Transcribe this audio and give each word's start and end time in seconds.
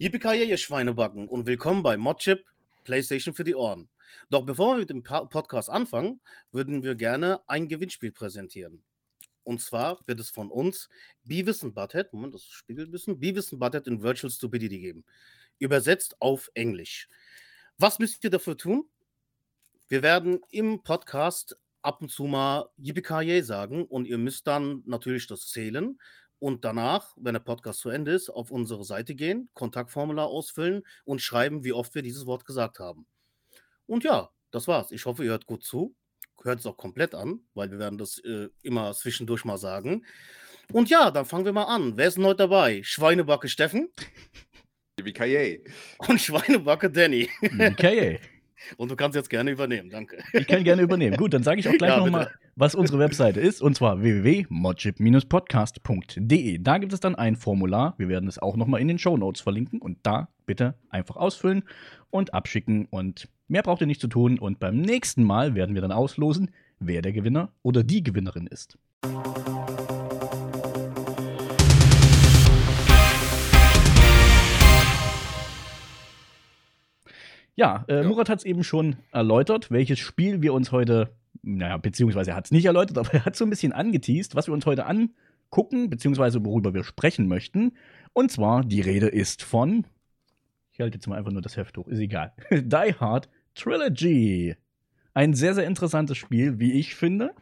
Yippie 0.00 0.56
Schweinebacken 0.56 1.26
und 1.26 1.46
willkommen 1.46 1.82
bei 1.82 1.96
Modchip 1.96 2.44
PlayStation 2.84 3.34
für 3.34 3.42
die 3.42 3.56
Ohren. 3.56 3.88
Doch 4.30 4.46
bevor 4.46 4.76
wir 4.76 4.80
mit 4.82 4.90
dem 4.90 5.02
Podcast 5.02 5.68
anfangen, 5.68 6.20
würden 6.52 6.84
wir 6.84 6.94
gerne 6.94 7.40
ein 7.48 7.66
Gewinnspiel 7.66 8.12
präsentieren. 8.12 8.84
Und 9.42 9.60
zwar 9.60 9.98
wird 10.06 10.20
es 10.20 10.30
von 10.30 10.52
uns 10.52 10.88
Beavis 11.24 11.64
und 11.64 11.74
Butthead, 11.74 12.12
Moment, 12.12 12.34
das 12.34 12.44
Spiegelwissen, 12.44 13.18
Beavis 13.18 13.52
und 13.52 13.58
Butthead 13.58 13.88
in 13.88 14.00
Virtual 14.00 14.30
Stupidity 14.30 14.78
geben. 14.78 15.04
Übersetzt 15.58 16.14
auf 16.22 16.48
Englisch. 16.54 17.08
Was 17.76 17.98
müsst 17.98 18.22
ihr 18.22 18.30
dafür 18.30 18.56
tun? 18.56 18.88
Wir 19.88 20.04
werden 20.04 20.38
im 20.50 20.80
Podcast 20.84 21.56
ab 21.82 22.02
und 22.02 22.12
zu 22.12 22.28
mal 22.28 22.68
Yippie 22.76 23.42
sagen 23.42 23.84
und 23.84 24.06
ihr 24.06 24.18
müsst 24.18 24.46
dann 24.46 24.84
natürlich 24.86 25.26
das 25.26 25.48
zählen 25.48 25.98
und 26.38 26.64
danach, 26.64 27.14
wenn 27.16 27.34
der 27.34 27.40
Podcast 27.40 27.80
zu 27.80 27.90
Ende 27.90 28.12
ist, 28.12 28.30
auf 28.30 28.50
unsere 28.50 28.84
Seite 28.84 29.14
gehen, 29.14 29.48
Kontaktformular 29.54 30.26
ausfüllen 30.26 30.82
und 31.04 31.20
schreiben, 31.20 31.64
wie 31.64 31.72
oft 31.72 31.94
wir 31.94 32.02
dieses 32.02 32.26
Wort 32.26 32.44
gesagt 32.44 32.78
haben. 32.78 33.06
Und 33.86 34.04
ja, 34.04 34.30
das 34.50 34.68
war's. 34.68 34.90
Ich 34.92 35.06
hoffe, 35.06 35.24
ihr 35.24 35.30
hört 35.30 35.46
gut 35.46 35.64
zu. 35.64 35.94
Hört 36.42 36.60
es 36.60 36.66
auch 36.66 36.76
komplett 36.76 37.14
an, 37.14 37.40
weil 37.54 37.70
wir 37.70 37.78
werden 37.78 37.98
das 37.98 38.18
äh, 38.18 38.48
immer 38.62 38.94
zwischendurch 38.94 39.44
mal 39.44 39.58
sagen. 39.58 40.04
Und 40.72 40.90
ja, 40.90 41.10
dann 41.10 41.24
fangen 41.24 41.44
wir 41.44 41.52
mal 41.52 41.64
an. 41.64 41.96
Wer 41.96 42.08
ist 42.08 42.16
denn 42.16 42.24
heute 42.24 42.38
dabei? 42.38 42.82
Schweinebacke 42.82 43.48
Steffen. 43.48 43.90
Wie 45.02 45.12
Und 45.98 46.20
Schweinebacke 46.20 46.90
Danny. 46.90 47.28
Und 48.76 48.90
du 48.90 48.96
kannst 48.96 49.16
jetzt 49.16 49.30
gerne 49.30 49.50
übernehmen, 49.50 49.88
danke. 49.90 50.18
Ich 50.32 50.46
kann 50.46 50.62
gerne 50.64 50.82
übernehmen. 50.82 51.16
Gut, 51.16 51.32
dann 51.34 51.42
sage 51.42 51.60
ich 51.60 51.68
auch 51.68 51.72
gleich 51.72 51.90
ja, 51.90 51.98
nochmal, 51.98 52.30
was 52.56 52.74
unsere 52.74 52.98
Webseite 52.98 53.40
ist, 53.40 53.62
und 53.62 53.74
zwar 53.74 54.02
www.modchip-podcast.de. 54.02 56.58
Da 56.58 56.78
gibt 56.78 56.92
es 56.92 57.00
dann 57.00 57.14
ein 57.14 57.36
Formular. 57.36 57.94
Wir 57.98 58.08
werden 58.08 58.28
es 58.28 58.38
auch 58.38 58.56
nochmal 58.56 58.80
in 58.80 58.88
den 58.88 58.98
Show 58.98 59.16
Notes 59.16 59.40
verlinken 59.40 59.80
und 59.80 59.98
da 60.02 60.28
bitte 60.46 60.74
einfach 60.90 61.16
ausfüllen 61.16 61.62
und 62.10 62.34
abschicken. 62.34 62.86
Und 62.86 63.28
mehr 63.46 63.62
braucht 63.62 63.80
ihr 63.80 63.86
nicht 63.86 64.00
zu 64.00 64.08
tun. 64.08 64.38
Und 64.38 64.60
beim 64.60 64.80
nächsten 64.80 65.22
Mal 65.22 65.54
werden 65.54 65.74
wir 65.74 65.82
dann 65.82 65.92
auslosen, 65.92 66.50
wer 66.80 67.02
der 67.02 67.12
Gewinner 67.12 67.52
oder 67.62 67.84
die 67.84 68.02
Gewinnerin 68.02 68.46
ist. 68.46 68.78
Ja, 77.58 77.84
äh, 77.88 78.02
ja. 78.02 78.02
Murat 78.04 78.28
hat 78.28 78.38
es 78.38 78.44
eben 78.44 78.62
schon 78.62 78.94
erläutert, 79.10 79.72
welches 79.72 79.98
Spiel 79.98 80.42
wir 80.42 80.54
uns 80.54 80.70
heute, 80.70 81.10
naja, 81.42 81.76
beziehungsweise 81.76 82.30
er 82.30 82.36
hat 82.36 82.44
es 82.44 82.50
nicht 82.52 82.66
erläutert, 82.66 82.96
aber 82.98 83.12
er 83.12 83.24
hat 83.24 83.34
so 83.34 83.44
ein 83.44 83.50
bisschen 83.50 83.72
angeteased, 83.72 84.36
was 84.36 84.46
wir 84.46 84.54
uns 84.54 84.64
heute 84.64 84.86
angucken, 84.86 85.90
beziehungsweise 85.90 86.44
worüber 86.44 86.72
wir 86.72 86.84
sprechen 86.84 87.26
möchten. 87.26 87.72
Und 88.12 88.30
zwar, 88.30 88.62
die 88.62 88.80
Rede 88.80 89.08
ist 89.08 89.42
von, 89.42 89.84
ich 90.70 90.78
halte 90.78 90.98
jetzt 90.98 91.08
mal 91.08 91.16
einfach 91.16 91.32
nur 91.32 91.42
das 91.42 91.56
Heft 91.56 91.76
hoch, 91.76 91.88
ist 91.88 91.98
egal, 91.98 92.32
Die 92.52 92.94
Hard 93.00 93.28
Trilogy. 93.56 94.54
Ein 95.12 95.34
sehr, 95.34 95.54
sehr 95.54 95.66
interessantes 95.66 96.16
Spiel, 96.16 96.60
wie 96.60 96.74
ich 96.74 96.94
finde. 96.94 97.34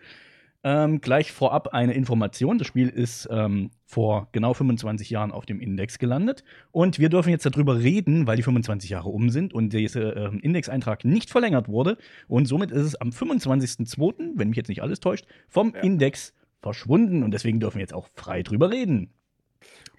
Ähm, 0.67 1.01
gleich 1.01 1.31
vorab 1.31 1.69
eine 1.69 1.93
Information. 1.95 2.59
Das 2.59 2.67
Spiel 2.67 2.89
ist 2.89 3.29
ähm, 3.31 3.71
vor 3.85 4.27
genau 4.33 4.53
25 4.53 5.11
Jahren 5.11 5.31
auf 5.31 5.47
dem 5.47 5.61
Index 5.61 6.01
gelandet. 6.01 6.43
Und 6.73 6.99
wir 6.99 7.09
dürfen 7.09 7.31
jetzt 7.31 7.47
darüber 7.47 7.79
reden, 7.79 8.27
weil 8.27 8.37
die 8.37 8.43
25 8.43 8.91
Jahre 8.91 9.09
um 9.09 9.31
sind 9.31 9.55
und 9.55 9.73
dieser 9.73 10.17
äh, 10.17 10.37
Indexeintrag 10.39 11.05
nicht 11.05 11.31
verlängert 11.31 11.69
wurde. 11.69 11.99
Und 12.27 12.47
somit 12.47 12.73
ist 12.73 12.83
es 12.83 12.97
am 12.97 13.11
25.02., 13.11 14.33
wenn 14.35 14.49
mich 14.49 14.57
jetzt 14.57 14.67
nicht 14.67 14.83
alles 14.83 14.99
täuscht, 14.99 15.27
vom 15.47 15.73
ja. 15.73 15.83
Index 15.83 16.35
verschwunden. 16.59 17.23
Und 17.23 17.31
deswegen 17.31 17.61
dürfen 17.61 17.77
wir 17.77 17.83
jetzt 17.83 17.95
auch 17.95 18.09
frei 18.17 18.43
drüber 18.43 18.73
reden. 18.73 19.13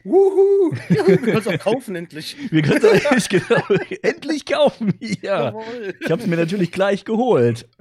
Wuhu! 0.04 0.74
Ja, 0.90 1.08
wir 1.08 1.18
können 1.18 1.38
es 1.38 1.48
auch 1.48 1.60
kaufen, 1.60 1.96
endlich. 1.96 2.36
Wir 2.50 2.62
können 2.62 2.82
es 2.84 3.06
endlich, 3.06 3.30
genau, 3.48 3.62
endlich 4.02 4.46
kaufen. 4.46 4.94
Ja. 5.22 5.46
Jawohl. 5.46 5.96
Ich 6.00 6.12
habe 6.12 6.22
es 6.22 6.28
mir 6.28 6.38
natürlich 6.38 6.72
gleich 6.72 7.04
geholt. 7.04 7.68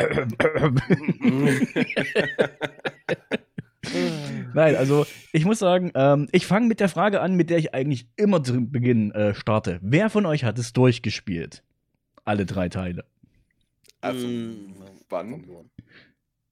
Nein, 4.57 4.75
also 4.75 5.05
ich 5.33 5.45
muss 5.45 5.59
sagen, 5.59 5.93
ähm, 5.95 6.29
ich 6.33 6.47
fange 6.47 6.67
mit 6.67 6.81
der 6.81 6.89
Frage 6.89 7.21
an, 7.21 7.35
mit 7.35 7.51
der 7.51 7.59
ich 7.59 7.75
eigentlich 7.75 8.09
immer 8.17 8.43
zu 8.43 8.59
Beginn 8.59 9.11
äh, 9.11 9.35
starte. 9.35 9.79
Wer 9.83 10.09
von 10.09 10.25
euch 10.25 10.45
hat 10.45 10.59
es 10.59 10.73
durchgespielt? 10.73 11.63
Alle 12.25 12.47
drei 12.47 12.71
Teile. 12.71 13.05
Also, 14.01 14.27
mm, 14.27 14.75
wann? 15.11 15.45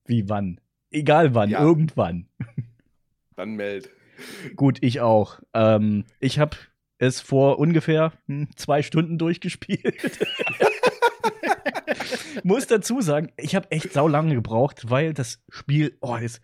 Wie 0.05 0.29
wann? 0.29 0.61
Egal 0.91 1.35
wann, 1.35 1.49
ja. 1.49 1.63
irgendwann. 1.63 2.29
Dann 3.37 3.55
meld. 3.55 3.89
Gut, 4.55 4.77
ich 4.83 5.01
auch. 5.01 5.41
Ähm, 5.55 6.05
ich 6.21 6.39
habe 6.39 6.59
es 6.99 7.23
vor 7.23 7.59
ungefähr 7.59 8.13
hm, 8.27 8.49
zwei 8.55 8.83
Stunden 8.83 9.17
durchgespielt. 9.17 9.95
muss 12.45 12.67
dazu 12.67 13.01
sagen, 13.01 13.33
ich 13.39 13.55
habe 13.55 13.71
echt 13.71 13.95
sau 13.95 14.09
lange 14.09 14.35
gebraucht, 14.35 14.91
weil 14.91 15.15
das 15.15 15.43
Spiel, 15.49 15.97
oh, 16.01 16.19
das, 16.21 16.43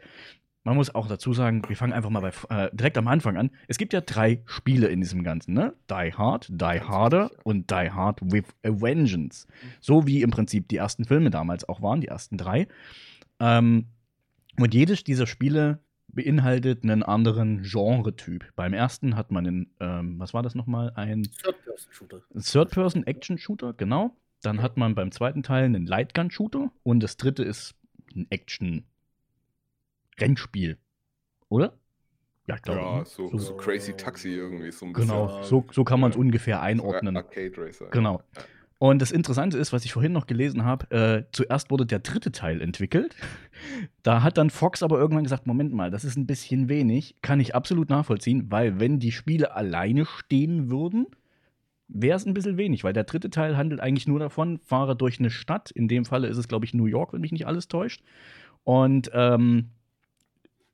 man 0.64 0.76
muss 0.76 0.94
auch 0.94 1.06
dazu 1.06 1.32
sagen, 1.32 1.62
wir 1.68 1.76
fangen 1.76 1.92
einfach 1.92 2.10
mal 2.10 2.20
bei, 2.20 2.32
äh, 2.50 2.70
direkt 2.74 2.98
am 2.98 3.08
Anfang 3.08 3.36
an. 3.36 3.50
Es 3.66 3.78
gibt 3.78 3.92
ja 3.92 4.00
drei 4.00 4.42
Spiele 4.46 4.88
in 4.88 5.00
diesem 5.00 5.22
Ganzen, 5.22 5.54
ne? 5.54 5.74
Die 5.88 6.12
Hard, 6.12 6.48
Die 6.50 6.80
Harder 6.80 7.30
und 7.44 7.70
Die 7.70 7.90
Hard 7.90 8.20
with 8.22 8.44
a 8.62 8.68
Vengeance. 8.68 9.46
So 9.80 10.06
wie 10.06 10.22
im 10.22 10.30
Prinzip 10.30 10.68
die 10.68 10.76
ersten 10.76 11.06
Filme 11.06 11.30
damals 11.30 11.68
auch 11.68 11.80
waren, 11.80 12.00
die 12.00 12.08
ersten 12.08 12.36
drei. 12.36 12.68
Ähm, 13.38 13.86
und 14.58 14.74
jedes 14.74 15.02
dieser 15.04 15.26
Spiele 15.26 15.80
beinhaltet 16.08 16.82
einen 16.82 17.02
anderen 17.02 17.62
Genre-Typ. 17.62 18.52
Beim 18.56 18.74
ersten 18.74 19.16
hat 19.16 19.30
man 19.30 19.46
einen, 19.46 19.74
ähm, 19.80 20.18
was 20.18 20.34
war 20.34 20.42
das 20.42 20.54
nochmal? 20.54 20.92
Ein 20.94 21.22
Third-Person-Shooter. 21.22 22.22
Third-Person-Action-Shooter, 22.38 23.72
genau. 23.74 24.16
Dann 24.42 24.60
hat 24.60 24.76
man 24.76 24.94
beim 24.94 25.12
zweiten 25.12 25.42
Teil 25.42 25.64
einen 25.64 25.86
Lightgun-Shooter 25.86 26.70
und 26.82 27.00
das 27.00 27.16
dritte 27.16 27.44
ist 27.44 27.74
ein 28.14 28.26
Action-Rennspiel. 30.20 30.78
Oder? 31.48 31.74
Ja, 32.46 32.56
ich 32.56 32.62
glaube. 32.62 32.80
Ja, 32.80 33.04
so, 33.04 33.28
so, 33.30 33.38
so, 33.38 33.56
Crazy 33.56 33.92
Taxi 33.94 34.30
irgendwie 34.30 34.70
so 34.70 34.86
ein 34.86 34.92
Genau, 34.92 35.26
bisschen. 35.26 35.44
so, 35.44 35.64
so 35.72 35.84
kann 35.84 36.00
man 36.00 36.10
es 36.10 36.16
ungefähr 36.16 36.60
einordnen. 36.62 37.16
Arcade 37.16 37.52
Racer. 37.56 37.86
Genau. 37.90 38.22
Ja. 38.36 38.42
Und 38.78 39.02
das 39.02 39.12
Interessante 39.12 39.58
ist, 39.58 39.74
was 39.74 39.84
ich 39.84 39.92
vorhin 39.92 40.12
noch 40.12 40.26
gelesen 40.26 40.64
habe, 40.64 40.90
äh, 40.90 41.24
zuerst 41.32 41.70
wurde 41.70 41.84
der 41.84 41.98
dritte 41.98 42.32
Teil 42.32 42.60
entwickelt. 42.60 43.14
Da 44.02 44.22
hat 44.22 44.38
dann 44.38 44.48
Fox 44.48 44.82
aber 44.82 44.98
irgendwann 44.98 45.24
gesagt, 45.24 45.46
Moment 45.46 45.74
mal, 45.74 45.90
das 45.90 46.06
ist 46.06 46.16
ein 46.16 46.26
bisschen 46.26 46.70
wenig. 46.70 47.16
Kann 47.20 47.40
ich 47.40 47.54
absolut 47.54 47.90
nachvollziehen, 47.90 48.46
weil 48.50 48.80
wenn 48.80 48.98
die 48.98 49.12
Spiele 49.12 49.54
alleine 49.54 50.06
stehen 50.06 50.70
würden, 50.70 51.06
wäre 51.88 52.16
es 52.16 52.24
ein 52.24 52.32
bisschen 52.32 52.56
wenig, 52.56 52.82
weil 52.82 52.94
der 52.94 53.04
dritte 53.04 53.28
Teil 53.28 53.58
handelt 53.58 53.82
eigentlich 53.82 54.08
nur 54.08 54.18
davon, 54.18 54.58
fahre 54.60 54.96
durch 54.96 55.18
eine 55.18 55.28
Stadt. 55.28 55.70
In 55.70 55.86
dem 55.88 56.06
Falle 56.06 56.28
ist 56.28 56.38
es, 56.38 56.48
glaube 56.48 56.64
ich, 56.64 56.72
New 56.72 56.86
York, 56.86 57.12
wenn 57.12 57.20
mich 57.20 57.32
nicht 57.32 57.46
alles 57.46 57.68
täuscht. 57.68 58.02
Und 58.64 59.10
ähm, 59.12 59.68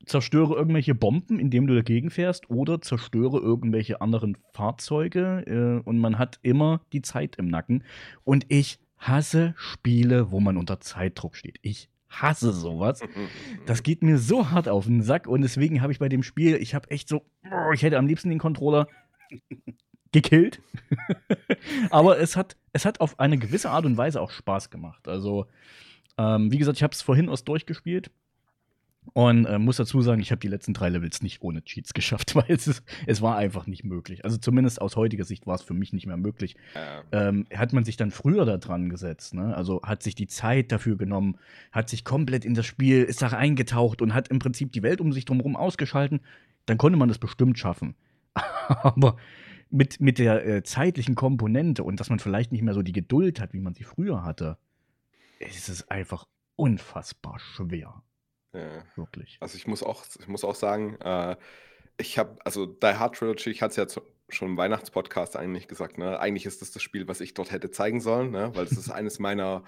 zerstöre 0.07 0.55
irgendwelche 0.55 0.95
Bomben, 0.95 1.39
indem 1.39 1.67
du 1.67 1.75
dagegen 1.75 2.09
fährst, 2.09 2.49
oder 2.49 2.81
zerstöre 2.81 3.39
irgendwelche 3.39 4.01
anderen 4.01 4.37
Fahrzeuge. 4.53 5.43
Äh, 5.45 5.87
und 5.87 5.99
man 5.99 6.17
hat 6.17 6.39
immer 6.41 6.81
die 6.93 7.01
Zeit 7.01 7.35
im 7.37 7.47
Nacken. 7.47 7.83
Und 8.23 8.45
ich 8.49 8.79
hasse 8.97 9.53
Spiele, 9.57 10.31
wo 10.31 10.39
man 10.39 10.57
unter 10.57 10.79
Zeitdruck 10.79 11.35
steht. 11.35 11.59
Ich 11.61 11.89
hasse 12.09 12.51
sowas. 12.51 13.01
Das 13.65 13.83
geht 13.83 14.01
mir 14.01 14.17
so 14.17 14.49
hart 14.49 14.69
auf 14.69 14.85
den 14.85 15.01
Sack. 15.01 15.27
Und 15.27 15.41
deswegen 15.41 15.81
habe 15.81 15.91
ich 15.91 15.99
bei 15.99 16.09
dem 16.09 16.23
Spiel, 16.23 16.55
ich 16.55 16.73
habe 16.73 16.89
echt 16.89 17.09
so, 17.09 17.23
oh, 17.51 17.71
ich 17.73 17.83
hätte 17.83 17.97
am 17.97 18.07
liebsten 18.07 18.29
den 18.29 18.39
Controller 18.39 18.87
gekillt. 20.13 20.61
Aber 21.89 22.17
es 22.17 22.37
hat, 22.37 22.55
es 22.71 22.85
hat 22.85 23.01
auf 23.01 23.19
eine 23.19 23.37
gewisse 23.37 23.69
Art 23.69 23.85
und 23.85 23.97
Weise 23.97 24.21
auch 24.21 24.31
Spaß 24.31 24.69
gemacht. 24.69 25.07
Also, 25.07 25.47
ähm, 26.17 26.51
wie 26.51 26.57
gesagt, 26.57 26.77
ich 26.77 26.83
habe 26.83 26.93
es 26.93 27.01
vorhin 27.01 27.27
aus 27.27 27.43
durchgespielt. 27.43 28.09
Und 29.13 29.45
äh, 29.45 29.57
muss 29.57 29.77
dazu 29.77 30.01
sagen, 30.01 30.21
ich 30.21 30.31
habe 30.31 30.39
die 30.39 30.47
letzten 30.47 30.73
drei 30.73 30.89
Levels 30.89 31.21
nicht 31.21 31.41
ohne 31.41 31.63
Cheats 31.63 31.93
geschafft, 31.93 32.35
weil 32.35 32.45
es, 32.49 32.67
ist, 32.67 32.83
es 33.05 33.21
war 33.21 33.37
einfach 33.37 33.67
nicht 33.67 33.83
möglich. 33.83 34.23
Also 34.25 34.37
zumindest 34.37 34.81
aus 34.81 34.95
heutiger 34.95 35.23
Sicht 35.23 35.47
war 35.47 35.55
es 35.55 35.61
für 35.61 35.73
mich 35.73 35.93
nicht 35.93 36.07
mehr 36.07 36.17
möglich. 36.17 36.55
Ja. 36.75 37.03
Ähm, 37.11 37.45
hat 37.53 37.73
man 37.73 37.85
sich 37.85 37.97
dann 37.97 38.11
früher 38.11 38.45
da 38.45 38.57
dran 38.57 38.89
gesetzt, 38.89 39.33
ne? 39.33 39.55
also 39.55 39.81
hat 39.83 40.03
sich 40.03 40.15
die 40.15 40.27
Zeit 40.27 40.71
dafür 40.71 40.97
genommen, 40.97 41.37
hat 41.71 41.89
sich 41.89 42.03
komplett 42.03 42.45
in 42.45 42.53
das 42.53 42.65
Spiel, 42.65 43.03
ist 43.03 43.21
da 43.21 43.27
eingetaucht 43.27 44.01
und 44.01 44.13
hat 44.13 44.27
im 44.29 44.39
Prinzip 44.39 44.71
die 44.71 44.83
Welt 44.83 45.01
um 45.01 45.13
sich 45.13 45.25
drumherum 45.25 45.55
ausgeschalten, 45.55 46.21
dann 46.65 46.77
konnte 46.77 46.97
man 46.97 47.09
das 47.09 47.17
bestimmt 47.17 47.57
schaffen. 47.57 47.95
Aber 48.67 49.17
mit, 49.69 49.99
mit 49.99 50.19
der 50.19 50.45
äh, 50.45 50.63
zeitlichen 50.63 51.15
Komponente 51.15 51.83
und 51.83 51.99
dass 51.99 52.09
man 52.09 52.19
vielleicht 52.19 52.51
nicht 52.51 52.61
mehr 52.61 52.73
so 52.73 52.81
die 52.81 52.93
Geduld 52.93 53.39
hat, 53.39 53.53
wie 53.53 53.59
man 53.59 53.73
sie 53.73 53.83
früher 53.83 54.23
hatte, 54.23 54.57
ist 55.39 55.69
es 55.69 55.89
einfach 55.89 56.25
unfassbar 56.55 57.39
schwer. 57.39 58.01
Ja. 58.57 58.83
Wirklich. 58.95 59.37
Also 59.39 59.57
ich 59.57 59.67
muss 59.67 59.83
auch, 59.83 60.05
ich 60.19 60.27
muss 60.27 60.43
auch 60.43 60.55
sagen, 60.55 60.99
äh, 61.01 61.35
ich 61.97 62.17
habe, 62.17 62.37
also 62.43 62.65
Die 62.65 62.85
Hard 62.85 63.15
Trilogy, 63.15 63.49
ich 63.49 63.61
hatte 63.61 63.71
es 63.71 63.75
ja 63.77 63.87
zu, 63.87 64.01
schon 64.29 64.49
im 64.49 64.57
Weihnachtspodcast 64.57 65.35
eigentlich 65.35 65.67
gesagt, 65.67 65.97
ne? 65.97 66.19
Eigentlich 66.19 66.45
ist 66.45 66.61
das 66.61 66.71
das 66.71 66.83
Spiel, 66.83 67.07
was 67.07 67.21
ich 67.21 67.33
dort 67.33 67.51
hätte 67.51 67.71
zeigen 67.71 68.01
sollen, 68.01 68.31
ne? 68.31 68.51
Weil 68.53 68.65
es 68.65 68.71
ist 68.71 68.89
eines 68.91 69.19
meiner 69.19 69.63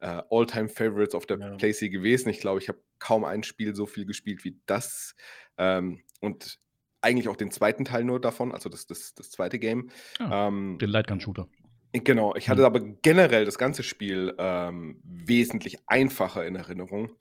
äh, 0.00 0.22
All-Time-Favorites 0.30 1.14
auf 1.14 1.26
der 1.26 1.38
ja. 1.38 1.54
PlayStation 1.56 1.92
gewesen. 1.92 2.28
Ich 2.28 2.40
glaube, 2.40 2.60
ich 2.60 2.68
habe 2.68 2.78
kaum 2.98 3.24
ein 3.24 3.42
Spiel 3.42 3.74
so 3.74 3.86
viel 3.86 4.04
gespielt 4.06 4.44
wie 4.44 4.60
das. 4.66 5.14
Ähm, 5.56 6.02
und 6.20 6.58
eigentlich 7.00 7.28
auch 7.28 7.36
den 7.36 7.50
zweiten 7.50 7.84
Teil 7.84 8.04
nur 8.04 8.20
davon, 8.20 8.52
also 8.52 8.68
das, 8.68 8.86
das, 8.86 9.14
das 9.14 9.30
zweite 9.30 9.58
Game. 9.58 9.90
Ah, 10.18 10.48
ähm, 10.48 10.78
den 10.80 10.90
Lightgun-Shooter. 10.90 11.48
Genau, 11.92 12.34
ich 12.34 12.48
hatte 12.48 12.62
mhm. 12.62 12.66
aber 12.66 12.80
generell 12.80 13.44
das 13.44 13.56
ganze 13.56 13.84
Spiel 13.84 14.34
ähm, 14.38 15.00
wesentlich 15.04 15.78
einfacher 15.86 16.44
in 16.44 16.56
Erinnerung. 16.56 17.12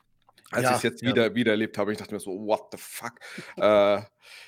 Als 0.53 0.63
ja, 0.63 0.71
ich 0.71 0.77
es 0.77 0.83
jetzt 0.83 1.01
ja. 1.01 1.09
wieder, 1.09 1.35
wieder 1.35 1.51
erlebt 1.51 1.77
habe, 1.77 1.91
ich 1.91 1.97
dachte 1.97 2.13
mir 2.13 2.19
so, 2.19 2.31
what 2.31 2.67
the 2.71 2.77
fuck? 2.77 3.13
äh, 3.57 4.01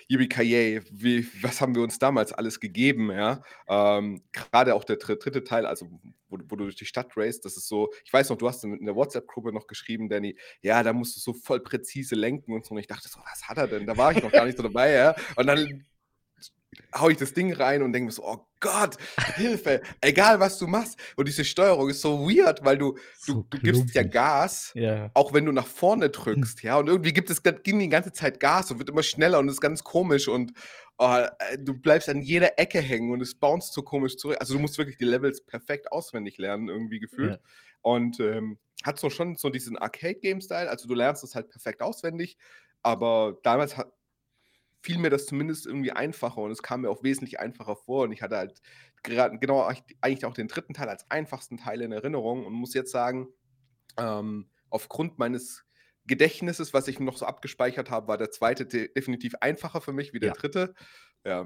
Yippie 0.08 0.82
wie, 0.92 1.28
was 1.42 1.62
haben 1.62 1.76
wir 1.76 1.82
uns 1.82 2.00
damals 2.00 2.32
alles 2.32 2.60
gegeben, 2.60 3.12
ja? 3.12 3.42
Ähm, 3.68 4.24
Gerade 4.32 4.76
auch 4.76 4.84
der 4.84 4.98
dritte 4.98 5.44
Teil, 5.44 5.66
also 5.66 5.88
wo, 6.30 6.38
wo, 6.38 6.56
du 6.56 6.64
durch 6.66 6.76
die 6.76 6.86
Stadt 6.86 7.12
racest, 7.16 7.46
das 7.46 7.58
ist 7.58 7.68
so, 7.68 7.92
ich 8.04 8.14
weiß 8.14 8.30
noch, 8.30 8.38
du 8.38 8.48
hast 8.48 8.64
in 8.64 8.86
der 8.86 8.96
WhatsApp-Gruppe 8.96 9.52
noch 9.52 9.68
geschrieben, 9.68 10.10
Danny, 10.10 10.38
ja, 10.62 10.84
da 10.84 10.94
musst 10.94 11.16
du 11.18 11.20
so 11.20 11.34
voll 11.34 11.62
präzise 11.62 12.16
lenken 12.16 12.54
und 12.54 12.66
so. 12.66 12.74
Und 12.74 12.80
ich 12.80 12.88
dachte 12.88 13.10
so, 13.10 13.20
was 13.20 13.48
hat 13.48 13.58
er 13.58 13.68
denn? 13.68 13.86
Da 13.86 13.98
war 13.98 14.12
ich 14.12 14.22
noch 14.22 14.32
gar 14.32 14.46
nicht 14.46 14.58
so 14.58 14.64
dabei, 14.64 14.92
ja? 14.92 15.16
Und 15.36 15.48
dann 15.48 15.86
hau 16.94 17.10
ich 17.10 17.18
das 17.18 17.34
Ding 17.34 17.54
rein 17.54 17.82
und 17.82 17.94
denke 17.94 18.08
mir 18.08 18.12
so, 18.12 18.26
oh 18.26 18.48
Gott, 18.60 18.98
Hilfe, 19.36 19.82
egal 20.02 20.40
was 20.40 20.58
du 20.58 20.68
machst. 20.68 21.00
Und 21.16 21.28
diese 21.28 21.46
Steuerung 21.46 21.90
ist 21.90 22.02
so 22.02 22.28
weird, 22.28 22.64
weil 22.64 22.78
du, 22.78 22.98
so 23.18 23.46
du, 23.50 23.60
gibst 23.60 23.94
ja 23.94 24.04
Gas, 24.04 24.72
ja. 24.76 25.12
auch 25.14 25.34
wenn 25.34 25.46
du 25.46 25.52
nach 25.52 25.68
vorne 25.68 26.10
drückst, 26.10 26.64
ja. 26.64 26.78
Und 26.78 26.88
irgendwie 26.88 27.14
gibt 27.14 27.30
es 27.30 27.44
ging 27.44 27.80
die 27.80 27.90
ganze 27.90 28.12
Zeit 28.12 28.40
Gas 28.40 28.72
und 28.72 28.80
wird 28.80 28.90
immer 28.90 29.04
schneller 29.04 29.40
und 29.40 29.50
ist 29.50 29.62
ganz 29.62 29.84
komisch 29.84 30.28
und 30.28 30.54
oh, 30.98 31.26
äh, 31.40 31.58
du 31.60 31.74
bleibst 31.74 32.10
an 32.10 32.22
jeder 32.22 32.58
Ecke 32.58 32.80
hängen 32.80 33.12
und 33.12 33.22
es 33.22 33.36
bounced 33.36 33.74
so 33.74 33.84
komisch 33.84 34.18
zurück. 34.18 34.38
Also 34.40 34.54
du 34.54 34.60
musst 34.60 34.78
wirklich 34.78 34.98
die 34.98 35.06
Levels 35.06 35.46
perfekt 35.46 35.92
auswendig 35.92 36.38
lernen, 36.38 36.70
irgendwie 36.70 37.00
gefühlt. 37.00 37.34
Ja. 37.34 37.40
Und 37.82 38.20
ähm, 38.20 38.58
hat 38.84 39.00
so 39.00 39.10
schon 39.10 39.36
so 39.36 39.50
diesen 39.50 39.78
Arcade-Game-Style, 39.78 40.70
also 40.70 40.88
du 40.88 40.96
lernst 40.96 41.24
es 41.24 41.36
halt 41.36 41.50
perfekt 41.50 41.82
auswendig, 41.82 42.38
aber 42.82 43.38
damals 43.44 43.78
hat, 43.78 43.92
fiel 44.86 45.00
mir 45.00 45.10
das 45.10 45.26
zumindest 45.26 45.66
irgendwie 45.66 45.92
einfacher 45.92 46.38
und 46.38 46.52
es 46.52 46.62
kam 46.62 46.82
mir 46.82 46.92
auch 46.92 47.02
wesentlich 47.02 47.40
einfacher 47.40 47.76
vor 47.76 48.04
und 48.04 48.12
ich 48.12 48.22
hatte 48.22 48.38
halt 48.38 48.62
gerade 49.02 49.40
genau 49.40 49.68
eigentlich 50.02 50.26
auch 50.26 50.34
den 50.36 50.48
dritten 50.48 50.76
Teil 50.76 50.90
als 50.90 51.10
einfachsten 51.10 51.58
Teil 51.58 51.82
in 51.82 51.92
Erinnerung 51.92 52.46
und 52.46 52.54
muss 52.54 52.76
jetzt 52.76 52.92
sagen, 52.92 53.28
ähm, 53.98 54.48
aufgrund 54.70 55.18
meines 55.18 55.66
Gedächtnisses, 56.06 56.72
was 56.72 56.88
ich 56.88 57.00
noch 57.00 57.18
so 57.18 57.26
abgespeichert 57.26 57.90
habe, 57.90 58.08
war 58.08 58.18
der 58.18 58.30
zweite 58.30 58.68
de 58.68 58.94
definitiv 58.94 59.34
einfacher 59.42 59.82
für 59.82 59.92
mich 59.92 60.14
wie 60.14 60.20
der 60.20 60.30
ja. 60.30 60.36
dritte. 60.36 60.76
Ja, 61.26 61.46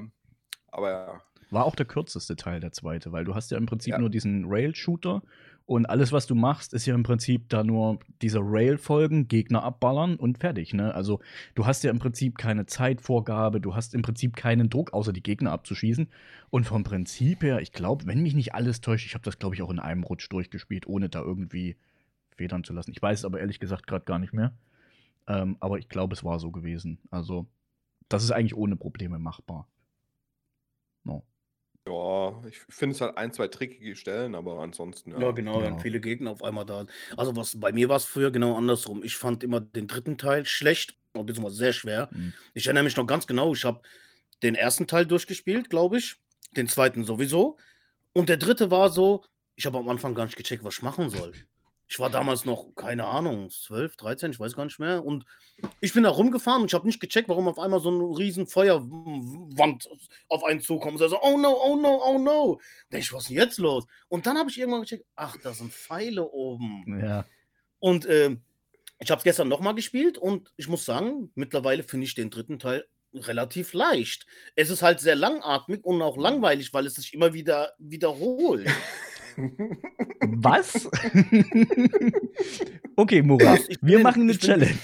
aber 0.68 0.91
ja. 0.91 1.24
War 1.50 1.63
auch 1.63 1.75
der 1.75 1.86
kürzeste 1.86 2.36
Teil, 2.36 2.59
der 2.59 2.74
zweite, 2.74 3.13
weil 3.13 3.24
du 3.24 3.36
hast 3.36 3.51
ja 3.51 3.57
im 3.57 3.65
Prinzip 3.65 3.94
ja. 3.94 4.00
nur 4.00 4.09
diesen 4.09 4.45
Rail-Shooter 4.47 5.24
und 5.69 5.86
alles, 5.86 6.12
was 6.12 6.25
du 6.25 6.33
machst, 6.33 6.74
ist 6.74 6.88
ja 6.88 6.95
im 6.95 7.04
Prinzip 7.04 7.48
da 7.50 7.63
nur 7.63 8.00
diese 8.24 8.39
Rail-Folgen, 8.42 9.27
Gegner 9.27 9.62
abballern 9.62 10.16
und 10.16 10.39
fertig. 10.39 10.74
Ne? 10.74 10.95
Also 10.95 11.19
du 11.54 11.68
hast 11.68 11.83
ja 11.83 11.92
im 11.92 12.00
Prinzip 12.00 12.39
keine 12.39 12.66
Zeitvorgabe, 12.66 13.62
du 13.62 13.75
hast 13.75 13.94
im 13.94 14.01
Prinzip 14.01 14.36
keinen 14.36 14.71
Druck, 14.71 14.94
außer 14.94 15.13
die 15.13 15.21
Gegner 15.21 15.51
abzuschießen. 15.51 16.10
Und 16.50 16.66
vom 16.66 16.83
Prinzip 16.83 17.44
her, 17.44 17.62
ich 17.62 17.71
glaube, 17.71 18.07
wenn 18.07 18.24
mich 18.24 18.33
nicht 18.33 18.56
alles 18.56 18.81
täuscht, 18.81 19.06
ich 19.06 19.13
habe 19.13 19.24
das, 19.24 19.38
glaube 19.38 19.54
ich, 19.54 19.62
auch 19.62 19.69
in 19.69 19.77
einem 19.77 20.04
Rutsch 20.04 20.27
durchgespielt, 20.31 20.88
ohne 20.88 21.07
da 21.07 21.21
irgendwie 21.21 21.75
federn 22.36 22.63
zu 22.63 22.74
lassen. 22.74 22.89
Ich 22.89 23.00
weiß 23.00 23.19
es 23.19 23.25
aber 23.25 23.39
ehrlich 23.39 23.60
gesagt 23.60 23.86
gerade 23.86 24.06
gar 24.06 24.18
nicht 24.18 24.33
mehr. 24.33 24.57
Ähm, 25.27 25.56
aber 25.60 25.77
ich 25.77 25.88
glaube, 25.88 26.15
es 26.15 26.24
war 26.24 26.39
so 26.39 26.50
gewesen. 26.50 26.98
Also, 27.12 27.45
das 28.07 28.24
ist 28.24 28.31
eigentlich 28.31 28.57
ohne 28.57 28.75
Probleme 28.75 29.19
machbar. 29.19 29.68
No. 31.04 31.22
Ja, 31.87 32.41
ich 32.47 32.59
finde 32.69 32.95
es 32.95 33.01
halt 33.01 33.17
ein, 33.17 33.33
zwei 33.33 33.47
trickige 33.47 33.95
Stellen, 33.95 34.35
aber 34.35 34.59
ansonsten, 34.59 35.19
Ja, 35.19 35.31
genau, 35.31 35.61
dann 35.61 35.79
viele 35.79 35.99
Gegner 35.99 36.31
auf 36.31 36.43
einmal 36.43 36.65
da. 36.65 36.85
Also 37.17 37.35
was 37.35 37.59
bei 37.59 37.71
mir 37.71 37.89
war 37.89 37.97
es 37.97 38.05
früher 38.05 38.31
genau 38.31 38.55
andersrum. 38.55 39.03
Ich 39.03 39.15
fand 39.15 39.43
immer 39.43 39.59
den 39.59 39.87
dritten 39.87 40.17
Teil 40.17 40.45
schlecht, 40.45 40.97
beziehungsweise 41.13 41.55
sehr 41.55 41.73
schwer. 41.73 42.09
Mhm. 42.11 42.33
Ich 42.53 42.67
erinnere 42.67 42.83
mich 42.83 42.97
noch 42.97 43.07
ganz 43.07 43.25
genau, 43.27 43.53
ich 43.53 43.65
habe 43.65 43.81
den 44.43 44.55
ersten 44.55 44.87
Teil 44.87 45.05
durchgespielt, 45.05 45.69
glaube 45.69 45.97
ich, 45.97 46.17
den 46.55 46.67
zweiten 46.67 47.03
sowieso. 47.03 47.57
Und 48.13 48.29
der 48.29 48.37
dritte 48.37 48.71
war 48.71 48.89
so, 48.89 49.23
ich 49.55 49.65
habe 49.65 49.77
am 49.77 49.89
Anfang 49.89 50.15
gar 50.15 50.25
nicht 50.25 50.37
gecheckt, 50.37 50.63
was 50.63 50.75
ich 50.75 50.81
machen 50.81 51.09
soll. 51.09 51.33
Ich 51.91 51.97
war 51.97 52.12
damals 52.12 52.45
noch, 52.45 52.75
keine 52.75 53.06
Ahnung, 53.06 53.50
12, 53.50 53.97
13, 53.97 54.31
ich 54.31 54.39
weiß 54.39 54.56
gar 54.56 54.63
nicht 54.63 54.77
mehr. 54.77 55.03
Und 55.03 55.25
ich 55.81 55.91
bin 55.91 56.03
da 56.03 56.09
rumgefahren 56.09 56.62
und 56.62 56.68
ich 56.68 56.75
habe 56.75 56.86
nicht 56.86 57.00
gecheckt, 57.00 57.30
warum 57.30 57.47
auf 57.47 57.57
einmal 57.57 57.80
so 57.80 57.89
eine 57.89 58.03
riesen 58.15 58.45
Feuerwand 58.45 59.89
auf 60.27 60.44
einen 60.44 60.62
zukommt. 60.62 61.01
Also, 61.01 61.19
oh 61.19 61.39
no, 61.39 61.51
oh 61.51 61.75
no, 61.75 62.00
oh 62.06 62.19
no. 62.19 62.62
Da 62.91 63.00
ich, 63.00 63.12
was 63.12 63.24
ist 63.24 63.30
denn 63.30 63.38
jetzt 63.38 63.57
los? 63.57 63.88
Und 64.07 64.27
dann 64.27 64.38
habe 64.38 64.51
ich 64.51 64.59
irgendwann 64.59 64.81
gecheckt, 64.81 65.06
ach, 65.15 65.36
da 65.41 65.51
sind 65.51 65.74
Pfeile 65.74 66.30
oben. 66.30 67.01
Ja. 67.03 67.25
Und 67.80 68.06
äh, 68.06 68.38
ich 69.00 69.09
habe 69.09 69.18
es 69.18 69.24
gestern 69.24 69.47
nochmal 69.47 69.74
gespielt 69.74 70.19
und 70.19 70.51
ich 70.57 70.68
muss 70.68 70.86
sagen, 70.86 71.31
mittlerweile 71.33 71.81
finde 71.81 72.06
ich 72.06 72.13
den 72.13 72.30
dritten 72.30 72.59
Teil 72.59 72.86
relativ 73.15 73.74
leicht. 73.74 74.27
Es 74.56 74.69
ist 74.69 74.83
halt 74.83 75.00
sehr 75.00 75.15
langatmig 75.15 75.83
und 75.83 76.03
auch 76.03 76.18
langweilig, 76.18 76.71
weil 76.71 76.86
es 76.86 76.94
sich 76.95 77.15
immer 77.15 77.33
wieder 77.33 77.74
wiederholt. 77.80 78.69
Was? 80.21 80.89
okay, 82.95 83.21
Murat, 83.21 83.61
wir 83.81 83.97
bin, 83.97 84.03
machen 84.03 84.21
eine 84.23 84.37
Challenge. 84.37 84.77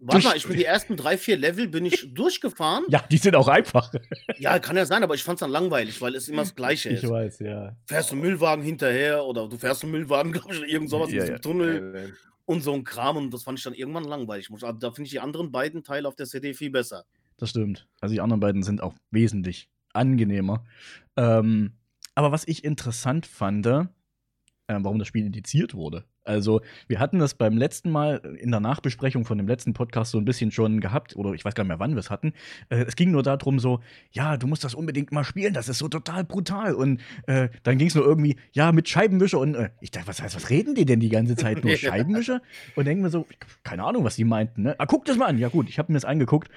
Warte 0.00 0.28
mal, 0.28 0.36
ich 0.36 0.46
bin 0.46 0.56
die 0.56 0.64
ersten 0.64 0.96
drei, 0.96 1.18
vier 1.18 1.36
Level 1.36 1.66
bin 1.66 1.84
ich 1.84 2.14
durchgefahren. 2.14 2.84
Ja, 2.88 3.04
die 3.10 3.16
sind 3.16 3.34
auch 3.34 3.48
einfach. 3.48 3.92
Ja, 4.38 4.58
kann 4.60 4.76
ja 4.76 4.86
sein, 4.86 5.02
aber 5.02 5.14
ich 5.14 5.24
fand 5.24 5.36
es 5.36 5.40
dann 5.40 5.50
langweilig, 5.50 6.00
weil 6.00 6.14
es 6.14 6.28
immer 6.28 6.42
das 6.42 6.54
Gleiche 6.54 6.90
ist. 6.90 7.02
Ich 7.02 7.10
weiß, 7.10 7.40
ja. 7.40 7.76
Fährst 7.86 8.12
du 8.12 8.16
Müllwagen 8.16 8.64
hinterher 8.64 9.24
oder 9.24 9.48
du 9.48 9.58
fährst 9.58 9.82
einen 9.82 9.92
Müllwagen, 9.92 10.32
glaube 10.32 10.54
ich, 10.54 10.62
irgend 10.72 10.90
sowas 10.90 11.10
ja, 11.10 11.24
in 11.24 11.30
ja. 11.32 11.38
Tunnel 11.38 12.14
und 12.44 12.62
so 12.62 12.72
ein 12.74 12.84
Kram 12.84 13.16
und 13.16 13.34
das 13.34 13.42
fand 13.42 13.58
ich 13.58 13.64
dann 13.64 13.74
irgendwann 13.74 14.04
langweilig. 14.04 14.48
Da 14.78 14.90
finde 14.92 15.06
ich 15.06 15.10
die 15.10 15.20
anderen 15.20 15.50
beiden 15.50 15.82
Teile 15.82 16.06
auf 16.06 16.14
der 16.14 16.26
CD 16.26 16.54
viel 16.54 16.70
besser. 16.70 17.04
Das 17.36 17.50
stimmt. 17.50 17.88
Also 18.00 18.14
die 18.14 18.20
anderen 18.20 18.40
beiden 18.40 18.62
sind 18.62 18.80
auch 18.80 18.94
wesentlich 19.10 19.68
angenehmer. 19.92 20.64
Ähm, 21.16 21.72
aber 22.18 22.32
was 22.32 22.48
ich 22.48 22.64
interessant 22.64 23.26
fand, 23.26 23.64
äh, 23.64 23.84
warum 24.66 24.98
das 24.98 25.06
Spiel 25.06 25.24
indiziert 25.24 25.72
wurde. 25.72 26.04
Also, 26.24 26.62
wir 26.88 26.98
hatten 26.98 27.20
das 27.20 27.34
beim 27.34 27.56
letzten 27.56 27.92
Mal 27.92 28.36
in 28.40 28.50
der 28.50 28.58
Nachbesprechung 28.58 29.24
von 29.24 29.38
dem 29.38 29.46
letzten 29.46 29.72
Podcast 29.72 30.10
so 30.10 30.18
ein 30.18 30.24
bisschen 30.24 30.50
schon 30.50 30.80
gehabt, 30.80 31.14
oder 31.14 31.32
ich 31.34 31.44
weiß 31.44 31.54
gar 31.54 31.62
nicht 31.62 31.68
mehr, 31.68 31.78
wann 31.78 31.92
wir 31.92 32.00
es 32.00 32.10
hatten. 32.10 32.32
Äh, 32.70 32.86
es 32.88 32.96
ging 32.96 33.12
nur 33.12 33.22
darum, 33.22 33.60
so, 33.60 33.78
ja, 34.10 34.36
du 34.36 34.48
musst 34.48 34.64
das 34.64 34.74
unbedingt 34.74 35.12
mal 35.12 35.22
spielen, 35.22 35.54
das 35.54 35.68
ist 35.68 35.78
so 35.78 35.86
total 35.86 36.24
brutal. 36.24 36.74
Und 36.74 37.00
äh, 37.28 37.50
dann 37.62 37.78
ging 37.78 37.86
es 37.86 37.94
nur 37.94 38.04
irgendwie, 38.04 38.34
ja, 38.50 38.72
mit 38.72 38.88
Scheibenwischer. 38.88 39.38
Und 39.38 39.54
äh, 39.54 39.70
ich 39.80 39.92
dachte, 39.92 40.08
was 40.08 40.20
heißt, 40.20 40.34
was 40.34 40.50
reden 40.50 40.74
die 40.74 40.86
denn 40.86 40.98
die 40.98 41.10
ganze 41.10 41.36
Zeit? 41.36 41.64
Nur 41.64 41.76
Scheibenwischer? 41.76 42.42
Und 42.74 42.86
denken 42.86 43.04
wir 43.04 43.10
so, 43.10 43.28
keine 43.62 43.84
Ahnung, 43.84 44.02
was 44.02 44.16
die 44.16 44.24
meinten. 44.24 44.62
Ne? 44.62 44.74
Ah, 44.78 44.86
guck 44.86 45.04
das 45.04 45.16
mal 45.16 45.26
an. 45.26 45.38
Ja, 45.38 45.50
gut, 45.50 45.68
ich 45.68 45.78
habe 45.78 45.92
mir 45.92 45.96
das 45.96 46.04
angeguckt. 46.04 46.50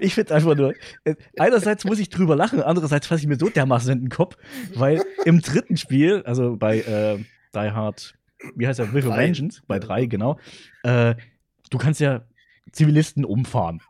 Ich 0.00 0.14
finde 0.14 0.34
einfach 0.34 0.54
nur, 0.56 0.74
äh, 1.04 1.14
einerseits 1.38 1.84
muss 1.84 1.98
ich 1.98 2.08
drüber 2.08 2.36
lachen, 2.36 2.62
andererseits 2.62 3.06
fasse 3.06 3.22
ich 3.22 3.26
mir 3.28 3.36
so 3.36 3.48
dermaßen 3.48 3.92
in 3.92 4.00
den 4.00 4.08
Kopf, 4.08 4.36
weil 4.74 5.02
im 5.24 5.40
dritten 5.40 5.76
Spiel, 5.76 6.22
also 6.24 6.56
bei 6.56 6.80
äh, 6.80 7.18
Die 7.54 7.70
Hard, 7.70 8.14
wie 8.54 8.66
heißt 8.66 8.80
er, 8.80 8.92
With 8.92 9.06
Vengeance, 9.06 9.62
bei 9.66 9.78
drei, 9.78 10.06
genau, 10.06 10.38
äh, 10.82 11.14
du 11.70 11.78
kannst 11.78 12.00
ja 12.00 12.22
Zivilisten 12.72 13.24
umfahren. 13.24 13.80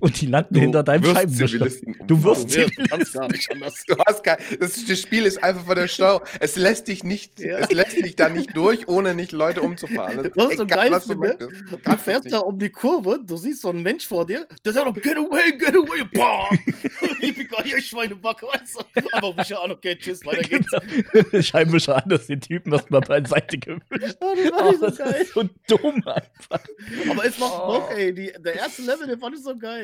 Und 0.00 0.20
die 0.20 0.26
landen 0.26 0.54
du 0.54 0.60
hinter 0.60 0.82
deinem 0.82 1.04
Scheibenwischer. 1.04 1.68
Du 2.06 2.22
wirst 2.22 2.50
Zivilisten. 2.50 2.84
gar 2.86 3.28
nicht 3.28 3.50
anders. 3.50 3.84
Du 3.86 3.96
hast 4.06 4.22
gar, 4.22 4.38
das, 4.58 4.84
das, 4.84 5.00
Spiel 5.00 5.24
ist 5.24 5.42
einfach 5.42 5.64
von 5.64 5.76
der 5.76 5.88
Steuerung. 5.88 6.22
Es 6.40 6.56
lässt 6.56 6.88
dich 6.88 7.04
nicht, 7.04 7.40
ja. 7.40 7.58
es 7.58 7.70
lässt 7.70 7.96
dich 7.96 8.16
da 8.16 8.28
nicht 8.28 8.56
durch, 8.56 8.88
ohne 8.88 9.14
nicht 9.14 9.32
Leute 9.32 9.62
umzufahren. 9.62 10.30
Das 10.34 10.50
ist 10.50 10.68
geil, 10.68 10.90
was 10.90 11.06
du, 11.06 11.14
ne? 11.14 11.36
du 11.38 11.96
fährst 11.96 12.32
da 12.32 12.38
um 12.40 12.58
die 12.58 12.70
Kurve, 12.70 13.20
du 13.24 13.36
siehst 13.36 13.62
so 13.62 13.70
einen 13.70 13.82
Mensch 13.82 14.06
vor 14.06 14.26
dir, 14.26 14.46
der 14.64 14.72
sagt, 14.72 15.02
get 15.02 15.16
away, 15.16 15.52
get 15.56 15.74
away, 15.74 16.04
bam! 16.12 16.58
ich 17.20 17.34
bin 17.34 17.48
gar 17.48 17.62
nicht 17.62 17.86
Schweinebacke, 17.86 18.46
weißt 18.46 18.78
du? 18.78 19.02
Aber 19.12 19.36
Wischer 19.36 19.62
an, 19.62 19.70
okay, 19.70 19.96
tschüss, 19.96 20.24
weiter 20.26 20.42
geht's. 20.42 21.46
Scheibenwischer 21.46 21.96
an, 21.96 22.08
dass 22.08 22.26
die 22.26 22.38
Typen 22.38 22.72
erstmal 22.72 23.00
beiseite 23.00 23.58
gewischt. 23.58 24.16
Oh, 24.20 24.34
das 24.36 24.52
war 24.52 24.70
nicht 24.70 24.80
so 24.80 25.04
geil. 25.04 25.12
Das 25.12 25.20
ist 25.20 25.34
so 25.34 25.48
dumm 25.68 26.02
einfach. 26.06 26.60
Aber 27.10 27.24
es 27.24 27.38
macht 27.38 27.66
Bock, 27.66 27.90
ey. 27.96 28.12
Die, 28.12 28.32
der 28.38 28.54
erste 28.54 28.82
Level, 28.82 29.06
den 29.06 29.18
fand 29.18 29.36
ich 29.36 29.42
so 29.42 29.56
geil. 29.56 29.75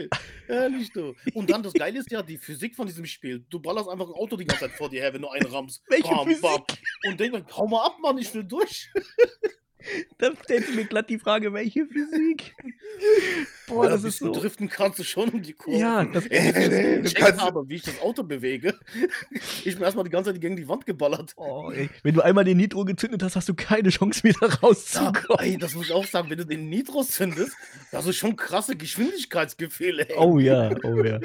Ehrlich, 0.48 0.92
du. 0.92 1.14
Und 1.34 1.50
dann 1.50 1.62
das 1.62 1.72
Geile 1.72 1.98
ist 1.98 2.10
ja 2.10 2.22
die 2.22 2.38
Physik 2.38 2.74
von 2.76 2.86
diesem 2.86 3.06
Spiel. 3.06 3.44
Du 3.48 3.60
ballerst 3.60 3.88
einfach 3.88 4.06
ein 4.06 4.14
Auto 4.14 4.36
die 4.36 4.44
ganze 4.44 4.66
Zeit 4.66 4.76
vor 4.76 4.88
dir 4.88 5.00
her, 5.00 5.14
wenn 5.14 5.22
du 5.22 5.28
einen 5.28 5.46
rammst. 5.46 5.82
Welche 5.88 6.08
bam, 6.08 6.26
Physik? 6.26 6.42
Bam. 6.42 6.62
Und 7.06 7.20
denk 7.20 7.32
mal, 7.32 7.44
hau 7.56 7.66
mal 7.66 7.86
ab, 7.86 7.96
Mann, 8.00 8.18
ich 8.18 8.32
will 8.34 8.44
durch. 8.44 8.90
Da 10.18 10.30
stellt 10.44 10.74
mir 10.74 10.84
glatt 10.84 11.08
die 11.08 11.18
Frage, 11.18 11.52
welche 11.52 11.86
Physik? 11.86 12.54
Boah, 13.66 13.88
das 13.88 14.04
ist 14.04 14.18
so. 14.18 14.32
Driften 14.32 14.68
kannst 14.68 14.98
du 14.98 15.04
schon 15.04 15.28
um 15.30 15.42
die 15.42 15.52
Kurve. 15.52 15.78
Ja, 15.78 16.04
das 16.04 16.26
äh, 16.26 17.00
ich 17.00 17.14
kannst 17.14 17.40
aber, 17.40 17.68
wie 17.68 17.76
ich 17.76 17.82
das 17.82 18.00
Auto 18.00 18.22
bewege. 18.22 18.74
Ich 19.64 19.74
bin 19.74 19.82
erstmal 19.82 20.04
die 20.04 20.10
ganze 20.10 20.32
Zeit 20.32 20.40
gegen 20.40 20.56
die 20.56 20.68
Wand 20.68 20.86
geballert. 20.86 21.32
Oh. 21.36 21.72
Wenn 22.02 22.14
du 22.14 22.20
einmal 22.20 22.44
den 22.44 22.56
Nitro 22.56 22.84
gezündet 22.84 23.22
hast, 23.22 23.36
hast 23.36 23.48
du 23.48 23.54
keine 23.54 23.90
Chance 23.90 24.24
wieder 24.24 24.52
rauszukommen. 24.60 25.22
Ja, 25.28 25.52
ey, 25.52 25.58
das 25.58 25.74
muss 25.74 25.86
ich 25.86 25.92
auch 25.92 26.04
sagen, 26.04 26.30
wenn 26.30 26.38
du 26.38 26.46
den 26.46 26.68
Nitro 26.68 27.02
zündest, 27.02 27.56
das 27.90 28.06
ist 28.06 28.16
schon 28.16 28.36
krasse 28.36 28.76
Geschwindigkeitsgefühle. 28.76 30.08
Ey. 30.08 30.16
Oh 30.18 30.38
ja, 30.38 30.70
oh 30.82 31.02
ja. 31.02 31.20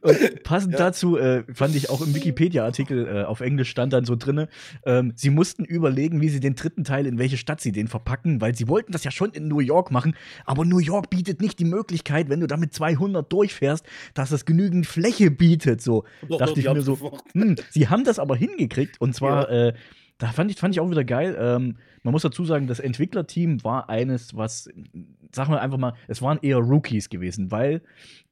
Und 0.00 0.42
passend 0.44 0.72
ja. 0.72 0.78
dazu 0.78 1.16
äh, 1.18 1.44
fand 1.52 1.74
ich 1.74 1.90
auch 1.90 2.00
im 2.00 2.14
Wikipedia-Artikel 2.14 3.06
äh, 3.06 3.24
auf 3.24 3.40
Englisch 3.40 3.70
stand 3.70 3.92
dann 3.92 4.04
so 4.04 4.16
drin, 4.16 4.46
ähm, 4.84 5.12
sie 5.16 5.30
mussten 5.30 5.64
überlegen, 5.64 6.20
wie 6.20 6.28
sie 6.28 6.40
den 6.40 6.54
dritten 6.54 6.84
Teil 6.84 7.06
in 7.06 7.18
welche 7.18 7.36
Stadt 7.36 7.60
sie 7.60 7.72
den 7.72 7.88
verpacken, 7.92 8.40
weil 8.40 8.56
sie 8.56 8.66
wollten 8.66 8.90
das 8.90 9.04
ja 9.04 9.12
schon 9.12 9.30
in 9.30 9.46
New 9.46 9.60
York 9.60 9.92
machen, 9.92 10.16
aber 10.44 10.64
New 10.64 10.80
York 10.80 11.10
bietet 11.10 11.40
nicht 11.40 11.60
die 11.60 11.64
Möglichkeit, 11.64 12.28
wenn 12.28 12.40
du 12.40 12.48
damit 12.48 12.74
200 12.74 13.32
durchfährst, 13.32 13.86
dass 14.14 14.32
es 14.32 14.44
genügend 14.44 14.86
Fläche 14.86 15.30
bietet. 15.30 15.80
So 15.80 16.04
doch, 16.28 16.38
dachte 16.38 16.60
doch, 16.60 16.70
ich 16.70 16.74
mir 16.74 16.82
so, 16.82 17.18
hm, 17.32 17.56
sie 17.70 17.88
haben 17.88 18.04
das 18.04 18.18
aber 18.18 18.34
hingekriegt 18.34 19.00
und 19.00 19.14
zwar 19.14 19.50
ja. 19.50 19.68
äh, 19.68 19.74
da 20.18 20.28
fand 20.28 20.50
ich, 20.50 20.58
fand 20.58 20.74
ich 20.74 20.80
auch 20.80 20.90
wieder 20.90 21.04
geil. 21.04 21.36
Ähm, 21.38 21.76
man 22.02 22.12
muss 22.12 22.22
dazu 22.22 22.44
sagen, 22.44 22.66
das 22.66 22.80
Entwicklerteam 22.80 23.62
war 23.64 23.88
eines, 23.88 24.36
was, 24.36 24.68
sagen 25.32 25.52
wir 25.52 25.60
einfach 25.60 25.78
mal, 25.78 25.94
es 26.08 26.22
waren 26.22 26.38
eher 26.42 26.58
Rookies 26.58 27.08
gewesen, 27.10 27.50
weil 27.50 27.82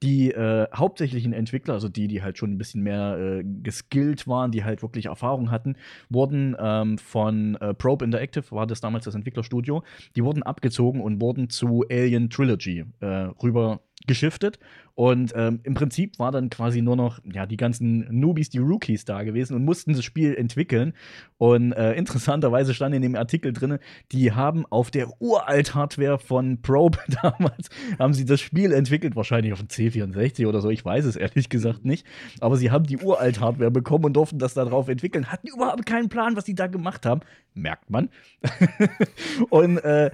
die 0.02 0.30
äh, 0.30 0.66
hauptsächlichen 0.74 1.32
Entwickler, 1.32 1.74
also 1.74 1.88
die, 1.88 2.08
die 2.08 2.22
halt 2.22 2.38
schon 2.38 2.52
ein 2.52 2.58
bisschen 2.58 2.82
mehr 2.82 3.18
äh, 3.18 3.44
geskillt 3.44 4.26
waren, 4.26 4.50
die 4.50 4.64
halt 4.64 4.82
wirklich 4.82 5.06
Erfahrung 5.06 5.50
hatten, 5.50 5.76
wurden 6.08 6.56
ähm, 6.58 6.98
von 6.98 7.56
äh, 7.56 7.74
Probe 7.74 8.04
Interactive, 8.04 8.50
war 8.50 8.66
das 8.66 8.80
damals 8.80 9.04
das 9.04 9.14
Entwicklerstudio, 9.14 9.82
die 10.16 10.24
wurden 10.24 10.42
abgezogen 10.42 11.00
und 11.00 11.20
wurden 11.20 11.48
zu 11.50 11.84
Alien 11.90 12.30
Trilogy 12.30 12.84
äh, 13.00 13.06
rüber 13.06 13.80
geschiftet. 14.10 14.58
Und 14.96 15.32
ähm, 15.36 15.60
im 15.62 15.74
Prinzip 15.74 16.18
war 16.18 16.32
dann 16.32 16.50
quasi 16.50 16.82
nur 16.82 16.96
noch 16.96 17.20
ja, 17.32 17.46
die 17.46 17.56
ganzen 17.56 18.00
Newbies, 18.10 18.50
die 18.50 18.58
Rookies 18.58 19.04
da 19.04 19.22
gewesen 19.22 19.54
und 19.54 19.64
mussten 19.64 19.94
das 19.94 20.04
Spiel 20.04 20.34
entwickeln. 20.34 20.94
Und 21.38 21.72
äh, 21.72 21.92
interessanterweise 21.92 22.74
stand 22.74 22.94
in 22.96 23.00
dem 23.00 23.14
Artikel 23.14 23.52
drin, 23.52 23.78
die 24.10 24.32
haben 24.32 24.66
auf 24.66 24.90
der 24.90 25.08
Uralt-Hardware 25.20 26.18
von 26.18 26.60
Probe 26.60 26.98
damals, 27.22 27.70
haben 28.00 28.12
sie 28.12 28.24
das 28.24 28.40
Spiel 28.40 28.72
entwickelt, 28.72 29.14
wahrscheinlich 29.14 29.52
auf 29.52 29.60
dem 29.60 29.68
C64 29.68 30.48
oder 30.48 30.60
so, 30.60 30.70
ich 30.70 30.84
weiß 30.84 31.04
es 31.04 31.14
ehrlich 31.14 31.48
gesagt 31.48 31.84
nicht. 31.84 32.04
Aber 32.40 32.56
sie 32.56 32.72
haben 32.72 32.84
die 32.84 32.98
Uralt-Hardware 32.98 33.70
bekommen 33.70 34.06
und 34.06 34.14
durften 34.14 34.40
das 34.40 34.54
darauf 34.54 34.88
entwickeln, 34.88 35.30
hatten 35.30 35.46
überhaupt 35.46 35.86
keinen 35.86 36.08
Plan, 36.08 36.36
was 36.36 36.44
sie 36.46 36.56
da 36.56 36.66
gemacht 36.66 37.06
haben. 37.06 37.20
Merkt 37.54 37.90
man. 37.90 38.10
und 39.50 39.78
äh, 39.78 40.10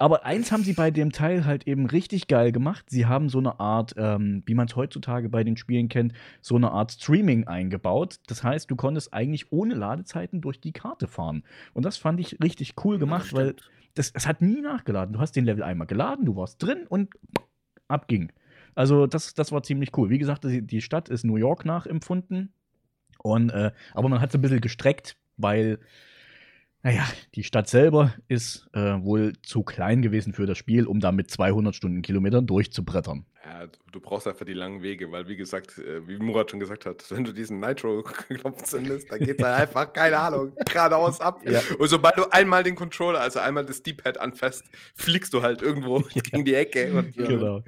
aber 0.00 0.24
eins 0.24 0.50
haben 0.50 0.64
sie 0.64 0.72
bei 0.72 0.90
dem 0.90 1.12
Teil 1.12 1.44
halt 1.44 1.66
eben 1.66 1.84
richtig 1.84 2.26
geil 2.26 2.52
gemacht. 2.52 2.88
Sie 2.88 3.04
haben 3.04 3.28
so 3.28 3.36
eine 3.36 3.60
Art, 3.60 3.92
ähm, 3.98 4.42
wie 4.46 4.54
man 4.54 4.66
es 4.66 4.74
heutzutage 4.74 5.28
bei 5.28 5.44
den 5.44 5.58
Spielen 5.58 5.90
kennt, 5.90 6.14
so 6.40 6.56
eine 6.56 6.70
Art 6.70 6.92
Streaming 6.92 7.46
eingebaut. 7.46 8.18
Das 8.26 8.42
heißt, 8.42 8.70
du 8.70 8.76
konntest 8.76 9.12
eigentlich 9.12 9.52
ohne 9.52 9.74
Ladezeiten 9.74 10.40
durch 10.40 10.58
die 10.58 10.72
Karte 10.72 11.06
fahren. 11.06 11.42
Und 11.74 11.84
das 11.84 11.98
fand 11.98 12.18
ich 12.18 12.42
richtig 12.42 12.76
cool 12.82 12.98
gemacht, 12.98 13.32
ja, 13.32 13.36
weil 13.36 13.56
das, 13.92 14.10
es 14.14 14.26
hat 14.26 14.40
nie 14.40 14.62
nachgeladen. 14.62 15.12
Du 15.12 15.20
hast 15.20 15.36
den 15.36 15.44
Level 15.44 15.62
einmal 15.62 15.86
geladen, 15.86 16.24
du 16.24 16.34
warst 16.34 16.62
drin 16.62 16.86
und 16.88 17.10
abging. 17.86 18.32
Also 18.74 19.06
das, 19.06 19.34
das 19.34 19.52
war 19.52 19.62
ziemlich 19.62 19.94
cool. 19.98 20.08
Wie 20.08 20.18
gesagt, 20.18 20.46
die 20.48 20.80
Stadt 20.80 21.10
ist 21.10 21.24
New 21.24 21.36
York 21.36 21.66
nachempfunden. 21.66 22.54
Und, 23.18 23.50
äh, 23.50 23.72
aber 23.92 24.08
man 24.08 24.22
hat 24.22 24.30
es 24.30 24.34
ein 24.34 24.40
bisschen 24.40 24.62
gestreckt, 24.62 25.18
weil 25.36 25.78
naja, 26.82 27.06
die 27.34 27.44
Stadt 27.44 27.68
selber 27.68 28.14
ist 28.28 28.68
äh, 28.72 29.02
wohl 29.02 29.34
zu 29.42 29.62
klein 29.62 30.00
gewesen 30.00 30.32
für 30.32 30.46
das 30.46 30.56
Spiel, 30.56 30.86
um 30.86 31.00
da 31.00 31.12
mit 31.12 31.30
200 31.30 31.74
Stundenkilometern 31.74 32.46
durchzubrettern. 32.46 33.26
Ja, 33.44 33.66
du 33.92 34.00
brauchst 34.00 34.26
einfach 34.26 34.46
die 34.46 34.54
langen 34.54 34.82
Wege, 34.82 35.10
weil 35.12 35.28
wie 35.28 35.36
gesagt, 35.36 35.76
äh, 35.78 36.06
wie 36.06 36.16
Murat 36.18 36.50
schon 36.50 36.60
gesagt 36.60 36.86
hat, 36.86 37.04
wenn 37.10 37.24
du 37.24 37.32
diesen 37.32 37.60
Nitro-Knopf 37.60 38.62
zündest, 38.62 39.10
dann 39.10 39.18
geht 39.20 39.42
da 39.42 39.56
einfach, 39.56 39.92
keine 39.92 40.18
Ahnung, 40.18 40.52
geradeaus 40.66 41.20
ab. 41.20 41.42
Ja. 41.44 41.60
Und 41.78 41.88
sobald 41.88 42.16
du 42.16 42.30
einmal 42.32 42.62
den 42.62 42.76
Controller, 42.76 43.20
also 43.20 43.40
einmal 43.40 43.66
das 43.66 43.82
D-Pad 43.82 44.18
anfasst, 44.18 44.64
fliegst 44.94 45.34
du 45.34 45.42
halt 45.42 45.60
irgendwo 45.60 45.98
ja. 46.14 46.22
gegen 46.22 46.44
die 46.44 46.54
Ecke. 46.54 46.92
Und, 46.92 47.18
äh, 47.18 47.26
genau. 47.26 47.62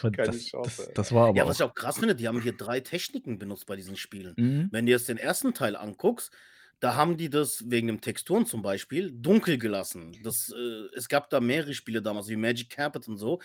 Keine 0.00 0.16
das, 0.16 0.46
Chance. 0.46 0.82
Das, 0.86 0.94
das, 0.94 1.12
war 1.12 1.28
aber 1.28 1.38
ja, 1.38 1.46
was 1.46 1.60
ich 1.60 1.62
auch 1.62 1.74
krass 1.74 1.98
finde, 1.98 2.16
die 2.16 2.26
haben 2.26 2.40
hier 2.40 2.56
drei 2.56 2.80
Techniken 2.80 3.38
benutzt 3.38 3.66
bei 3.66 3.76
diesen 3.76 3.96
Spielen. 3.96 4.34
Mhm. 4.36 4.68
Wenn 4.72 4.86
du 4.86 4.92
jetzt 4.92 5.08
den 5.08 5.18
ersten 5.18 5.54
Teil 5.54 5.76
anguckst, 5.76 6.32
da 6.80 6.94
haben 6.94 7.16
die 7.16 7.30
das 7.30 7.64
wegen 7.66 7.86
dem 7.86 8.00
Texturen 8.00 8.46
zum 8.46 8.62
Beispiel 8.62 9.10
dunkel 9.12 9.58
gelassen. 9.58 10.16
Das, 10.22 10.52
äh, 10.56 10.96
es 10.96 11.08
gab 11.08 11.30
da 11.30 11.40
mehrere 11.40 11.74
Spiele 11.74 12.02
damals, 12.02 12.28
wie 12.28 12.36
Magic 12.36 12.70
Carpet 12.70 13.08
und 13.08 13.18
so. 13.18 13.40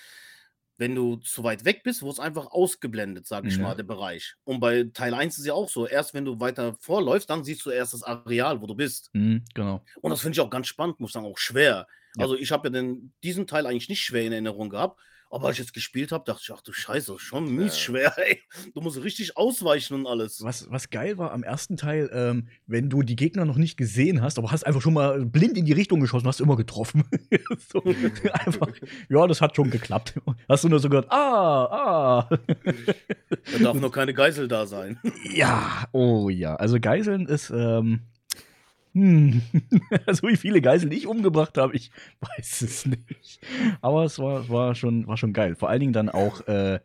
Wenn 0.78 0.96
du 0.96 1.18
zu 1.18 1.44
weit 1.44 1.64
weg 1.64 1.84
bist, 1.84 2.02
wurde 2.02 2.14
es 2.14 2.20
einfach 2.20 2.48
ausgeblendet, 2.48 3.28
sage 3.28 3.50
ich 3.50 3.58
ja. 3.58 3.62
mal, 3.62 3.76
der 3.76 3.84
Bereich. 3.84 4.36
Und 4.44 4.60
bei 4.60 4.86
Teil 4.94 5.14
1 5.14 5.38
ist 5.38 5.46
ja 5.46 5.54
auch 5.54 5.70
so, 5.70 5.86
erst 5.86 6.14
wenn 6.14 6.26
du 6.26 6.40
weiter 6.40 6.76
vorläufst, 6.80 7.30
dann 7.30 7.44
siehst 7.44 7.64
du 7.66 7.70
erst 7.70 7.94
das 7.94 8.02
Areal, 8.02 8.62
wo 8.62 8.68
du 8.68 8.74
bist. 8.74 9.12
Mhm, 9.14 9.44
genau. 9.54 9.84
Und 10.02 10.10
das 10.10 10.22
finde 10.22 10.36
ich 10.36 10.40
auch 10.40 10.50
ganz 10.50 10.68
spannend, 10.68 11.00
muss 11.00 11.12
ich 11.12 11.14
sagen, 11.14 11.28
auch 11.28 11.38
schwer. 11.38 11.88
Ja. 12.16 12.24
Also 12.24 12.36
ich 12.36 12.52
habe 12.52 12.68
ja 12.68 12.72
den, 12.72 13.14
diesen 13.24 13.46
Teil 13.46 13.68
eigentlich 13.68 13.90
nicht 13.90 14.02
schwer 14.02 14.24
in 14.24 14.32
Erinnerung 14.32 14.70
gehabt. 14.70 15.00
Aber 15.32 15.48
als 15.48 15.56
ich 15.56 15.60
jetzt 15.60 15.74
gespielt 15.74 16.12
habe, 16.12 16.26
dachte 16.26 16.42
ich, 16.44 16.52
ach 16.54 16.62
du 16.62 16.74
Scheiße, 16.74 17.18
schon 17.18 17.56
mies 17.56 17.80
schwer, 17.80 18.14
ey. 18.18 18.42
Du 18.74 18.82
musst 18.82 19.02
richtig 19.02 19.38
ausweichen 19.38 19.94
und 19.94 20.06
alles. 20.06 20.44
Was, 20.44 20.70
was 20.70 20.90
geil 20.90 21.18
war 21.18 21.32
am 21.32 21.44
ersten 21.44 21.78
Teil, 21.78 22.10
ähm, 22.14 22.50
wenn 22.68 22.90
du 22.90 23.02
die 23.02 23.16
Gegner 23.16 23.46
noch 23.46 23.56
nicht 23.56 23.78
gesehen 23.78 24.22
hast, 24.22 24.38
aber 24.38 24.52
hast 24.52 24.68
einfach 24.68 24.82
schon 24.82 24.94
mal 24.94 25.26
blind 25.26 25.58
in 25.58 25.64
die 25.64 25.72
Richtung 25.72 26.02
geschossen, 26.02 26.28
hast 26.28 26.42
immer 26.42 26.58
getroffen. 26.58 27.06
so, 27.72 27.82
einfach, 28.34 28.68
ja, 29.10 29.26
das 29.26 29.40
hat 29.40 29.56
schon 29.56 29.72
geklappt. 29.72 30.16
Hast 30.50 30.66
du 30.66 30.70
nur 30.70 30.80
so 30.80 30.90
gehört, 30.90 31.10
ah, 31.10 32.28
ah. 32.28 32.30
da 33.54 33.60
darf 33.60 33.80
noch 33.80 33.92
keine 33.92 34.14
Geisel 34.14 34.50
da 34.50 34.66
sein. 34.66 35.00
ja, 35.34 35.88
oh 35.94 36.30
ja. 36.30 36.58
Also 36.58 36.78
Geiseln 36.80 37.26
ist, 37.28 37.52
ähm, 37.52 38.02
hm. 38.94 39.42
Also 40.06 40.28
wie 40.28 40.38
viele 40.38 40.62
Geiseln 40.62 40.92
ich 40.92 41.08
umgebracht 41.08 41.58
habe, 41.58 41.76
ich 41.76 41.92
weiß 42.20 42.62
es 42.62 42.86
nicht. 42.86 43.40
Aber 43.82 44.04
es 44.04 44.20
war, 44.20 44.50
war, 44.50 44.76
schon, 44.76 45.08
war 45.08 45.18
schon 45.18 45.34
geil. 45.34 45.56
Vor 45.56 45.70
allen 45.70 45.80
Dingen 45.80 45.94
dann 45.94 46.10
auch, 46.10 46.48
äh, 46.48 46.80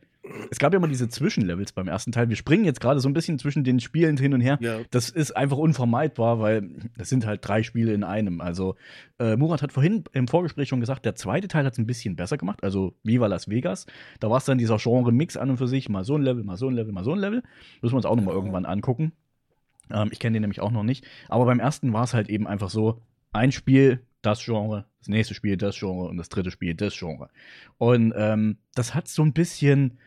es 0.50 0.58
gab 0.58 0.72
ja 0.72 0.78
immer 0.78 0.88
diese 0.88 1.08
Zwischenlevels 1.08 1.72
beim 1.72 1.88
ersten 1.88 2.12
Teil. 2.12 2.28
Wir 2.28 2.36
springen 2.36 2.64
jetzt 2.64 2.80
gerade 2.80 3.00
so 3.00 3.08
ein 3.08 3.12
bisschen 3.12 3.38
zwischen 3.38 3.64
den 3.64 3.80
Spielen 3.80 4.16
hin 4.16 4.34
und 4.34 4.40
her. 4.40 4.58
Ja. 4.60 4.80
Das 4.90 5.08
ist 5.08 5.36
einfach 5.36 5.56
unvermeidbar, 5.56 6.40
weil 6.40 6.68
das 6.96 7.08
sind 7.08 7.26
halt 7.26 7.46
drei 7.46 7.62
Spiele 7.62 7.92
in 7.92 8.04
einem. 8.04 8.40
Also 8.40 8.76
äh, 9.18 9.36
Murat 9.36 9.62
hat 9.62 9.72
vorhin 9.72 10.04
im 10.12 10.28
Vorgespräch 10.28 10.68
schon 10.68 10.80
gesagt, 10.80 11.04
der 11.04 11.14
zweite 11.14 11.48
Teil 11.48 11.64
hat 11.64 11.74
es 11.74 11.78
ein 11.78 11.86
bisschen 11.86 12.16
besser 12.16 12.38
gemacht. 12.38 12.62
Also 12.62 12.94
Viva 13.02 13.26
Las 13.26 13.48
Vegas. 13.48 13.86
Da 14.20 14.30
war 14.30 14.38
es 14.38 14.44
dann 14.44 14.58
dieser 14.58 14.78
Genre-Mix 14.78 15.36
an 15.36 15.50
und 15.50 15.56
für 15.58 15.68
sich. 15.68 15.88
Mal 15.88 16.04
so 16.04 16.16
ein 16.16 16.22
Level, 16.22 16.44
mal 16.44 16.56
so 16.56 16.68
ein 16.68 16.74
Level, 16.74 16.92
mal 16.92 17.04
so 17.04 17.12
ein 17.12 17.18
Level. 17.18 17.42
Müssen 17.80 17.92
wir 17.92 17.98
uns 17.98 18.06
auch 18.06 18.16
nochmal 18.16 18.34
irgendwann 18.34 18.66
angucken. 18.66 19.12
Ähm, 19.90 20.08
ich 20.12 20.18
kenne 20.18 20.34
den 20.34 20.42
nämlich 20.42 20.60
auch 20.60 20.70
noch 20.70 20.82
nicht. 20.82 21.06
Aber 21.28 21.44
beim 21.44 21.60
ersten 21.60 21.92
war 21.92 22.04
es 22.04 22.14
halt 22.14 22.28
eben 22.28 22.46
einfach 22.46 22.70
so: 22.70 23.02
ein 23.32 23.52
Spiel, 23.52 24.02
das 24.22 24.44
Genre, 24.44 24.86
das 24.98 25.08
nächste 25.08 25.34
Spiel, 25.34 25.56
das 25.56 25.78
Genre 25.78 26.08
und 26.08 26.16
das 26.16 26.28
dritte 26.28 26.50
Spiel, 26.50 26.74
das 26.74 26.96
Genre. 26.98 27.28
Und 27.78 28.12
ähm, 28.16 28.58
das 28.74 28.94
hat 28.94 29.08
so 29.08 29.22
ein 29.22 29.32
bisschen. 29.32 29.98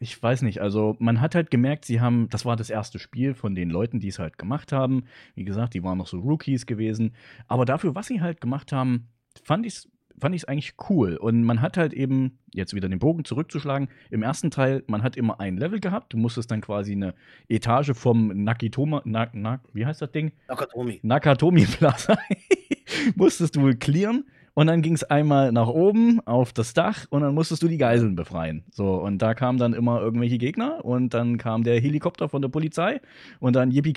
Ich 0.00 0.20
weiß 0.20 0.42
nicht, 0.42 0.60
also 0.60 0.96
man 0.98 1.20
hat 1.20 1.36
halt 1.36 1.52
gemerkt, 1.52 1.84
sie 1.84 2.00
haben, 2.00 2.28
das 2.28 2.44
war 2.44 2.56
das 2.56 2.68
erste 2.68 2.98
Spiel 2.98 3.32
von 3.32 3.54
den 3.54 3.70
Leuten, 3.70 4.00
die 4.00 4.08
es 4.08 4.18
halt 4.18 4.38
gemacht 4.38 4.72
haben. 4.72 5.04
Wie 5.36 5.44
gesagt, 5.44 5.74
die 5.74 5.84
waren 5.84 5.98
noch 5.98 6.08
so 6.08 6.18
Rookies 6.18 6.66
gewesen. 6.66 7.14
Aber 7.46 7.64
dafür, 7.64 7.94
was 7.94 8.08
sie 8.08 8.20
halt 8.20 8.40
gemacht 8.40 8.72
haben, 8.72 9.08
fand 9.44 9.66
ich 9.66 9.74
es 9.74 9.90
fand 10.18 10.34
ich 10.34 10.42
es 10.42 10.48
eigentlich 10.48 10.74
cool. 10.88 11.16
Und 11.16 11.44
man 11.44 11.60
hat 11.60 11.76
halt 11.76 11.92
eben, 11.92 12.38
jetzt 12.52 12.74
wieder 12.74 12.88
den 12.88 12.98
Bogen 12.98 13.24
zurückzuschlagen, 13.24 13.88
im 14.10 14.22
ersten 14.22 14.50
Teil, 14.50 14.84
man 14.86 15.02
hat 15.02 15.16
immer 15.16 15.40
ein 15.40 15.56
Level 15.56 15.80
gehabt. 15.80 16.12
Du 16.12 16.16
musstest 16.16 16.50
dann 16.50 16.60
quasi 16.60 16.92
eine 16.92 17.14
Etage 17.48 17.92
vom 17.94 18.28
Nakitoma, 18.44 19.02
na, 19.04 19.28
na, 19.32 19.60
wie 19.72 19.86
heißt 19.86 20.02
das 20.02 20.12
Ding? 20.12 20.32
Nakatomi. 20.48 21.00
Nakatomi 21.02 21.66
Plaza. 21.66 22.16
musstest 23.16 23.56
du 23.56 23.74
clearen. 23.76 24.24
Und 24.56 24.68
dann 24.68 24.82
ging 24.82 24.94
es 24.94 25.02
einmal 25.02 25.50
nach 25.50 25.66
oben 25.66 26.20
auf 26.26 26.52
das 26.52 26.74
Dach 26.74 27.06
und 27.10 27.22
dann 27.22 27.34
musstest 27.34 27.60
du 27.64 27.68
die 27.68 27.76
Geiseln 27.76 28.14
befreien. 28.14 28.62
So, 28.70 28.94
und 28.94 29.18
da 29.18 29.34
kamen 29.34 29.58
dann 29.58 29.72
immer 29.72 30.00
irgendwelche 30.00 30.38
Gegner 30.38 30.84
und 30.84 31.12
dann 31.12 31.38
kam 31.38 31.64
der 31.64 31.80
Helikopter 31.80 32.28
von 32.28 32.40
der 32.40 32.50
Polizei 32.50 33.00
und 33.40 33.56
dann 33.56 33.72
Yippie 33.72 33.92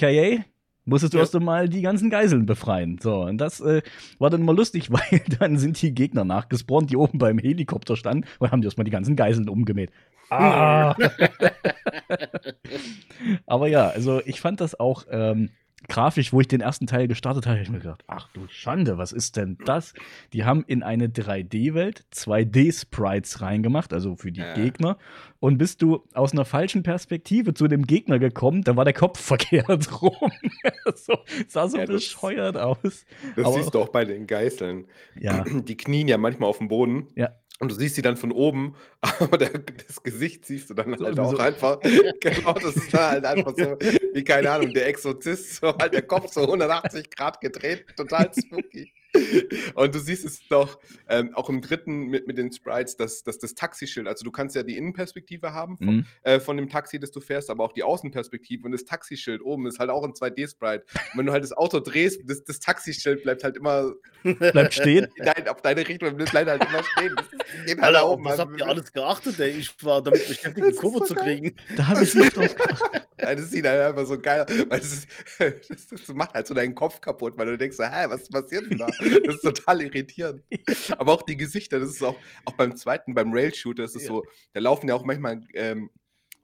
musstest 0.88 1.14
du 1.14 1.18
ja. 1.18 1.24
erst 1.24 1.36
einmal 1.36 1.70
die 1.70 1.82
ganzen 1.82 2.10
Geiseln 2.10 2.46
befreien. 2.46 2.98
So, 3.02 3.24
und 3.24 3.38
das 3.38 3.60
äh, 3.60 3.82
war 4.18 4.30
dann 4.30 4.42
immer 4.42 4.54
lustig, 4.54 4.92
weil 4.92 5.22
dann 5.40 5.58
sind 5.58 5.82
die 5.82 5.94
Gegner 5.94 6.26
nachgespawnt, 6.26 6.90
die 6.90 6.98
oben 6.98 7.20
beim 7.20 7.38
Helikopter 7.38 7.96
standen 7.96 8.28
und 8.40 8.52
haben 8.52 8.62
die 8.62 8.68
erstmal 8.68 8.86
die 8.86 8.92
ganzen 8.92 9.16
Geiseln 9.16 9.50
umgemäht. 9.50 9.92
Ah! 10.30 10.96
Aber 13.46 13.68
ja, 13.68 13.90
also 13.90 14.22
ich 14.26 14.42
fand 14.42 14.60
das 14.60 14.80
auch 14.80 15.06
ähm, 15.10 15.52
grafisch, 15.88 16.34
wo 16.34 16.42
ich 16.42 16.48
den 16.48 16.62
ersten 16.62 16.88
Teil 16.88 17.08
gestartet 17.08 17.46
habe, 17.46 17.56
habe 17.56 17.64
ich 17.64 17.70
mir 17.70 17.80
gedacht, 17.80 18.04
ach 18.08 18.30
du 18.34 18.48
Schande, 18.50 18.98
was 18.98 19.12
ist 19.12 19.38
denn 19.38 19.58
das? 19.66 19.94
Die 20.34 20.44
haben 20.44 20.64
in 20.68 20.82
eine 20.84 21.08
3D-Welt 21.08 22.06
2D-Sprites 22.14 23.42
reingemacht, 23.42 23.94
also 23.94 24.16
für 24.16 24.32
die 24.32 24.42
ja. 24.42 24.54
Gegner. 24.56 24.98
Und 25.40 25.60
bist 25.60 25.84
du 25.84 26.04
aus 26.14 26.34
einer 26.34 26.46
falschen 26.46 26.82
Perspektive 26.82 27.54
zu 27.54 27.68
dem 27.68 27.86
Gegner 27.86 28.18
gekommen, 28.18 28.64
dann 28.64 28.76
war 28.76 28.86
der 28.86 28.94
Kopf 28.94 29.20
verkehrt 29.22 30.02
rum. 30.02 30.32
so, 30.96 31.20
sah 31.48 31.68
so 31.68 31.78
ja, 31.78 31.86
bescheuert 31.86 32.58
aus. 32.58 33.06
Das 33.36 33.46
Aber 33.46 33.54
siehst 33.54 33.74
du 33.74 33.80
auch 33.80 33.90
bei 33.90 34.04
den 34.04 34.26
Geißeln. 34.26 34.88
Ja. 35.20 35.44
Die 35.44 35.78
knien 35.78 36.08
ja 36.08 36.18
manchmal 36.18 36.50
auf 36.50 36.58
dem 36.58 36.70
Boden. 36.70 37.08
Ja. 37.16 37.32
Und 37.60 37.72
du 37.72 37.76
siehst 37.76 37.96
sie 37.96 38.02
dann 38.04 38.18
von 38.18 38.32
oben, 38.32 38.76
aber 39.02 39.38
das 39.38 40.04
Gesicht 40.04 40.46
siehst 40.46 40.70
du 40.70 40.74
dann 40.74 40.96
so, 40.98 41.06
halt 41.06 41.20
auch 41.20 41.32
so. 41.32 41.38
einfach. 41.38 41.80
genau, 42.20 42.54
das 42.54 42.76
ist 42.76 42.94
dann 42.94 43.12
halt 43.12 43.26
einfach 43.26 43.54
so, 43.58 43.78
wie 44.14 44.24
keine 44.24 44.52
Ahnung, 44.52 44.74
der 44.74 44.88
Exorzist, 44.88 45.56
so 45.56 45.76
halt 45.76 45.94
der 45.94 46.04
Kopf 46.04 46.32
so 46.32 46.42
180 46.42 47.10
Grad 47.10 47.42
gedreht, 47.42 47.86
total 47.96 48.30
spooky. 48.38 48.94
Und 49.76 49.96
du 49.96 50.00
siehst 50.00 50.26
es 50.26 50.48
doch 50.48 50.80
ähm, 51.08 51.34
auch 51.34 51.50
im 51.50 51.62
dritten 51.62 52.08
mit, 52.08 52.28
mit 52.28 52.38
den 52.38 52.52
Sprites, 52.52 52.98
dass, 52.98 53.24
dass 53.24 53.40
das 53.40 53.56
Taxischild, 53.56 54.08
also 54.08 54.24
du 54.24 54.32
kannst 54.32 54.56
ja 54.56 54.64
die 54.64 54.78
Innenperspektive 54.78 55.54
haben 55.54 55.78
von, 55.78 55.88
mhm. 55.88 56.06
äh, 56.24 56.40
von 56.40 56.58
dem 56.58 56.70
Taxi, 56.70 57.00
das 57.00 57.12
du 57.12 57.20
fährst, 57.20 57.50
aber 57.50 57.64
auch 57.64 57.74
die 57.74 57.84
Außenperspektive 57.84 58.66
und 58.66 58.72
das 58.72 58.86
Taxischild 58.86 59.42
oben 59.42 59.68
ist 59.68 59.80
halt 59.80 59.90
auch 59.90 60.04
ein 60.04 60.12
2D-Sprite. 60.12 60.86
Und 61.14 61.20
wenn 61.20 61.26
du 61.26 61.32
halt 61.32 61.44
das 61.44 61.54
Auto 61.54 61.80
drehst, 61.80 62.22
das, 62.26 62.44
das 62.44 62.60
Taxischild 62.60 63.24
bleibt 63.24 63.44
halt 63.44 63.58
immer 63.58 63.94
bleibt 64.24 64.74
stehen. 64.74 65.08
Nein, 65.18 65.48
auf 65.48 65.62
deine 65.62 65.88
Richtung 65.88 66.16
bleibt 66.16 66.50
halt 66.50 66.64
immer 66.64 66.84
stehen. 66.84 67.16
Das 67.16 67.26
halt 67.68 67.82
Alter, 67.82 68.10
oben. 68.10 68.26
Was 68.26 68.40
habt 68.40 68.60
ihr 68.60 68.68
alles 68.68 68.92
geachtet, 68.92 69.40
ey? 69.40 69.52
Ich 69.52 69.84
war 69.84 70.02
damit 70.02 70.28
beschäftigt, 70.28 70.66
eine 70.66 70.76
Kurve 70.76 71.00
so 71.00 71.06
zu 71.06 71.16
kriegen. 71.16 71.56
Da 71.76 71.88
habe 71.88 72.04
ich 72.04 72.14
nicht 72.14 72.36
drauf 72.36 72.56
Das 72.56 72.82
sieht 73.36 73.66
halt 73.66 73.82
einfach 73.82 74.06
so 74.06 74.20
geil. 74.20 74.46
Weil 74.70 74.80
das, 74.80 74.94
ist, 74.94 75.08
das, 75.40 75.88
das 75.92 76.08
macht 76.10 76.34
halt 76.34 76.48
so 76.48 76.54
deinen 76.54 76.76
Kopf 76.76 77.02
kaputt, 77.02 77.38
weil 77.38 77.48
du 77.48 77.58
denkst, 77.58 77.78
hä, 77.80 78.06
was 78.08 78.30
passiert 78.30 78.70
denn 78.70 78.78
da? 78.78 78.88
Das 79.26 79.36
ist 79.36 79.42
total 79.42 79.82
irritierend. 79.82 80.44
Aber 80.98 81.14
auch 81.14 81.22
die 81.24 81.38
Gesichter, 81.38 81.80
das 81.80 81.90
ist 81.90 82.04
auch, 82.04 82.18
auch 82.46 82.54
beim 82.54 82.76
zweiten, 82.76 83.14
beim 83.14 83.34
Rail-Shooter, 83.34 83.84
das 83.84 83.96
ist 83.96 84.04
ja. 84.04 84.08
so, 84.10 84.24
da 84.54 84.60
laufen 84.60 84.88
ja 84.88 84.96
auch 84.96 85.04
manchmal 85.04 85.42
ähm, 85.54 85.90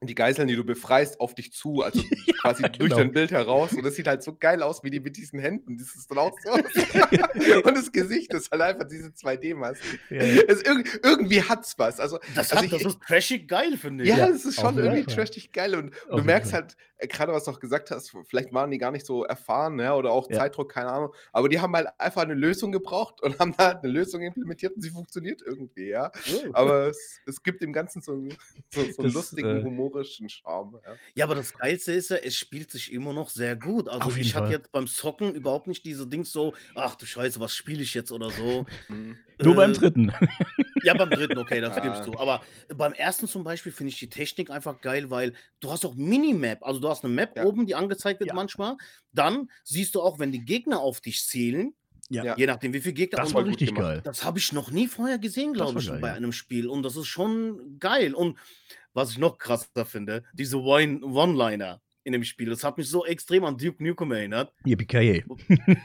die 0.07 0.15
Geiseln, 0.15 0.47
die 0.47 0.55
du 0.55 0.63
befreist, 0.63 1.19
auf 1.19 1.35
dich 1.35 1.53
zu, 1.53 1.81
also 1.81 1.99
ja, 2.25 2.33
quasi 2.41 2.63
genau. 2.63 2.77
durch 2.77 2.93
dein 2.93 3.11
Bild 3.11 3.31
heraus. 3.31 3.73
Und 3.73 3.83
das 3.83 3.95
sieht 3.95 4.07
halt 4.07 4.23
so 4.23 4.35
geil 4.35 4.61
aus, 4.61 4.83
wie 4.83 4.89
die 4.89 4.99
mit 4.99 5.17
diesen 5.17 5.39
Händen. 5.39 5.77
Das 5.77 5.95
ist 5.95 6.09
dann 6.09 6.17
auch 6.17 6.35
so. 6.43 6.51
und 7.67 7.77
das 7.77 7.91
Gesicht 7.91 8.33
ist 8.33 8.51
halt 8.51 8.61
einfach 8.61 8.87
diese 8.87 9.09
2D-Maske. 9.09 9.99
Ja. 10.09 10.23
Irg 10.23 10.99
irgendwie 11.03 11.41
hat's 11.41 11.77
was. 11.77 11.99
Also, 11.99 12.19
das, 12.35 12.51
also 12.51 12.57
hat, 12.57 12.65
ich, 12.65 12.71
das 12.71 12.93
ist 12.93 13.01
trashig 13.01 13.47
geil, 13.47 13.77
finde 13.77 14.03
ich. 14.03 14.09
Ja, 14.09 14.27
das 14.27 14.45
ist 14.45 14.59
schon 14.59 14.77
irgendwie 14.77 15.03
trashig 15.03 15.51
geil. 15.51 15.75
Und 15.75 15.93
auf 16.09 16.19
du 16.19 16.25
merkst 16.25 16.53
halt, 16.53 16.75
äh, 16.97 17.07
gerade 17.07 17.33
was 17.33 17.45
du 17.45 17.51
auch 17.51 17.59
gesagt 17.59 17.91
hast, 17.91 18.15
vielleicht 18.27 18.53
waren 18.53 18.71
die 18.71 18.77
gar 18.77 18.91
nicht 18.91 19.05
so 19.05 19.23
erfahren, 19.23 19.79
ja, 19.79 19.95
oder 19.95 20.11
auch 20.11 20.29
Zeitdruck, 20.29 20.71
keine 20.71 20.89
Ahnung. 20.89 21.13
Aber 21.31 21.49
die 21.49 21.59
haben 21.59 21.75
halt 21.75 21.87
einfach 21.97 22.21
eine 22.21 22.33
Lösung 22.33 22.71
gebraucht 22.71 23.21
und 23.21 23.39
haben 23.39 23.53
da 23.57 23.67
halt 23.67 23.83
eine 23.83 23.91
Lösung 23.91 24.21
implementiert 24.21 24.75
und 24.75 24.81
sie 24.81 24.89
funktioniert 24.89 25.41
irgendwie, 25.45 25.89
ja. 25.89 26.11
Oh. 26.33 26.49
Aber 26.53 26.87
es, 26.87 27.19
es 27.25 27.43
gibt 27.43 27.61
dem 27.61 27.73
Ganzen 27.73 28.01
so, 28.01 28.27
so, 28.73 28.83
so 28.91 29.03
einen 29.03 29.13
lustigen 29.13 29.59
äh, 29.59 29.63
Humor 29.63 29.92
humorischen 29.93 30.29
Charme. 30.29 30.79
Ja. 30.85 30.95
ja. 31.15 31.25
aber 31.25 31.35
das 31.35 31.53
Geilste 31.53 31.93
ist 31.93 32.09
ja, 32.09 32.17
es 32.17 32.35
spielt 32.35 32.71
sich 32.71 32.91
immer 32.91 33.13
noch 33.13 33.29
sehr 33.29 33.55
gut. 33.55 33.87
Also 33.89 34.15
ich 34.15 34.35
hatte 34.35 34.51
jetzt 34.51 34.71
beim 34.71 34.87
Zocken 34.87 35.33
überhaupt 35.33 35.67
nicht 35.67 35.85
diese 35.85 36.07
Dings 36.07 36.31
so, 36.31 36.53
ach 36.75 36.95
du 36.95 37.05
Scheiße, 37.05 37.39
was 37.39 37.55
spiele 37.55 37.83
ich 37.83 37.93
jetzt 37.93 38.11
oder 38.11 38.29
so. 38.29 38.65
Mhm. 38.89 39.17
Nur 39.41 39.53
äh, 39.53 39.57
beim 39.57 39.73
dritten. 39.73 40.13
Ja, 40.83 40.93
beim 40.93 41.09
dritten, 41.09 41.37
okay, 41.37 41.61
das 41.61 41.81
gibst 41.81 42.05
du. 42.05 42.13
Aber 42.17 42.41
beim 42.75 42.93
ersten 42.93 43.27
zum 43.27 43.43
Beispiel 43.43 43.71
finde 43.71 43.91
ich 43.91 43.99
die 43.99 44.09
Technik 44.09 44.49
einfach 44.49 44.81
geil, 44.81 45.09
weil 45.09 45.33
du 45.59 45.71
hast 45.71 45.85
auch 45.85 45.95
Minimap. 45.95 46.63
Also 46.63 46.79
du 46.79 46.89
hast 46.89 47.03
eine 47.03 47.13
Map 47.13 47.37
ja. 47.37 47.45
oben, 47.45 47.65
die 47.65 47.75
angezeigt 47.75 48.19
wird 48.19 48.29
ja. 48.29 48.35
manchmal. 48.35 48.75
Dann 49.13 49.49
siehst 49.63 49.95
du 49.95 50.01
auch, 50.01 50.19
wenn 50.19 50.31
die 50.31 50.43
Gegner 50.43 50.79
auf 50.79 51.01
dich 51.01 51.25
zählen, 51.25 51.73
ja. 52.09 52.35
Je 52.37 52.45
nachdem, 52.45 52.73
wie 52.73 52.81
viele 52.81 52.93
Gegner. 52.93 53.19
Das 53.19 53.33
war 53.33 53.45
richtig 53.45 53.73
geil. 53.73 54.01
Das 54.03 54.23
habe 54.23 54.37
ich 54.37 54.51
noch 54.51 54.71
nie 54.71 54.87
vorher 54.87 55.17
gesehen, 55.17 55.53
glaube 55.53 55.79
ich, 55.79 55.87
geil, 55.87 55.99
bei 55.99 56.13
einem 56.13 56.31
Spiel. 56.31 56.67
Und 56.67 56.83
das 56.83 56.95
ist 56.95 57.07
schon 57.07 57.79
geil. 57.79 58.13
Und 58.13 58.37
was 58.93 59.11
ich 59.11 59.17
noch 59.17 59.37
krasser 59.37 59.85
finde, 59.85 60.23
diese 60.33 60.57
One-Liner 60.57 61.81
in 62.03 62.13
dem 62.13 62.23
Spiel. 62.23 62.49
Das 62.49 62.63
hat 62.63 62.77
mich 62.77 62.89
so 62.89 63.05
extrem 63.05 63.45
an 63.45 63.57
Duke 63.57 63.83
Nukem 63.83 64.11
erinnert. 64.11 64.53
Yippie 64.65 64.85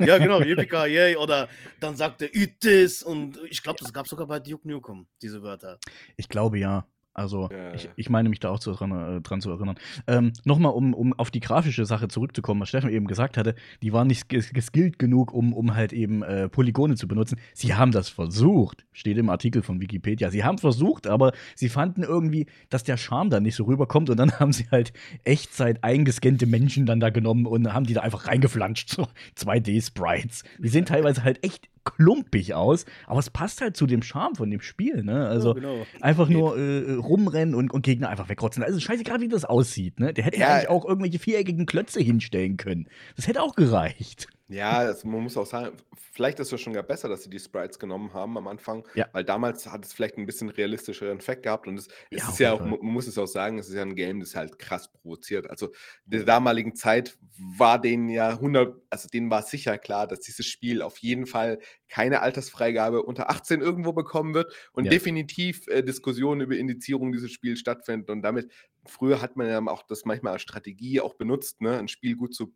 Ja, 0.00 0.18
genau, 0.18 0.40
Yippie 0.40 1.16
Oder 1.16 1.48
dann 1.80 1.96
sagt 1.96 2.22
er 2.22 2.34
Itis 2.34 3.02
und 3.02 3.38
ich 3.48 3.62
glaube, 3.62 3.78
das 3.80 3.92
gab 3.92 4.06
es 4.06 4.10
sogar 4.10 4.26
bei 4.26 4.40
Duke 4.40 4.68
Nukem, 4.68 5.06
diese 5.22 5.42
Wörter. 5.42 5.78
Ich 6.16 6.28
glaube 6.28 6.58
ja. 6.58 6.86
Also 7.18 7.48
ja, 7.50 7.74
ich, 7.74 7.88
ich, 7.96 8.08
meine 8.08 8.28
mich 8.28 8.38
da 8.38 8.50
auch 8.50 8.60
zu, 8.60 8.72
dran, 8.72 9.16
äh, 9.16 9.20
dran 9.20 9.40
zu 9.40 9.50
erinnern. 9.50 9.76
Ähm, 10.06 10.32
Nochmal, 10.44 10.72
um, 10.72 10.94
um 10.94 11.12
auf 11.14 11.30
die 11.30 11.40
grafische 11.40 11.84
Sache 11.84 12.08
zurückzukommen, 12.08 12.60
was 12.60 12.68
Steffen 12.68 12.90
eben 12.90 13.06
gesagt 13.06 13.36
hatte, 13.36 13.54
die 13.82 13.92
waren 13.92 14.06
nicht 14.06 14.28
geskillt 14.28 14.98
genug, 14.98 15.32
um, 15.34 15.52
um 15.52 15.74
halt 15.74 15.92
eben 15.92 16.22
äh, 16.22 16.48
Polygone 16.48 16.94
zu 16.94 17.08
benutzen. 17.08 17.38
Sie 17.54 17.74
haben 17.74 17.90
das 17.90 18.08
versucht, 18.08 18.86
steht 18.92 19.18
im 19.18 19.30
Artikel 19.30 19.62
von 19.62 19.80
Wikipedia. 19.80 20.30
Sie 20.30 20.44
haben 20.44 20.58
versucht, 20.58 21.06
aber 21.06 21.32
sie 21.56 21.68
fanden 21.68 22.04
irgendwie, 22.04 22.46
dass 22.70 22.84
der 22.84 22.96
Charme 22.96 23.30
da 23.30 23.40
nicht 23.40 23.56
so 23.56 23.64
rüberkommt 23.64 24.10
und 24.10 24.16
dann 24.16 24.32
haben 24.38 24.52
sie 24.52 24.68
halt 24.70 24.92
Echtzeit 25.24 25.82
eingescannte 25.82 26.46
Menschen 26.46 26.86
dann 26.86 27.00
da 27.00 27.10
genommen 27.10 27.46
und 27.46 27.72
haben 27.72 27.84
die 27.84 27.94
da 27.94 28.02
einfach 28.02 28.28
reingeflanscht, 28.28 28.90
so 28.90 29.08
2D-Sprites. 29.36 30.44
Die 30.58 30.68
sehen 30.68 30.86
teilweise 30.86 31.24
halt 31.24 31.44
echt 31.44 31.68
klumpig 31.96 32.54
aus, 32.54 32.84
aber 33.06 33.18
es 33.20 33.30
passt 33.30 33.60
halt 33.60 33.76
zu 33.76 33.86
dem 33.86 34.02
Charme 34.02 34.34
von 34.34 34.50
dem 34.50 34.60
Spiel, 34.60 35.02
ne? 35.02 35.26
Also 35.28 35.48
ja, 35.48 35.54
genau. 35.54 35.86
einfach 36.00 36.28
nur 36.28 36.58
äh, 36.58 36.94
rumrennen 36.94 37.54
und, 37.54 37.72
und 37.72 37.82
Gegner 37.82 38.08
einfach 38.08 38.28
wegrotzen. 38.28 38.62
Also 38.62 38.80
scheißegal, 38.80 39.20
wie 39.20 39.28
das 39.28 39.44
aussieht, 39.44 40.00
ne? 40.00 40.12
Der 40.12 40.24
hätte 40.24 40.38
ja. 40.38 40.54
eigentlich 40.54 40.68
auch 40.68 40.84
irgendwelche 40.84 41.18
viereckigen 41.18 41.66
Klötze 41.66 42.00
hinstellen 42.00 42.56
können. 42.56 42.88
Das 43.16 43.26
hätte 43.26 43.42
auch 43.42 43.54
gereicht. 43.54 44.28
Ja, 44.48 44.78
also 44.78 45.06
man 45.06 45.22
muss 45.22 45.36
auch 45.36 45.46
sagen, 45.46 45.76
vielleicht 46.12 46.40
ist 46.40 46.52
es 46.52 46.60
schon 46.60 46.72
gar 46.72 46.82
besser, 46.82 47.08
dass 47.08 47.22
sie 47.22 47.28
die 47.28 47.38
Sprites 47.38 47.78
genommen 47.78 48.14
haben 48.14 48.38
am 48.38 48.48
Anfang, 48.48 48.86
ja. 48.94 49.06
weil 49.12 49.22
damals 49.22 49.66
hat 49.66 49.84
es 49.84 49.92
vielleicht 49.92 50.16
ein 50.16 50.24
bisschen 50.24 50.48
realistischeren 50.48 51.18
Effekt 51.18 51.42
gehabt 51.42 51.66
und 51.66 51.78
es, 51.78 51.88
es 52.10 52.22
ja, 52.22 52.28
ist 52.28 52.38
ja 52.38 52.52
auch, 52.54 52.60
man 52.60 52.78
muss 52.80 53.06
es 53.06 53.18
auch 53.18 53.26
sagen, 53.26 53.58
es 53.58 53.68
ist 53.68 53.74
ja 53.74 53.82
ein 53.82 53.94
Game, 53.94 54.20
das 54.20 54.34
halt 54.34 54.58
krass 54.58 54.90
provoziert. 54.90 55.50
Also 55.50 55.72
der 56.06 56.24
damaligen 56.24 56.74
Zeit 56.74 57.18
war 57.36 57.78
denen 57.78 58.08
ja 58.08 58.30
100, 58.30 58.74
also 58.88 59.08
denen 59.08 59.30
war 59.30 59.42
sicher 59.42 59.76
klar, 59.76 60.06
dass 60.06 60.20
dieses 60.20 60.46
Spiel 60.46 60.80
auf 60.80 60.96
jeden 60.98 61.26
Fall 61.26 61.58
keine 61.88 62.20
Altersfreigabe 62.22 63.02
unter 63.02 63.30
18 63.30 63.60
irgendwo 63.60 63.92
bekommen 63.92 64.32
wird 64.32 64.52
und 64.72 64.86
ja. 64.86 64.90
definitiv 64.90 65.66
äh, 65.68 65.82
Diskussionen 65.82 66.40
über 66.40 66.56
Indizierung 66.56 67.12
dieses 67.12 67.32
Spiels 67.32 67.60
stattfinden 67.60 68.10
und 68.10 68.22
damit 68.22 68.50
früher 68.86 69.20
hat 69.20 69.36
man 69.36 69.48
ja 69.48 69.60
auch 69.66 69.82
das 69.82 70.04
manchmal 70.04 70.34
als 70.34 70.42
Strategie 70.42 71.00
auch 71.00 71.14
benutzt, 71.14 71.60
ne, 71.60 71.78
ein 71.78 71.88
Spiel 71.88 72.16
gut 72.16 72.34
zu, 72.34 72.54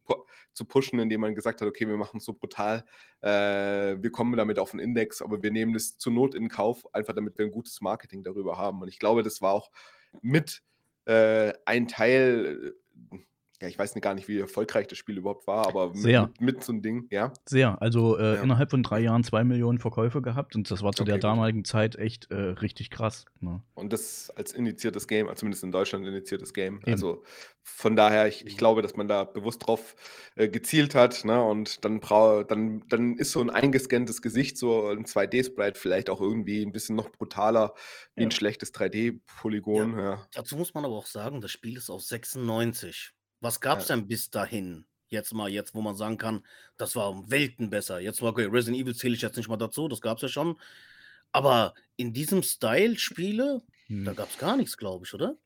zu 0.52 0.64
pushen, 0.64 0.98
indem 0.98 1.20
man 1.20 1.34
gesagt 1.34 1.60
hat, 1.60 1.68
okay, 1.68 1.86
wir 1.86 1.96
machen 1.96 2.18
es 2.18 2.24
so 2.24 2.32
brutal, 2.32 2.84
äh, 3.20 3.28
wir 4.00 4.10
kommen 4.10 4.36
damit 4.36 4.58
auf 4.58 4.70
den 4.70 4.80
Index, 4.80 5.22
aber 5.22 5.42
wir 5.42 5.50
nehmen 5.50 5.72
das 5.72 5.98
zur 5.98 6.12
Not 6.12 6.34
in 6.34 6.48
Kauf, 6.48 6.86
einfach 6.94 7.14
damit 7.14 7.38
wir 7.38 7.46
ein 7.46 7.52
gutes 7.52 7.80
Marketing 7.80 8.22
darüber 8.22 8.58
haben. 8.58 8.82
Und 8.82 8.88
ich 8.88 8.98
glaube, 8.98 9.22
das 9.22 9.42
war 9.42 9.52
auch 9.52 9.70
mit 10.20 10.62
äh, 11.04 11.52
ein 11.64 11.88
Teil 11.88 12.74
ja, 13.62 13.68
ich 13.68 13.78
weiß 13.78 13.94
gar 14.00 14.14
nicht, 14.14 14.26
wie 14.26 14.40
erfolgreich 14.40 14.88
das 14.88 14.98
Spiel 14.98 15.18
überhaupt 15.18 15.46
war, 15.46 15.68
aber 15.68 15.92
Sehr. 15.94 16.22
Mit, 16.22 16.40
mit, 16.40 16.64
so 16.64 16.72
einem 16.72 16.82
Ding, 16.82 17.06
ja. 17.10 17.32
Sehr. 17.46 17.80
Also 17.80 18.18
äh, 18.18 18.34
ja. 18.34 18.42
innerhalb 18.42 18.70
von 18.70 18.82
drei 18.82 18.98
Jahren 18.98 19.22
zwei 19.22 19.44
Millionen 19.44 19.78
Verkäufe 19.78 20.20
gehabt 20.20 20.56
und 20.56 20.68
das 20.68 20.82
war 20.82 20.92
zu 20.92 21.04
okay, 21.04 21.12
der 21.12 21.20
damaligen 21.20 21.60
gut. 21.60 21.68
Zeit 21.68 21.94
echt 21.94 22.30
äh, 22.32 22.34
richtig 22.34 22.90
krass. 22.90 23.24
Ne? 23.40 23.62
Und 23.74 23.92
das 23.92 24.30
als 24.30 24.52
initiiertes 24.52 25.06
Game, 25.06 25.28
zumindest 25.36 25.62
in 25.62 25.70
Deutschland 25.70 26.04
initiiertes 26.06 26.52
Game. 26.52 26.78
Eben. 26.78 26.92
Also 26.92 27.22
von 27.62 27.94
daher, 27.94 28.26
ich, 28.26 28.44
ich 28.46 28.56
glaube, 28.56 28.82
dass 28.82 28.96
man 28.96 29.06
da 29.06 29.22
bewusst 29.22 29.64
drauf 29.64 29.94
äh, 30.34 30.48
gezielt 30.48 30.96
hat, 30.96 31.24
ne? 31.24 31.40
Und 31.40 31.84
dann, 31.84 32.00
dann, 32.48 32.82
dann 32.88 33.16
ist 33.16 33.30
so 33.30 33.40
ein 33.40 33.50
eingescanntes 33.50 34.22
Gesicht, 34.22 34.58
so 34.58 34.88
ein 34.88 35.04
2D-Sprite 35.04 35.78
vielleicht 35.78 36.10
auch 36.10 36.20
irgendwie 36.20 36.62
ein 36.62 36.72
bisschen 36.72 36.96
noch 36.96 37.12
brutaler 37.12 37.74
wie 38.16 38.22
ja. 38.22 38.28
ein 38.28 38.32
schlechtes 38.32 38.74
3D-Polygon. 38.74 39.96
Ja. 39.96 40.26
Dazu 40.34 40.56
muss 40.56 40.74
man 40.74 40.84
aber 40.84 40.96
auch 40.96 41.06
sagen, 41.06 41.40
das 41.40 41.52
Spiel 41.52 41.76
ist 41.76 41.90
aus 41.90 42.08
96. 42.08 43.14
Was 43.42 43.60
gab 43.60 43.80
es 43.80 43.88
denn 43.88 44.06
bis 44.06 44.30
dahin? 44.30 44.86
Jetzt 45.08 45.34
mal, 45.34 45.50
jetzt, 45.50 45.74
wo 45.74 45.82
man 45.82 45.96
sagen 45.96 46.16
kann, 46.16 46.46
das 46.78 46.96
war 46.96 47.10
um 47.10 47.30
Welten 47.30 47.68
besser. 47.70 47.98
Jetzt 47.98 48.22
mal, 48.22 48.28
okay, 48.28 48.46
Resident 48.46 48.80
Evil 48.80 48.94
zähle 48.94 49.14
ich 49.14 49.20
jetzt 49.20 49.36
nicht 49.36 49.48
mal 49.48 49.56
dazu, 49.56 49.88
das 49.88 50.00
gab 50.00 50.16
es 50.16 50.22
ja 50.22 50.28
schon. 50.28 50.58
Aber 51.32 51.74
in 51.96 52.12
diesem 52.12 52.42
Style 52.42 52.98
Spiele, 52.98 53.62
hm. 53.88 54.04
da 54.04 54.12
gab 54.12 54.30
es 54.30 54.38
gar 54.38 54.56
nichts, 54.56 54.76
glaube 54.76 55.04
ich, 55.04 55.12
oder? 55.12 55.36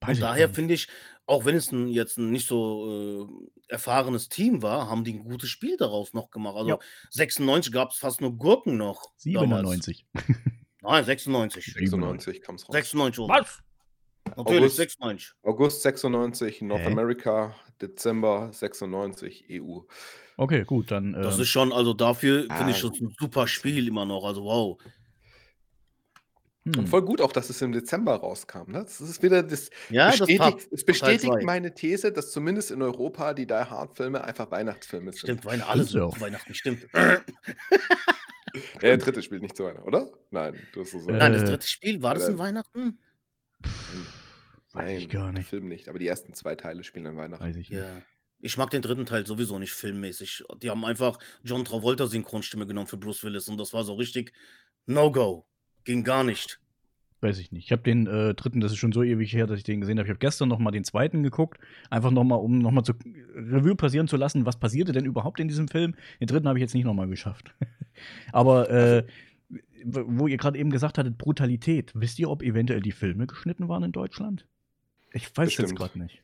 Weiß 0.00 0.16
Und 0.16 0.22
daher 0.22 0.48
finde 0.48 0.74
ich, 0.74 0.88
auch 1.26 1.44
wenn 1.44 1.56
es 1.56 1.72
ein, 1.72 1.88
jetzt 1.88 2.18
ein 2.18 2.30
nicht 2.30 2.46
so 2.46 3.28
äh, 3.68 3.72
erfahrenes 3.72 4.28
Team 4.28 4.62
war, 4.62 4.88
haben 4.88 5.04
die 5.04 5.14
ein 5.14 5.24
gutes 5.24 5.50
Spiel 5.50 5.76
daraus 5.76 6.14
noch 6.14 6.30
gemacht. 6.30 6.56
Also 6.56 6.70
ja. 6.70 6.78
96 7.10 7.72
gab 7.72 7.90
es 7.90 7.98
fast 7.98 8.20
nur 8.20 8.36
Gurken 8.38 8.76
noch. 8.76 9.12
97. 9.16 10.06
Nein, 10.82 11.04
96. 11.04 11.74
96 11.74 12.42
kam 12.42 12.54
es 12.54 12.68
raus. 12.68 12.72
96. 12.72 13.28
Was? 13.28 13.62
Natürlich, 14.36 14.62
August, 14.62 14.76
96. 14.76 15.32
August 15.42 15.82
96 15.82 16.62
North 16.62 16.82
Hä? 16.82 16.86
America, 16.86 17.54
Dezember 17.80 18.50
96 18.52 19.46
EU. 19.50 19.80
Okay, 20.36 20.64
gut, 20.64 20.90
dann. 20.90 21.12
Das 21.12 21.36
ähm, 21.36 21.42
ist 21.42 21.48
schon, 21.48 21.72
also 21.72 21.92
dafür 21.92 22.46
ah, 22.48 22.56
finde 22.56 22.72
ich 22.72 22.78
schon 22.78 22.92
ein 22.92 23.14
super 23.18 23.46
Spiel 23.46 23.88
immer 23.88 24.06
noch. 24.06 24.24
Also 24.24 24.44
wow. 24.44 24.78
Und 26.66 26.76
hm. 26.76 26.86
voll 26.86 27.02
gut 27.02 27.20
auch, 27.20 27.32
dass 27.32 27.48
es 27.48 27.62
im 27.62 27.72
Dezember 27.72 28.16
rauskam. 28.16 28.70
Ne? 28.70 28.84
Das 28.84 29.00
ist 29.00 29.22
wieder 29.22 29.42
das 29.42 29.70
ja, 29.88 30.10
bestätigt, 30.10 30.42
das 30.42 30.66
es 30.70 30.84
bestätigt 30.84 31.42
meine 31.42 31.74
These, 31.74 32.12
dass 32.12 32.32
zumindest 32.32 32.70
in 32.70 32.82
Europa 32.82 33.32
die 33.32 33.46
Die 33.46 33.54
Hard 33.54 33.96
Filme 33.96 34.22
einfach 34.22 34.50
Weihnachtsfilme 34.50 35.12
sind. 35.12 35.20
Stimmt, 35.20 35.44
Weihnachten, 35.46 35.70
alles 35.70 35.90
so 35.90 36.12
Weihnachten, 36.18 36.54
stimmt. 36.54 36.86
ja, 36.92 37.20
der 38.82 38.98
dritte 38.98 39.22
spielt 39.22 39.40
nicht 39.42 39.56
zu 39.56 39.64
Weihnachten, 39.64 39.88
oder? 39.88 40.10
Nein, 40.30 40.54
du 40.74 40.82
hast 40.82 40.90
so 40.90 40.98
Nein, 40.98 41.32
das 41.32 41.44
dritte 41.44 41.66
Spiel, 41.66 42.02
war 42.02 42.14
das 42.14 42.28
in 42.28 42.38
Weihnachten? 42.38 42.98
Weiß 44.72 45.00
ich 45.00 45.08
gar 45.08 45.32
nicht. 45.32 45.48
Film 45.48 45.68
nicht, 45.68 45.88
aber 45.88 45.98
die 45.98 46.06
ersten 46.06 46.32
zwei 46.34 46.54
Teile 46.54 46.84
spielen 46.84 47.06
an 47.06 47.16
Weihnachten. 47.16 47.44
Weiß 47.44 47.56
ich 47.56 47.68
ja. 47.70 48.02
Ich 48.42 48.56
mag 48.56 48.70
den 48.70 48.82
dritten 48.82 49.04
Teil 49.04 49.26
sowieso 49.26 49.58
nicht 49.58 49.72
filmmäßig. 49.72 50.44
Die 50.62 50.70
haben 50.70 50.84
einfach 50.84 51.18
John 51.42 51.64
Travolta 51.64 52.06
Synchronstimme 52.06 52.66
genommen 52.66 52.86
für 52.86 52.96
Bruce 52.96 53.22
Willis 53.22 53.48
und 53.48 53.58
das 53.58 53.74
war 53.74 53.84
so 53.84 53.94
richtig 53.94 54.32
No-Go. 54.86 55.44
Ging 55.84 56.04
gar 56.04 56.24
nicht. 56.24 56.60
Weiß 57.20 57.38
ich 57.38 57.52
nicht. 57.52 57.66
Ich 57.66 57.72
habe 57.72 57.82
den 57.82 58.06
äh, 58.06 58.34
dritten, 58.34 58.60
das 58.60 58.72
ist 58.72 58.78
schon 58.78 58.92
so 58.92 59.02
ewig 59.02 59.34
her, 59.34 59.46
dass 59.46 59.58
ich 59.58 59.64
den 59.64 59.80
gesehen 59.80 59.98
habe. 59.98 60.06
Ich 60.06 60.10
habe 60.10 60.18
gestern 60.18 60.48
noch 60.48 60.58
mal 60.58 60.70
den 60.70 60.84
zweiten 60.84 61.22
geguckt, 61.22 61.60
einfach 61.90 62.10
noch 62.10 62.24
mal, 62.24 62.36
um 62.36 62.60
noch 62.60 62.70
mal 62.70 62.82
zu 62.82 62.94
Revue 63.34 63.76
passieren 63.76 64.08
zu 64.08 64.16
lassen, 64.16 64.46
was 64.46 64.58
passierte 64.58 64.92
denn 64.92 65.04
überhaupt 65.04 65.38
in 65.38 65.48
diesem 65.48 65.68
Film. 65.68 65.94
Den 66.18 66.28
dritten 66.28 66.48
habe 66.48 66.58
ich 66.58 66.62
jetzt 66.62 66.74
nicht 66.74 66.84
noch 66.84 66.94
mal 66.94 67.08
geschafft. 67.08 67.54
Aber 68.32 68.70
äh, 68.70 69.06
wo 69.84 70.28
ihr 70.28 70.38
gerade 70.38 70.58
eben 70.58 70.70
gesagt 70.70 70.96
hattet, 70.96 71.18
Brutalität, 71.18 71.92
wisst 71.94 72.18
ihr, 72.18 72.30
ob 72.30 72.42
eventuell 72.42 72.80
die 72.80 72.92
Filme 72.92 73.26
geschnitten 73.26 73.68
waren 73.68 73.82
in 73.82 73.92
Deutschland? 73.92 74.46
Ich 75.12 75.36
weiß 75.36 75.46
Bestimmt. 75.46 75.70
jetzt 75.70 75.78
gerade 75.78 75.98
nicht. 75.98 76.22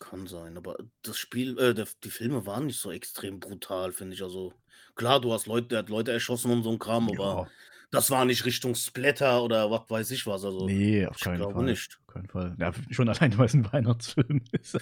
Kann 0.00 0.26
sein, 0.26 0.56
aber 0.56 0.76
das 1.02 1.16
Spiel, 1.16 1.58
äh, 1.58 1.72
der, 1.72 1.86
die 2.02 2.10
Filme 2.10 2.46
waren 2.46 2.66
nicht 2.66 2.80
so 2.80 2.90
extrem 2.90 3.40
brutal, 3.40 3.92
finde 3.92 4.14
ich. 4.14 4.22
Also 4.22 4.52
klar, 4.96 5.20
du 5.20 5.32
hast 5.32 5.46
Leute, 5.46 5.68
der 5.68 5.78
hat 5.80 5.88
Leute 5.88 6.12
erschossen 6.12 6.50
und 6.50 6.62
so 6.62 6.70
ein 6.70 6.78
Kram, 6.78 7.08
ja. 7.08 7.20
aber 7.20 7.48
das 7.94 8.10
war 8.10 8.24
nicht 8.24 8.44
Richtung 8.44 8.74
Splatter 8.74 9.42
oder 9.42 9.70
was 9.70 9.82
weiß 9.88 10.10
ich 10.10 10.26
was. 10.26 10.44
Also 10.44 10.66
nee, 10.66 11.06
auf 11.06 11.18
keinen 11.18 11.52
Fall. 11.52 11.64
nicht. 11.64 11.98
Auf 12.06 12.14
keinen 12.14 12.26
Fall. 12.26 12.56
Ja, 12.58 12.72
schon 12.90 13.08
allein, 13.08 13.38
weil 13.38 13.46
es 13.46 13.54
ein 13.54 13.64
Weihnachtsfilm 13.72 14.42
ist. 14.52 14.78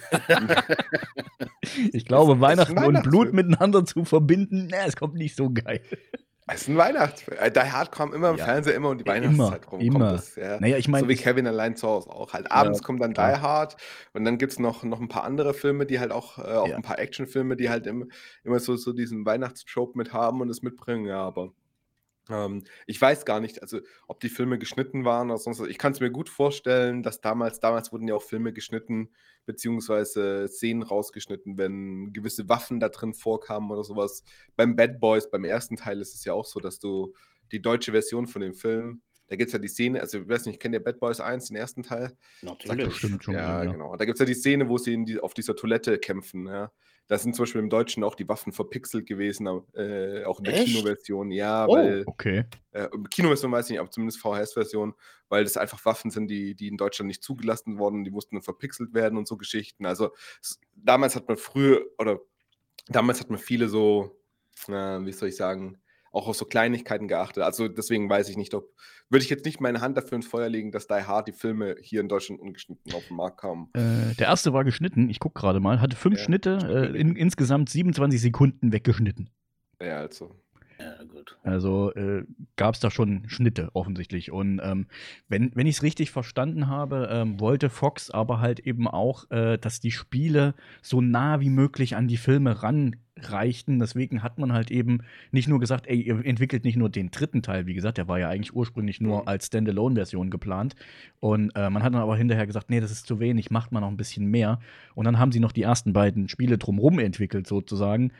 ich 1.93 2.05
glaube, 2.05 2.41
Weihnachten 2.41 2.83
und 2.83 3.03
Blut 3.03 3.33
miteinander 3.33 3.85
zu 3.85 4.03
verbinden, 4.03 4.67
na, 4.71 4.85
es 4.87 4.95
kommt 4.95 5.13
nicht 5.13 5.35
so 5.35 5.51
geil. 5.51 5.81
Es 6.47 6.63
ist 6.63 6.67
ein 6.67 6.77
Weihnachtsfilm. 6.77 7.37
Die 7.53 7.59
Hard 7.59 7.91
kommen 7.91 8.13
immer 8.13 8.31
im 8.31 8.37
ja. 8.37 8.45
Fernsehen, 8.45 8.75
immer 8.75 8.89
um 8.89 8.97
die 8.97 9.05
Weihnachtszeit 9.05 9.71
rum. 9.71 9.79
Immer. 9.79 10.13
Das, 10.13 10.35
ja. 10.35 10.59
Naja, 10.59 10.77
ich 10.77 10.87
meine. 10.87 11.05
So 11.05 11.09
wie 11.09 11.15
Kevin 11.15 11.47
allein 11.47 11.75
zu 11.75 11.87
Hause 11.87 12.09
auch. 12.09 12.33
Halt 12.33 12.51
abends 12.51 12.79
ja, 12.79 12.85
kommt 12.85 13.01
dann 13.01 13.13
klar. 13.13 13.33
Die 13.33 13.41
Hard 13.41 13.77
und 14.13 14.25
dann 14.25 14.37
gibt 14.37 14.51
es 14.51 14.59
noch, 14.59 14.83
noch 14.83 14.99
ein 14.99 15.07
paar 15.07 15.23
andere 15.23 15.53
Filme, 15.53 15.85
die 15.85 15.99
halt 15.99 16.11
auch, 16.11 16.39
äh, 16.39 16.41
auch 16.41 16.71
ein 16.71 16.81
paar 16.81 16.99
Actionfilme, 16.99 17.55
die 17.55 17.69
halt 17.69 17.87
im, 17.87 18.11
immer 18.43 18.59
so, 18.59 18.75
so 18.75 18.91
diesen 18.93 19.25
Weihnachtstrope 19.25 19.97
mit 19.97 20.11
haben 20.13 20.41
und 20.41 20.49
es 20.49 20.61
mitbringen, 20.61 21.05
ja, 21.05 21.21
aber. 21.21 21.53
Ähm, 22.29 22.63
ich 22.87 22.99
weiß 22.99 23.25
gar 23.25 23.39
nicht, 23.39 23.61
also 23.61 23.79
ob 24.07 24.19
die 24.19 24.29
Filme 24.29 24.57
geschnitten 24.57 25.05
waren 25.05 25.29
oder 25.29 25.39
sonst 25.39 25.59
was. 25.59 25.67
Ich 25.67 25.77
kann 25.77 25.93
es 25.93 25.99
mir 25.99 26.11
gut 26.11 26.29
vorstellen, 26.29 27.03
dass 27.03 27.21
damals, 27.21 27.59
damals 27.59 27.91
wurden 27.91 28.07
ja 28.07 28.15
auch 28.15 28.23
Filme 28.23 28.53
geschnitten, 28.53 29.09
beziehungsweise 29.45 30.47
Szenen 30.47 30.83
rausgeschnitten, 30.83 31.57
wenn 31.57 32.13
gewisse 32.13 32.47
Waffen 32.47 32.79
da 32.79 32.89
drin 32.89 33.13
vorkamen 33.13 33.71
oder 33.71 33.83
sowas. 33.83 34.23
Beim 34.55 34.75
Bad 34.75 34.99
Boys, 34.99 35.29
beim 35.29 35.43
ersten 35.43 35.75
Teil 35.75 35.99
ist 35.99 36.15
es 36.15 36.23
ja 36.23 36.33
auch 36.33 36.45
so, 36.45 36.59
dass 36.59 36.79
du 36.79 37.13
die 37.51 37.61
deutsche 37.61 37.91
Version 37.91 38.27
von 38.27 38.41
dem 38.41 38.53
Film, 38.53 39.01
da 39.27 39.35
gibt 39.35 39.49
es 39.49 39.53
ja 39.53 39.59
die 39.59 39.67
Szene, 39.67 40.01
also 40.01 40.19
ich 40.19 40.27
weiß 40.27 40.45
nicht, 40.45 40.59
kennt 40.59 40.75
ihr 40.75 40.83
Bad 40.83 40.99
Boys 40.99 41.19
1, 41.19 41.47
den 41.47 41.57
ersten 41.57 41.83
Teil? 41.83 42.15
Natürlich. 42.41 42.95
Stimmt 42.95 43.23
schon. 43.23 43.33
Ja, 43.33 43.63
ja, 43.63 43.71
genau. 43.71 43.95
Da 43.95 44.05
gibt 44.05 44.15
es 44.15 44.19
ja 44.19 44.25
die 44.25 44.33
Szene, 44.33 44.69
wo 44.69 44.77
sie 44.77 45.03
die, 45.05 45.19
auf 45.19 45.33
dieser 45.33 45.55
Toilette 45.55 45.97
kämpfen, 45.97 46.47
ja. 46.47 46.71
Da 47.07 47.17
sind 47.17 47.35
zum 47.35 47.43
Beispiel 47.43 47.61
im 47.61 47.69
Deutschen 47.69 48.03
auch 48.03 48.15
die 48.15 48.27
Waffen 48.29 48.53
verpixelt 48.53 49.05
gewesen, 49.05 49.45
äh, 49.73 50.23
auch 50.23 50.39
in 50.39 50.45
der 50.45 50.53
Echt? 50.55 50.65
Kinoversion, 50.67 51.31
ja, 51.31 51.65
oh, 51.67 51.75
weil. 51.75 52.03
Okay. 52.05 52.45
Äh, 52.71 52.87
Kinoversion 53.09 53.51
weiß 53.51 53.65
ich 53.65 53.71
nicht, 53.71 53.79
aber 53.79 53.91
zumindest 53.91 54.19
VHS-Version, 54.21 54.93
weil 55.29 55.43
das 55.43 55.57
einfach 55.57 55.83
Waffen 55.85 56.11
sind, 56.11 56.29
die, 56.29 56.55
die 56.55 56.69
in 56.69 56.77
Deutschland 56.77 57.07
nicht 57.07 57.23
zugelassen 57.23 57.77
wurden, 57.77 58.03
die 58.03 58.11
mussten 58.11 58.35
dann 58.35 58.43
verpixelt 58.43 58.93
werden 58.93 59.17
und 59.17 59.27
so 59.27 59.37
Geschichten. 59.37 59.85
Also 59.85 60.11
es, 60.41 60.59
damals 60.75 61.15
hat 61.15 61.27
man 61.27 61.37
früher, 61.37 61.85
oder 61.97 62.19
damals 62.87 63.19
hat 63.19 63.29
man 63.29 63.39
viele 63.39 63.67
so, 63.67 64.17
äh, 64.67 64.71
wie 64.71 65.11
soll 65.11 65.29
ich 65.29 65.35
sagen, 65.35 65.79
auch 66.13 66.27
auf 66.27 66.35
so 66.35 66.45
Kleinigkeiten 66.45 67.07
geachtet. 67.07 67.43
Also 67.43 67.67
deswegen 67.67 68.09
weiß 68.09 68.29
ich 68.29 68.37
nicht, 68.37 68.53
ob, 68.53 68.71
würde 69.09 69.23
ich 69.23 69.29
jetzt 69.29 69.45
nicht 69.45 69.59
meine 69.59 69.81
Hand 69.81 69.97
dafür 69.97 70.15
ins 70.15 70.27
Feuer 70.27 70.47
legen, 70.47 70.71
dass 70.71 70.87
Die 70.87 70.93
Hard 70.93 71.27
die 71.27 71.33
Filme 71.33 71.75
hier 71.81 72.01
in 72.01 72.07
Deutschland 72.07 72.39
ungeschnitten 72.39 72.93
auf 72.93 73.07
den 73.07 73.17
Markt 73.17 73.41
kamen. 73.41 73.69
Äh, 73.73 74.15
der 74.15 74.27
erste 74.27 74.53
war 74.53 74.63
geschnitten, 74.63 75.09
ich 75.09 75.19
gucke 75.19 75.39
gerade 75.39 75.59
mal, 75.59 75.81
hatte 75.81 75.97
fünf 75.97 76.19
ja. 76.19 76.23
Schnitte, 76.23 76.91
äh, 76.93 76.97
in, 76.97 77.15
insgesamt 77.15 77.69
27 77.69 78.21
Sekunden 78.21 78.71
weggeschnitten. 78.71 79.29
Ja, 79.81 79.97
also. 79.97 80.35
Ja, 80.79 81.03
gut. 81.03 81.37
Also 81.43 81.93
äh, 81.93 82.25
gab 82.55 82.75
es 82.75 82.79
da 82.79 82.91
schon 82.91 83.23
Schnitte 83.27 83.69
offensichtlich. 83.73 84.31
Und 84.31 84.59
ähm, 84.63 84.87
wenn, 85.27 85.51
wenn 85.55 85.67
ich 85.67 85.77
es 85.77 85.83
richtig 85.83 86.11
verstanden 86.11 86.67
habe, 86.67 87.09
ähm, 87.11 87.39
wollte 87.39 87.69
Fox 87.69 88.11
aber 88.11 88.39
halt 88.39 88.59
eben 88.59 88.87
auch, 88.87 89.29
äh, 89.31 89.57
dass 89.57 89.79
die 89.79 89.91
Spiele 89.91 90.55
so 90.81 90.99
nah 90.99 91.39
wie 91.39 91.49
möglich 91.49 91.95
an 91.95 92.07
die 92.07 92.17
Filme 92.17 92.63
ranreichten. 93.31 93.79
Deswegen 93.79 94.23
hat 94.23 94.37
man 94.37 94.53
halt 94.53 94.71
eben 94.71 94.99
nicht 95.31 95.47
nur 95.47 95.59
gesagt, 95.59 95.87
ey, 95.87 96.01
ihr 96.01 96.25
entwickelt 96.25 96.63
nicht 96.63 96.77
nur 96.77 96.89
den 96.89 97.11
dritten 97.11 97.41
Teil, 97.41 97.65
wie 97.65 97.73
gesagt, 97.73 97.97
der 97.97 98.07
war 98.07 98.19
ja 98.19 98.29
eigentlich 98.29 98.55
ursprünglich 98.55 99.01
nur 99.01 99.21
mhm. 99.21 99.27
als 99.27 99.47
Standalone-Version 99.47 100.29
geplant. 100.29 100.75
Und 101.19 101.51
äh, 101.55 101.69
man 101.69 101.83
hat 101.83 101.93
dann 101.93 102.01
aber 102.01 102.17
hinterher 102.17 102.47
gesagt, 102.47 102.69
nee, 102.69 102.79
das 102.79 102.91
ist 102.91 103.07
zu 103.07 103.19
wenig, 103.19 103.51
macht 103.51 103.71
man 103.71 103.81
noch 103.81 103.89
ein 103.89 103.97
bisschen 103.97 104.25
mehr. 104.25 104.59
Und 104.95 105.05
dann 105.05 105.19
haben 105.19 105.31
sie 105.31 105.39
noch 105.39 105.51
die 105.51 105.63
ersten 105.63 105.93
beiden 105.93 106.29
Spiele 106.29 106.57
drumherum 106.57 106.99
entwickelt, 106.99 107.47
sozusagen 107.47 108.11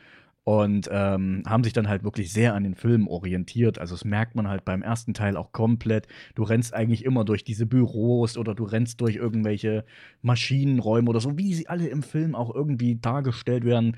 und 0.45 0.89
ähm, 0.91 1.43
haben 1.47 1.63
sich 1.63 1.71
dann 1.71 1.87
halt 1.87 2.03
wirklich 2.03 2.33
sehr 2.33 2.53
an 2.53 2.63
den 2.63 2.75
Film 2.75 3.07
orientiert. 3.07 3.79
Also 3.79 3.95
das 3.95 4.03
merkt 4.03 4.35
man 4.35 4.49
halt 4.49 4.65
beim 4.65 4.81
ersten 4.81 5.13
Teil 5.13 5.37
auch 5.37 5.53
komplett. 5.53 6.07
Du 6.35 6.43
rennst 6.43 6.73
eigentlich 6.73 7.05
immer 7.05 7.23
durch 7.23 7.45
diese 7.45 7.65
Büros 7.65 8.37
oder 8.37 8.53
du 8.53 8.65
rennst 8.65 8.99
durch 8.99 9.15
irgendwelche 9.15 9.85
Maschinenräume 10.21 11.09
oder 11.09 11.21
so, 11.21 11.37
wie 11.37 11.53
sie 11.53 11.67
alle 11.67 11.87
im 11.87 12.03
Film 12.03 12.35
auch 12.35 12.53
irgendwie 12.53 12.95
dargestellt 12.95 13.63
werden. 13.63 13.95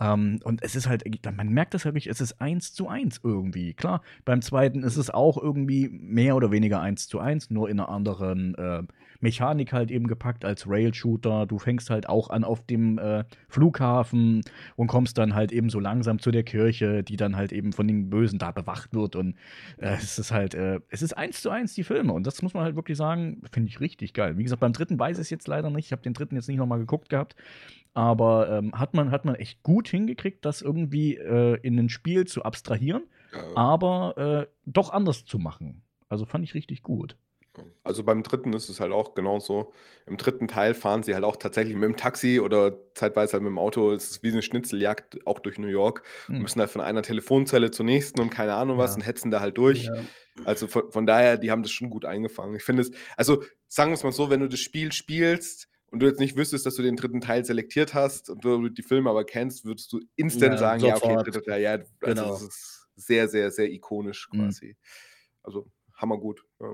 Ähm, 0.00 0.38
und 0.44 0.62
es 0.62 0.76
ist 0.76 0.88
halt, 0.88 1.04
man 1.36 1.48
merkt 1.48 1.74
das 1.74 1.84
wirklich, 1.84 2.06
es 2.06 2.20
ist 2.20 2.40
eins 2.40 2.72
zu 2.72 2.88
eins 2.88 3.20
irgendwie. 3.24 3.74
Klar, 3.74 4.02
beim 4.24 4.40
zweiten 4.40 4.84
ist 4.84 4.96
es 4.96 5.10
auch 5.10 5.36
irgendwie 5.36 5.88
mehr 5.88 6.36
oder 6.36 6.52
weniger 6.52 6.80
eins 6.80 7.08
zu 7.08 7.18
eins, 7.18 7.50
nur 7.50 7.68
in 7.68 7.80
einer 7.80 7.88
anderen 7.88 8.54
äh, 8.54 8.82
Mechanik 9.20 9.72
halt 9.72 9.90
eben 9.90 10.06
gepackt 10.06 10.44
als 10.44 10.68
Rail-Shooter. 10.68 11.46
Du 11.46 11.58
fängst 11.58 11.90
halt 11.90 12.08
auch 12.08 12.30
an 12.30 12.44
auf 12.44 12.64
dem 12.64 12.98
äh, 12.98 13.24
Flughafen 13.48 14.42
und 14.76 14.86
kommst 14.86 15.18
dann 15.18 15.34
halt 15.34 15.52
eben 15.52 15.70
so 15.70 15.80
langsam 15.80 16.18
zu 16.18 16.30
der 16.30 16.44
Kirche, 16.44 17.02
die 17.02 17.16
dann 17.16 17.36
halt 17.36 17.52
eben 17.52 17.72
von 17.72 17.88
den 17.88 18.10
Bösen 18.10 18.38
da 18.38 18.52
bewacht 18.52 18.94
wird. 18.94 19.16
Und 19.16 19.34
äh, 19.78 19.96
es 19.96 20.18
ist 20.18 20.30
halt, 20.30 20.54
äh, 20.54 20.80
es 20.88 21.02
ist 21.02 21.16
eins 21.16 21.42
zu 21.42 21.50
eins 21.50 21.74
die 21.74 21.84
Filme. 21.84 22.12
Und 22.12 22.26
das 22.26 22.42
muss 22.42 22.54
man 22.54 22.62
halt 22.64 22.76
wirklich 22.76 22.96
sagen, 22.96 23.42
finde 23.52 23.68
ich 23.68 23.80
richtig 23.80 24.14
geil. 24.14 24.38
Wie 24.38 24.44
gesagt, 24.44 24.60
beim 24.60 24.72
dritten 24.72 24.98
weiß 24.98 25.18
ich 25.18 25.22
es 25.22 25.30
jetzt 25.30 25.48
leider 25.48 25.70
nicht. 25.70 25.86
Ich 25.86 25.92
habe 25.92 26.02
den 26.02 26.14
dritten 26.14 26.36
jetzt 26.36 26.48
nicht 26.48 26.58
nochmal 26.58 26.78
geguckt 26.78 27.08
gehabt. 27.08 27.34
Aber 27.94 28.48
ähm, 28.50 28.72
hat, 28.78 28.94
man, 28.94 29.10
hat 29.10 29.24
man 29.24 29.34
echt 29.34 29.62
gut 29.62 29.88
hingekriegt, 29.88 30.44
das 30.44 30.62
irgendwie 30.62 31.16
äh, 31.16 31.58
in 31.62 31.78
ein 31.78 31.88
Spiel 31.88 32.26
zu 32.26 32.44
abstrahieren, 32.44 33.02
ja. 33.32 33.56
aber 33.56 34.16
äh, 34.16 34.46
doch 34.66 34.92
anders 34.92 35.24
zu 35.24 35.38
machen. 35.38 35.82
Also 36.08 36.24
fand 36.24 36.44
ich 36.44 36.54
richtig 36.54 36.82
gut. 36.82 37.16
Also 37.82 38.04
beim 38.04 38.22
dritten 38.22 38.52
ist 38.52 38.68
es 38.68 38.80
halt 38.80 38.92
auch 38.92 39.14
genauso. 39.14 39.72
Im 40.06 40.16
dritten 40.16 40.48
Teil 40.48 40.74
fahren 40.74 41.02
sie 41.02 41.14
halt 41.14 41.24
auch 41.24 41.36
tatsächlich 41.36 41.74
mit 41.74 41.84
dem 41.84 41.96
Taxi 41.96 42.40
oder 42.40 42.76
zeitweise 42.94 43.34
halt 43.34 43.42
mit 43.42 43.50
dem 43.50 43.58
Auto. 43.58 43.92
Es 43.92 44.10
ist 44.10 44.22
wie 44.22 44.32
eine 44.32 44.42
Schnitzeljagd 44.42 45.26
auch 45.26 45.38
durch 45.38 45.58
New 45.58 45.68
York. 45.68 46.02
Mhm. 46.28 46.42
Müssen 46.42 46.60
halt 46.60 46.70
von 46.70 46.80
einer 46.80 47.02
Telefonzelle 47.02 47.70
zur 47.70 47.86
nächsten 47.86 48.20
und 48.20 48.30
keine 48.30 48.54
Ahnung 48.54 48.78
was 48.78 48.92
ja. 48.92 48.96
und 48.96 49.06
hetzen 49.06 49.30
da 49.30 49.40
halt 49.40 49.58
durch. 49.58 49.84
Ja. 49.84 49.94
Also 50.44 50.66
von, 50.66 50.90
von, 50.90 51.06
daher, 51.06 51.36
die 51.36 51.50
haben 51.50 51.62
das 51.62 51.72
schon 51.72 51.90
gut 51.90 52.04
eingefangen. 52.04 52.54
Ich 52.54 52.62
finde 52.62 52.82
es, 52.82 52.90
also 53.16 53.42
sagen 53.66 53.90
wir 53.90 53.94
es 53.94 54.04
mal 54.04 54.12
so, 54.12 54.30
wenn 54.30 54.40
du 54.40 54.48
das 54.48 54.60
Spiel 54.60 54.92
spielst 54.92 55.68
und 55.90 56.00
du 56.00 56.06
jetzt 56.06 56.20
nicht 56.20 56.36
wüsstest, 56.36 56.66
dass 56.66 56.74
du 56.74 56.82
den 56.82 56.96
dritten 56.96 57.20
Teil 57.20 57.44
selektiert 57.44 57.94
hast 57.94 58.30
und 58.30 58.44
du 58.44 58.68
die 58.68 58.82
Filme 58.82 59.10
aber 59.10 59.24
kennst, 59.24 59.64
würdest 59.64 59.92
du 59.92 60.00
instant 60.16 60.54
ja, 60.54 60.58
sagen, 60.58 60.80
sofort. 60.80 61.02
ja, 61.04 61.10
okay, 61.10 61.30
dritter 61.30 61.42
Teil, 61.42 61.62
ja, 61.62 61.70
also 61.72 61.86
genau. 62.00 62.28
das 62.28 62.42
ist 62.42 62.88
sehr, 62.96 63.28
sehr, 63.28 63.50
sehr 63.50 63.70
ikonisch 63.70 64.28
mhm. 64.32 64.38
quasi. 64.38 64.66
Mhm. 64.66 64.76
Also 65.42 65.70
hammergut. 65.94 66.44
Ja. 66.60 66.72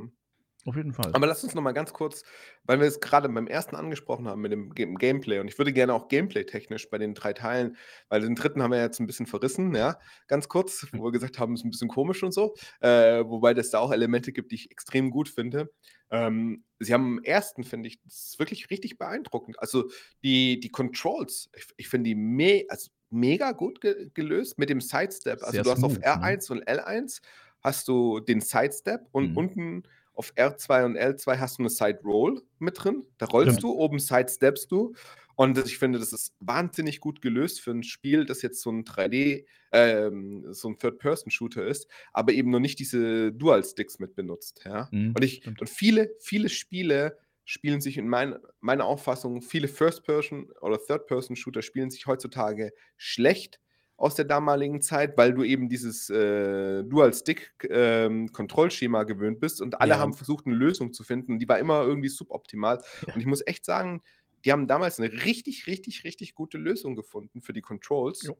Auf 0.66 0.76
jeden 0.76 0.92
Fall. 0.94 1.10
Aber 1.12 1.26
lass 1.26 1.44
uns 1.44 1.54
noch 1.54 1.62
mal 1.62 1.72
ganz 1.72 1.92
kurz, 1.92 2.22
weil 2.64 2.80
wir 2.80 2.86
es 2.86 3.00
gerade 3.00 3.28
beim 3.28 3.46
ersten 3.46 3.76
angesprochen 3.76 4.26
haben 4.26 4.40
mit 4.40 4.50
dem 4.50 4.70
Gameplay 4.70 5.38
und 5.38 5.48
ich 5.48 5.58
würde 5.58 5.72
gerne 5.74 5.92
auch 5.92 6.08
gameplay-technisch 6.08 6.88
bei 6.88 6.96
den 6.96 7.14
drei 7.14 7.34
Teilen, 7.34 7.76
weil 8.08 8.22
den 8.22 8.34
dritten 8.34 8.62
haben 8.62 8.70
wir 8.70 8.80
jetzt 8.80 8.98
ein 8.98 9.06
bisschen 9.06 9.26
verrissen, 9.26 9.74
ja, 9.74 9.98
ganz 10.26 10.48
kurz, 10.48 10.86
wo 10.92 11.04
wir 11.04 11.12
gesagt 11.12 11.38
haben, 11.38 11.52
es 11.52 11.60
ist 11.60 11.66
ein 11.66 11.70
bisschen 11.70 11.88
komisch 11.88 12.22
und 12.22 12.32
so, 12.32 12.54
äh, 12.80 13.22
wobei 13.26 13.52
es 13.52 13.70
da 13.70 13.78
auch 13.78 13.92
Elemente 13.92 14.32
gibt, 14.32 14.52
die 14.52 14.56
ich 14.56 14.70
extrem 14.70 15.10
gut 15.10 15.28
finde. 15.28 15.70
Ähm, 16.10 16.64
sie 16.78 16.94
haben 16.94 17.18
im 17.18 17.24
ersten, 17.24 17.64
finde 17.64 17.88
ich, 17.88 18.00
das 18.02 18.30
ist 18.30 18.38
wirklich 18.38 18.70
richtig 18.70 18.96
beeindruckend. 18.98 19.58
Also 19.58 19.90
die, 20.22 20.60
die 20.60 20.70
Controls, 20.70 21.50
ich, 21.56 21.66
ich 21.76 21.88
finde 21.88 22.08
die 22.08 22.14
me 22.14 22.64
also 22.68 22.90
mega 23.10 23.52
gut 23.52 23.80
ge 23.80 24.10
gelöst 24.14 24.58
mit 24.58 24.70
dem 24.70 24.80
Sidestep. 24.80 25.42
Also 25.42 25.52
Sehr 25.52 25.62
du 25.62 25.70
hast 25.70 25.84
auf 25.84 25.98
R1 25.98 26.52
ne? 26.52 26.60
und 26.60 26.68
L1 26.68 27.20
hast 27.60 27.88
du 27.88 28.20
den 28.20 28.40
Sidestep 28.40 29.08
und 29.12 29.32
mhm. 29.32 29.36
unten 29.36 29.82
auf 30.14 30.32
R2 30.34 30.84
und 30.84 30.96
L2 30.96 31.38
hast 31.38 31.58
du 31.58 31.62
eine 31.62 31.70
Side 31.70 32.00
Roll 32.04 32.42
mit 32.58 32.82
drin. 32.82 33.04
Da 33.18 33.26
rollst 33.26 33.56
ja. 33.56 33.60
du, 33.60 33.72
oben 33.72 33.98
Side 33.98 34.28
Steps 34.28 34.66
du. 34.66 34.94
Und 35.36 35.58
ich 35.58 35.78
finde, 35.78 35.98
das 35.98 36.12
ist 36.12 36.34
wahnsinnig 36.40 37.00
gut 37.00 37.20
gelöst 37.20 37.60
für 37.60 37.72
ein 37.72 37.82
Spiel, 37.82 38.24
das 38.24 38.42
jetzt 38.42 38.60
so 38.60 38.70
ein 38.70 38.84
3D, 38.84 39.44
ähm, 39.72 40.46
so 40.52 40.68
ein 40.68 40.78
Third-Person-Shooter 40.78 41.66
ist, 41.66 41.88
aber 42.12 42.32
eben 42.32 42.50
noch 42.50 42.60
nicht 42.60 42.78
diese 42.78 43.32
Dual-Sticks 43.32 43.98
mit 43.98 44.14
benutzt. 44.14 44.62
Ja? 44.64 44.88
Mhm, 44.92 45.14
und, 45.16 45.24
ich, 45.24 45.46
und 45.46 45.68
viele, 45.68 46.14
viele 46.20 46.48
Spiele 46.48 47.18
spielen 47.44 47.80
sich 47.80 47.98
in 47.98 48.08
mein, 48.08 48.36
meiner 48.60 48.84
Auffassung, 48.84 49.42
viele 49.42 49.68
First-Person- 49.68 50.52
oder 50.60 50.78
Third-Person-Shooter 50.78 51.62
spielen 51.62 51.90
sich 51.90 52.06
heutzutage 52.06 52.72
schlecht 52.96 53.60
aus 53.96 54.14
der 54.14 54.24
damaligen 54.24 54.80
Zeit, 54.82 55.16
weil 55.16 55.34
du 55.34 55.42
eben 55.44 55.68
dieses 55.68 56.10
äh, 56.10 56.82
Dual-Stick-Kontrollschema 56.84 59.02
ähm, 59.02 59.06
gewöhnt 59.06 59.38
bist 59.40 59.62
und 59.62 59.80
alle 59.80 59.92
ja. 59.92 59.98
haben 59.98 60.14
versucht, 60.14 60.46
eine 60.46 60.56
Lösung 60.56 60.92
zu 60.92 61.04
finden. 61.04 61.38
Die 61.38 61.48
war 61.48 61.60
immer 61.60 61.82
irgendwie 61.82 62.08
suboptimal. 62.08 62.82
Ja. 63.06 63.14
Und 63.14 63.20
ich 63.20 63.26
muss 63.26 63.46
echt 63.46 63.64
sagen, 63.64 64.02
die 64.44 64.52
haben 64.52 64.66
damals 64.66 64.98
eine 64.98 65.12
richtig, 65.24 65.66
richtig, 65.66 66.04
richtig 66.04 66.34
gute 66.34 66.58
Lösung 66.58 66.96
gefunden 66.96 67.40
für 67.40 67.52
die 67.52 67.62
Controls. 67.62 68.30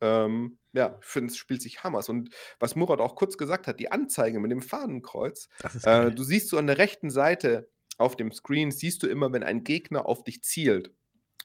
Ähm, 0.00 0.58
ja, 0.72 0.98
ich 1.00 1.06
finde, 1.06 1.30
es 1.30 1.36
spielt 1.36 1.62
sich 1.62 1.84
Hammers. 1.84 2.08
Und 2.08 2.30
was 2.58 2.74
Murat 2.74 3.00
auch 3.00 3.14
kurz 3.14 3.36
gesagt 3.36 3.66
hat, 3.66 3.78
die 3.78 3.92
Anzeige 3.92 4.40
mit 4.40 4.50
dem 4.50 4.62
Fahnenkreuz, 4.62 5.48
äh, 5.84 6.10
du 6.10 6.22
siehst 6.22 6.48
so 6.48 6.58
an 6.58 6.66
der 6.66 6.78
rechten 6.78 7.10
Seite 7.10 7.68
auf 7.98 8.16
dem 8.16 8.32
Screen, 8.32 8.70
siehst 8.70 9.02
du 9.02 9.06
immer, 9.06 9.32
wenn 9.32 9.42
ein 9.42 9.64
Gegner 9.64 10.06
auf 10.06 10.24
dich 10.24 10.42
zielt. 10.42 10.92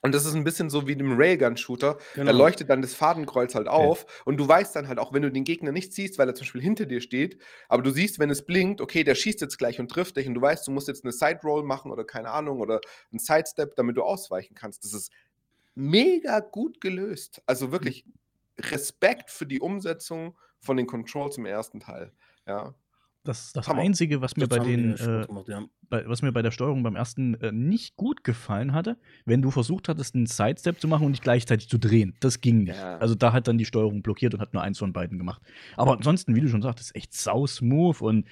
Und 0.01 0.13
das 0.13 0.25
ist 0.25 0.33
ein 0.33 0.43
bisschen 0.43 0.69
so 0.69 0.88
wie 0.88 0.95
dem 0.95 1.17
Railgun-Shooter. 1.17 1.97
Genau. 2.15 2.31
Da 2.31 2.38
leuchtet 2.38 2.69
dann 2.69 2.81
das 2.81 2.93
Fadenkreuz 2.93 3.55
halt 3.55 3.67
auf 3.67 4.03
okay. 4.03 4.13
und 4.25 4.38
du 4.38 4.47
weißt 4.47 4.75
dann 4.75 4.88
halt 4.88 4.99
auch, 4.99 5.13
wenn 5.13 5.21
du 5.21 5.31
den 5.31 5.43
Gegner 5.43 5.71
nicht 5.71 5.93
siehst, 5.93 6.17
weil 6.17 6.27
er 6.27 6.36
zum 6.36 6.45
Beispiel 6.45 6.62
hinter 6.62 6.86
dir 6.86 7.01
steht, 7.01 7.41
aber 7.67 7.83
du 7.83 7.91
siehst, 7.91 8.19
wenn 8.19 8.29
es 8.29 8.45
blinkt, 8.45 8.81
okay, 8.81 9.03
der 9.03 9.15
schießt 9.15 9.41
jetzt 9.41 9.57
gleich 9.57 9.79
und 9.79 9.89
trifft 9.89 10.17
dich 10.17 10.27
und 10.27 10.36
du 10.36 10.41
weißt, 10.41 10.67
du 10.67 10.71
musst 10.71 10.88
jetzt 10.88 11.03
eine 11.03 11.12
Side-Roll 11.12 11.63
machen 11.63 11.91
oder 11.91 12.03
keine 12.03 12.29
Ahnung 12.31 12.60
oder 12.60 12.79
einen 13.12 13.19
Sidestep, 13.19 13.75
damit 13.75 13.97
du 13.97 14.03
ausweichen 14.03 14.55
kannst. 14.55 14.83
Das 14.83 14.93
ist 14.93 15.12
mega 15.75 16.39
gut 16.39 16.81
gelöst. 16.81 17.41
Also 17.45 17.71
wirklich 17.71 18.05
Respekt 18.60 19.29
für 19.29 19.45
die 19.45 19.60
Umsetzung 19.60 20.38
von 20.60 20.77
den 20.77 20.88
Controls 20.88 21.38
im 21.38 21.45
ersten 21.45 21.79
Teil. 21.79 22.12
Ja. 22.45 22.73
Das, 23.23 23.51
das 23.51 23.67
Einzige, 23.67 24.21
was 24.21 24.38
mir 24.38 24.47
bei 24.47 24.60
den, 24.60 24.93
äh, 24.93 25.25
gemacht, 25.27 25.47
ja. 25.49 25.65
Bei, 25.89 26.08
was 26.08 26.21
mir 26.21 26.32
bei 26.32 26.41
der 26.41 26.52
Steuerung 26.52 26.84
beim 26.84 26.95
ersten 26.95 27.36
äh, 27.36 27.52
nicht 27.52 27.95
gut 27.95 28.23
gefallen 28.23 28.73
hatte, 28.73 28.97
wenn 29.26 29.41
du 29.41 29.52
versucht 29.52 29.89
hattest, 29.89 30.15
einen 30.15 30.26
Sidestep 30.26 30.80
zu 30.80 30.88
machen 30.88 31.06
und 31.06 31.13
dich 31.13 31.21
gleichzeitig 31.21 31.69
zu 31.69 31.78
drehen. 31.78 32.15
Das 32.19 32.41
ging 32.41 32.63
nicht. 32.63 32.78
Ja. 32.78 32.97
Also 32.97 33.15
da 33.15 33.34
hat 33.34 33.47
dann 33.47 33.58
die 33.58 33.65
Steuerung 33.65 34.02
blockiert 34.02 34.34
und 34.34 34.39
hat 34.39 34.54
nur 34.54 34.63
eins 34.63 34.80
von 34.80 34.93
beiden 34.93 35.17
gemacht. 35.17 35.41
Aber 35.76 35.93
ansonsten, 35.93 36.36
wie 36.36 36.41
du 36.41 36.50
schon 36.50 36.62
sagtest, 36.62 36.95
echt 36.95 37.13
sau 37.13 37.47
smooth 37.47 38.02
und 38.02 38.26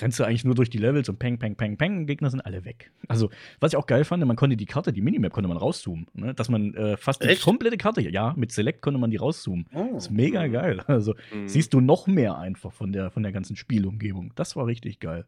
rennst 0.00 0.18
du 0.18 0.24
eigentlich 0.24 0.44
nur 0.44 0.54
durch 0.54 0.70
die 0.70 0.78
Levels 0.78 1.08
und 1.08 1.18
peng, 1.18 1.38
peng, 1.38 1.56
peng, 1.56 1.76
peng, 1.76 2.06
Gegner 2.06 2.30
sind 2.30 2.40
alle 2.40 2.64
weg. 2.64 2.90
Also, 3.08 3.30
was 3.60 3.72
ich 3.72 3.76
auch 3.76 3.86
geil 3.86 4.04
fand, 4.04 4.24
man 4.24 4.36
konnte 4.36 4.56
die 4.56 4.66
Karte, 4.66 4.92
die 4.92 5.02
Minimap 5.02 5.32
konnte 5.32 5.48
man 5.48 5.56
rauszoomen. 5.56 6.06
Ne? 6.14 6.34
Dass 6.34 6.48
man 6.48 6.74
äh, 6.74 6.96
fast 6.96 7.22
echt? 7.22 7.40
die 7.40 7.44
komplette 7.44 7.76
Karte, 7.76 8.00
ja, 8.00 8.34
mit 8.36 8.52
Select 8.52 8.82
konnte 8.82 8.98
man 8.98 9.10
die 9.10 9.16
rauszoomen. 9.16 9.66
Oh. 9.74 9.90
Das 9.94 10.04
ist 10.04 10.10
mega 10.10 10.46
geil. 10.46 10.82
Also 10.86 11.14
mhm. 11.32 11.48
siehst 11.48 11.72
du 11.74 11.80
noch 11.80 12.06
mehr 12.06 12.38
einfach 12.38 12.72
von 12.72 12.92
der, 12.92 13.10
von 13.10 13.22
der 13.22 13.32
ganzen 13.32 13.56
Spielumgebung. 13.56 14.32
Das 14.34 14.56
war 14.56 14.66
richtig 14.66 15.00
geil. 15.00 15.24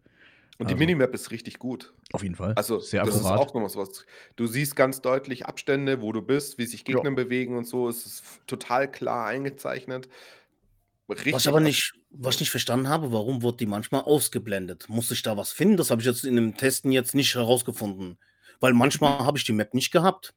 Und 0.58 0.70
die 0.70 0.74
also, 0.74 0.78
Minimap 0.78 1.12
ist 1.14 1.30
richtig 1.32 1.58
gut. 1.58 1.92
Auf 2.12 2.22
jeden 2.22 2.36
Fall. 2.36 2.54
Also, 2.54 2.78
Sehr 2.78 3.04
das 3.04 3.16
akkurat. 3.16 3.34
ist 3.34 3.40
auch 3.40 3.54
nochmal 3.54 3.74
was. 3.74 4.06
Du 4.36 4.46
siehst 4.46 4.76
ganz 4.76 5.00
deutlich 5.00 5.46
Abstände, 5.46 6.00
wo 6.00 6.12
du 6.12 6.22
bist, 6.22 6.58
wie 6.58 6.66
sich 6.66 6.84
Gegner 6.84 7.10
ja. 7.10 7.10
bewegen 7.10 7.56
und 7.56 7.66
so. 7.66 7.88
Es 7.88 8.06
ist 8.06 8.24
total 8.46 8.90
klar 8.90 9.26
eingezeichnet. 9.26 10.08
Richtig 11.08 11.34
was 11.34 11.42
ich 11.42 11.48
aber 11.48 11.60
nicht, 11.60 11.94
was 12.10 12.36
ich 12.36 12.42
nicht 12.42 12.50
verstanden 12.50 12.88
habe, 12.88 13.12
warum 13.12 13.42
wird 13.42 13.60
die 13.60 13.66
manchmal 13.66 14.02
ausgeblendet? 14.02 14.88
Muss 14.88 15.10
ich 15.10 15.22
da 15.22 15.36
was 15.36 15.52
finden? 15.52 15.76
Das 15.76 15.90
habe 15.90 16.00
ich 16.00 16.06
jetzt 16.06 16.24
in 16.24 16.36
dem 16.36 16.56
Testen 16.56 16.92
jetzt 16.92 17.14
nicht 17.14 17.34
herausgefunden. 17.34 18.16
Weil 18.60 18.72
manchmal 18.72 19.18
habe 19.18 19.36
ich 19.36 19.44
die 19.44 19.52
Map 19.52 19.74
nicht 19.74 19.90
gehabt. 19.90 20.34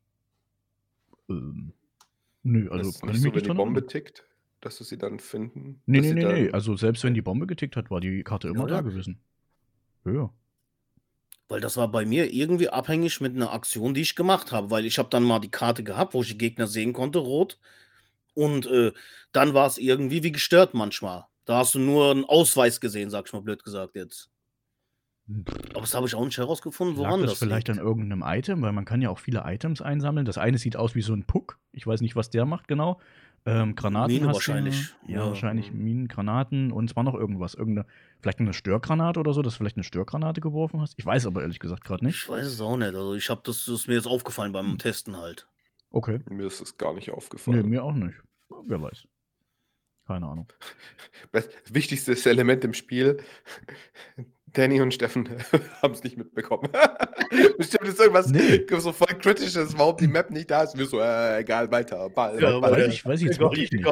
Ähm, 1.29 1.73
nö, 2.43 2.69
also 2.69 2.91
das 2.91 2.99
kann 2.99 3.09
ich 3.11 3.21
so, 3.21 3.33
wenn 3.33 3.43
die 3.43 3.53
Bombe 3.53 3.85
tickt 3.85 4.27
dass 4.61 4.77
du 4.77 4.83
sie 4.83 4.97
dann 4.97 5.19
finden? 5.19 5.81
Nee, 5.85 6.01
nee, 6.01 6.13
nee, 6.13 6.25
nee. 6.25 6.51
Also 6.51 6.75
selbst 6.75 7.03
wenn 7.03 7.13
die 7.13 7.21
Bombe 7.21 7.47
getickt 7.47 7.75
hat, 7.75 7.91
war 7.91 8.01
die 8.01 8.23
Karte 8.23 8.47
immer 8.47 8.61
ja, 8.61 8.67
da 8.67 8.75
ja. 8.75 8.81
gewesen. 8.81 9.19
Ja. 10.13 10.29
Weil 11.49 11.61
das 11.61 11.77
war 11.77 11.89
bei 11.89 12.05
mir 12.05 12.33
irgendwie 12.33 12.69
abhängig 12.69 13.21
mit 13.21 13.35
einer 13.35 13.53
Aktion, 13.53 13.93
die 13.93 14.01
ich 14.01 14.15
gemacht 14.15 14.51
habe. 14.51 14.69
Weil 14.69 14.85
ich 14.85 14.99
habe 14.99 15.09
dann 15.09 15.23
mal 15.23 15.39
die 15.39 15.51
Karte 15.51 15.83
gehabt, 15.83 16.13
wo 16.13 16.21
ich 16.21 16.29
die 16.29 16.37
Gegner 16.37 16.67
sehen 16.67 16.93
konnte, 16.93 17.19
rot. 17.19 17.57
Und 18.33 18.65
äh, 18.67 18.91
dann 19.31 19.53
war 19.53 19.67
es 19.67 19.77
irgendwie 19.77 20.23
wie 20.23 20.31
gestört 20.31 20.73
manchmal. 20.73 21.25
Da 21.45 21.59
hast 21.59 21.73
du 21.73 21.79
nur 21.79 22.11
einen 22.11 22.25
Ausweis 22.25 22.81
gesehen, 22.81 23.09
sag 23.09 23.27
ich 23.27 23.33
mal 23.33 23.41
blöd 23.41 23.63
gesagt 23.63 23.95
jetzt. 23.95 24.29
Aber 25.71 25.81
das 25.81 25.93
habe 25.93 26.07
ich 26.07 26.15
auch 26.15 26.23
nicht 26.23 26.37
herausgefunden, 26.37 26.95
woran 26.95 27.19
Lag 27.19 27.21
das, 27.21 27.31
das 27.31 27.39
vielleicht 27.39 27.67
liegt. 27.67 27.79
an 27.79 27.85
irgendeinem 27.85 28.23
Item, 28.25 28.61
weil 28.61 28.71
man 28.71 28.85
kann 28.85 29.01
ja 29.01 29.09
auch 29.09 29.19
viele 29.19 29.43
Items 29.45 29.81
einsammeln. 29.81 30.25
Das 30.25 30.37
eine 30.37 30.57
sieht 30.57 30.77
aus 30.77 30.95
wie 30.95 31.01
so 31.01 31.13
ein 31.13 31.25
Puck. 31.25 31.59
Ich 31.73 31.85
weiß 31.85 32.01
nicht, 32.01 32.15
was 32.15 32.29
der 32.29 32.45
macht 32.45 32.67
genau. 32.67 32.99
Ähm, 33.45 33.75
Granaten 33.75 34.13
Mine 34.13 34.27
wahrscheinlich. 34.27 34.93
Du, 35.05 35.11
ja, 35.11 35.19
ja, 35.19 35.27
wahrscheinlich 35.27 35.71
Minen, 35.71 36.07
Granaten 36.07 36.71
und 36.71 36.89
zwar 36.89 37.03
noch 37.03 37.13
irgendwas. 37.13 37.53
Irgendeine, 37.53 37.87
vielleicht 38.19 38.39
eine 38.39 38.53
Störgranate 38.53 39.19
oder 39.19 39.33
so, 39.33 39.41
dass 39.41 39.53
du 39.53 39.57
vielleicht 39.59 39.77
eine 39.77 39.83
Störgranate 39.83 40.41
geworfen 40.41 40.81
hast. 40.81 40.95
Ich 40.97 41.05
weiß 41.05 41.25
aber 41.27 41.41
ehrlich 41.41 41.59
gesagt 41.59 41.83
gerade 41.85 42.05
nicht. 42.05 42.15
Ich 42.15 42.29
weiß 42.29 42.45
es 42.45 42.61
auch 42.61 42.75
nicht. 42.75 42.93
Also 42.93 43.15
ich 43.15 43.29
habe 43.29 43.41
das, 43.45 43.65
das 43.65 43.75
ist 43.75 43.87
mir 43.87 43.95
jetzt 43.95 44.07
aufgefallen 44.07 44.51
beim 44.51 44.71
hm. 44.71 44.77
Testen 44.79 45.17
halt. 45.17 45.47
Okay. 45.91 46.19
Mir 46.29 46.47
ist 46.47 46.61
es 46.61 46.77
gar 46.77 46.93
nicht 46.93 47.11
aufgefallen. 47.11 47.61
Nee, 47.61 47.67
mir 47.67 47.83
auch 47.83 47.93
nicht. 47.93 48.17
Wer 48.65 48.81
weiß. 48.81 49.07
Keine 50.05 50.27
Ahnung. 50.27 50.47
Das 51.31 51.49
wichtigste 51.69 52.13
Element 52.29 52.63
im 52.63 52.73
Spiel, 52.73 53.17
Danny 54.53 54.81
und 54.81 54.93
Steffen 54.93 55.29
haben 55.81 55.93
es 55.93 56.03
nicht 56.03 56.17
mitbekommen. 56.17 56.69
Bestimmt 57.57 57.87
ist 57.87 57.99
irgendwas 57.99 58.29
nee. 58.29 58.65
so 58.79 58.91
voll 58.91 59.15
kritisches, 59.19 59.77
warum 59.77 59.97
die 59.97 60.07
Map 60.07 60.31
nicht 60.31 60.49
da 60.49 60.63
ist. 60.63 60.77
Wir 60.77 60.85
so, 60.85 60.99
äh, 60.99 61.39
egal, 61.39 61.71
weiter. 61.71 62.09
Ball, 62.09 62.41
ja, 62.41 62.59
Ball. 62.59 62.71
Weiß 62.71 62.93
ich, 62.93 63.05
weiß 63.05 63.21
ich 63.21 63.27
jetzt 63.27 63.39
wirklich 63.39 63.71
nicht. 63.71 63.85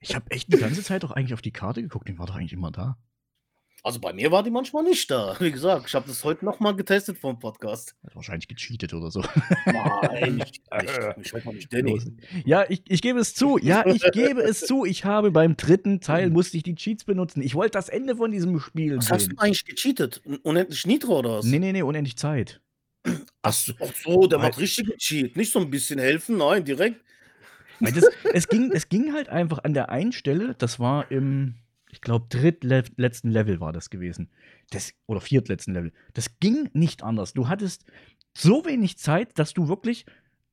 Ich 0.00 0.14
habe 0.14 0.30
echt 0.30 0.52
die 0.52 0.58
ganze 0.58 0.82
Zeit 0.82 1.02
doch 1.02 1.10
eigentlich 1.10 1.34
auf 1.34 1.42
die 1.42 1.52
Karte 1.52 1.82
geguckt, 1.82 2.08
die 2.08 2.18
war 2.18 2.26
doch 2.26 2.36
eigentlich 2.36 2.52
immer 2.52 2.70
da. 2.70 2.96
Also 3.82 4.00
bei 4.00 4.12
mir 4.12 4.32
war 4.32 4.42
die 4.42 4.50
manchmal 4.50 4.82
nicht 4.82 5.10
da. 5.10 5.36
Wie 5.40 5.52
gesagt, 5.52 5.86
ich 5.88 5.94
habe 5.94 6.08
das 6.08 6.24
heute 6.24 6.44
nochmal 6.44 6.74
getestet 6.74 7.18
vom 7.18 7.38
Podcast. 7.38 7.94
Wahrscheinlich 8.14 8.48
gecheatet 8.48 8.92
oder 8.92 9.10
so. 9.10 9.22
Nein, 9.66 10.42
ich, 10.44 10.60
ich, 11.18 11.34
ich 11.34 11.44
mal 11.44 11.54
nicht 11.54 11.72
Danny. 11.72 12.00
Ja, 12.44 12.64
ich, 12.68 12.82
ich 12.88 13.02
gebe 13.02 13.20
es 13.20 13.34
zu. 13.34 13.58
Ja, 13.58 13.86
ich 13.86 14.02
gebe 14.12 14.42
es 14.42 14.60
zu. 14.60 14.84
Ich 14.84 15.04
habe 15.04 15.30
beim 15.30 15.56
dritten 15.56 16.00
Teil 16.00 16.30
musste 16.30 16.56
ich 16.56 16.62
die 16.62 16.74
Cheats 16.74 17.04
benutzen. 17.04 17.42
Ich 17.42 17.54
wollte 17.54 17.72
das 17.72 17.88
Ende 17.88 18.16
von 18.16 18.30
diesem 18.30 18.58
Spiel 18.60 18.96
Was 18.96 19.06
sehen. 19.06 19.14
hast 19.14 19.32
du 19.32 19.36
eigentlich 19.38 19.64
gecheatet? 19.64 20.22
Unendlich 20.42 20.86
Nitro 20.86 21.20
oder 21.20 21.38
was? 21.38 21.44
Nee, 21.44 21.58
nee, 21.58 21.72
nee, 21.72 21.82
unendlich 21.82 22.16
Zeit. 22.16 22.60
Ach 23.42 23.52
so, 23.52 23.72
ach 23.80 23.92
so 24.04 24.26
der 24.26 24.38
macht 24.38 24.58
richtig 24.58 24.96
Cheat. 24.98 25.36
Nicht 25.36 25.52
so 25.52 25.60
ein 25.60 25.70
bisschen 25.70 25.98
helfen, 25.98 26.36
nein, 26.36 26.64
direkt. 26.64 27.00
Das, 27.80 28.04
es, 28.32 28.48
ging, 28.48 28.72
es 28.72 28.88
ging 28.88 29.12
halt 29.12 29.28
einfach 29.28 29.62
an 29.62 29.72
der 29.72 29.88
einen 29.88 30.12
Stelle, 30.12 30.54
das 30.58 30.80
war 30.80 31.10
im 31.12 31.54
ich 31.90 32.00
glaube, 32.00 32.26
drittletzten 32.28 33.30
Level 33.30 33.60
war 33.60 33.72
das 33.72 33.90
gewesen. 33.90 34.30
Das, 34.70 34.92
oder 35.06 35.20
viertletzten 35.20 35.74
Level. 35.74 35.92
Das 36.14 36.38
ging 36.38 36.68
nicht 36.72 37.02
anders. 37.02 37.32
Du 37.32 37.48
hattest 37.48 37.84
so 38.36 38.64
wenig 38.64 38.98
Zeit, 38.98 39.38
dass 39.38 39.54
du 39.54 39.68
wirklich 39.68 40.04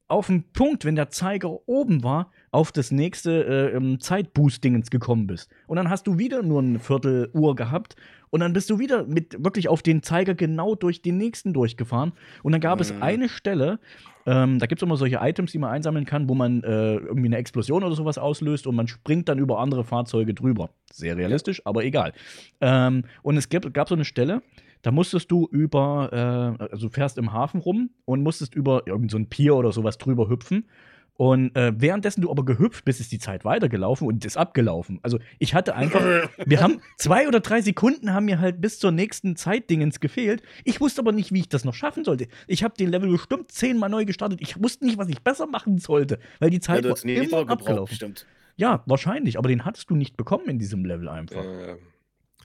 auf 0.08 0.28
den 0.28 0.44
Punkt, 0.54 0.86
wenn 0.86 0.96
der 0.96 1.10
Zeiger 1.10 1.68
oben 1.68 2.04
war, 2.04 2.32
auf 2.52 2.72
das 2.72 2.92
nächste 2.92 3.44
äh, 3.44 3.76
ähm, 3.76 4.00
Zeitboost-Dingens 4.00 4.92
gekommen 4.92 5.28
bist. 5.28 5.50
Und 5.68 5.78
dann 5.78 5.90
hast 5.90 6.06
du 6.08 6.18
wieder 6.18 6.44
nur 6.44 6.62
eine 6.62 6.80
Vierteluhr 6.80 7.56
gehabt 7.56 7.96
und 8.30 8.40
dann 8.42 8.54
bist 8.54 8.70
du 8.70 8.80
wieder 8.80 9.06
mit 9.06 9.44
wirklich 9.44 9.68
auf 9.68 9.82
den 9.82 10.04
Zeiger 10.04 10.36
genau 10.36 10.76
durch 10.76 11.02
den 11.02 11.18
nächsten 11.18 11.54
durchgefahren. 11.54 12.14
Und 12.44 12.52
dann 12.52 12.62
gab 12.62 12.78
mhm. 12.78 12.82
es 12.82 12.94
eine 13.02 13.30
Stelle, 13.30 13.80
ähm, 14.28 14.60
da 14.60 14.66
gibt 14.66 14.82
es 14.82 14.86
immer 14.86 14.98
solche 14.98 15.18
Items, 15.22 15.52
die 15.52 15.58
man 15.58 15.72
einsammeln 15.72 16.06
kann, 16.06 16.30
wo 16.30 16.36
man 16.36 16.64
äh, 16.64 16.96
irgendwie 16.96 17.28
eine 17.28 17.38
Explosion 17.38 17.84
oder 17.84 17.96
sowas 17.96 18.18
auslöst 18.18 18.68
und 18.68 18.76
man 18.76 18.88
springt 18.88 19.30
dann 19.30 19.40
über 19.40 19.60
andere 19.60 19.84
Fahrzeuge 19.84 20.34
drüber. 20.34 20.70
Sehr 20.92 21.18
realistisch, 21.18 21.62
aber 21.66 21.84
egal. 21.84 22.14
Ähm, 22.62 23.06
und 23.24 23.38
es 23.38 23.50
gab, 23.50 23.72
gab 23.74 23.90
so 23.90 23.96
eine 23.96 24.06
Stelle, 24.06 24.42
da 24.86 24.92
musstest 24.92 25.32
du 25.32 25.48
über, 25.50 26.58
äh, 26.60 26.64
also 26.64 26.90
fährst 26.90 27.18
im 27.18 27.34
Hafen 27.34 27.60
rum 27.60 27.90
und 28.06 28.22
musstest 28.22 28.54
über 28.54 28.84
irgendein 28.86 29.24
so 29.24 29.28
Pier 29.28 29.56
oder 29.56 29.72
sowas 29.72 29.98
drüber 29.98 30.30
hüpfen. 30.30 30.68
Und 31.16 31.56
äh, 31.56 31.74
währenddessen 31.76 32.22
du 32.22 32.30
aber 32.30 32.46
gehüpft 32.46 32.86
bist, 32.86 33.00
ist 33.00 33.12
die 33.12 33.18
Zeit 33.18 33.46
weitergelaufen 33.46 34.06
und 34.06 34.24
ist 34.24 34.38
abgelaufen. 34.38 35.00
Also 35.02 35.18
ich 35.40 35.56
hatte 35.56 35.74
einfach, 35.74 36.02
wir 36.46 36.62
haben 36.62 36.82
zwei 36.98 37.28
oder 37.28 37.40
drei 37.40 37.62
Sekunden 37.62 38.14
haben 38.14 38.26
mir 38.26 38.40
halt 38.40 38.62
bis 38.62 38.78
zur 38.78 38.92
nächsten 38.92 39.36
Zeitdingens 39.36 40.00
gefehlt. 40.00 40.44
Ich 40.66 40.80
wusste 40.80 41.02
aber 41.02 41.14
nicht, 41.14 41.32
wie 41.32 41.40
ich 41.40 41.50
das 41.50 41.66
noch 41.66 41.74
schaffen 41.74 42.04
sollte. 42.04 42.28
Ich 42.46 42.64
habe 42.64 42.76
den 42.78 42.92
Level 42.92 43.10
bestimmt 43.10 43.52
zehnmal 43.52 43.90
neu 43.90 44.06
gestartet. 44.06 44.40
Ich 44.40 44.62
wusste 44.62 44.86
nicht, 44.86 45.00
was 45.00 45.10
ich 45.10 45.24
besser 45.24 45.48
machen 45.48 45.80
sollte, 45.80 46.20
weil 46.38 46.52
die 46.52 46.60
Zeit 46.60 46.86
ja, 46.86 46.92
war 46.92 47.06
immer 47.06 47.50
abgelaufen. 47.50 47.96
Stimmt. 47.96 48.28
Ja, 48.56 48.84
wahrscheinlich, 48.86 49.40
aber 49.40 49.50
den 49.50 49.66
hattest 49.66 49.90
du 49.90 49.96
nicht 49.96 50.16
bekommen 50.16 50.48
in 50.48 50.60
diesem 50.60 50.86
Level 50.86 51.10
einfach. 51.10 51.44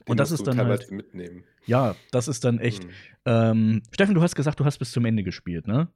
Und 0.06 0.18
das 0.18 0.30
ist 0.30 0.46
dann 0.46 0.58
halt 0.58 0.90
mitnehmen. 0.90 1.44
Ja, 1.66 1.94
das 2.10 2.28
ist 2.28 2.44
dann 2.44 2.58
echt. 2.58 2.84
Mhm. 2.84 2.90
Ähm, 3.26 3.82
Steffen, 3.92 4.14
du 4.14 4.22
hast 4.22 4.34
gesagt, 4.34 4.58
du 4.60 4.64
hast 4.64 4.78
bis 4.78 4.90
zum 4.92 5.04
Ende 5.04 5.22
gespielt, 5.22 5.66
ne? 5.66 5.88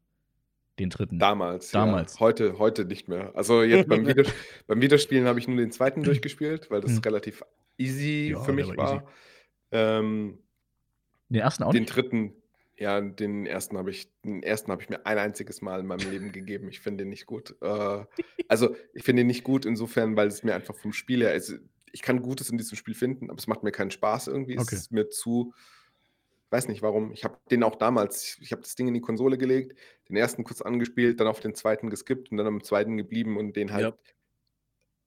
Den 0.78 0.90
dritten. 0.90 1.18
Damals. 1.18 1.70
Damals. 1.70 2.14
Ja. 2.14 2.20
Heute, 2.20 2.58
heute 2.58 2.84
nicht 2.84 3.08
mehr. 3.08 3.32
Also 3.34 3.62
jetzt 3.62 3.88
beim, 3.88 4.06
Videos 4.06 4.28
beim 4.66 4.80
Videospielen 4.80 5.26
habe 5.26 5.38
ich 5.38 5.46
nur 5.46 5.56
den 5.56 5.70
zweiten 5.70 6.02
durchgespielt, 6.02 6.70
weil 6.70 6.80
das 6.80 6.92
mhm. 6.92 6.98
relativ 6.98 7.42
easy 7.78 8.32
ja, 8.32 8.40
für 8.40 8.52
mich 8.52 8.68
war. 8.76 8.76
war. 8.76 9.12
Ähm, 9.70 10.38
den 11.28 11.40
ersten 11.40 11.62
auch 11.62 11.70
Den 11.70 11.82
nicht? 11.82 11.94
dritten, 11.94 12.34
ja, 12.76 13.00
den 13.00 13.46
ersten 13.46 13.78
habe 13.78 13.90
ich, 13.90 14.08
den 14.22 14.42
ersten 14.42 14.72
habe 14.72 14.82
ich 14.82 14.88
mir 14.88 15.06
ein 15.06 15.18
einziges 15.18 15.62
Mal 15.62 15.80
in 15.80 15.86
meinem 15.86 16.10
Leben 16.10 16.32
gegeben. 16.32 16.68
Ich 16.68 16.80
finde 16.80 17.04
den 17.04 17.10
nicht 17.10 17.26
gut. 17.26 17.54
Äh, 17.60 18.04
also 18.48 18.74
ich 18.94 19.04
finde 19.04 19.20
den 19.20 19.28
nicht 19.28 19.44
gut 19.44 19.64
insofern, 19.64 20.16
weil 20.16 20.28
es 20.28 20.42
mir 20.42 20.54
einfach 20.54 20.74
vom 20.74 20.92
Spiel 20.92 21.22
her, 21.22 21.30
also 21.30 21.54
ich 21.94 22.02
kann 22.02 22.22
Gutes 22.22 22.50
in 22.50 22.58
diesem 22.58 22.76
Spiel 22.76 22.94
finden, 22.94 23.30
aber 23.30 23.38
es 23.38 23.46
macht 23.46 23.62
mir 23.62 23.70
keinen 23.70 23.92
Spaß 23.92 24.26
irgendwie. 24.26 24.58
Okay. 24.58 24.74
Es 24.74 24.82
ist 24.82 24.92
mir 24.92 25.10
zu, 25.10 25.54
weiß 26.50 26.66
nicht 26.66 26.82
warum. 26.82 27.12
Ich 27.12 27.22
habe 27.22 27.38
den 27.52 27.62
auch 27.62 27.76
damals, 27.76 28.36
ich 28.40 28.50
habe 28.50 28.62
das 28.62 28.74
Ding 28.74 28.88
in 28.88 28.94
die 28.94 29.00
Konsole 29.00 29.38
gelegt, 29.38 29.78
den 30.08 30.16
ersten 30.16 30.42
kurz 30.42 30.60
angespielt, 30.60 31.20
dann 31.20 31.28
auf 31.28 31.38
den 31.38 31.54
zweiten 31.54 31.90
geskippt 31.90 32.32
und 32.32 32.36
dann 32.36 32.48
am 32.48 32.64
zweiten 32.64 32.96
geblieben 32.96 33.36
und 33.36 33.54
den 33.54 33.72
halt 33.72 33.94
ja. 33.94 33.96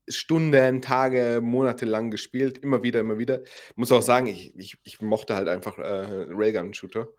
Stunden, 0.07 0.81
Tage, 0.81 1.41
Monate 1.43 1.85
lang 1.85 2.09
gespielt, 2.09 2.57
immer 2.59 2.83
wieder, 2.83 3.01
immer 3.01 3.17
wieder. 3.17 3.43
Ich 3.43 3.75
muss 3.75 3.91
auch 3.91 4.01
sagen, 4.01 4.27
ich, 4.27 4.57
ich, 4.57 4.77
ich 4.85 5.01
mochte 5.01 5.35
halt 5.35 5.49
einfach 5.49 5.77
äh, 5.77 6.27
Raygun-Shooter. 6.29 7.09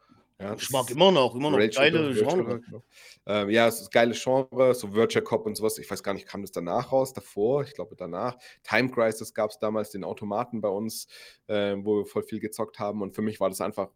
Ja, 0.40 0.54
ich 0.54 0.70
mag 0.70 0.88
immer 0.90 1.10
noch, 1.10 1.34
immer 1.34 1.50
noch 1.50 1.58
geile 1.58 2.14
Genre. 2.14 2.60
Genau. 2.60 2.84
Ähm, 3.26 3.50
ja, 3.50 3.66
es 3.66 3.80
ist 3.80 3.90
geile 3.90 4.14
Genre, 4.14 4.72
so 4.72 4.94
Virtual 4.94 5.24
Cop 5.24 5.46
und 5.46 5.56
sowas. 5.56 5.78
Ich 5.78 5.90
weiß 5.90 6.02
gar 6.04 6.14
nicht, 6.14 6.28
kam 6.28 6.42
das 6.42 6.52
danach 6.52 6.92
raus, 6.92 7.12
davor? 7.12 7.64
Ich 7.64 7.74
glaube 7.74 7.96
danach. 7.96 8.38
Time 8.62 8.88
Crisis 8.88 9.34
gab 9.34 9.50
es 9.50 9.58
damals 9.58 9.90
den 9.90 10.04
Automaten 10.04 10.60
bei 10.60 10.68
uns, 10.68 11.08
äh, 11.48 11.76
wo 11.78 11.98
wir 11.98 12.06
voll 12.06 12.22
viel 12.22 12.38
gezockt 12.38 12.78
haben. 12.78 13.02
Und 13.02 13.16
für 13.16 13.22
mich 13.22 13.40
war 13.40 13.48
das 13.48 13.60
einfach, 13.60 13.90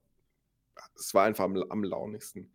es 0.97 1.15
war 1.15 1.25
einfach 1.25 1.45
am, 1.45 1.57
am 1.69 1.85
launigsten. 1.85 2.53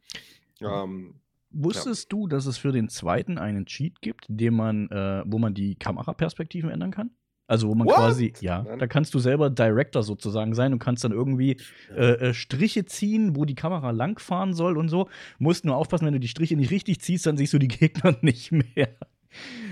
Ähm, 0.59 1.21
Wusstest 1.51 2.11
ja. 2.11 2.17
du, 2.17 2.27
dass 2.27 2.45
es 2.45 2.57
für 2.57 2.73
den 2.73 2.89
zweiten 2.89 3.37
einen 3.37 3.65
Cheat 3.65 4.01
gibt, 4.01 4.25
den 4.27 4.53
man, 4.53 4.89
äh, 4.89 5.23
wo 5.25 5.39
man 5.39 5.53
die 5.53 5.75
Kameraperspektiven 5.75 6.69
ändern 6.69 6.91
kann? 6.91 7.11
Also 7.47 7.69
wo 7.69 7.75
man 7.75 7.87
What? 7.87 7.95
quasi, 7.95 8.33
ja, 8.41 8.63
Nein. 8.63 8.77
da 8.77 8.87
kannst 8.87 9.13
du 9.13 9.19
selber 9.19 9.49
Director 9.49 10.03
sozusagen 10.03 10.53
sein 10.53 10.73
und 10.73 10.79
kannst 10.79 11.05
dann 11.05 11.13
irgendwie 11.13 11.57
äh, 11.95 12.29
äh, 12.29 12.33
Striche 12.33 12.85
ziehen, 12.85 13.37
wo 13.37 13.45
die 13.45 13.55
Kamera 13.55 13.91
langfahren 13.91 14.53
soll 14.53 14.77
und 14.77 14.89
so. 14.89 15.09
Musst 15.39 15.63
nur 15.63 15.77
aufpassen, 15.77 16.05
wenn 16.05 16.13
du 16.13 16.19
die 16.19 16.27
Striche 16.27 16.57
nicht 16.57 16.71
richtig 16.71 16.99
ziehst, 16.99 17.25
dann 17.25 17.37
siehst 17.37 17.53
du 17.53 17.59
die 17.59 17.67
Gegner 17.69 18.17
nicht 18.21 18.51
mehr. 18.51 18.97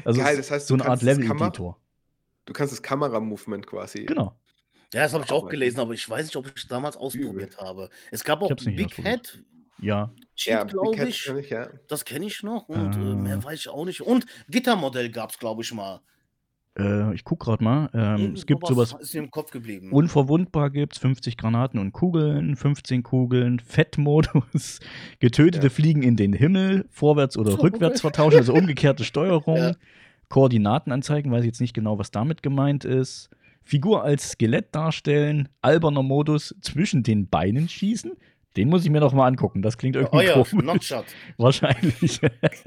Also 0.05 0.21
Geil, 0.21 0.37
das 0.37 0.51
heißt, 0.51 0.67
so 0.67 0.75
eine 0.75 0.85
Art 0.85 1.01
Level-Editor. 1.01 1.77
Du 2.45 2.53
kannst 2.53 2.71
das 2.71 2.81
Kameramovement 2.81 3.67
quasi. 3.67 4.05
Genau. 4.05 4.39
Ja, 4.93 5.01
das 5.01 5.13
habe 5.13 5.25
ich 5.25 5.31
auch 5.31 5.49
gelesen, 5.49 5.79
aber 5.81 5.93
ich 5.93 6.09
weiß 6.09 6.27
nicht, 6.27 6.35
ob 6.37 6.47
ich 6.47 6.53
es 6.55 6.67
damals 6.67 6.95
ausprobiert 6.95 7.57
habe. 7.57 7.89
Es 8.11 8.23
gab 8.23 8.41
auch 8.41 8.55
Big 8.55 8.95
Head. 8.95 9.43
Ja. 9.81 10.11
Cheat, 10.35 10.53
ja, 10.53 10.63
glaube 10.63 11.09
ich. 11.09 11.27
Ich 11.27 11.49
ja. 11.49 11.67
Das 11.89 12.05
kenne 12.05 12.25
ich 12.25 12.41
noch 12.43 12.69
und 12.69 12.95
äh, 12.95 13.15
mehr 13.15 13.43
weiß 13.43 13.59
ich 13.59 13.67
auch 13.67 13.83
nicht. 13.83 14.01
Und 14.01 14.25
Gittermodell 14.47 15.09
gab 15.09 15.31
es, 15.31 15.39
glaube 15.39 15.63
ich, 15.63 15.73
mal. 15.73 15.99
Äh, 16.77 17.13
ich 17.13 17.23
gucke 17.23 17.45
gerade 17.45 17.63
mal. 17.63 17.89
Ähm, 17.93 18.33
es 18.33 18.45
gibt 18.45 18.67
sowas. 18.67 18.95
Ist 18.99 19.13
mir 19.13 19.21
im 19.21 19.31
Kopf 19.31 19.51
geblieben. 19.51 19.91
Unverwundbar 19.91 20.69
gibt 20.69 20.93
es 20.93 20.99
50 20.99 21.37
Granaten 21.37 21.79
und 21.79 21.93
Kugeln, 21.93 22.55
15 22.55 23.03
Kugeln, 23.03 23.59
Fettmodus, 23.59 24.79
getötete 25.19 25.67
ja. 25.67 25.69
fliegen 25.69 26.03
in 26.03 26.15
den 26.15 26.33
Himmel, 26.33 26.85
vorwärts 26.89 27.37
oder 27.37 27.59
rückwärts 27.63 28.01
vertauschen, 28.01 28.37
also 28.37 28.53
umgekehrte 28.53 29.03
Steuerung. 29.05 29.57
Ja. 29.57 29.73
Koordinaten 30.27 30.91
anzeigen, 30.91 31.31
weiß 31.31 31.41
ich 31.41 31.47
jetzt 31.47 31.61
nicht 31.61 31.75
genau, 31.75 31.99
was 31.99 32.09
damit 32.09 32.41
gemeint 32.41 32.83
ist. 32.83 33.29
Figur 33.63 34.03
als 34.03 34.31
Skelett 34.31 34.73
darstellen, 34.73 35.49
alberner 35.61 36.03
Modus 36.03 36.55
zwischen 36.61 37.03
den 37.03 37.29
Beinen 37.29 37.69
schießen. 37.69 38.13
Den 38.57 38.69
muss 38.69 38.85
ich 38.85 38.89
mir 38.89 38.99
noch 38.99 39.13
mal 39.13 39.27
angucken. 39.27 39.61
Das 39.61 39.77
klingt 39.77 39.95
irgendwie 39.95 40.17
oh 40.17 40.21
ja, 40.21 40.43
komisch. 40.43 40.93
Wahrscheinlich. 41.37 42.21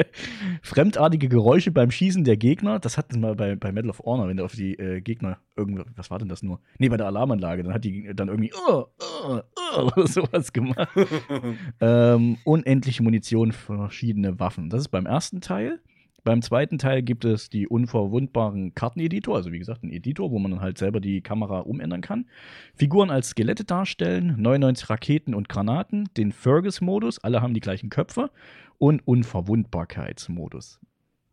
Fremdartige 0.63 1.29
Geräusche 1.29 1.71
beim 1.71 1.91
Schießen 1.91 2.25
der 2.25 2.37
Gegner. 2.37 2.79
Das 2.79 2.99
hatten 2.99 3.21
wir 3.21 3.35
bei, 3.35 3.57
bei 3.57 3.73
Medal 3.73 3.91
of 3.91 4.01
Honor, 4.01 4.29
wenn 4.29 4.37
du 4.37 4.45
auf 4.45 4.55
die 4.55 4.79
äh, 4.79 5.01
Gegner 5.01 5.39
irgendwie, 5.57 5.85
was 5.97 6.11
war 6.11 6.19
denn 6.19 6.29
das 6.29 6.43
nur? 6.43 6.61
Nee, 6.79 6.89
bei 6.89 6.97
der 6.97 7.07
Alarmanlage. 7.07 7.63
Dann 7.63 7.73
hat 7.73 7.85
die 7.85 8.11
dann 8.15 8.29
irgendwie 8.29 8.53
uh, 8.53 8.85
uh, 9.27 9.41
uh, 9.77 9.83
oder 9.83 10.07
sowas 10.07 10.53
gemacht. 10.53 10.89
ähm, 11.81 12.37
unendliche 12.45 13.03
Munition 13.03 13.53
für 13.53 13.77
verschiedene 13.77 14.39
Waffen. 14.39 14.71
Das 14.71 14.81
ist 14.81 14.89
beim 14.89 15.07
ersten 15.07 15.41
Teil. 15.41 15.81
Beim 16.25 16.43
zweiten 16.43 16.79
Teil 16.79 17.03
gibt 17.03 17.25
es 17.25 17.49
die 17.49 17.69
unverwundbaren 17.69 18.75
Karteneditor, 18.75 19.37
also 19.37 19.53
wie 19.53 19.59
gesagt, 19.59 19.83
ein 19.83 19.91
Editor, 19.91 20.31
wo 20.31 20.39
man 20.39 20.51
dann 20.51 20.61
halt 20.61 20.77
selber 20.77 21.01
die 21.01 21.21
Kamera 21.21 21.61
umändern 21.61 22.01
kann. 22.01 22.27
Figuren 22.75 23.11
als 23.11 23.31
Skelette 23.31 23.65
darstellen, 23.65 24.35
99 24.39 24.91
Raketen 24.91 25.35
und 25.35 25.49
Granaten, 25.49 26.09
den 26.17 26.33
Fergus-Modus, 26.33 27.19
alle 27.19 27.41
haben 27.41 27.55
die 27.55 27.61
gleichen 27.61 27.89
Köpfe 27.89 28.31
und 28.79 29.07
Unverwundbarkeitsmodus. 29.07 30.81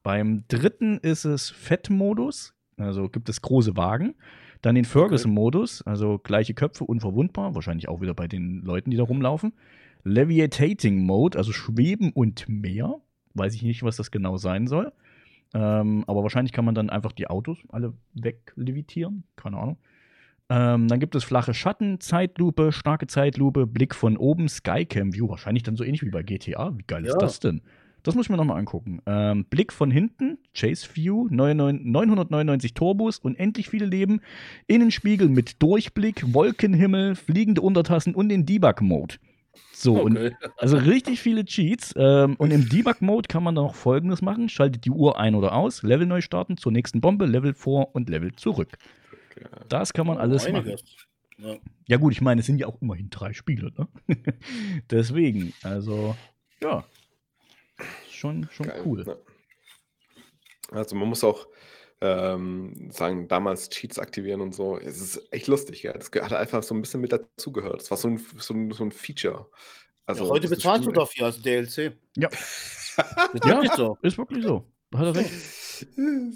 Beim 0.04 0.44
dritten 0.48 1.00
ist 1.00 1.26
es 1.26 1.50
Fettmodus, 1.50 2.54
also 2.78 3.10
gibt 3.10 3.28
es 3.28 3.42
große 3.42 3.76
Wagen. 3.76 4.16
Dann 4.62 4.76
den 4.76 4.86
Ferguson-Modus, 4.86 5.82
also 5.84 6.20
gleiche 6.20 6.54
Köpfe, 6.54 6.86
unverwundbar, 6.86 7.56
wahrscheinlich 7.56 7.88
auch 7.88 8.02
wieder 8.02 8.14
bei 8.14 8.28
den 8.28 8.62
Leuten, 8.62 8.92
die 8.92 8.98
da 8.98 9.04
rumlaufen. 9.04 9.54
Levitating 10.04 11.04
Mode, 11.04 11.38
also 11.38 11.52
Schweben 11.52 12.12
und 12.12 12.48
mehr. 12.48 13.02
Weiß 13.36 13.54
ich 13.54 13.62
nicht, 13.62 13.84
was 13.84 13.98
das 13.98 14.12
genau 14.12 14.38
sein 14.38 14.68
soll. 14.68 14.92
Ähm, 15.54 16.04
aber 16.08 16.24
wahrscheinlich 16.24 16.52
kann 16.52 16.66
man 16.66 16.76
dann 16.76 16.90
einfach 16.90 17.12
die 17.12 17.28
Autos 17.28 17.60
alle 17.70 17.94
weglevitieren. 18.14 19.24
Keine 19.36 19.58
Ahnung. 19.58 19.78
Ähm, 20.50 20.88
dann 20.88 21.00
gibt 21.00 21.16
es 21.16 21.24
flache 21.24 21.54
Schatten, 21.54 22.00
Zeitlupe, 22.00 22.72
starke 22.72 23.08
Zeitlupe, 23.08 23.66
Blick 23.66 23.96
von 23.96 24.18
oben, 24.18 24.48
Skycam 24.48 25.14
View. 25.14 25.30
Wahrscheinlich 25.30 25.64
dann 25.64 25.76
so 25.76 25.84
ähnlich 25.84 26.04
wie 26.04 26.10
bei 26.10 26.24
GTA. 26.24 26.78
Wie 26.78 26.84
geil 26.86 27.04
ja. 27.06 27.12
ist 27.12 27.22
das 27.22 27.40
denn? 27.40 27.62
Das 28.04 28.14
muss 28.14 28.28
ich 28.28 28.30
mir 28.30 28.38
nochmal 28.38 28.60
angucken. 28.60 29.02
Ähm, 29.08 29.46
Blick 29.46 29.74
von 29.74 29.90
hinten, 29.90 30.38
Chase 30.54 30.88
View, 30.94 31.28
999 31.32 32.76
Turbos, 32.76 33.18
unendlich 33.18 33.68
viele 33.68 33.88
Leben, 33.88 34.22
Innenspiegel 34.68 35.28
mit 35.28 35.64
Durchblick, 35.64 36.32
Wolkenhimmel, 36.32 37.16
fliegende 37.16 37.62
Untertassen 37.62 38.14
und 38.14 38.30
den 38.30 38.46
Debug-Mode. 38.46 39.16
So, 39.86 40.02
okay. 40.02 40.02
und, 40.02 40.36
also 40.58 40.78
richtig 40.78 41.22
viele 41.22 41.46
Cheats. 41.46 41.94
Ähm, 41.96 42.36
und 42.38 42.50
im 42.50 42.68
Debug-Mode 42.68 43.28
kann 43.28 43.44
man 43.44 43.54
dann 43.54 43.66
noch 43.66 43.76
folgendes 43.76 44.24
machen: 44.24 44.50
Schaltet 44.50 44.84
die 44.84 44.90
Uhr 44.90 45.20
ein 45.20 45.36
oder 45.36 45.54
aus, 45.54 45.84
Level 45.84 46.08
neu 46.08 46.22
starten, 46.22 46.58
zur 46.58 46.72
nächsten 46.72 47.02
Bombe, 47.02 47.28
Level 47.28 47.54
vor 47.54 47.94
und 47.94 48.10
Level 48.10 48.34
zurück. 48.34 48.80
Das 49.70 49.94
kann 49.94 50.08
man 50.08 50.18
alles 50.18 50.50
machen. 50.50 50.76
Ja. 51.38 51.56
ja. 51.86 51.98
gut, 51.98 52.14
ich 52.14 52.22
meine, 52.22 52.40
es 52.40 52.48
sind 52.48 52.58
ja 52.58 52.66
auch 52.66 52.82
immerhin 52.82 53.12
drei 53.12 53.34
Spiele, 53.34 53.72
ne? 53.78 53.88
Deswegen, 54.90 55.54
also, 55.62 56.16
ja. 56.64 56.84
Schon, 58.10 58.48
schon 58.52 58.68
Geil, 58.68 58.82
cool. 58.86 59.04
Ne? 59.04 59.18
Also 60.72 60.96
man 60.96 61.10
muss 61.10 61.24
auch 61.24 61.46
ähm, 62.06 62.90
sagen, 62.92 63.28
damals 63.28 63.70
Cheats 63.70 64.00
aktivieren 64.00 64.42
und 64.42 64.54
so. 64.54 64.78
Es 64.78 65.02
ist 65.02 65.22
echt 65.32 65.48
lustig, 65.48 65.84
ja. 65.84 65.94
Das 65.94 66.12
hat 66.12 66.34
einfach 66.34 66.64
so 66.64 66.76
ein 66.76 66.82
bisschen 66.82 67.02
mit 67.02 67.12
dazugehört. 67.12 67.82
Das 67.82 67.92
war 67.92 67.98
so 67.98 68.08
ein, 68.08 68.26
so 68.38 68.54
ein, 68.54 68.72
so 68.72 68.84
ein 68.84 68.92
Feature. 68.92 69.48
Also, 70.06 70.26
ja, 70.26 70.30
heute 70.30 70.48
bezahlst 70.48 70.86
du 70.86 70.92
dafür 70.92 71.28
als 71.28 71.42
DLC. 71.42 71.94
Ja. 72.16 72.30
ist 72.30 73.46
ja, 73.46 73.76
so. 73.76 73.98
Ist 74.02 74.18
wirklich 74.18 74.44
so. 74.44 74.66
Hat 74.94 75.06
er 75.06 75.16
recht. 75.16 75.32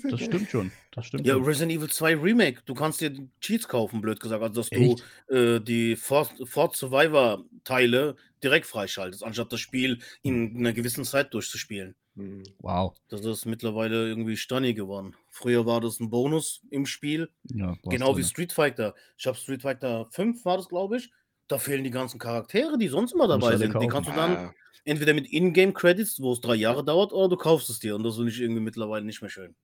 Das 0.04 0.20
stimmt 0.20 0.50
schon. 0.50 0.72
Das 0.92 1.06
stimmt 1.06 1.26
ja, 1.26 1.36
schon. 1.36 1.46
Resident 1.46 1.72
Evil 1.72 1.90
2 1.90 2.18
Remake. 2.18 2.60
Du 2.66 2.74
kannst 2.74 3.00
dir 3.00 3.14
Cheats 3.40 3.70
kaufen, 3.70 4.02
blöd 4.02 4.20
gesagt. 4.20 4.44
Also, 4.44 4.56
dass 4.56 4.72
Echt? 4.72 5.02
du 5.30 5.34
äh, 5.34 5.62
die 5.62 5.96
Fort, 5.96 6.34
Fort 6.44 6.76
Survivor-Teile 6.76 8.18
direkt 8.44 8.66
freischaltest, 8.66 9.24
anstatt 9.24 9.54
das 9.54 9.62
Spiel 9.62 10.00
in 10.24 10.58
einer 10.58 10.74
gewissen 10.74 11.06
Zeit 11.06 11.34
durchzuspielen. 11.34 11.96
Hm. 12.16 12.44
Wow. 12.60 12.96
Das 13.08 13.24
ist 13.24 13.46
mittlerweile 13.46 14.10
irgendwie 14.10 14.36
stunny 14.36 14.74
geworden. 14.74 15.16
Früher 15.40 15.66
war 15.66 15.80
das 15.80 16.02
ein 16.02 16.10
Bonus 16.10 16.62
im 16.70 16.86
Spiel. 16.86 17.30
Ja, 17.46 17.78
genau 17.84 18.18
wie 18.18 18.26
Street 18.26 18.52
Fighter. 18.52 18.94
Ich 19.18 19.26
habe 19.26 19.38
Street 19.38 19.62
Fighter 19.62 20.08
5 20.12 20.44
war 20.44 20.58
das, 20.58 20.68
glaube 20.68 20.98
ich. 20.98 21.12
Da 21.48 21.58
fehlen 21.58 21.86
die 21.86 21.92
ganzen 21.92 22.20
Charaktere, 22.20 22.78
die 22.78 22.90
sonst 22.90 23.14
immer 23.14 23.28
dabei 23.30 23.56
sind. 23.56 23.74
Die 23.82 23.88
kannst 23.88 24.10
du 24.10 24.14
dann 24.14 24.36
ah. 24.36 24.54
entweder 24.84 25.14
mit 25.14 25.32
Ingame-Credits, 25.32 26.22
wo 26.22 26.34
es 26.34 26.42
drei 26.42 26.56
Jahre 26.56 26.84
dauert, 26.84 27.14
oder 27.14 27.30
du 27.30 27.38
kaufst 27.38 27.70
es 27.70 27.80
dir. 27.80 27.96
Und 27.96 28.04
das 28.04 28.18
finde 28.18 28.32
ich 28.32 28.42
irgendwie 28.42 28.60
mittlerweile 28.60 29.06
nicht 29.06 29.22
mehr 29.22 29.32
schön. 29.32 29.56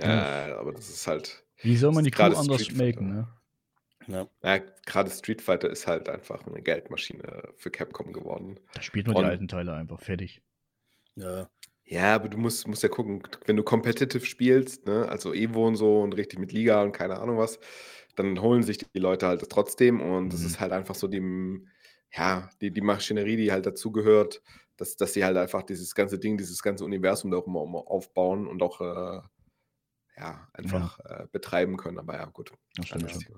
Ja, 0.00 0.56
aber 0.56 0.72
das 0.72 0.88
ist 0.88 1.04
halt. 1.08 1.44
Wie 1.62 1.76
soll 1.76 1.90
man 1.90 2.04
die 2.04 2.12
Kuh 2.12 2.22
anders 2.22 2.64
schmecken, 2.64 3.08
ne? 3.08 3.28
Ja. 4.06 4.28
ja 4.44 4.58
gerade 4.86 5.10
Street 5.10 5.42
Fighter 5.42 5.68
ist 5.68 5.88
halt 5.88 6.08
einfach 6.08 6.46
eine 6.46 6.62
Geldmaschine 6.62 7.48
für 7.56 7.72
Capcom 7.72 8.12
geworden. 8.12 8.60
Da 8.74 8.82
spielt 8.82 9.08
man 9.08 9.16
und, 9.16 9.24
die 9.24 9.30
alten 9.30 9.48
Teile 9.48 9.74
einfach 9.74 10.00
fertig. 10.00 10.42
Ja. 11.16 11.48
Ja, 11.86 12.14
aber 12.14 12.28
du 12.28 12.38
musst, 12.38 12.66
musst 12.66 12.82
ja 12.82 12.88
gucken, 12.88 13.22
wenn 13.46 13.56
du 13.56 13.62
competitive 13.62 14.24
spielst, 14.24 14.86
ne, 14.86 15.06
also 15.08 15.34
Evo 15.34 15.66
und 15.66 15.76
so 15.76 16.00
und 16.00 16.14
richtig 16.16 16.38
mit 16.38 16.52
Liga 16.52 16.82
und 16.82 16.92
keine 16.92 17.18
Ahnung 17.18 17.36
was, 17.38 17.58
dann 18.16 18.40
holen 18.40 18.62
sich 18.62 18.78
die 18.78 18.98
Leute 18.98 19.26
halt 19.26 19.42
das 19.42 19.48
trotzdem 19.48 20.00
und 20.00 20.32
das 20.32 20.40
mhm. 20.40 20.46
ist 20.46 20.60
halt 20.60 20.72
einfach 20.72 20.94
so 20.94 21.08
die, 21.08 21.22
ja, 22.12 22.48
die, 22.60 22.70
die 22.70 22.80
Maschinerie, 22.80 23.36
die 23.36 23.52
halt 23.52 23.66
dazugehört, 23.66 24.40
dass, 24.76 24.96
dass 24.96 25.12
sie 25.12 25.24
halt 25.24 25.36
einfach 25.36 25.62
dieses 25.62 25.94
ganze 25.94 26.18
Ding, 26.18 26.38
dieses 26.38 26.62
ganze 26.62 26.84
Universum 26.84 27.30
da 27.30 27.38
auch 27.38 27.46
immer, 27.46 27.62
immer 27.62 27.86
aufbauen 27.86 28.46
und 28.46 28.62
auch 28.62 28.80
äh, 28.80 29.20
ja, 30.16 30.48
einfach 30.52 30.98
ja. 30.98 31.22
Äh, 31.22 31.26
betreiben 31.32 31.76
können. 31.76 31.98
Aber 31.98 32.14
ja, 32.14 32.24
gut. 32.26 32.52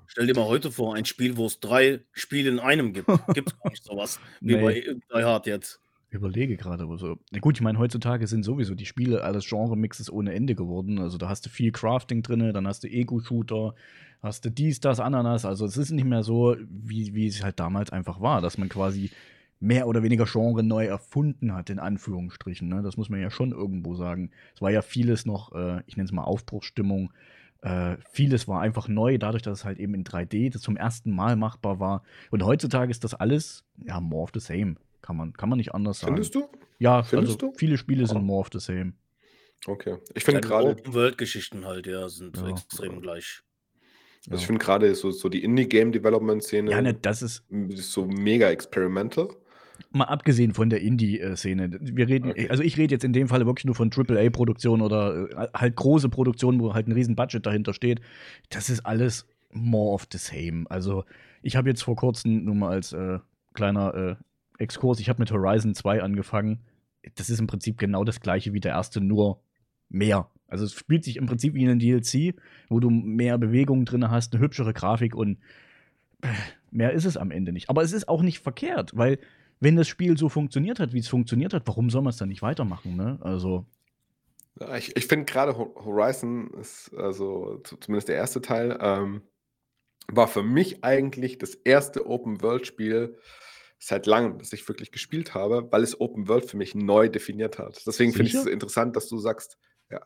Stell 0.07 0.27
dir 0.27 0.35
mal 0.35 0.47
heute 0.47 0.71
vor, 0.71 0.95
ein 0.95 1.05
Spiel, 1.05 1.37
wo 1.37 1.47
es 1.47 1.61
drei 1.61 2.05
Spiele 2.13 2.51
in 2.51 2.59
einem 2.59 2.93
gibt. 2.93 3.09
Gibt 3.35 3.53
es 3.53 3.59
gar 3.59 3.71
nicht 3.71 3.85
sowas 3.85 4.21
wie 4.41 4.57
nee. 4.57 4.63
bei 4.63 5.21
Die 5.21 5.25
Hard 5.25 5.47
jetzt. 5.47 5.81
Überlege 6.09 6.57
gerade, 6.57 6.85
aber 6.85 6.99
so. 6.99 7.19
Na 7.33 7.41
gut, 7.41 7.57
ich 7.57 7.63
meine, 7.63 7.79
heutzutage 7.79 8.27
sind 8.27 8.45
sowieso 8.45 8.75
die 8.75 8.87
Spiele 8.87 9.23
alles 9.25 9.47
Genre-Mixes 9.47 10.11
ohne 10.11 10.35
Ende 10.35 10.55
geworden. 10.55 10.99
Also 11.01 11.19
da 11.19 11.29
hast 11.29 11.47
du 11.47 11.51
viel 11.51 11.73
Crafting 11.73 12.23
drin, 12.23 12.53
dann 12.53 12.67
hast 12.67 12.85
du 12.85 12.89
Ego-Shooter, 12.89 13.75
hast 14.23 14.45
du 14.45 14.51
dies, 14.51 14.81
das, 14.81 15.01
Ananas. 15.01 15.45
Also 15.45 15.67
es 15.67 15.77
ist 15.77 15.91
nicht 15.91 16.05
mehr 16.05 16.23
so, 16.23 16.57
wie, 16.69 17.15
wie 17.15 17.27
es 17.27 17.43
halt 17.43 17.59
damals 17.59 17.91
einfach 17.91 18.21
war, 18.21 18.41
dass 18.41 18.57
man 18.57 18.69
quasi 18.69 19.11
mehr 19.59 19.89
oder 19.89 20.03
weniger 20.03 20.27
Genre 20.27 20.63
neu 20.63 20.87
erfunden 20.87 21.55
hat, 21.55 21.71
in 21.71 21.79
Anführungsstrichen. 21.79 22.69
Ne? 22.69 22.83
Das 22.83 22.97
muss 22.97 23.09
man 23.09 23.21
ja 23.21 23.31
schon 23.31 23.53
irgendwo 23.53 23.95
sagen. 23.95 24.31
Es 24.55 24.63
war 24.63 24.71
ja 24.71 24.83
vieles 24.83 25.27
noch, 25.27 25.53
äh, 25.55 25.83
ich 25.87 25.97
nenne 25.97 26.07
es 26.07 26.13
mal 26.13 26.25
Aufbruchsstimmung. 26.25 27.13
Äh, 27.63 27.97
vieles 28.11 28.47
war 28.49 28.61
einfach 28.61 28.87
neu, 28.87 29.19
dadurch, 29.19 29.43
dass 29.43 29.61
es 29.61 29.65
halt 29.65 29.79
eben 29.79 29.95
in 29.95 30.05
3D 30.05 30.53
das 30.53 30.63
zum 30.63 30.77
ersten 30.77 31.11
Mal 31.11 31.37
machbar 31.37 31.81
war. 31.81 32.03
Und 32.31 32.45
heutzutage 32.45 32.91
ist 32.91 33.03
das 33.03 33.15
alles, 33.15 33.65
ja, 33.85 33.99
more 34.01 34.25
of 34.25 34.31
the 34.35 34.41
same. 34.41 34.77
Kann 35.07 35.17
man, 35.17 35.33
kann 35.35 35.49
man 35.49 35.59
nicht 35.59 35.73
anders 35.73 36.01
sagen. 36.01 36.15
Findest 36.15 36.35
du? 36.35 36.49
Ja, 36.79 37.05
Findest 37.05 37.41
also 37.41 37.53
du? 37.53 37.59
viele 37.59 37.79
Spiele 37.79 38.07
sind 38.07 38.19
oh. 38.19 38.23
more 38.23 38.41
of 38.41 38.49
the 38.53 38.59
same. 38.59 38.95
Okay. 39.67 39.99
Ich 40.15 40.25
finde 40.25 40.41
gerade. 40.41 40.71
Open-World-Geschichten 40.71 41.65
halt, 41.65 41.87
ja, 41.87 42.09
sind 42.09 42.37
ja. 42.37 42.49
extrem 42.49 43.01
gleich. 43.01 43.43
Also 44.29 44.41
ich 44.41 44.47
finde 44.47 44.65
gerade 44.65 44.93
so, 44.97 45.13
so 45.13 45.29
die 45.29 45.45
Indie-Game-Development-Szene 45.45 46.73
ja, 46.73 46.83
ne, 46.83 46.95
das 46.95 47.23
ist, 47.23 47.45
ist 47.69 47.93
so 47.93 48.07
mega 48.07 48.49
experimental. 48.49 49.29
Mal 49.93 50.07
abgesehen 50.07 50.53
von 50.53 50.69
der 50.69 50.81
Indie-Szene. 50.81 51.79
Wir 51.81 52.09
reden, 52.09 52.33
okay. 52.33 52.49
also 52.51 52.65
ich 52.65 52.77
rede 52.77 52.95
jetzt 52.95 53.05
in 53.05 53.13
dem 53.13 53.29
Fall 53.29 53.47
wirklich 53.47 53.67
nur 53.67 53.77
von 53.77 53.93
AAA-Produktionen 53.93 54.83
oder 54.83 55.31
äh, 55.31 55.49
halt 55.55 55.77
große 55.77 56.09
Produktionen, 56.09 56.61
wo 56.61 56.75
halt 56.75 56.89
ein 56.89 56.93
riesen 56.93 57.15
Budget 57.15 57.47
dahinter 57.47 57.73
steht. 57.73 58.01
Das 58.51 58.69
ist 58.69 58.85
alles 58.85 59.29
more 59.53 59.95
of 59.95 60.09
the 60.11 60.19
same. 60.19 60.65
Also 60.69 61.05
ich 61.43 61.55
habe 61.55 61.69
jetzt 61.69 61.85
vor 61.85 61.95
kurzem 61.95 62.45
nur 62.45 62.57
mal 62.57 62.71
als 62.73 62.93
äh, 62.93 63.21
kleiner 63.55 63.95
äh, 63.95 64.17
Exkurs, 64.59 65.01
ich 65.01 65.09
habe 65.09 65.21
mit 65.21 65.31
Horizon 65.31 65.75
2 65.75 66.03
angefangen. 66.03 66.61
das 67.15 67.31
ist 67.31 67.41
im 67.41 67.47
Prinzip 67.47 67.79
genau 67.79 68.05
das 68.05 68.21
gleiche 68.21 68.53
wie 68.53 68.61
der 68.61 68.73
erste, 68.73 69.01
nur 69.01 69.41
mehr. 69.89 70.31
Also 70.49 70.65
es 70.65 70.75
spielt 70.75 71.05
sich 71.05 71.17
im 71.17 71.27
Prinzip 71.27 71.55
wie 71.55 71.67
ein 71.67 71.79
DLC, 71.79 72.35
wo 72.69 72.81
du 72.81 72.91
mehr 72.91 73.39
Bewegungen 73.39 73.85
drin 73.85 74.11
hast, 74.11 74.33
eine 74.33 74.43
hübschere 74.43 74.73
Grafik 74.73 75.15
und 75.15 75.39
äh, 76.23 76.29
mehr 76.71 76.93
ist 76.93 77.05
es 77.05 77.17
am 77.17 77.31
Ende 77.31 77.53
nicht. 77.53 77.69
Aber 77.69 77.83
es 77.83 77.93
ist 77.93 78.09
auch 78.09 78.23
nicht 78.23 78.41
verkehrt, 78.41 78.93
weil 78.95 79.19
wenn 79.61 79.77
das 79.77 79.89
Spiel 79.89 80.17
so 80.19 80.29
funktioniert 80.29 80.79
hat, 80.81 80.93
wie 80.93 80.99
es 80.99 81.09
funktioniert 81.09 81.55
hat, 81.55 81.67
warum 81.67 81.91
soll 81.91 82.03
man 82.03 82.11
es 82.11 82.17
dann 82.17 82.29
nicht 82.29 82.43
weitermachen? 82.43 82.97
Ne? 82.97 83.19
Also 83.23 83.67
ich, 84.77 84.97
ich 84.97 85.07
finde 85.07 85.27
gerade 85.27 85.57
Horizon 85.57 86.51
ist, 86.61 86.95
also 86.95 87.63
zumindest 87.81 88.09
der 88.09 88.17
erste 88.17 88.41
Teil, 88.41 88.79
ähm, 88.81 89.23
war 90.09 90.29
für 90.29 90.43
mich 90.43 90.85
eigentlich 90.85 91.39
das 91.39 91.55
erste 91.55 92.07
Open-World-Spiel 92.07 93.19
seit 93.79 94.07
langem, 94.07 94.39
das 94.39 94.53
ich 94.53 94.67
wirklich 94.69 94.91
gespielt 94.91 95.35
habe, 95.35 95.71
weil 95.71 95.83
es 95.83 96.01
Open 96.01 96.29
World 96.29 96.49
für 96.51 96.57
mich 96.57 96.75
neu 96.75 97.09
definiert 97.09 97.59
hat. 97.59 97.83
Deswegen 97.87 98.13
finde 98.13 98.29
ich 98.29 98.35
es 98.35 98.47
interessant, 98.47 98.97
dass 98.97 99.09
du 99.09 99.19
sagst, 99.19 99.59
ja. 99.91 100.01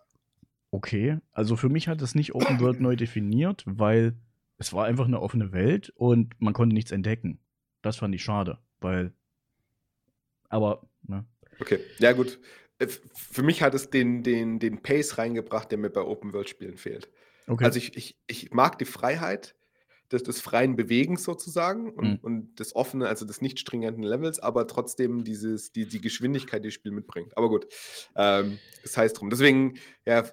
Okay, 0.71 1.19
also 1.33 1.57
für 1.57 1.69
mich 1.69 1.89
hat 1.89 2.03
es 2.03 2.15
nicht 2.15 2.35
Open 2.35 2.61
World 2.61 2.81
neu 2.81 2.97
definiert, 2.97 3.63
weil 3.67 4.17
es 4.59 4.73
war 4.73 4.87
einfach 4.87 5.07
eine 5.07 5.21
offene 5.21 5.53
Welt 5.53 5.93
und 5.97 6.35
man 6.41 6.53
konnte 6.53 6.75
nichts 6.75 6.91
entdecken. 6.91 7.41
Das 7.83 7.97
fand 7.97 8.15
ich 8.15 8.23
schade, 8.23 8.59
weil. 8.81 9.13
Aber, 10.49 10.89
ne? 11.03 11.25
Okay, 11.61 11.79
ja, 11.99 12.13
gut. 12.13 12.39
Äh, 12.79 12.89
für 13.15 13.43
mich 13.43 13.63
hat 13.63 13.75
es 13.75 13.91
den, 13.91 14.23
den, 14.23 14.59
den 14.59 14.83
Pace 14.83 15.17
reingebracht, 15.17 15.71
der 15.71 15.79
mir 15.79 15.91
bei 15.91 16.03
Open 16.03 16.33
World 16.33 16.49
Spielen 16.49 16.77
fehlt. 16.77 17.09
Okay. 17.47 17.65
Also 17.65 17.79
ich, 17.79 17.97
ich, 17.97 18.19
ich 18.27 18.51
mag 18.53 18.79
die 18.79 18.85
Freiheit, 18.85 19.55
des, 20.13 20.23
des 20.23 20.41
freien 20.41 20.77
Bewegens 20.77 21.23
sozusagen 21.23 21.91
und, 21.93 22.09
mhm. 22.09 22.19
und 22.23 22.61
des 22.61 22.75
offenen, 22.75 23.07
also 23.07 23.25
des 23.25 23.41
nicht 23.41 23.59
stringenten 23.59 24.03
Levels, 24.03 24.39
aber 24.41 24.67
trotzdem 24.67 25.25
dieses, 25.25 25.73
die, 25.73 25.87
die 25.87 26.01
Geschwindigkeit, 26.01 26.65
die 26.65 26.69
das 26.69 26.75
Spiel 26.75 26.93
mitbringt. 26.93 27.37
Aber 27.37 27.49
gut, 27.49 27.67
ähm, 28.17 28.59
das 28.83 28.97
heißt 28.97 29.21
drum. 29.21 29.31
Deswegen, 29.31 29.79
ja, 30.05 30.25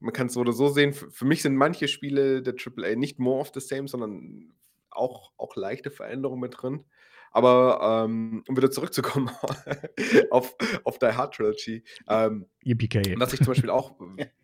man 0.00 0.12
kann 0.12 0.26
es 0.26 0.34
so 0.34 0.40
oder 0.40 0.52
so 0.52 0.68
sehen. 0.68 0.92
Für, 0.92 1.10
für, 1.10 1.24
mich 1.24 1.42
sind 1.42 1.56
manche 1.56 1.88
Spiele 1.88 2.42
der 2.42 2.54
AAA 2.54 2.96
nicht 2.96 3.18
more 3.18 3.40
of 3.40 3.52
the 3.54 3.60
same, 3.60 3.88
sondern 3.88 4.52
auch, 4.90 5.32
auch 5.36 5.56
leichte 5.56 5.90
Veränderungen 5.90 6.40
mit 6.40 6.54
drin. 6.60 6.84
Aber 7.30 8.04
um, 8.04 8.44
um 8.46 8.56
wieder 8.56 8.70
zurückzukommen 8.70 9.28
auf, 10.30 10.54
auf 10.84 10.98
Die 10.98 11.06
Hard 11.06 11.34
Trilogy, 11.34 11.82
ähm, 12.08 12.46
was 13.18 13.32
ich 13.32 13.40
zum 13.40 13.48
Beispiel 13.48 13.70
auch 13.70 13.96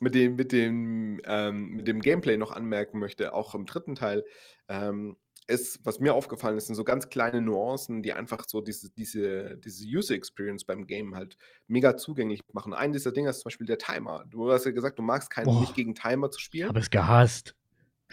mit 0.00 0.14
dem, 0.14 0.36
mit 0.36 0.52
dem, 0.52 1.20
ähm, 1.24 1.70
mit 1.70 1.88
dem 1.88 2.00
Gameplay 2.00 2.36
noch 2.36 2.52
anmerken 2.52 2.98
möchte, 2.98 3.34
auch 3.34 3.54
im 3.54 3.66
dritten 3.66 3.94
Teil, 3.94 4.24
ähm, 4.68 5.16
ist, 5.48 5.80
was 5.84 6.00
mir 6.00 6.14
aufgefallen 6.14 6.56
ist, 6.56 6.66
sind 6.66 6.74
so 6.74 6.84
ganz 6.84 7.08
kleine 7.08 7.40
Nuancen, 7.40 8.02
die 8.02 8.12
einfach 8.12 8.44
so 8.48 8.60
diese, 8.60 8.90
diese, 8.90 9.56
diese 9.58 9.84
User 9.86 10.14
Experience 10.14 10.64
beim 10.64 10.86
Game 10.86 11.14
halt 11.14 11.36
mega 11.68 11.96
zugänglich 11.96 12.40
machen. 12.52 12.74
Ein 12.74 12.92
dieser 12.92 13.12
Dinge 13.12 13.30
ist 13.30 13.40
zum 13.40 13.50
Beispiel 13.50 13.66
der 13.66 13.78
Timer. 13.78 14.24
Du 14.28 14.50
hast 14.50 14.64
ja 14.64 14.72
gesagt, 14.72 14.98
du 14.98 15.02
magst 15.02 15.30
keinen, 15.30 15.60
nicht 15.60 15.74
gegen 15.74 15.94
Timer 15.94 16.30
zu 16.30 16.40
spielen. 16.40 16.64
Ich 16.64 16.68
habe 16.70 16.80
es 16.80 16.90
gehasst. 16.90 17.54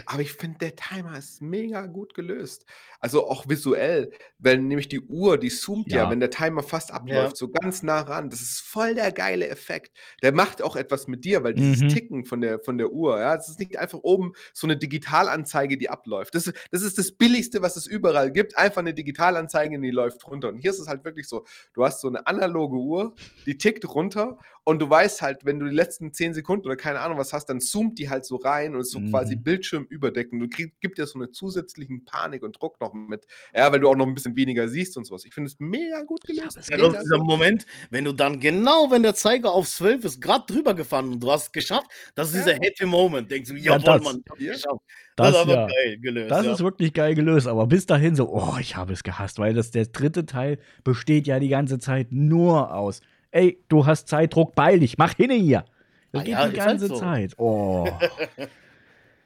Aber 0.07 0.21
ich 0.23 0.33
finde, 0.33 0.57
der 0.57 0.75
Timer 0.75 1.17
ist 1.19 1.39
mega 1.41 1.85
gut 1.85 2.15
gelöst. 2.15 2.65
Also 2.99 3.27
auch 3.29 3.47
visuell, 3.47 4.11
wenn 4.39 4.67
nämlich 4.67 4.87
die 4.87 4.99
Uhr, 5.01 5.37
die 5.37 5.49
zoomt 5.49 5.93
ja, 5.93 6.09
Ja. 6.09 6.09
wenn 6.09 6.19
der 6.19 6.31
Timer 6.31 6.63
fast 6.63 6.91
Ja. 6.91 6.93
abläuft, 6.93 7.37
so 7.37 7.47
ganz 7.49 7.83
nah 7.83 8.01
ran. 8.01 8.31
Das 8.31 8.41
ist 8.41 8.59
voll 8.61 8.95
der 8.95 9.11
geile 9.11 9.47
Effekt. 9.47 9.95
Der 10.23 10.33
macht 10.33 10.63
auch 10.63 10.75
etwas 10.75 11.07
mit 11.07 11.23
dir, 11.25 11.43
weil 11.43 11.53
dieses 11.53 11.85
Mhm. 11.85 11.85
Ticken 11.85 12.25
von 12.25 12.41
der, 12.41 12.59
von 12.59 12.79
der 12.79 12.89
Uhr, 12.91 13.19
ja, 13.19 13.35
es 13.35 13.47
ist 13.49 13.59
nicht 13.59 13.77
einfach 13.77 13.99
oben 14.01 14.33
so 14.51 14.65
eine 14.65 14.77
Digitalanzeige, 14.77 15.77
die 15.77 15.89
abläuft. 15.89 16.33
Das 16.33 16.51
das 16.71 16.81
ist 16.81 16.97
das 16.97 17.11
Billigste, 17.11 17.61
was 17.61 17.75
es 17.75 17.85
überall 17.85 18.31
gibt. 18.31 18.57
Einfach 18.57 18.79
eine 18.79 18.95
Digitalanzeige, 18.95 19.79
die 19.79 19.91
läuft 19.91 20.25
runter. 20.27 20.49
Und 20.49 20.57
hier 20.57 20.71
ist 20.71 20.79
es 20.79 20.87
halt 20.87 21.05
wirklich 21.05 21.27
so: 21.27 21.45
Du 21.73 21.83
hast 21.85 22.01
so 22.01 22.07
eine 22.07 22.25
analoge 22.25 22.77
Uhr, 22.77 23.15
die 23.45 23.57
tickt 23.57 23.87
runter 23.93 24.39
und 24.65 24.79
du 24.79 24.89
weißt 24.89 25.21
halt, 25.21 25.43
wenn 25.43 25.59
du 25.59 25.67
die 25.67 25.75
letzten 25.75 26.13
10 26.13 26.33
Sekunden 26.33 26.65
oder 26.65 26.77
keine 26.77 27.01
Ahnung 27.01 27.17
was 27.17 27.33
hast, 27.33 27.47
dann 27.47 27.59
zoomt 27.59 27.99
die 27.99 28.09
halt 28.09 28.25
so 28.25 28.37
rein 28.37 28.73
und 28.75 28.81
ist 28.81 28.91
so 28.91 29.01
quasi 29.01 29.35
Mhm. 29.35 29.43
Bildschirm 29.43 29.85
überdecken. 29.89 30.39
Du 30.39 30.47
krieg, 30.47 30.79
gibt 30.79 30.97
dir 30.97 31.05
so 31.05 31.19
eine 31.19 31.31
zusätzlichen 31.31 32.05
Panik 32.05 32.43
und 32.43 32.61
Druck 32.61 32.79
noch 32.79 32.93
mit. 32.93 33.25
Ja, 33.53 33.71
weil 33.71 33.81
du 33.81 33.89
auch 33.89 33.95
noch 33.95 34.07
ein 34.07 34.13
bisschen 34.13 34.35
weniger 34.35 34.67
siehst 34.69 34.95
und 34.97 35.05
sowas. 35.05 35.25
Ich 35.25 35.33
finde 35.33 35.49
es 35.49 35.59
mega 35.59 36.03
gut 36.03 36.21
gelöst. 36.23 36.59
Ja, 36.69 36.77
mega 36.77 37.01
dieser 37.01 37.17
gut. 37.17 37.27
Moment, 37.27 37.65
wenn 37.89 38.05
du 38.05 38.13
dann 38.13 38.39
genau, 38.39 38.89
wenn 38.89 39.03
der 39.03 39.15
Zeiger 39.15 39.51
auf 39.51 39.67
12 39.67 40.05
ist, 40.05 40.21
gerade 40.21 40.45
drüber 40.47 40.73
gefahren 40.73 41.11
und 41.11 41.19
du 41.21 41.31
hast 41.31 41.47
es 41.47 41.51
geschafft, 41.51 41.87
das 42.15 42.29
ist 42.29 42.47
ja. 42.47 42.53
dieser 42.53 42.65
Happy 42.65 42.85
Moment. 42.85 43.29
Denkst 43.29 43.49
du, 43.49 43.55
jawohl, 43.55 43.81
ja, 43.85 43.97
das, 43.97 44.03
Mann, 44.03 44.23
ich 44.37 44.47
geschafft. 44.47 44.81
Das, 45.15 45.31
das 45.31 45.35
ist 45.35 45.41
aber 45.41 45.53
ja. 45.53 45.67
geil 45.67 45.97
gelöst. 45.99 46.31
Das 46.31 46.45
ja. 46.45 46.53
ist 46.53 46.63
wirklich 46.63 46.93
geil 46.93 47.15
gelöst, 47.15 47.47
aber 47.47 47.67
bis 47.67 47.85
dahin 47.85 48.15
so, 48.15 48.29
oh, 48.29 48.57
ich 48.59 48.75
habe 48.75 48.93
es 48.93 49.03
gehasst, 49.03 49.39
weil 49.39 49.53
das 49.53 49.71
der 49.71 49.85
dritte 49.87 50.25
Teil 50.25 50.57
besteht 50.83 51.27
ja 51.27 51.39
die 51.39 51.49
ganze 51.49 51.79
Zeit 51.79 52.11
nur 52.11 52.73
aus. 52.73 53.01
Ey, 53.33 53.57
du 53.67 53.85
hast 53.85 54.07
Zeitdruck, 54.07 54.53
beil 54.53 54.79
dich, 54.79 54.99
mach 54.99 55.15
hin 55.15 55.31
hier. 55.31 55.65
Das 56.11 56.21
ah, 56.21 56.23
geht 56.23 56.33
ja, 56.33 56.47
die 56.47 56.55
ganze 56.55 56.87
halt 56.87 56.93
so. 56.93 56.99
Zeit. 56.99 57.33
Oh. 57.39 57.87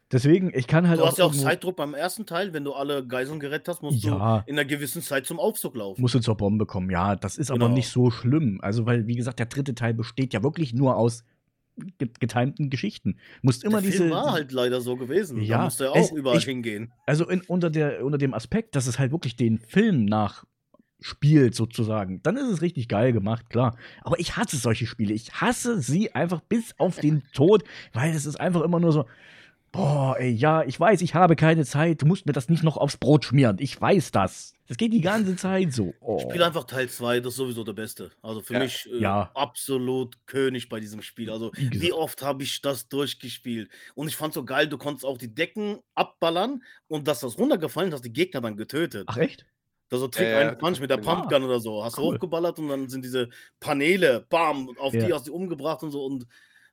Deswegen, 0.09 0.53
ich 0.55 0.67
kann 0.67 0.87
halt. 0.87 1.01
Du 1.01 1.05
hast 1.05 1.17
ja 1.17 1.25
auch 1.25 1.35
Zeitdruck 1.35 1.75
beim 1.75 1.93
ersten 1.93 2.25
Teil, 2.25 2.53
wenn 2.53 2.63
du 2.63 2.71
alle 2.71 3.05
Geiseln 3.05 3.41
gerettet 3.41 3.67
hast, 3.67 3.81
musst 3.81 4.01
ja. 4.05 4.39
du 4.45 4.49
in 4.49 4.57
einer 4.57 4.63
gewissen 4.63 5.01
Zeit 5.01 5.25
zum 5.25 5.37
Aufzug 5.37 5.75
laufen. 5.75 5.99
Musst 5.99 6.15
du 6.15 6.19
zur 6.19 6.37
Bombe 6.37 6.65
kommen, 6.65 6.89
ja. 6.89 7.17
Das 7.17 7.37
ist 7.37 7.51
genau. 7.51 7.65
aber 7.65 7.73
nicht 7.73 7.89
so 7.89 8.09
schlimm. 8.09 8.59
Also, 8.61 8.85
weil, 8.85 9.05
wie 9.07 9.15
gesagt, 9.15 9.39
der 9.39 9.47
dritte 9.47 9.75
Teil 9.75 9.93
besteht 9.93 10.33
ja 10.33 10.41
wirklich 10.41 10.73
nur 10.73 10.95
aus 10.95 11.25
getimten 11.97 12.69
Geschichten. 12.69 13.17
Musst 13.41 13.65
immer 13.65 13.81
der 13.81 13.91
Film 13.91 14.03
diese. 14.03 14.15
war 14.15 14.31
halt 14.31 14.53
leider 14.53 14.79
so 14.79 14.95
gewesen. 14.95 15.41
Ja, 15.41 15.57
da 15.57 15.63
musste 15.65 15.85
er 15.85 15.91
auch 15.91 15.97
es, 15.97 16.11
überall 16.11 16.37
ich, 16.37 16.45
hingehen. 16.45 16.93
Also 17.05 17.27
in, 17.27 17.41
unter, 17.41 17.69
der, 17.69 18.05
unter 18.05 18.17
dem 18.17 18.33
Aspekt, 18.33 18.77
dass 18.77 18.87
es 18.87 18.97
halt 18.97 19.11
wirklich 19.11 19.35
den 19.35 19.59
Film 19.59 20.05
nach 20.05 20.45
spielt 20.99 21.55
sozusagen, 21.55 22.21
dann 22.23 22.37
ist 22.37 22.47
es 22.47 22.61
richtig 22.61 22.87
geil 22.87 23.13
gemacht, 23.13 23.49
klar. 23.49 23.77
Aber 24.01 24.19
ich 24.19 24.35
hasse 24.35 24.57
solche 24.57 24.87
Spiele. 24.87 25.13
Ich 25.13 25.33
hasse 25.33 25.79
sie 25.79 26.13
einfach 26.15 26.41
bis 26.41 26.73
auf 26.77 26.99
den 26.99 27.23
Tod, 27.33 27.63
weil 27.93 28.15
es 28.15 28.25
ist 28.25 28.39
einfach 28.39 28.61
immer 28.61 28.79
nur 28.79 28.91
so, 28.91 29.05
Boah, 29.71 30.15
ey, 30.17 30.31
ja, 30.31 30.63
ich 30.63 30.79
weiß, 30.79 31.01
ich 31.01 31.13
habe 31.13 31.35
keine 31.35 31.65
Zeit. 31.65 32.01
Du 32.01 32.05
musst 32.05 32.25
mir 32.25 32.31
das 32.31 32.49
nicht 32.49 32.63
noch 32.63 32.77
aufs 32.77 32.97
Brot 32.97 33.25
schmieren. 33.25 33.57
Ich 33.59 33.79
weiß 33.79 34.11
das. 34.11 34.53
Das 34.67 34.77
geht 34.77 34.91
die 34.91 35.01
ganze 35.01 35.35
Zeit 35.35 35.73
so. 35.73 35.93
Oh. 35.99 36.19
Spiel 36.19 36.41
einfach 36.41 36.63
Teil 36.63 36.89
2, 36.89 37.19
das 37.19 37.33
ist 37.33 37.37
sowieso 37.37 37.63
der 37.63 37.73
Beste. 37.73 38.11
Also 38.21 38.41
für 38.41 38.53
ja, 38.53 38.59
mich 38.59 38.89
äh, 38.91 38.99
ja. 38.99 39.31
absolut 39.33 40.17
König 40.25 40.67
bei 40.67 40.79
diesem 40.79 41.01
Spiel. 41.01 41.29
Also 41.29 41.51
wie, 41.53 41.81
wie 41.81 41.93
oft 41.93 42.21
habe 42.21 42.43
ich 42.43 42.61
das 42.61 42.89
durchgespielt? 42.89 43.69
Und 43.93 44.07
ich 44.07 44.15
fand 44.15 44.33
so 44.33 44.43
geil, 44.43 44.67
du 44.67 44.77
konntest 44.77 45.05
auch 45.05 45.17
die 45.17 45.33
Decken 45.33 45.79
abballern 45.95 46.63
und 46.87 47.07
dass 47.07 47.19
das 47.19 47.37
runtergefallen 47.37 47.89
ist, 47.89 47.95
hast 47.95 48.05
die 48.05 48.13
Gegner 48.13 48.41
dann 48.41 48.57
getötet. 48.57 49.05
Ach 49.07 49.17
echt? 49.17 49.45
Das 49.89 49.99
so 49.99 50.07
Trick 50.07 50.27
äh, 50.27 50.55
Punch 50.55 50.79
mit 50.79 50.89
der 50.89 50.97
Pumpgun 50.97 51.43
oder 51.43 51.59
so. 51.59 51.83
Hast 51.83 51.97
cool. 51.97 52.03
du 52.03 52.13
hochgeballert 52.15 52.59
und 52.59 52.67
dann 52.67 52.89
sind 52.89 53.05
diese 53.05 53.29
Paneele, 53.59 54.25
bam, 54.29 54.69
auf 54.77 54.93
ja. 54.93 55.05
die 55.05 55.13
hast 55.13 55.27
du 55.27 55.33
umgebracht 55.33 55.81
und 55.83 55.91
so. 55.91 56.05
Und 56.05 56.27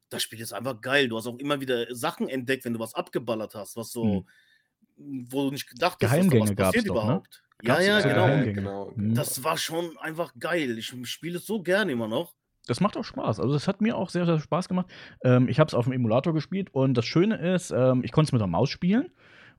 das 0.08 0.22
Spiel 0.22 0.40
ist 0.40 0.52
einfach 0.52 0.80
geil. 0.80 1.08
Du 1.08 1.16
hast 1.16 1.26
auch 1.26 1.38
immer 1.38 1.60
wieder 1.60 1.94
Sachen 1.94 2.28
entdeckt, 2.28 2.64
wenn 2.64 2.74
du 2.74 2.80
was 2.80 2.94
abgeballert 2.94 3.54
hast, 3.54 3.76
was 3.76 3.92
so, 3.92 4.24
hm. 4.96 5.26
wo 5.30 5.44
du 5.44 5.50
nicht 5.52 5.68
gedacht 5.68 5.98
hast, 6.02 6.16
dass 6.16 6.28
da 6.28 6.40
was 6.40 6.54
passiert 6.54 6.88
doch, 6.88 6.94
ne? 6.94 7.00
überhaupt. 7.00 7.42
Ne? 7.62 7.68
Ja, 7.68 7.80
ja, 7.80 8.00
genau. 8.00 8.52
genau. 8.52 8.92
Mhm. 8.94 9.14
Das 9.14 9.42
war 9.44 9.56
schon 9.56 9.96
einfach 9.98 10.34
geil. 10.38 10.76
Ich 10.76 10.92
spiele 11.04 11.38
es 11.38 11.46
so 11.46 11.62
gerne 11.62 11.92
immer 11.92 12.08
noch. 12.08 12.34
Das 12.66 12.80
macht 12.80 12.96
auch 12.96 13.04
Spaß. 13.04 13.40
Also, 13.40 13.52
das 13.52 13.68
hat 13.68 13.80
mir 13.80 13.96
auch 13.96 14.08
sehr, 14.08 14.26
sehr 14.26 14.40
Spaß 14.40 14.68
gemacht. 14.68 14.86
Ähm, 15.22 15.48
ich 15.48 15.60
habe 15.60 15.68
es 15.68 15.74
auf 15.74 15.84
dem 15.84 15.92
Emulator 15.92 16.32
gespielt 16.32 16.72
und 16.72 16.94
das 16.94 17.04
Schöne 17.04 17.36
ist, 17.54 17.70
ähm, 17.70 18.02
ich 18.04 18.12
konnte 18.12 18.28
es 18.28 18.32
mit 18.32 18.40
der 18.40 18.48
Maus 18.48 18.70
spielen. 18.70 19.10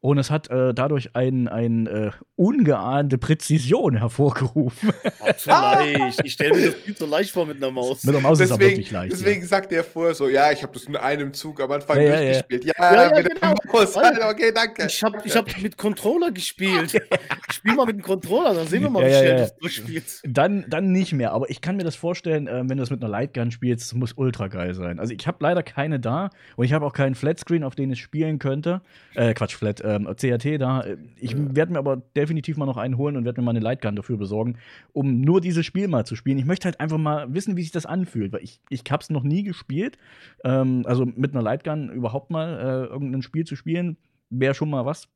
Und 0.06 0.20
es 0.20 0.30
hat 0.30 0.52
äh, 0.52 0.72
dadurch 0.72 1.16
eine 1.16 1.52
ein, 1.52 1.88
äh, 1.88 2.12
ungeahnte 2.36 3.18
Präzision 3.18 3.98
hervorgerufen. 3.98 4.94
zu 5.38 5.50
leicht. 5.50 6.22
Ich 6.24 6.34
stelle 6.34 6.56
mir 6.56 6.66
das 6.68 6.76
viel 6.76 6.96
zu 6.96 7.08
leicht 7.08 7.32
vor 7.32 7.48
mit 7.48 7.58
einer 7.58 7.72
Maus. 7.72 8.04
Mit 8.04 8.14
einer 8.14 8.22
Maus 8.22 8.38
deswegen, 8.38 8.54
ist 8.54 8.62
es 8.62 8.70
wirklich 8.70 8.92
leicht. 8.92 9.14
Deswegen 9.14 9.42
ja. 9.42 9.48
sagt 9.48 9.72
er 9.72 9.84
vorher 9.84 10.14
so: 10.14 10.30
Ja, 10.30 10.52
ich 10.52 10.62
habe 10.62 10.74
das 10.74 10.84
in 10.84 10.96
einem 10.96 11.34
Zug 11.34 11.60
am 11.60 11.72
Anfang 11.72 12.00
ja, 12.00 12.18
durchgespielt. 12.18 12.66
Ja, 12.66 12.74
ja, 12.78 13.04
ja 13.10 13.16
mit 13.16 13.30
genau. 13.30 13.56
der 13.56 13.74
Maus. 13.74 13.96
okay, 13.96 14.52
danke. 14.54 14.86
Ich 14.86 15.02
habe 15.02 15.18
ich 15.24 15.36
hab 15.36 15.60
mit 15.60 15.76
Controller 15.76 16.30
gespielt. 16.30 16.94
ich 17.50 17.56
spiele 17.56 17.74
mal 17.74 17.88
mit 17.88 17.96
dem 17.96 18.04
Controller, 18.04 18.54
dann 18.54 18.68
sehen 18.68 18.84
wir 18.84 18.92
mal, 18.92 19.04
wie 19.04 19.10
schnell 19.10 19.38
du 19.38 19.42
das 19.42 19.58
durchspielst. 19.58 20.24
Dann, 20.28 20.66
dann 20.70 20.92
nicht 20.92 21.14
mehr. 21.14 21.32
Aber 21.32 21.50
ich 21.50 21.62
kann 21.62 21.78
mir 21.78 21.84
das 21.84 21.96
vorstellen, 21.96 22.46
äh, 22.46 22.60
wenn 22.60 22.68
du 22.68 22.76
das 22.76 22.92
mit 22.92 23.02
einer 23.02 23.10
Lightgun 23.10 23.50
spielst, 23.50 23.96
muss 23.96 24.14
ultra 24.14 24.50
geil 24.50 24.76
sein. 24.76 25.00
Also, 25.00 25.16
ich 25.16 25.26
habe 25.26 25.38
leider 25.40 25.64
keine 25.64 26.00
da 26.00 26.30
und 26.58 26.66
ich 26.66 26.74
habe 26.74 26.86
auch 26.86 26.94
keinen 26.94 27.16
Flatscreen, 27.16 27.64
auf 27.64 27.74
den 27.74 27.92
ich 27.92 28.02
spielen 28.04 28.38
könnte. 28.38 28.82
Äh, 29.16 29.34
Quatsch, 29.34 29.56
Flat, 29.56 29.82
ähm, 29.96 30.16
CRT 30.16 30.62
da. 30.62 30.86
Ich 31.20 31.36
werde 31.38 31.74
mir 31.74 31.80
aber 31.80 31.98
definitiv 32.16 32.58
mal 32.58 32.66
noch 32.66 32.78
einen 32.78 32.98
holen 32.98 33.18
und 33.18 33.26
werde 33.26 33.42
mir 33.42 33.46
mal 33.46 33.52
eine 33.52 33.60
Lightgun 33.60 33.96
dafür 33.96 34.18
besorgen, 34.18 34.58
um 34.94 35.22
nur 35.22 35.42
dieses 35.42 35.66
Spiel 35.66 35.88
mal 35.88 36.06
zu 36.06 36.16
spielen. 36.16 36.38
Ich 36.38 36.46
möchte 36.46 36.66
halt 36.66 36.80
einfach 36.80 36.98
mal 36.98 37.34
wissen, 37.34 37.58
wie 37.58 37.62
sich 37.64 37.72
das 37.72 37.86
anfühlt, 37.86 38.34
weil 38.34 38.44
ich, 38.44 38.60
ich 38.70 38.84
habe 38.90 39.02
es 39.02 39.10
noch 39.10 39.24
nie 39.24 39.44
gespielt. 39.44 39.98
Ähm, 40.44 40.84
also 40.86 41.06
mit 41.06 41.32
einer 41.32 41.42
Lightgun 41.42 41.90
überhaupt 41.90 42.32
mal 42.32 42.60
äh, 42.60 42.92
irgendein 42.92 43.22
Spiel 43.22 43.46
zu 43.46 43.56
spielen, 43.56 43.98
wäre 44.30 44.54
schon 44.54 44.70
mal 44.70 44.86
was, 44.86 45.08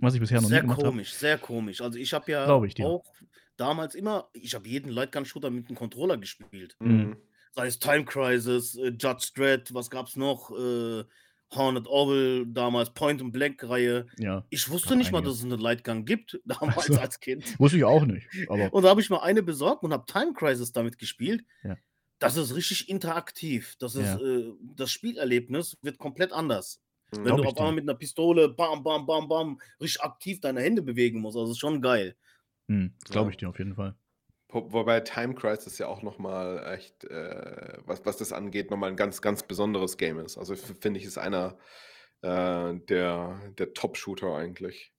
was 0.00 0.14
ich 0.14 0.20
bisher 0.20 0.40
noch 0.40 0.48
sehr 0.48 0.58
nie 0.58 0.68
gemacht 0.68 0.78
habe. 0.78 0.88
Sehr 0.88 0.92
komisch, 0.92 1.12
sehr 1.12 1.38
komisch. 1.38 1.80
Also 1.80 1.98
ich 1.98 2.12
habe 2.12 2.30
ja 2.32 2.46
auch 2.46 3.04
damals 3.56 3.94
immer, 3.94 4.28
ich 4.32 4.54
habe 4.54 4.66
jeden 4.68 4.90
Lightgun-Shooter 4.90 5.50
mit 5.50 5.68
einem 5.68 5.76
Controller 5.76 6.16
gespielt. 6.16 6.76
Mhm. 6.80 7.16
Sei 7.52 7.66
es 7.66 7.78
Time 7.78 8.04
Crisis, 8.04 8.76
äh, 8.76 8.92
Judge 8.98 9.32
Dredd, 9.34 9.74
was 9.74 9.90
gab's 9.90 10.16
noch? 10.16 10.50
Äh, 10.50 11.04
Hornet 11.52 11.86
Orville, 11.88 12.46
damals 12.46 12.90
Point 12.90 13.20
and 13.20 13.32
Blank 13.32 13.62
Reihe. 13.68 14.06
Ja. 14.18 14.44
Ich 14.50 14.68
wusste 14.70 14.94
nicht 14.96 15.10
mal, 15.12 15.20
dass 15.22 15.34
es 15.34 15.44
eine 15.44 15.56
Lightgun 15.56 16.04
gibt, 16.04 16.40
damals 16.44 16.86
so. 16.86 16.94
als 16.98 17.18
Kind. 17.20 17.58
Wusste 17.58 17.78
ich 17.78 17.84
auch 17.84 18.04
nicht. 18.04 18.26
Aber 18.48 18.72
Und 18.72 18.82
da 18.84 18.90
habe 18.90 19.00
ich 19.00 19.10
mal 19.10 19.18
eine 19.20 19.42
besorgt 19.42 19.82
und 19.82 19.92
habe 19.92 20.04
Time 20.06 20.32
Crisis 20.34 20.72
damit 20.72 20.98
gespielt. 20.98 21.44
Ja. 21.64 21.76
Das 22.20 22.36
ist 22.36 22.54
richtig 22.54 22.88
interaktiv. 22.88 23.76
Das 23.78 23.94
ist, 23.94 24.02
Ja. 24.04 24.20
äh, 24.20 24.52
das 24.76 24.90
Spielerlebnis 24.92 25.76
wird 25.82 25.98
komplett 25.98 26.32
anders. 26.32 26.80
Wenn 27.12 27.24
Glaub 27.24 27.38
du 27.38 27.44
auf 27.48 27.56
einmal 27.58 27.72
mit 27.72 27.82
einer 27.84 27.94
Pistole 27.98 28.48
bam, 28.50 28.84
bam, 28.84 29.04
bam, 29.06 29.26
bam 29.26 29.60
richtig 29.80 30.00
aktiv 30.02 30.40
deine 30.40 30.60
Hände 30.60 30.82
bewegen 30.82 31.20
musst. 31.20 31.36
Also 31.36 31.50
ist 31.52 31.58
schon 31.58 31.82
geil. 31.82 32.14
hm, 32.68 32.94
das 33.02 33.10
glaube 33.10 33.28
Ja. 33.28 33.30
ich 33.32 33.36
dir 33.38 33.48
auf 33.48 33.58
jeden 33.58 33.74
Fall. 33.74 33.96
Wo- 34.52 34.72
Wobei 34.72 35.00
Time 35.00 35.34
Crisis 35.34 35.78
ja 35.78 35.86
auch 35.88 36.02
nochmal 36.02 36.74
echt, 36.74 37.04
äh, 37.04 37.78
was, 37.86 38.04
was 38.04 38.16
das 38.16 38.32
angeht, 38.32 38.70
nochmal 38.70 38.90
ein 38.90 38.96
ganz, 38.96 39.22
ganz 39.22 39.42
besonderes 39.42 39.96
Game 39.96 40.18
ist. 40.18 40.38
Also 40.38 40.54
finde 40.56 40.98
ich, 41.00 41.06
ist 41.06 41.18
einer 41.18 41.56
äh, 42.22 42.74
der, 42.88 43.40
der 43.58 43.72
Top-Shooter 43.74 44.34
eigentlich. 44.34 44.92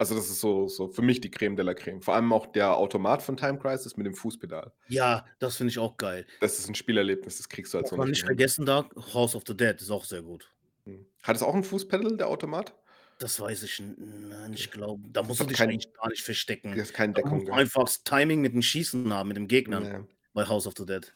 Also 0.00 0.14
das 0.14 0.30
ist 0.30 0.40
so, 0.40 0.68
so 0.68 0.86
für 0.88 1.02
mich 1.02 1.20
die 1.20 1.30
Creme 1.30 1.56
de 1.56 1.64
la 1.64 1.74
Creme. 1.74 2.00
Vor 2.02 2.14
allem 2.14 2.32
auch 2.32 2.46
der 2.46 2.76
Automat 2.76 3.20
von 3.20 3.36
Time 3.36 3.58
Crisis 3.58 3.96
mit 3.96 4.06
dem 4.06 4.14
Fußpedal. 4.14 4.72
Ja, 4.86 5.24
das 5.40 5.56
finde 5.56 5.72
ich 5.72 5.78
auch 5.80 5.96
geil. 5.96 6.24
Das 6.40 6.58
ist 6.60 6.68
ein 6.68 6.76
Spielerlebnis, 6.76 7.38
das 7.38 7.48
kriegst 7.48 7.74
du 7.74 7.78
halt 7.78 7.84
Was 7.84 7.90
so 7.90 7.96
man 7.96 8.10
nicht 8.10 8.24
vergessen 8.24 8.64
darf, 8.64 8.86
House 9.12 9.34
of 9.34 9.42
the 9.48 9.56
Dead 9.56 9.74
ist 9.80 9.90
auch 9.90 10.04
sehr 10.04 10.22
gut. 10.22 10.52
Hm. 10.84 11.04
Hat 11.24 11.34
es 11.34 11.42
auch 11.42 11.54
ein 11.54 11.64
Fußpedal, 11.64 12.16
der 12.16 12.28
Automat? 12.28 12.74
Das 13.18 13.40
weiß 13.40 13.64
ich 13.64 13.80
n- 13.80 14.28
nein, 14.28 14.52
ich 14.52 14.70
glaube. 14.70 15.02
Da 15.12 15.22
musst 15.24 15.40
du 15.40 15.44
dich 15.44 15.56
kein- 15.56 15.70
eigentlich 15.70 15.92
gar 15.92 16.08
nicht 16.08 16.22
verstecken. 16.22 16.70
Das 16.76 16.88
ist 16.88 16.94
keine 16.94 17.12
Da 17.14 17.22
Deckung. 17.22 17.40
du 17.40 17.46
gell? 17.46 17.54
einfach 17.54 17.82
das 17.84 18.04
Timing 18.04 18.40
mit 18.40 18.54
dem 18.54 18.62
Schießen 18.62 19.12
haben, 19.12 19.28
mit 19.28 19.36
dem 19.36 19.48
Gegnern 19.48 19.84
Ja. 19.84 20.04
bei 20.34 20.46
House 20.46 20.66
of 20.68 20.74
the 20.78 20.86
Dead. 20.86 21.12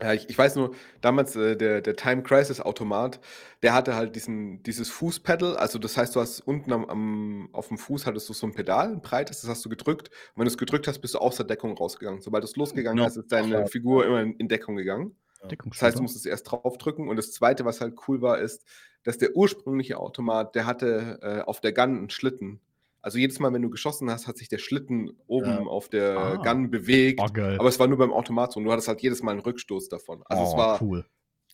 Ja, 0.00 0.14
ich, 0.14 0.28
ich 0.30 0.38
weiß 0.38 0.56
nur, 0.56 0.74
damals 1.00 1.36
äh, 1.36 1.54
der, 1.56 1.80
der 1.80 1.94
Time 1.96 2.22
Crisis 2.22 2.60
Automat, 2.60 3.20
der 3.62 3.74
hatte 3.74 3.94
halt 3.94 4.16
diesen, 4.16 4.62
dieses 4.62 4.88
Fußpedal, 4.88 5.56
also 5.56 5.78
das 5.78 5.96
heißt, 5.96 6.16
du 6.16 6.20
hast 6.20 6.40
unten 6.40 6.72
am, 6.72 6.84
am, 6.86 7.48
auf 7.52 7.68
dem 7.68 7.76
Fuß 7.78 8.06
hattest 8.06 8.28
du 8.28 8.32
so 8.32 8.46
ein 8.46 8.54
Pedal, 8.54 8.92
ein 8.92 9.02
breites, 9.02 9.42
das 9.42 9.50
hast 9.50 9.64
du 9.64 9.68
gedrückt. 9.68 10.08
Und 10.08 10.38
wenn 10.40 10.44
du 10.46 10.50
es 10.50 10.56
gedrückt 10.58 10.88
hast, 10.88 11.00
bist 11.00 11.14
du 11.14 11.18
aus 11.18 11.36
der 11.36 11.46
Deckung 11.46 11.76
rausgegangen. 11.76 12.20
Sobald 12.20 12.42
es 12.42 12.56
losgegangen 12.56 12.96
Genau. 12.98 13.08
ist, 13.08 13.16
ist 13.16 13.30
deine 13.30 13.48
Ja. 13.52 13.66
Figur 13.66 14.06
immer 14.06 14.22
in, 14.22 14.32
in 14.36 14.48
Deckung 14.48 14.76
gegangen. 14.76 15.14
Das 15.42 15.50
heißt, 15.50 15.52
du 15.52 15.56
Deckungsshooter. 15.56 16.02
musstest 16.02 16.26
erst 16.26 16.50
draufdrücken. 16.50 17.08
Und 17.08 17.16
das 17.16 17.32
zweite, 17.32 17.64
was 17.64 17.80
halt 17.80 17.94
cool 18.08 18.22
war, 18.22 18.38
ist, 18.38 18.64
dass 19.04 19.18
der 19.18 19.34
ursprüngliche 19.36 19.98
Automat, 19.98 20.54
der 20.54 20.66
hatte 20.66 21.18
äh, 21.22 21.40
auf 21.42 21.60
der 21.60 21.72
Gun 21.72 21.96
einen 21.98 22.10
Schlitten. 22.10 22.60
Also 23.00 23.18
jedes 23.18 23.40
Mal, 23.40 23.52
wenn 23.52 23.62
du 23.62 23.70
geschossen 23.70 24.08
hast, 24.10 24.28
hat 24.28 24.38
sich 24.38 24.48
der 24.48 24.58
Schlitten 24.58 25.10
oben 25.26 25.50
Ja. 25.50 25.58
auf 25.62 25.88
der 25.88 26.16
Ah. 26.16 26.36
Gun 26.36 26.70
bewegt. 26.70 27.20
Oh. 27.20 27.24
Aber 27.58 27.68
es 27.68 27.80
war 27.80 27.88
nur 27.88 27.98
beim 27.98 28.12
Automat 28.12 28.52
so. 28.52 28.58
Und 28.60 28.64
du 28.66 28.72
hattest 28.72 28.86
halt 28.86 29.00
jedes 29.02 29.22
Mal 29.22 29.32
einen 29.32 29.40
Rückstoß 29.40 29.88
davon. 29.88 30.22
Also 30.26 30.44
es 30.44 30.50
oh, 30.54 30.56
war 30.56 30.80
cool. 30.82 31.04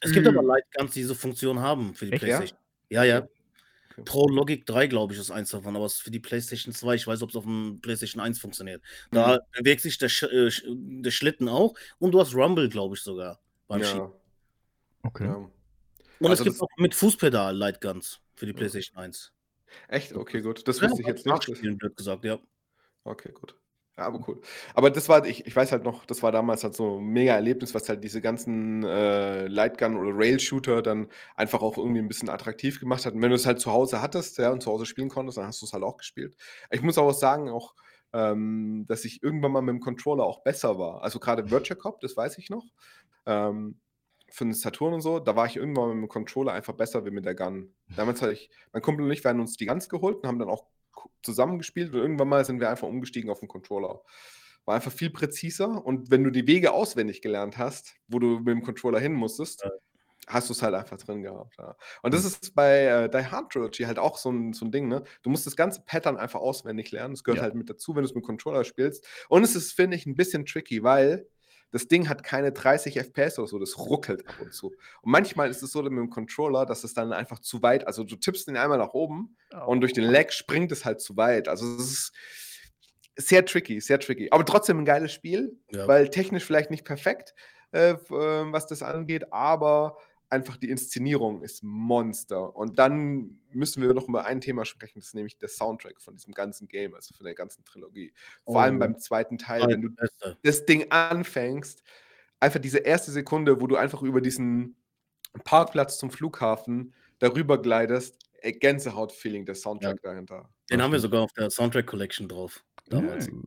Es 0.00 0.12
gibt 0.12 0.26
aber 0.28 0.42
Lightguns, 0.42 0.92
die 0.92 1.00
diese 1.00 1.14
Funktion 1.14 1.58
haben 1.60 1.94
für 1.94 2.04
die 2.06 2.12
Echt, 2.12 2.22
ja? 2.24 2.36
PlayStation. 2.36 2.58
Ja, 2.90 3.04
ja. 3.04 3.18
Okay. 3.20 4.02
Pro 4.04 4.28
Logic 4.28 4.64
3, 4.64 4.86
glaube 4.86 5.12
ich, 5.14 5.18
ist 5.18 5.30
eins 5.32 5.50
davon, 5.50 5.74
aber 5.74 5.86
es 5.86 5.94
ist 5.94 6.02
für 6.02 6.10
die 6.12 6.20
PlayStation 6.20 6.72
2. 6.72 6.94
Ich 6.94 7.06
weiß, 7.06 7.20
ob 7.22 7.30
es 7.30 7.36
auf 7.36 7.42
dem 7.44 7.80
PlayStation 7.80 8.20
1 8.22 8.38
funktioniert. 8.38 8.80
Da 9.10 9.36
Mhm. 9.36 9.38
bewegt 9.58 9.80
sich 9.80 9.98
der, 9.98 10.08
Sch 10.08 10.22
äh, 10.24 10.50
der 10.66 11.10
Schlitten 11.10 11.48
auch 11.48 11.74
und 11.98 12.12
du 12.12 12.20
hast 12.20 12.34
Rumble, 12.34 12.68
glaube 12.68 12.94
ich, 12.94 13.02
sogar 13.02 13.40
beim. 13.68 13.80
Ja, 13.82 14.10
Okay. 15.04 15.26
ja. 15.26 15.34
Und 15.36 15.50
es 16.20 16.30
Also 16.30 16.44
gibt 16.44 16.56
das- 16.56 16.62
auch 16.62 16.76
mit 16.76 16.94
Fußpedal 16.94 17.56
Lightguns 17.56 18.20
für 18.34 18.46
die 18.46 18.52
Ja. 18.52 18.58
PlayStation 18.58 18.96
1. 18.98 19.32
Echt? 19.88 20.14
Okay, 20.14 20.40
gut. 20.42 20.66
Das 20.66 20.80
Ja, 20.80 20.88
wusste 20.88 21.02
ich 21.02 21.06
jetzt 21.08 21.24
nicht. 21.26 21.78
Blöd 21.78 21.96
gesagt, 21.96 22.24
ja. 22.24 22.38
okay, 23.04 23.30
gut. 23.32 23.54
Ja, 23.96 24.06
aber 24.06 24.24
cool. 24.28 24.40
Aber 24.74 24.90
das 24.90 25.08
war, 25.08 25.26
ich, 25.26 25.44
ich 25.46 25.54
weiß 25.56 25.72
halt 25.72 25.82
noch, 25.82 26.06
das 26.06 26.22
war 26.22 26.30
damals 26.30 26.62
halt 26.62 26.74
so 26.76 26.98
ein 27.00 27.04
mega 27.04 27.34
Erlebnis, 27.34 27.74
was 27.74 27.88
halt 27.88 28.02
diese 28.04 28.20
ganzen 28.20 28.84
äh, 28.84 29.46
Lightgun- 29.48 29.96
oder 29.96 30.10
Rail-Shooter 30.16 30.82
dann 30.82 31.08
einfach 31.34 31.62
auch 31.62 31.76
irgendwie 31.76 31.98
ein 31.98 32.06
bisschen 32.06 32.28
attraktiv 32.28 32.78
gemacht 32.78 33.04
hat. 33.06 33.14
Und 33.14 33.22
wenn 33.22 33.30
du 33.30 33.34
es 33.36 33.44
halt 33.44 33.60
zu 33.60 33.72
Hause 33.72 34.00
hattest, 34.00 34.38
ja, 34.38 34.52
und 34.52 34.62
zu 34.62 34.70
Hause 34.70 34.86
spielen 34.86 35.08
konntest, 35.08 35.38
dann 35.38 35.46
hast 35.46 35.60
du 35.62 35.66
es 35.66 35.72
halt 35.72 35.82
auch 35.82 35.96
gespielt. 35.96 36.36
Ich 36.70 36.80
muss 36.80 36.96
aber 36.96 37.08
auch 37.08 37.12
sagen, 37.12 37.48
auch, 37.50 37.74
ähm, 38.12 38.84
dass 38.88 39.04
ich 39.04 39.20
irgendwann 39.22 39.50
mal 39.52 39.62
mit 39.62 39.74
dem 39.74 39.80
Controller 39.80 40.22
auch 40.24 40.42
besser 40.44 40.78
war. 40.78 41.02
Also 41.02 41.18
gerade 41.18 41.50
Virtua 41.50 41.74
Cop, 41.76 42.00
das 42.00 42.16
weiß 42.16 42.38
ich 42.38 42.50
noch. 42.50 42.64
Ähm, 43.28 43.80
für 44.30 44.44
den 44.44 44.52
Saturn 44.52 44.92
und 44.92 45.00
so, 45.00 45.20
da 45.20 45.36
war 45.36 45.46
ich 45.46 45.56
irgendwann 45.56 45.88
mit 45.88 46.02
dem 46.02 46.08
Controller 46.08 46.52
einfach 46.52 46.74
besser 46.74 47.04
wie 47.06 47.10
mit 47.10 47.24
der 47.24 47.34
Gun. 47.34 47.74
Damals 47.96 48.20
hatte 48.20 48.32
ich, 48.32 48.50
mein 48.72 48.82
Kumpel 48.82 49.06
und 49.06 49.10
ich, 49.12 49.24
wir 49.24 49.30
haben 49.30 49.40
uns 49.40 49.56
die 49.56 49.64
Guns 49.66 49.88
geholt 49.88 50.16
und 50.18 50.26
haben 50.26 50.38
dann 50.38 50.50
auch 50.50 50.66
ku- 50.92 51.08
zusammen 51.22 51.56
gespielt 51.58 51.94
und 51.94 52.00
irgendwann 52.00 52.28
mal 52.28 52.44
sind 52.44 52.60
wir 52.60 52.68
einfach 52.68 52.88
umgestiegen 52.88 53.30
auf 53.30 53.40
den 53.40 53.48
Controller. 53.48 54.02
War 54.66 54.74
einfach 54.74 54.92
viel 54.92 55.08
präziser 55.08 55.82
und 55.86 56.10
wenn 56.10 56.24
du 56.24 56.30
die 56.30 56.46
Wege 56.46 56.72
auswendig 56.72 57.22
gelernt 57.22 57.56
hast, 57.56 57.94
wo 58.06 58.18
du 58.18 58.38
mit 58.40 58.48
dem 58.48 58.62
Controller 58.62 59.00
hin 59.00 59.14
musstest, 59.14 59.62
Ja. 59.64 59.70
hast 60.26 60.50
du 60.50 60.52
es 60.52 60.62
halt 60.62 60.74
einfach 60.74 60.98
drin 60.98 61.22
gehabt. 61.22 61.56
Ja. 61.56 61.74
Und 62.02 62.12
das 62.12 62.26
ist 62.26 62.54
bei 62.54 62.84
äh, 62.84 63.08
Die 63.08 63.24
Hard 63.30 63.50
Trilogy 63.50 63.84
halt 63.84 63.98
auch 63.98 64.18
so 64.18 64.30
ein, 64.30 64.52
so 64.52 64.66
ein 64.66 64.70
Ding, 64.72 64.88
ne? 64.88 65.04
Du 65.22 65.30
musst 65.30 65.46
das 65.46 65.56
ganze 65.56 65.80
Pattern 65.86 66.18
einfach 66.18 66.40
auswendig 66.40 66.90
lernen. 66.90 67.14
Das 67.14 67.24
gehört 67.24 67.38
Ja. 67.38 67.44
halt 67.44 67.54
mit 67.54 67.70
dazu, 67.70 67.94
wenn 67.96 68.02
du 68.02 68.08
es 68.10 68.14
mit 68.14 68.24
dem 68.24 68.26
Controller 68.26 68.64
spielst. 68.64 69.06
Und 69.30 69.42
es 69.42 69.56
ist, 69.56 69.72
finde 69.72 69.96
ich, 69.96 70.04
ein 70.04 70.16
bisschen 70.16 70.44
tricky, 70.44 70.82
weil 70.82 71.26
das 71.70 71.86
Ding 71.88 72.08
hat 72.08 72.22
keine 72.22 72.52
30 72.52 72.96
FPS 72.98 73.38
oder 73.38 73.48
so, 73.48 73.58
das 73.58 73.76
ruckelt 73.78 74.26
ab 74.28 74.36
und 74.40 74.52
zu. 74.54 74.68
Und 75.02 75.12
manchmal 75.12 75.50
ist 75.50 75.62
es 75.62 75.70
so 75.72 75.82
mit 75.82 75.92
dem 75.92 76.10
Controller, 76.10 76.64
dass 76.66 76.84
es 76.84 76.94
dann 76.94 77.12
einfach 77.12 77.38
zu 77.40 77.62
weit, 77.62 77.86
also 77.86 78.04
du 78.04 78.16
tippst 78.16 78.48
ihn 78.48 78.56
einmal 78.56 78.78
nach 78.78 78.94
oben 78.94 79.36
und 79.66 79.80
durch 79.82 79.92
den 79.92 80.04
Lag 80.04 80.30
springt 80.30 80.72
es 80.72 80.84
halt 80.84 81.00
zu 81.00 81.16
weit. 81.16 81.48
Also 81.48 81.66
es 81.76 81.90
ist 81.92 82.12
sehr 83.16 83.44
tricky, 83.44 83.80
sehr 83.80 83.98
tricky. 84.00 84.28
Aber 84.30 84.44
trotzdem 84.44 84.78
ein 84.78 84.84
geiles 84.84 85.12
Spiel, 85.12 85.58
Ja. 85.70 85.86
weil 85.88 86.08
technisch 86.08 86.44
vielleicht 86.44 86.70
nicht 86.70 86.84
perfekt, 86.84 87.34
äh, 87.72 87.90
äh, 87.90 87.96
was 88.10 88.66
das 88.66 88.82
angeht, 88.82 89.32
aber 89.32 89.98
einfach 90.30 90.56
die 90.56 90.70
Inszenierung 90.70 91.42
ist 91.42 91.62
Monster. 91.62 92.54
Und 92.56 92.78
dann 92.78 93.40
müssen 93.52 93.82
wir 93.82 93.92
noch 93.94 94.08
über 94.08 94.26
ein 94.26 94.40
Thema 94.40 94.64
sprechen, 94.64 95.00
das 95.00 95.08
ist 95.08 95.14
nämlich 95.14 95.38
der 95.38 95.48
Soundtrack 95.48 96.00
von 96.00 96.14
diesem 96.16 96.34
ganzen 96.34 96.68
Game, 96.68 96.94
also 96.94 97.14
von 97.14 97.24
der 97.24 97.34
ganzen 97.34 97.64
Trilogie. 97.64 98.12
Vor 98.44 98.56
Oh. 98.56 98.58
allem 98.58 98.78
beim 98.78 98.98
zweiten 98.98 99.38
Teil, 99.38 99.66
wenn 99.68 99.82
du 99.82 99.88
das 100.42 100.66
Ding 100.66 100.90
anfängst, 100.90 101.82
einfach 102.40 102.60
diese 102.60 102.78
erste 102.78 103.10
Sekunde, 103.10 103.60
wo 103.60 103.66
du 103.66 103.76
einfach 103.76 104.02
über 104.02 104.20
diesen 104.20 104.76
Parkplatz 105.44 105.98
zum 105.98 106.10
Flughafen 106.10 106.94
darüber 107.18 107.60
gleitest, 107.60 108.18
Gänsehaut-Feeling, 108.42 109.46
der 109.46 109.54
Soundtrack 109.56 110.00
dahinter. 110.02 110.48
Den 110.70 110.80
haben 110.82 110.92
wir 110.92 111.00
sogar 111.00 111.22
auf 111.22 111.32
der 111.32 111.50
Soundtrack 111.50 111.86
Collection 111.86 112.28
drauf. 112.28 112.64
Damals. 112.88 113.28
Mm. 113.30 113.42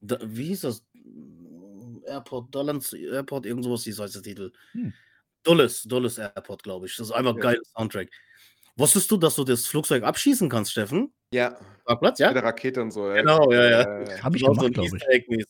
Da, 0.00 0.18
wie 0.22 0.46
hieß 0.46 0.62
das? 0.62 0.84
Airport, 2.06 2.54
Dulles 2.54 2.92
Airport, 2.92 3.46
irgend 3.46 3.64
sowas 3.64 3.84
hieß 3.84 3.98
heißt 4.00 4.16
der 4.16 4.22
Titel. 4.22 4.52
Hm. 4.72 4.92
Dulles, 5.44 5.82
Dulles 5.84 6.18
Airport, 6.18 6.62
glaube 6.62 6.86
ich. 6.86 6.96
Das 6.96 7.06
ist 7.08 7.12
einfach 7.12 7.34
Ja. 7.36 7.40
geil 7.42 7.60
Soundtrack. 7.76 8.08
Wusstest 8.76 9.08
du, 9.10 9.16
dass 9.16 9.36
du 9.36 9.44
das 9.44 9.66
Flugzeug 9.66 10.02
abschießen 10.02 10.48
kannst, 10.48 10.72
Steffen? 10.72 11.12
Ja, 11.32 11.56
Parkplatz, 11.84 12.18
mit 12.18 12.26
ja? 12.26 12.32
der 12.32 12.42
Rakete 12.42 12.82
und 12.82 12.90
so. 12.90 13.04
Genau, 13.04 13.52
ja, 13.52 13.70
ja. 13.70 14.00
Äh, 14.02 14.18
Habe 14.20 14.36
ich 14.36 14.42
so 14.44 14.52
gemacht, 14.52 14.72
glaube 14.74 14.98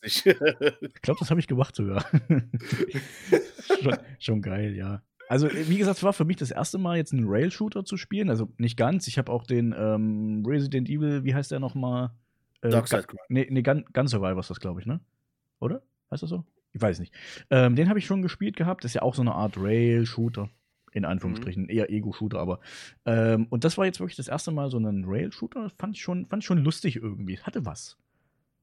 ich. 0.03 0.27
Ich 0.27 1.03
glaube, 1.03 1.19
das 1.21 1.31
habe 1.31 1.41
ich 1.41 1.47
gemacht 1.47 1.75
sogar. 1.75 2.05
schon, 3.83 3.97
schon 4.19 4.43
geil, 4.43 4.75
ja. 4.75 5.03
Also, 5.29 5.49
wie 5.51 5.79
gesagt, 5.79 5.99
es 5.99 6.03
war 6.03 6.13
für 6.13 6.25
mich 6.27 6.37
das 6.37 6.51
erste 6.51 6.77
Mal, 6.77 6.99
jetzt 6.99 7.13
einen 7.13 7.25
Rail-Shooter 7.27 7.85
zu 7.85 7.97
spielen. 7.97 8.29
Also 8.29 8.53
nicht 8.59 8.77
ganz. 8.77 9.07
Ich 9.09 9.17
habe 9.17 9.33
auch 9.33 9.45
den 9.45 9.75
ähm, 9.77 10.43
Resident 10.47 10.89
Evil, 10.91 11.25
wie 11.25 11.35
heißt 11.35 11.51
der 11.51 11.61
nochmal? 11.61 12.11
Äh, 12.61 12.69
Darkside 12.71 13.05
Gun- 13.05 13.19
Nee, 13.29 13.47
nee 13.51 13.63
Gun, 13.63 13.85
Gun 13.93 14.07
Survivor 14.07 14.41
ist 14.41 14.51
das, 14.51 14.61
glaube 14.61 14.81
ich, 14.81 14.87
ne? 14.87 15.01
Oder? 15.61 15.83
Heißt 16.11 16.23
das 16.23 16.31
so? 16.31 16.45
Ich 16.75 16.83
weiß 16.83 16.99
nicht. 16.99 17.15
Ähm, 17.51 17.77
den 17.77 17.89
habe 17.89 17.99
ich 18.01 18.07
schon 18.07 18.21
gespielt 18.21 18.57
gehabt. 18.57 18.85
Das 18.85 18.91
ist 18.91 18.95
ja 18.95 19.03
auch 19.03 19.15
so 19.15 19.23
eine 19.23 19.33
Art 19.33 19.57
Rail-Shooter. 19.57 20.51
In 20.93 21.05
Anführungsstrichen. 21.05 21.69
Eher 21.69 21.91
Ego-Shooter, 21.91 22.39
aber. 22.39 22.61
Ähm, 23.05 23.47
und 23.51 23.65
das 23.65 23.79
war 23.79 23.85
jetzt 23.85 23.99
wirklich 23.99 24.17
das 24.17 24.29
erste 24.29 24.53
Mal 24.53 24.71
so 24.71 24.79
ein 24.79 25.05
Rail-Shooter. 25.05 25.71
Fand 25.71 25.97
ich 25.97 26.03
schon, 26.03 26.27
fand 26.27 26.43
ich 26.43 26.47
schon 26.47 26.59
lustig 26.59 26.97
irgendwie. 26.97 27.39
Hatte 27.39 27.65
was. 27.65 27.97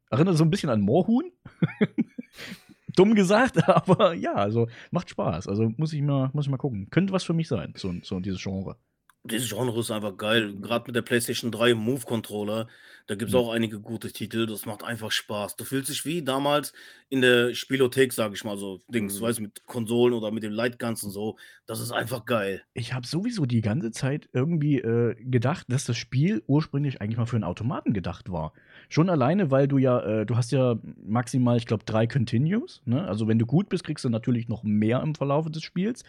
Erinnert 0.09 0.37
so 0.37 0.43
ein 0.43 0.49
bisschen 0.49 0.69
an 0.69 0.81
Moorhuhn. 0.81 1.31
Dumm 2.95 3.15
gesagt, 3.15 3.67
aber 3.69 4.13
ja, 4.13 4.33
also 4.33 4.67
macht 4.91 5.09
Spaß. 5.09 5.47
Also 5.47 5.71
muss 5.77 5.93
ich 5.93 6.01
mal, 6.01 6.29
muss 6.33 6.45
ich 6.45 6.51
mal 6.51 6.57
gucken. 6.57 6.89
Könnte 6.89 7.13
was 7.13 7.23
für 7.23 7.33
mich 7.33 7.47
sein, 7.47 7.73
so, 7.75 7.93
so 8.03 8.19
dieses 8.19 8.41
Genre. 8.41 8.77
Dieses 9.23 9.49
Genre 9.49 9.79
ist 9.79 9.91
einfach 9.91 10.17
geil. 10.17 10.55
Gerade 10.61 10.85
mit 10.87 10.95
der 10.95 11.03
PlayStation 11.03 11.51
3 11.51 11.75
Move 11.75 12.01
Controller. 12.05 12.67
Da 13.07 13.15
gibt 13.15 13.29
es 13.29 13.33
Mhm. 13.35 13.39
auch 13.39 13.51
einige 13.51 13.79
gute 13.79 14.11
Titel. 14.11 14.45
Das 14.47 14.65
macht 14.65 14.83
einfach 14.83 15.11
Spaß. 15.11 15.55
Du 15.57 15.63
fühlst 15.63 15.89
dich 15.89 16.05
wie 16.05 16.23
damals 16.23 16.73
in 17.09 17.21
der 17.21 17.53
Spielothek, 17.53 18.13
sage 18.13 18.33
ich 18.35 18.43
mal 18.43 18.57
so. 18.57 18.79
Dings, 18.87 19.19
Mhm. 19.19 19.23
weißt 19.23 19.37
du, 19.39 19.43
mit 19.43 19.65
Konsolen 19.65 20.13
oder 20.13 20.31
mit 20.31 20.43
dem 20.43 20.53
Lightguns 20.53 21.03
und 21.03 21.11
so. 21.11 21.37
Das 21.67 21.79
ist 21.81 21.91
einfach 21.91 22.25
geil. 22.25 22.63
Ich 22.73 22.93
habe 22.93 23.05
sowieso 23.05 23.45
die 23.45 23.61
ganze 23.61 23.91
Zeit 23.91 24.27
irgendwie 24.33 24.79
äh, 24.79 25.15
gedacht, 25.19 25.65
dass 25.69 25.85
das 25.85 25.97
Spiel 25.97 26.41
ursprünglich 26.47 27.01
eigentlich 27.01 27.17
mal 27.17 27.25
für 27.25 27.35
einen 27.35 27.43
Automaten 27.43 27.93
gedacht 27.93 28.31
war. 28.31 28.53
Schon 28.89 29.09
alleine, 29.09 29.51
weil 29.51 29.67
du 29.67 29.77
ja, 29.77 29.99
äh, 30.21 30.25
du 30.25 30.35
hast 30.35 30.51
ja 30.51 30.77
maximal, 31.05 31.57
ich 31.57 31.65
glaube, 31.65 31.83
drei 31.85 32.07
Continues. 32.07 32.81
Ne? 32.85 33.07
Also 33.07 33.27
wenn 33.27 33.39
du 33.39 33.45
gut 33.45 33.69
bist, 33.69 33.83
kriegst 33.83 34.03
du 34.05 34.09
natürlich 34.09 34.47
noch 34.47 34.63
mehr 34.63 35.01
im 35.01 35.15
Verlauf 35.15 35.49
des 35.51 35.63
Spiels. 35.63 36.03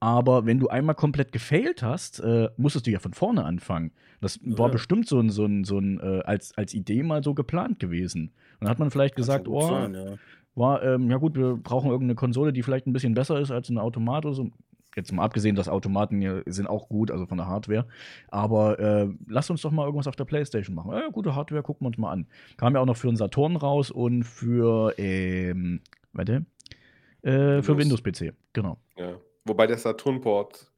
Aber 0.00 0.46
wenn 0.46 0.58
du 0.58 0.68
einmal 0.68 0.94
komplett 0.94 1.32
gefailt 1.32 1.82
hast, 1.82 2.20
äh, 2.20 2.48
musstest 2.58 2.86
du 2.86 2.90
ja 2.90 2.98
von 2.98 3.12
vorne 3.12 3.44
anfangen. 3.44 3.92
Das 4.20 4.40
war 4.42 4.68
ja. 4.68 4.72
bestimmt 4.72 5.08
so 5.08 5.18
ein, 5.20 5.30
so 5.30 5.44
ein, 5.44 5.64
so 5.64 5.78
ein 5.78 6.00
äh, 6.00 6.22
als, 6.24 6.56
als 6.56 6.74
Idee 6.74 7.02
mal 7.02 7.22
so 7.22 7.34
geplant 7.34 7.78
gewesen. 7.78 8.32
Und 8.54 8.62
dann 8.62 8.70
hat 8.70 8.78
man 8.78 8.90
vielleicht 8.90 9.16
gesagt, 9.16 9.48
oh, 9.48 9.68
sein, 9.68 9.94
ja. 9.94 10.14
war, 10.54 10.82
ähm, 10.82 11.10
ja 11.10 11.18
gut, 11.18 11.36
wir 11.36 11.56
brauchen 11.56 11.90
irgendeine 11.90 12.14
Konsole, 12.14 12.52
die 12.52 12.62
vielleicht 12.62 12.86
ein 12.86 12.92
bisschen 12.92 13.14
besser 13.14 13.38
ist 13.40 13.50
als 13.50 13.68
ein 13.68 13.78
Automat 13.78 14.24
oder 14.24 14.34
so. 14.34 14.50
Jetzt 14.96 15.12
mal 15.12 15.24
abgesehen, 15.24 15.54
dass 15.56 15.68
Automaten 15.68 16.22
hier 16.22 16.42
sind 16.46 16.66
auch 16.66 16.88
gut, 16.88 17.10
also 17.10 17.26
von 17.26 17.36
der 17.36 17.46
Hardware. 17.46 17.86
Aber 18.28 18.78
äh, 18.78 19.08
lasst 19.28 19.50
uns 19.50 19.60
doch 19.60 19.70
mal 19.70 19.84
irgendwas 19.84 20.06
auf 20.06 20.16
der 20.16 20.24
Playstation 20.24 20.74
machen. 20.74 20.92
Ja, 20.92 21.10
gute 21.10 21.34
Hardware, 21.34 21.62
gucken 21.62 21.84
wir 21.84 21.88
uns 21.88 21.98
mal 21.98 22.12
an. 22.12 22.26
Kam 22.56 22.74
ja 22.74 22.80
auch 22.80 22.86
noch 22.86 22.96
für 22.96 23.08
den 23.08 23.16
Saturn 23.16 23.56
raus 23.56 23.90
und 23.90 24.24
für, 24.24 24.94
ähm, 24.96 25.82
warte, 26.14 26.46
äh, 27.20 27.60
für 27.60 27.76
Windows-PC, 27.76 28.32
genau. 28.54 28.78
Ja. 28.96 29.18
Wobei 29.44 29.66
der 29.66 29.76
Saturn-Port 29.76 30.70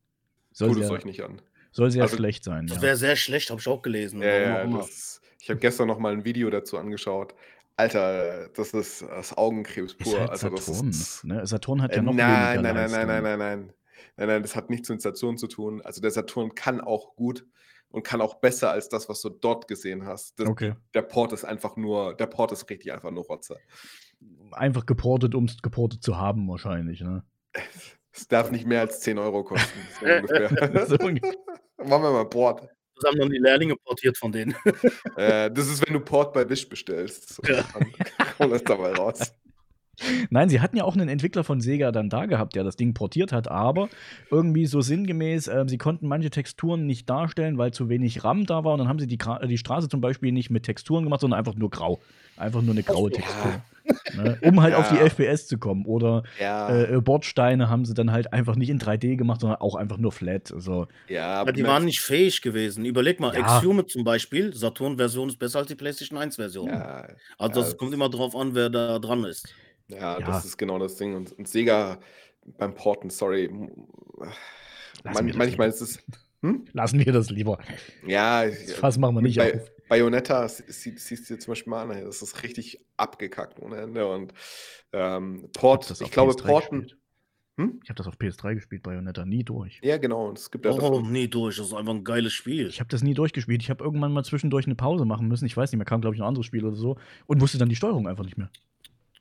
tut 0.56 0.76
es 0.78 0.90
euch 0.90 1.04
nicht 1.04 1.22
an. 1.22 1.40
Soll 1.70 1.90
sehr 1.90 2.02
also, 2.02 2.16
schlecht 2.16 2.44
sein. 2.44 2.66
Das 2.66 2.80
wäre 2.80 2.92
ja. 2.92 2.96
sehr 2.96 3.16
schlecht, 3.16 3.50
habe 3.50 3.60
ich 3.60 3.68
auch 3.68 3.82
gelesen. 3.82 4.22
Ja, 4.22 4.38
ja, 4.38 4.66
das, 4.66 5.20
ich 5.40 5.50
habe 5.50 5.60
gestern 5.60 5.88
noch 5.88 5.98
mal 5.98 6.12
ein 6.12 6.24
Video 6.24 6.50
dazu 6.50 6.78
angeschaut. 6.78 7.34
Alter, 7.76 8.48
das 8.54 8.72
ist 8.72 9.02
das 9.02 9.36
Augenkrebs 9.36 9.94
pur. 9.94 10.12
Ist 10.12 10.18
halt 10.18 10.30
also 10.30 10.56
Saturn. 10.56 10.88
Ist, 10.90 11.24
ne? 11.24 11.46
Saturn 11.46 11.82
hat 11.82 11.92
ja 11.92 11.98
äh, 11.98 12.02
noch 12.02 12.12
nein, 12.12 12.58
weniger 12.58 12.74
nein, 12.74 12.90
nein, 12.90 12.90
nein, 12.90 13.06
nein, 13.06 13.22
nein, 13.22 13.38
nein. 13.38 13.72
Nein, 14.16 14.28
nein, 14.28 14.42
das 14.42 14.56
hat 14.56 14.68
nichts 14.68 14.88
mit 14.88 15.00
Saturn 15.00 15.38
zu 15.38 15.46
tun. 15.46 15.80
Also 15.82 16.00
der 16.00 16.10
Saturn 16.10 16.54
kann 16.56 16.80
auch 16.80 17.14
gut 17.14 17.46
und 17.90 18.02
kann 18.02 18.20
auch 18.20 18.34
besser 18.34 18.70
als 18.70 18.88
das, 18.88 19.08
was 19.08 19.20
du 19.22 19.28
dort 19.28 19.68
gesehen 19.68 20.06
hast. 20.06 20.38
Das, 20.40 20.48
okay. 20.48 20.74
Der 20.94 21.02
Port 21.02 21.32
ist 21.32 21.44
einfach 21.44 21.76
nur, 21.76 22.14
der 22.14 22.26
Port 22.26 22.50
ist 22.52 22.68
richtig 22.68 22.92
einfach 22.92 23.12
nur 23.12 23.24
Rotze. 23.24 23.58
Einfach 24.50 24.84
geportet, 24.84 25.34
um 25.34 25.44
es 25.44 25.62
geportet 25.62 26.02
zu 26.02 26.18
haben, 26.18 26.48
wahrscheinlich, 26.48 27.00
ne? 27.00 27.22
Es 28.12 28.26
darf 28.28 28.50
nicht 28.50 28.66
mehr 28.66 28.80
als 28.80 29.00
10 29.00 29.18
Euro 29.18 29.44
kosten. 29.44 29.78
so 30.00 30.06
ungefähr. 30.06 30.86
so 30.86 30.96
ungefähr. 30.98 31.34
Machen 31.78 32.02
wir 32.02 32.10
mal 32.10 32.28
Port. 32.28 32.68
Das 33.00 33.10
haben 33.10 33.18
dann 33.20 33.30
die 33.30 33.38
Lehrlinge 33.38 33.76
portiert 33.76 34.18
von 34.18 34.32
denen. 34.32 34.54
Äh, 35.16 35.50
das 35.50 35.68
ist, 35.68 35.86
wenn 35.86 35.94
du 35.94 36.00
Port 36.00 36.32
bei 36.32 36.48
Wish 36.48 36.68
bestellst. 36.68 37.40
Ja. 37.46 37.64
Dann 38.38 38.50
das 38.50 38.64
dabei 38.64 38.92
raus. 38.92 39.32
Nein, 40.30 40.48
sie 40.48 40.60
hatten 40.60 40.76
ja 40.76 40.84
auch 40.84 40.94
einen 40.94 41.08
Entwickler 41.08 41.44
von 41.44 41.60
Sega 41.60 41.90
dann 41.90 42.08
da 42.08 42.26
gehabt, 42.26 42.54
der 42.54 42.64
das 42.64 42.76
Ding 42.76 42.94
portiert 42.94 43.32
hat, 43.32 43.50
aber 43.50 43.88
irgendwie 44.30 44.66
so 44.66 44.80
sinngemäß, 44.80 45.48
äh, 45.48 45.64
sie 45.66 45.78
konnten 45.78 46.06
manche 46.06 46.30
Texturen 46.30 46.86
nicht 46.86 47.10
darstellen, 47.10 47.58
weil 47.58 47.72
zu 47.72 47.88
wenig 47.88 48.22
RAM 48.24 48.46
da 48.46 48.64
war 48.64 48.74
und 48.74 48.78
dann 48.78 48.88
haben 48.88 49.00
sie 49.00 49.08
die, 49.08 49.18
die 49.18 49.58
Straße 49.58 49.88
zum 49.88 50.00
Beispiel 50.00 50.32
nicht 50.32 50.50
mit 50.50 50.64
Texturen 50.64 51.04
gemacht, 51.04 51.20
sondern 51.20 51.38
einfach 51.38 51.54
nur 51.54 51.70
grau. 51.70 52.00
Einfach 52.36 52.62
nur 52.62 52.72
eine 52.72 52.84
graue 52.84 53.10
Textur. 53.10 53.50
Ja. 53.50 53.62
Ne, 54.14 54.38
um 54.42 54.60
halt 54.60 54.72
ja. 54.72 54.80
auf 54.80 54.88
die 54.88 54.96
FPS 54.96 55.46
zu 55.46 55.58
kommen. 55.58 55.84
Oder 55.86 56.22
ja. 56.40 56.68
äh, 56.68 56.96
äh 56.96 57.00
Bordsteine 57.00 57.68
haben 57.68 57.84
sie 57.84 57.94
dann 57.94 58.12
halt 58.12 58.32
einfach 58.32 58.56
nicht 58.56 58.70
in 58.70 58.78
3D 58.78 59.16
gemacht, 59.16 59.40
sondern 59.40 59.60
auch 59.60 59.74
einfach 59.74 59.98
nur 59.98 60.12
flat. 60.12 60.52
Also, 60.52 60.86
ja, 61.08 61.34
aber 61.34 61.52
die 61.52 61.64
waren 61.64 61.84
nicht 61.84 62.00
fähig 62.00 62.42
gewesen. 62.42 62.84
Überleg 62.84 63.20
mal, 63.20 63.34
ja. 63.34 63.56
Exhume 63.56 63.86
zum 63.86 64.04
Beispiel, 64.04 64.54
Saturn-Version 64.54 65.28
ist 65.28 65.38
besser 65.38 65.60
als 65.60 65.68
die 65.68 65.74
PlayStation 65.74 66.18
1-Version. 66.18 66.68
Ja. 66.68 67.08
Also 67.38 67.60
das 67.60 67.76
kommt 67.76 67.94
immer 67.94 68.08
drauf 68.08 68.34
an, 68.34 68.54
wer 68.54 68.70
da 68.70 68.98
dran 68.98 69.24
ist. 69.24 69.48
Ja, 69.88 70.20
das 70.20 70.44
ist 70.44 70.58
genau 70.58 70.78
das 70.78 70.96
Ding. 70.96 71.14
Und, 71.14 71.32
und 71.32 71.48
Sega 71.48 71.98
beim 72.58 72.74
Porten, 72.74 73.10
sorry. 73.10 73.50
Man, 75.04 75.32
manchmal 75.34 75.68
ist 75.68 75.80
es. 75.80 75.98
Hm? 76.42 76.66
Lassen 76.72 77.04
wir 77.04 77.12
das 77.12 77.30
lieber. 77.30 77.58
Ja, 78.06 78.46
das 78.46 78.72
Fass 78.74 78.98
machen 78.98 79.16
wir 79.16 79.22
nicht 79.22 79.38
bei, 79.38 79.54
auf. 79.54 79.70
Bayonetta 79.88 80.48
siehst 80.48 81.10
du 81.10 81.34
dir 81.34 81.40
zum 81.40 81.52
Beispiel 81.52 81.70
mal 81.70 81.90
an, 81.90 82.04
das 82.04 82.22
ist 82.22 82.42
richtig 82.42 82.80
abgekackt 82.96 83.60
ohne 83.60 83.76
Ende. 83.76 84.06
Und 84.06 84.32
ähm, 84.92 85.48
Port, 85.52 85.90
ich, 85.90 86.00
ich 86.00 86.10
glaube, 86.10 86.32
PS3 86.32 86.46
Porten. 86.46 86.86
Hm? 87.58 87.80
Ich 87.82 87.90
habe 87.90 87.96
das 87.96 88.06
auf 88.06 88.14
PS3 88.14 88.54
gespielt, 88.54 88.84
Bayonetta, 88.84 89.24
nie 89.24 89.42
durch. 89.42 89.80
Ja, 89.82 89.98
genau. 89.98 90.32
Es 90.32 90.50
gibt 90.50 90.64
ja 90.64 90.70
oh, 90.70 91.00
nie 91.00 91.26
durch. 91.26 91.56
Das 91.56 91.66
ist 91.66 91.74
einfach 91.74 91.92
ein 91.92 92.04
geiles 92.04 92.32
Spiel. 92.32 92.68
Ich 92.68 92.78
habe 92.78 92.88
das 92.88 93.02
nie 93.02 93.14
durchgespielt. 93.14 93.60
Ich 93.62 93.68
habe 93.68 93.82
irgendwann 93.82 94.12
mal 94.12 94.24
zwischendurch 94.24 94.66
eine 94.66 94.76
Pause 94.76 95.04
machen 95.04 95.26
müssen. 95.26 95.44
Ich 95.44 95.56
weiß 95.56 95.72
nicht 95.72 95.78
mehr, 95.78 95.84
kam, 95.84 96.00
glaube 96.00 96.14
ich, 96.14 96.22
ein 96.22 96.28
anderes 96.28 96.46
Spiel 96.46 96.64
oder 96.64 96.76
so. 96.76 96.96
Und 97.26 97.40
wusste 97.40 97.58
dann 97.58 97.68
die 97.68 97.74
Steuerung 97.74 98.06
einfach 98.06 98.24
nicht 98.24 98.38
mehr. 98.38 98.48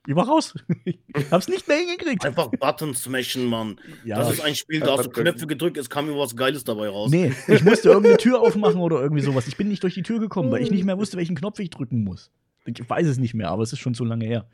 Ich 0.06 0.16
war 0.16 0.28
raus. 0.28 0.54
Ich 0.86 0.98
hab's 1.32 1.48
nicht 1.48 1.68
mehr 1.68 1.78
hingekriegt. 1.78 2.26
Einfach 2.26 2.50
Button 2.50 2.94
smashen, 2.94 3.46
Mann. 3.46 3.80
Ja. 4.06 4.20
Das 4.20 4.34
ist 4.34 4.42
ein 4.42 4.56
Spiel, 4.56 4.80
da 4.80 4.98
hast 4.98 5.06
du 5.06 5.10
Knöpfe 5.10 5.48
gedrückt, 5.48 5.78
es 5.78 5.90
kam 5.90 6.08
mir 6.08 6.18
was 6.18 6.36
Geiles 6.36 6.64
dabei 6.64 6.90
raus. 6.90 7.12
Nee, 7.12 7.34
ich 7.48 7.64
musste 7.64 7.90
irgendeine 7.90 8.18
Tür 8.18 8.42
aufmachen 8.42 8.80
oder 8.80 9.02
irgendwie 9.02 9.24
sowas. 9.24 9.48
Ich 9.48 9.58
bin 9.58 9.68
nicht 9.68 9.84
durch 9.84 9.96
die 9.96 10.04
Tür 10.04 10.20
gekommen, 10.20 10.52
weil 10.52 10.62
ich 10.62 10.72
nicht 10.72 10.86
mehr 10.86 10.98
wusste, 10.98 11.18
welchen 11.18 11.36
Knopf 11.36 11.60
ich 11.60 11.70
drücken 11.70 12.04
muss. 12.04 12.32
Ich 12.66 12.90
weiß 12.90 13.08
es 13.08 13.18
nicht 13.18 13.34
mehr, 13.34 13.50
aber 13.50 13.64
es 13.64 13.74
ist 13.74 13.80
schon 13.80 13.96
zu 13.96 14.06
lange 14.06 14.26
her. 14.26 14.48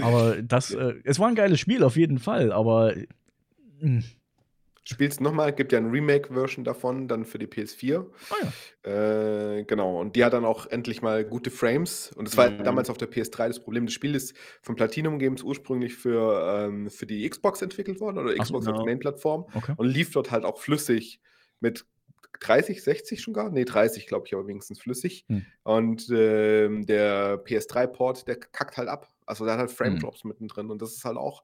Aber 0.00 0.42
das, 0.42 0.72
äh, 0.72 0.94
es 1.04 1.18
war 1.18 1.28
ein 1.28 1.34
geiles 1.34 1.58
Spiel 1.58 1.82
auf 1.82 1.96
jeden 1.96 2.18
Fall, 2.18 2.52
aber 2.52 2.94
mh, 3.80 4.02
hm. 4.02 4.04
Spielst 4.88 5.20
nochmal, 5.20 5.52
gibt 5.52 5.72
ja 5.72 5.78
eine 5.78 5.90
Remake-Version 5.90 6.64
davon, 6.64 7.08
dann 7.08 7.24
für 7.24 7.40
die 7.40 7.48
PS4. 7.48 8.06
Ah 8.30 8.34
ja. 8.84 9.58
Äh, 9.58 9.64
genau, 9.64 10.00
und 10.00 10.14
die 10.14 10.24
hat 10.24 10.32
dann 10.32 10.44
auch 10.44 10.66
endlich 10.66 11.02
mal 11.02 11.24
gute 11.24 11.50
Frames. 11.50 12.12
Und 12.12 12.28
das 12.28 12.36
war 12.36 12.50
mhm. 12.50 12.62
damals 12.62 12.88
auf 12.88 12.96
der 12.96 13.10
PS3 13.10 13.48
das 13.48 13.60
Problem. 13.60 13.86
Das 13.86 13.94
Spiel 13.94 14.14
ist 14.14 14.36
von 14.62 14.76
Platinum 14.76 15.18
Games 15.18 15.42
ursprünglich 15.42 15.96
für, 15.96 16.66
ähm, 16.66 16.88
für 16.88 17.04
die 17.04 17.28
Xbox 17.28 17.62
entwickelt 17.62 18.00
worden 18.00 18.18
oder 18.18 18.32
Xbox 18.34 18.64
so, 18.64 18.70
als 18.70 18.78
no. 18.78 18.84
Main-Plattform 18.84 19.46
okay. 19.54 19.74
und 19.76 19.88
lief 19.88 20.12
dort 20.12 20.30
halt 20.30 20.44
auch 20.44 20.58
flüssig 20.58 21.20
mit 21.58 21.84
30, 22.38 22.82
60 22.82 23.20
schon 23.20 23.34
gar? 23.34 23.50
Nee, 23.50 23.64
30, 23.64 24.06
glaube 24.06 24.26
ich, 24.26 24.34
aber 24.34 24.46
wenigstens 24.46 24.80
flüssig. 24.80 25.24
Hm. 25.28 25.46
Und 25.64 26.08
ähm, 26.12 26.86
der 26.86 27.44
PS3-Port, 27.44 28.28
der 28.28 28.36
kackt 28.36 28.76
halt 28.76 28.88
ab. 28.88 29.08
Also 29.26 29.44
der 29.44 29.54
hat 29.54 29.60
halt 29.60 29.72
Frame-Drops 29.72 30.22
hm. 30.22 30.28
mittendrin. 30.28 30.70
Und 30.70 30.80
das 30.80 30.92
ist 30.92 31.04
halt 31.04 31.16
auch, 31.16 31.42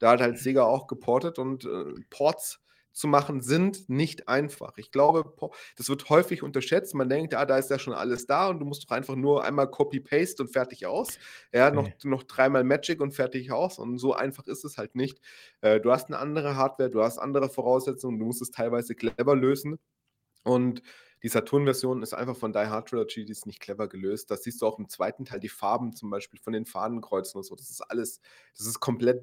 da 0.00 0.10
hat 0.10 0.20
halt 0.20 0.38
Sega 0.38 0.64
auch 0.64 0.88
geportet 0.88 1.38
und 1.38 1.64
äh, 1.64 1.84
Ports 2.10 2.61
zu 2.92 3.08
machen 3.08 3.40
sind 3.40 3.88
nicht 3.88 4.28
einfach. 4.28 4.76
Ich 4.76 4.90
glaube, 4.90 5.32
das 5.76 5.88
wird 5.88 6.08
häufig 6.10 6.42
unterschätzt. 6.42 6.94
Man 6.94 7.08
denkt, 7.08 7.34
ah, 7.34 7.46
da 7.46 7.56
ist 7.56 7.70
ja 7.70 7.78
schon 7.78 7.94
alles 7.94 8.26
da 8.26 8.48
und 8.48 8.58
du 8.58 8.66
musst 8.66 8.84
doch 8.84 8.94
einfach 8.94 9.16
nur 9.16 9.44
einmal 9.44 9.70
Copy-Paste 9.70 10.42
und 10.42 10.52
fertig 10.52 10.86
aus. 10.86 11.18
Ja, 11.52 11.70
noch, 11.70 11.84
nee. 11.84 11.94
noch 12.04 12.22
dreimal 12.22 12.64
Magic 12.64 13.00
und 13.00 13.12
fertig 13.12 13.50
aus. 13.50 13.78
Und 13.78 13.98
so 13.98 14.12
einfach 14.12 14.46
ist 14.46 14.64
es 14.64 14.76
halt 14.76 14.94
nicht. 14.94 15.20
Äh, 15.62 15.80
du 15.80 15.90
hast 15.90 16.06
eine 16.06 16.18
andere 16.18 16.56
Hardware, 16.56 16.90
du 16.90 17.02
hast 17.02 17.18
andere 17.18 17.48
Voraussetzungen, 17.48 18.18
du 18.18 18.26
musst 18.26 18.42
es 18.42 18.50
teilweise 18.50 18.94
clever 18.94 19.34
lösen. 19.34 19.78
Und 20.44 20.82
die 21.22 21.28
Saturn-Version 21.28 22.02
ist 22.02 22.14
einfach 22.14 22.36
von 22.36 22.52
Die 22.52 22.58
Hard 22.58 22.88
Trilogy, 22.88 23.24
die 23.24 23.32
ist 23.32 23.46
nicht 23.46 23.60
clever 23.60 23.88
gelöst. 23.88 24.30
Das 24.30 24.42
siehst 24.42 24.60
du 24.60 24.66
auch 24.66 24.78
im 24.78 24.88
zweiten 24.88 25.24
Teil, 25.24 25.38
die 25.38 25.48
Farben 25.48 25.94
zum 25.94 26.10
Beispiel 26.10 26.40
von 26.40 26.52
den 26.52 26.66
Fahnenkreuzen 26.66 27.38
und 27.38 27.44
so. 27.44 27.54
Das 27.54 27.70
ist 27.70 27.80
alles, 27.80 28.20
das 28.56 28.66
ist 28.66 28.80
komplett 28.80 29.22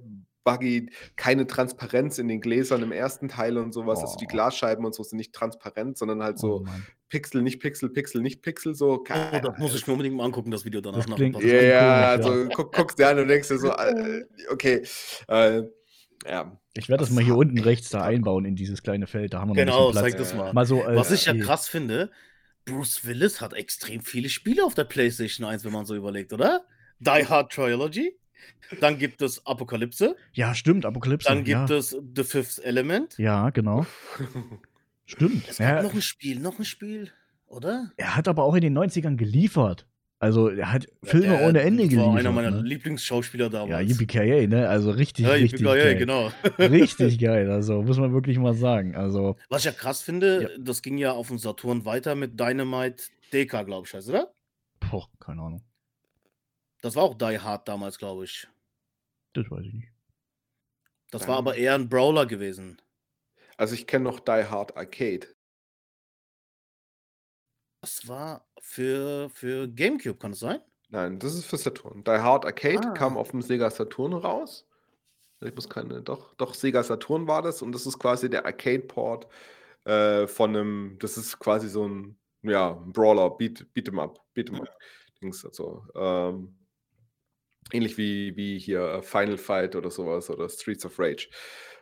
buggy, 0.49 0.89
keine 1.15 1.47
Transparenz 1.47 2.17
in 2.17 2.27
den 2.27 2.41
Gläsern 2.41 2.83
im 2.83 2.91
ersten 2.91 3.27
Teil 3.27 3.57
und 3.57 3.73
sowas. 3.73 3.99
Oh. 3.99 4.03
Also 4.03 4.17
die 4.17 4.25
oh. 4.25 4.29
Glasscheiben 4.29 4.85
und 4.85 4.95
so 4.95 5.03
sind 5.03 5.17
nicht 5.17 5.33
transparent, 5.33 5.97
sondern 5.97 6.23
halt 6.23 6.39
so 6.39 6.65
oh 6.65 6.65
Pixel, 7.09 7.41
nicht 7.41 7.59
Pixel, 7.59 7.89
Pixel, 7.89 8.21
nicht 8.21 8.41
Pixel. 8.41 8.75
So. 8.75 9.03
Oh, 9.03 9.39
das 9.41 9.57
muss 9.57 9.75
ich 9.75 9.87
mir 9.87 9.93
unbedingt 9.93 10.15
mal 10.15 10.25
angucken, 10.25 10.51
das 10.51 10.63
Video 10.63 10.79
danach. 10.79 11.05
Das 11.05 11.43
ja, 11.43 11.61
ja, 11.61 12.09
also 12.09 12.47
guck, 12.53 12.73
guckst 12.73 12.99
dir 12.99 13.09
an 13.09 13.19
und 13.19 13.27
denkst 13.27 13.47
dir 13.47 13.57
so, 13.57 13.71
äh, 13.71 14.25
okay, 14.51 14.83
äh, 15.27 15.63
ja. 16.27 16.59
Ich 16.75 16.87
werde 16.87 17.03
das 17.03 17.09
mal 17.11 17.23
hier 17.23 17.35
unten 17.35 17.59
rechts 17.59 17.89
da 17.89 18.03
einbauen 18.03 18.45
in 18.45 18.55
dieses 18.55 18.83
kleine 18.83 19.07
Feld. 19.07 19.33
Da 19.33 19.41
haben 19.41 19.49
wir 19.49 19.55
genau, 19.55 19.87
noch 19.87 19.91
Platz. 19.91 20.03
zeig 20.03 20.17
das 20.17 20.33
mal. 20.35 20.53
mal 20.53 20.65
so, 20.65 20.83
äh, 20.83 20.95
Was 20.95 21.11
ich 21.11 21.25
ja 21.25 21.33
krass 21.33 21.67
finde, 21.67 22.11
Bruce 22.65 23.05
Willis 23.05 23.41
hat 23.41 23.53
extrem 23.53 24.01
viele 24.01 24.29
Spiele 24.29 24.63
auf 24.63 24.75
der 24.75 24.83
PlayStation 24.83 25.47
1, 25.47 25.65
wenn 25.65 25.73
man 25.73 25.85
so 25.85 25.95
überlegt, 25.95 26.31
oder? 26.33 26.65
Die 26.99 27.25
Hard 27.25 27.51
Trilogy. 27.51 28.15
Dann 28.79 28.97
gibt 28.97 29.21
es 29.21 29.45
Apokalypse. 29.45 30.15
Ja, 30.33 30.53
stimmt, 30.53 30.85
Apokalypse. 30.85 31.27
Dann 31.27 31.43
gibt 31.43 31.69
ja. 31.69 31.75
es 31.75 31.97
The 32.15 32.23
Fifth 32.23 32.59
Element. 32.59 33.17
Ja, 33.17 33.49
genau. 33.49 33.85
stimmt. 35.05 35.47
Es 35.47 35.57
gibt 35.57 35.69
ja. 35.69 35.81
noch 35.81 35.93
ein 35.93 36.01
Spiel, 36.01 36.39
noch 36.39 36.59
ein 36.59 36.65
Spiel, 36.65 37.11
oder? 37.47 37.91
Er 37.97 38.15
hat 38.15 38.27
aber 38.27 38.43
auch 38.43 38.55
in 38.55 38.61
den 38.61 38.77
90ern 38.77 39.15
geliefert. 39.15 39.87
Also 40.21 40.49
er 40.49 40.73
hat 40.73 40.85
Filme 41.01 41.39
ja, 41.39 41.47
ohne 41.47 41.61
Ende 41.61 41.83
geliefert. 41.83 42.07
War 42.07 42.17
einer 42.17 42.31
meiner 42.33 42.51
ne? 42.51 42.61
Lieblingsschauspieler 42.61 43.49
damals. 43.49 43.69
Ja, 43.69 43.79
Yippie 43.79 44.47
ne? 44.47 44.67
Also 44.67 44.91
richtig, 44.91 45.25
ja, 45.25 45.31
richtig 45.31 45.63
geil. 45.63 45.95
genau. 45.95 46.29
richtig 46.57 47.19
geil, 47.19 47.49
also 47.49 47.81
muss 47.81 47.97
man 47.97 48.11
wirklich 48.11 48.37
mal 48.37 48.53
sagen. 48.53 48.97
Also, 48.97 49.37
Was 49.47 49.59
ich 49.59 49.65
ja 49.65 49.71
krass 49.71 50.01
finde, 50.01 50.43
ja. 50.43 50.49
das 50.59 50.81
ging 50.81 50.97
ja 50.97 51.13
auf 51.13 51.29
dem 51.29 51.37
Saturn 51.37 51.85
weiter 51.85 52.15
mit 52.15 52.37
Dynamite 52.37 53.05
DK, 53.31 53.65
glaube 53.65 53.87
ich, 53.87 53.93
heißt, 53.93 54.09
oder? 54.09 54.33
Boah, 54.81 55.07
keine 55.21 55.41
Ahnung. 55.41 55.61
Das 56.81 56.95
war 56.95 57.03
auch 57.03 57.15
Die 57.15 57.39
Hard 57.39 57.67
damals, 57.67 57.97
glaube 57.97 58.25
ich. 58.25 58.47
Das 59.33 59.49
weiß 59.49 59.65
ich 59.65 59.73
nicht. 59.73 59.91
Das 61.11 61.21
Dann, 61.21 61.29
war 61.29 61.37
aber 61.37 61.55
eher 61.55 61.75
ein 61.75 61.89
Brawler 61.89 62.25
gewesen. 62.25 62.81
Also 63.57 63.73
ich 63.73 63.87
kenne 63.87 64.05
noch 64.05 64.19
Die 64.19 64.31
Hard 64.31 64.77
Arcade. 64.77 65.27
Das 67.81 68.07
war 68.07 68.47
für, 68.59 69.29
für 69.29 69.67
GameCube, 69.67 70.17
kann 70.17 70.31
es 70.31 70.39
sein? 70.39 70.61
Nein, 70.89 71.19
das 71.19 71.35
ist 71.35 71.45
für 71.45 71.57
Saturn. 71.57 72.03
Die 72.03 72.11
Hard 72.11 72.45
Arcade 72.45 72.87
ah. 72.87 72.91
kam 72.91 73.17
auf 73.17 73.31
dem 73.31 73.41
Sega 73.41 73.69
Saturn 73.69 74.13
raus. 74.13 74.67
Ich 75.41 75.55
muss 75.55 75.69
keine, 75.69 76.01
doch, 76.01 76.33
doch, 76.35 76.53
Sega 76.53 76.83
Saturn 76.83 77.27
war 77.27 77.41
das 77.41 77.61
und 77.61 77.71
das 77.71 77.85
ist 77.85 77.97
quasi 77.97 78.29
der 78.29 78.45
Arcade-Port 78.45 79.27
äh, 79.85 80.27
von 80.27 80.55
einem, 80.55 80.97
das 80.99 81.17
ist 81.17 81.39
quasi 81.39 81.69
so 81.69 81.87
ein, 81.87 82.19
ja, 82.41 82.71
Brawler, 82.71 83.29
Beat, 83.29 83.65
Beat'em 83.73 84.01
Up, 84.01 84.19
Beat'em 84.35 84.59
Up. 84.59 84.77
Dings, 85.21 85.45
also, 85.45 85.85
ähm, 85.95 86.58
ähnlich 87.71 87.97
wie, 87.97 88.35
wie 88.35 88.59
hier 88.59 89.01
Final 89.03 89.37
Fight 89.37 89.75
oder 89.75 89.91
sowas 89.91 90.29
oder 90.29 90.49
Streets 90.49 90.85
of 90.85 90.99
Rage. 90.99 91.29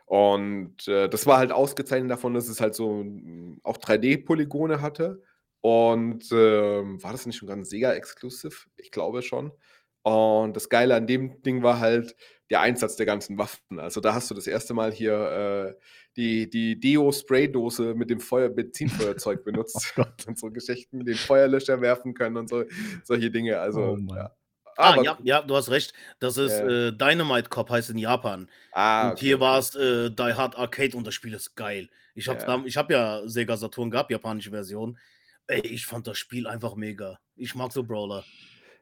Und 0.06 0.88
äh, 0.88 1.10
das 1.10 1.26
war 1.26 1.38
halt 1.38 1.52
ausgezeichnet 1.52 2.12
davon, 2.12 2.34
dass 2.34 2.48
es 2.48 2.62
halt 2.62 2.76
so 2.76 3.06
auch 3.64 3.78
3D-Polygone 3.78 4.82
hatte 4.82 5.22
und 5.62 6.32
ähm, 6.32 7.04
war 7.04 7.12
das 7.12 7.26
nicht 7.26 7.38
schon 7.38 7.50
ganz 7.50 7.70
Sega 7.70 7.94
Exclusive? 7.94 8.56
Ich 8.78 8.92
glaube 8.92 9.22
schon. 9.22 9.52
Und 10.04 10.56
das 10.56 10.70
Geile 10.70 10.96
an 10.96 11.08
dem 11.08 11.42
Ding 11.42 11.64
war 11.64 11.80
halt, 11.80 12.16
der 12.50 12.62
Einsatz 12.62 12.96
der 12.96 13.06
ganzen 13.06 13.38
Waffen. 13.38 13.80
Also 13.80 14.00
da 14.00 14.14
hast 14.14 14.32
du 14.32 14.36
das 14.36 14.48
erste 14.48 14.74
Mal 14.74 14.92
hier 14.92 15.76
äh, 15.76 15.82
die, 16.16 16.50
die 16.50 16.80
Deo-Spraydose 16.80 17.94
mit 17.94 18.10
dem 18.10 18.20
Feuer 18.20 18.50
Benzinfeuerzeug 18.50 19.44
benutzt 19.46 19.94
oh 19.98 20.04
und 20.28 20.40
so 20.40 20.50
Geschichten, 20.52 21.04
den 21.04 21.16
Feuerlöscher 21.16 21.82
werfen 21.82 22.14
können 22.14 22.38
und 22.38 22.50
so 22.50 22.64
solche 23.04 23.32
Dinge. 23.32 23.60
Also 23.60 23.98
oh 24.00 24.16
ja. 24.16 24.32
Ah, 24.78 25.02
ja, 25.02 25.18
ja, 25.24 25.42
du 25.42 25.56
hast 25.56 25.70
recht. 25.70 25.94
Das 26.20 26.38
ist 26.38 26.54
äh, 26.54 26.92
Dynamite 26.92 27.50
Cop, 27.50 27.70
heißt 27.70 27.90
in 27.90 27.98
Japan. 27.98 28.48
Ah, 28.72 29.10
und 29.10 29.20
hier 29.20 29.40
war 29.40 29.58
es 29.58 29.76
äh, 29.76 30.12
Die 30.12 30.34
Hard 30.34 30.58
Arcade 30.58 30.96
und 30.96 31.06
das 31.06 31.16
Spiel 31.16 31.34
ist 31.34 31.56
geil. 31.56 31.90
Ich 32.14 32.28
habe 32.28 32.40
ja. 32.40 32.76
hab 32.76 32.92
ja 32.92 33.22
Sega 33.28 33.58
Saturn 33.58 33.90
gehabt, 33.90 34.12
japanische 34.12 34.52
Version. 34.52 34.98
Ey, 35.48 35.62
ich 35.62 35.86
fand 35.86 36.08
das 36.08 36.18
Spiel 36.18 36.48
einfach 36.48 36.76
mega. 36.76 37.20
Ich 37.36 37.56
mag 37.56 37.72
so 37.72 37.84
Brawler. 37.84 38.24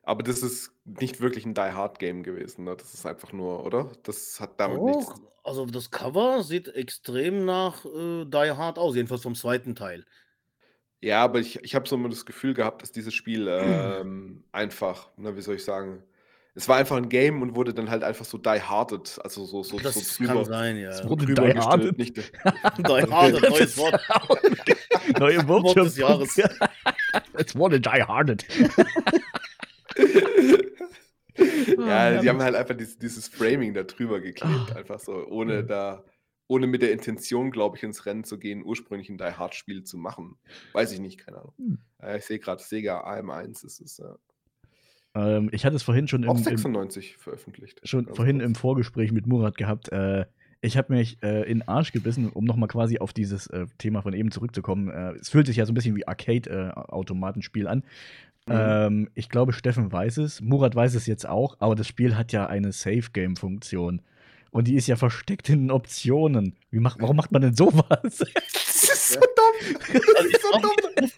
Aber 0.03 0.21
das 0.21 0.43
ist 0.43 0.71
nicht 0.83 1.19
wirklich 1.19 1.45
ein 1.45 1.53
Die 1.53 1.61
Hard 1.61 1.99
Game 1.99 2.23
gewesen, 2.23 2.65
ne? 2.65 2.75
Das 2.75 2.93
ist 2.93 3.05
einfach 3.05 3.33
nur, 3.33 3.65
oder? 3.65 3.91
Das 4.03 4.39
hat 4.39 4.59
damit 4.59 4.79
oh, 4.79 4.89
nichts. 4.89 5.13
Also 5.43 5.65
das 5.65 5.91
Cover 5.91 6.43
sieht 6.43 6.67
extrem 6.69 7.45
nach 7.45 7.85
äh, 7.85 8.25
Die 8.25 8.51
Hard 8.51 8.77
aus, 8.77 8.95
jedenfalls 8.95 9.23
vom 9.23 9.35
zweiten 9.35 9.75
Teil. 9.75 10.05
Ja, 11.05 11.23
aber 11.23 11.37
ich, 11.37 11.63
ich 11.63 11.75
habe 11.75 11.87
so 11.87 11.97
immer 11.97 12.09
das 12.09 12.25
Gefühl 12.25 12.55
gehabt, 12.55 12.81
dass 12.81 12.91
dieses 12.91 13.13
Spiel 13.13 13.47
ähm, 13.47 14.43
einfach, 14.51 15.09
ne, 15.17 15.37
wie 15.37 15.41
soll 15.41 15.53
ich 15.53 15.63
sagen, 15.63 16.01
es 16.55 16.67
war 16.67 16.77
einfach 16.77 16.97
ein 16.97 17.09
Game 17.09 17.43
und 17.43 17.55
wurde 17.55 17.75
dann 17.75 17.91
halt 17.91 18.03
einfach 18.03 18.25
so 18.25 18.39
die 18.39 18.49
hearted, 18.49 19.19
also 19.23 19.45
so 19.45 19.61
so 19.61 19.77
Das 19.77 19.93
so 19.93 20.23
drüber, 20.25 20.33
kann 20.33 20.45
sein, 20.45 20.77
ja. 20.77 20.89
Es 20.89 21.07
wurde 21.07 21.27
die 21.27 21.35
hearted. 21.35 21.95
Nicht, 21.99 22.17
die 22.77 22.83
hearted, 22.83 23.41
neues 23.49 23.77
Wort. 23.77 24.01
Neue 25.19 25.47
Wort 25.47 25.77
des 25.77 25.95
Jahres. 25.95 26.41
Es 27.33 27.55
wurde 27.55 27.79
die 27.79 27.89
hearted. 27.89 28.43
ja, 31.77 32.19
die 32.19 32.29
haben 32.29 32.41
halt 32.41 32.55
einfach 32.55 32.75
dieses, 32.75 32.97
dieses 32.97 33.27
Framing 33.27 33.75
da 33.75 33.83
drüber 33.83 34.21
geklebt, 34.21 34.71
oh. 34.73 34.75
einfach 34.75 34.99
so, 34.99 35.27
ohne 35.27 35.61
mhm. 35.61 35.67
da, 35.67 36.03
ohne 36.47 36.67
mit 36.67 36.81
der 36.81 36.91
Intention, 36.91 37.51
glaube 37.51 37.77
ich, 37.77 37.83
ins 37.83 38.05
Rennen 38.05 38.23
zu 38.23 38.37
gehen, 38.37 38.63
ursprünglich 38.63 39.09
ein 39.09 39.17
Die 39.17 39.23
Hard 39.23 39.55
Spiel 39.55 39.83
zu 39.83 39.97
machen. 39.97 40.37
Weiß 40.73 40.91
ich 40.91 40.99
nicht, 40.99 41.17
keine 41.17 41.39
Ahnung. 41.39 41.53
Hm. 41.57 41.77
Ja, 42.01 42.15
ich 42.15 42.25
sehe 42.25 42.39
gerade 42.39 42.61
Sega 42.61 43.01
AM1, 43.01 43.63
das 43.63 43.79
ist 43.79 43.99
ja. 43.99 44.15
Ähm, 45.15 45.49
ich 45.51 45.65
hatte 45.65 45.75
es 45.75 45.83
vorhin 45.83 46.07
schon 46.07 46.23
im, 46.23 46.37
96 46.37 47.13
im, 47.13 47.19
veröffentlicht. 47.19 47.81
Schon 47.87 48.07
vorhin 48.13 48.37
kurz. 48.37 48.47
im 48.47 48.55
Vorgespräch 48.55 49.11
mit 49.11 49.25
Murat 49.25 49.57
gehabt. 49.57 49.91
Äh, 49.91 50.25
ich 50.61 50.77
habe 50.77 50.93
mich 50.93 51.21
äh, 51.21 51.43
in 51.43 51.59
den 51.59 51.67
Arsch 51.67 51.91
gebissen, 51.91 52.29
um 52.29 52.43
nochmal 52.43 52.67
quasi 52.67 52.99
auf 52.99 53.13
dieses 53.13 53.47
äh, 53.47 53.67
Thema 53.77 54.01
von 54.01 54.13
eben 54.13 54.31
zurückzukommen. 54.31 54.89
Äh, 54.89 55.13
es 55.13 55.29
fühlt 55.29 55.47
sich 55.47 55.57
ja 55.57 55.65
so 55.65 55.71
ein 55.71 55.75
bisschen 55.75 55.95
wie 55.95 56.07
Arcade-Automatenspiel 56.07 57.67
an. 57.67 57.83
Mhm. 58.47 58.53
Ähm, 58.53 59.09
ich 59.15 59.29
glaube, 59.29 59.53
Steffen 59.53 59.91
weiß 59.91 60.17
es, 60.17 60.41
Murat 60.41 60.75
weiß 60.75 60.95
es 60.95 61.07
jetzt 61.07 61.27
auch, 61.27 61.55
aber 61.59 61.75
das 61.75 61.87
Spiel 61.87 62.15
hat 62.15 62.31
ja 62.31 62.47
eine 62.47 62.71
Save-Game-Funktion. 62.71 64.01
Und 64.55 64.69
die 64.69 64.75
ist 64.75 64.87
ja 64.87 64.95
versteckt 64.95 65.49
in 65.49 65.63
den 65.63 65.71
Optionen. 65.71 66.55
Wie 66.71 66.79
macht, 66.79 67.01
warum 67.01 67.17
macht 67.17 67.29
man 67.29 67.41
denn 67.41 67.57
sowas? 67.57 67.83
das 68.01 68.83
ist 68.83 69.09
so 69.09 69.19
dumm. 69.19 69.77
Das 69.91 70.25
ist 70.27 70.41
so 70.41 70.59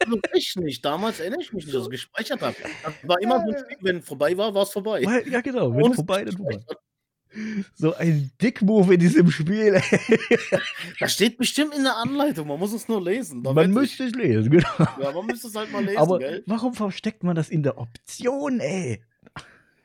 dumm. 0.10 0.22
Ich 0.34 0.56
nicht. 0.56 0.84
Damals 0.84 1.20
erinnere 1.20 1.42
ich 1.42 1.54
mich 1.54 1.66
nicht, 1.66 1.76
dass 1.76 1.84
ich 1.84 1.92
gespeichert 1.92 2.42
habe. 2.42 2.56
Das 2.84 2.94
war 3.04 3.22
immer 3.22 3.40
so 3.46 3.52
ein 3.52 3.60
Spiel, 3.60 3.78
wenn 3.82 4.02
vorbei 4.02 4.36
war, 4.36 4.56
war 4.56 4.64
es 4.64 4.72
vorbei. 4.72 5.02
Ja, 5.30 5.42
genau. 5.42 5.72
Wenn 5.72 5.94
vorbei, 5.94 6.26
dann 6.26 6.36
vorbei. 6.36 6.60
So 7.76 7.94
ein 7.94 8.32
Dickmove 8.42 8.94
in 8.94 9.02
diesem 9.02 9.30
Spiel. 9.30 9.84
das 11.00 11.14
steht 11.14 11.38
bestimmt 11.38 11.76
in 11.76 11.84
der 11.84 11.96
Anleitung, 11.96 12.48
man 12.48 12.58
muss 12.58 12.74
es 12.74 12.88
nur 12.88 13.04
lesen. 13.04 13.44
Man 13.44 13.70
müsste 13.70 14.06
es 14.06 14.14
lesen, 14.14 14.50
genau. 14.50 14.68
Ja, 15.00 15.12
man 15.12 15.28
müsste 15.28 15.50
es 15.50 15.54
halt 15.54 15.72
mal 15.72 15.86
lesen, 15.86 16.00
Aber 16.00 16.18
gell? 16.18 16.42
warum 16.48 16.74
versteckt 16.74 17.22
man 17.22 17.36
das 17.36 17.50
in 17.50 17.62
der 17.62 17.78
Option, 17.78 18.60
ey? 18.60 19.04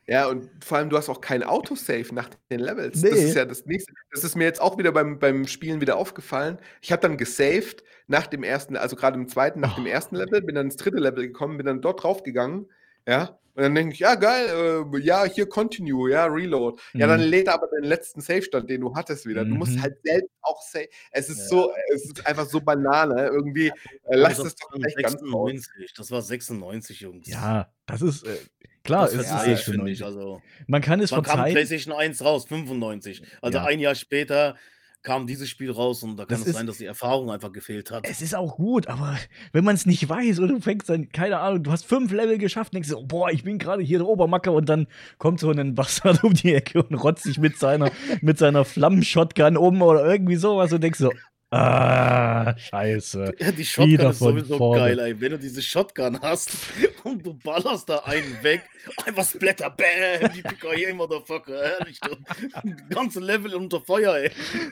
Ja, 0.07 0.26
und 0.26 0.50
vor 0.64 0.78
allem, 0.78 0.90
du 0.90 0.96
hast 0.96 1.09
auch 1.09 1.20
kein 1.20 1.42
Autosave 1.44 2.12
nach 2.12 2.28
den 2.50 2.61
Levels. 2.61 3.03
Nee. 3.03 3.11
Das 3.11 3.18
ist 3.20 3.36
ja 3.36 3.44
das 3.44 3.66
nächste. 3.66 3.92
Das 4.11 4.24
ist 4.24 4.34
mir 4.34 4.44
jetzt 4.44 4.61
auch 4.61 4.76
wieder 4.76 4.92
beim, 4.92 5.18
beim 5.18 5.46
Spielen 5.46 5.80
wieder 5.80 5.96
aufgefallen. 5.96 6.59
Ich 6.80 6.90
habe 6.90 7.03
dann 7.03 7.16
gesaved 7.16 7.84
nach 8.09 8.26
dem 8.26 8.42
ersten, 8.42 8.76
also 8.76 8.96
gerade 8.96 9.18
im 9.18 9.28
zweiten, 9.28 9.61
nach 9.61 9.74
oh. 9.74 9.80
dem 9.80 9.86
ersten 9.86 10.16
Level, 10.16 10.42
bin 10.42 10.57
dann 10.57 10.66
ins 10.66 10.76
dritte 10.76 10.98
Level 10.98 11.26
gekommen, 11.26 11.57
bin 11.57 11.66
dann 11.66 11.80
dort 11.80 12.03
draufgegangen, 12.03 12.68
ja, 13.07 13.38
und 13.55 13.62
dann 13.62 13.74
denke 13.74 13.92
ich, 13.92 13.98
ja, 13.98 14.14
geil, 14.14 14.86
äh, 14.94 14.98
ja, 15.00 15.24
hier 15.24 15.46
Continue, 15.46 16.11
ja, 16.11 16.24
Reload. 16.24 16.80
Mhm. 16.94 17.00
Ja, 17.00 17.07
dann 17.07 17.20
mhm. 17.20 17.28
lädt 17.28 17.48
aber 17.50 17.66
den 17.68 17.84
letzten 17.84 18.22
Save-Stand, 18.22 18.70
den 18.70 18.80
du 18.80 18.94
hattest, 18.94 19.26
wieder. 19.26 19.44
Mhm. 19.44 19.50
Du 19.50 19.55
musst 19.57 19.72
mhm. 19.72 19.82
halt 19.82 19.98
selbst 20.03 20.30
auch 20.40 20.62
save. 20.62 20.88
Es 21.11 21.28
ist 21.28 21.38
ja. 21.38 21.44
so, 21.48 21.72
es 21.94 22.07
ist 22.07 22.26
einfach 22.26 22.46
so 22.46 22.62
Banane. 22.62 23.26
Irgendwie, 23.26 23.68
äh, 23.68 24.16
lass 24.16 24.38
es 24.38 24.57
doch 24.57 24.70
gleich 24.70 24.94
ganz 24.96 25.20
raus. 25.22 25.68
Das 25.96 26.11
war 26.11 26.22
96, 26.22 27.00
Jungs. 27.00 27.28
Ja, 27.28 27.70
das 27.84 28.00
ist, 28.00 28.26
äh, 28.26 28.38
klar, 28.84 29.06
das 29.06 29.14
ist 29.14 29.30
ja, 29.30 29.46
ja 29.46 29.56
finde 29.56 29.90
ich. 29.90 30.04
Also, 30.04 30.42
Man 30.66 30.80
kann 30.80 31.00
es 31.00 31.10
verzeihen. 31.10 31.38
kam 31.38 31.50
PlayStation 31.50 31.94
1 31.94 32.24
raus, 32.24 32.46
95. 32.46 33.22
Also 33.40 33.58
ja. 33.58 33.64
ein 33.64 33.80
Jahr 33.80 33.94
später 33.94 34.56
kam 35.02 35.26
dieses 35.26 35.48
Spiel 35.48 35.70
raus 35.70 36.02
und 36.02 36.16
da 36.16 36.24
kann 36.24 36.38
das 36.38 36.40
es 36.42 36.46
ist, 36.48 36.54
sein, 36.54 36.66
dass 36.66 36.78
die 36.78 36.86
Erfahrung 36.86 37.30
einfach 37.30 37.52
gefehlt 37.52 37.90
hat. 37.90 38.06
Es 38.08 38.22
ist 38.22 38.34
auch 38.34 38.56
gut, 38.56 38.86
aber 38.86 39.18
wenn 39.52 39.64
man 39.64 39.74
es 39.74 39.84
nicht 39.84 40.08
weiß 40.08 40.38
oder 40.38 40.48
du 40.48 40.60
fängst 40.60 40.88
dann, 40.88 41.08
keine 41.10 41.38
Ahnung, 41.38 41.64
du 41.64 41.72
hast 41.72 41.84
fünf 41.84 42.12
Level 42.12 42.38
geschafft, 42.38 42.72
denkst 42.74 42.88
du, 42.88 43.04
boah, 43.04 43.30
ich 43.30 43.42
bin 43.42 43.58
gerade 43.58 43.82
hier 43.82 43.98
der 43.98 44.06
Obermacker 44.06 44.52
und 44.52 44.68
dann 44.68 44.86
kommt 45.18 45.40
so 45.40 45.50
ein 45.50 45.74
Bastard 45.74 46.22
um 46.24 46.34
die 46.34 46.54
Ecke 46.54 46.82
und 46.82 46.94
rotzt 46.94 47.24
sich 47.24 47.38
mit 47.38 47.58
seiner, 47.58 47.90
mit 48.20 48.38
seiner 48.38 48.64
Flammenshotgun 48.64 49.56
um 49.56 49.82
oder 49.82 50.04
irgendwie 50.04 50.36
sowas 50.36 50.72
und 50.72 50.82
denkst 50.82 51.00
so, 51.00 51.12
Ah, 51.55 52.57
scheiße. 52.57 53.34
Ja, 53.38 53.53
die 53.53 53.62
Shotgun 53.62 53.92
Wieder 53.92 54.11
ist 54.11 54.20
sowieso 54.20 54.57
vorne. 54.57 54.80
geil, 54.80 54.98
ey. 55.00 55.20
Wenn 55.20 55.32
du 55.32 55.38
diese 55.38 55.61
Shotgun 55.61 56.18
hast 56.22 56.50
und 57.05 57.26
du 57.26 57.34
ballerst 57.34 57.90
da 57.90 57.98
einen 58.07 58.42
weg, 58.42 58.62
einfach 59.05 59.26
Splatter, 59.26 59.68
bam, 59.68 60.32
die 60.34 60.40
PKE, 60.40 60.94
Motherfucker, 60.94 61.78
ehrlich. 61.78 62.00
Das 62.00 62.16
ganze 62.88 63.20
Level 63.20 63.55
unter 63.55 63.82
Feuer, 63.82 64.16
ey. 64.16 64.30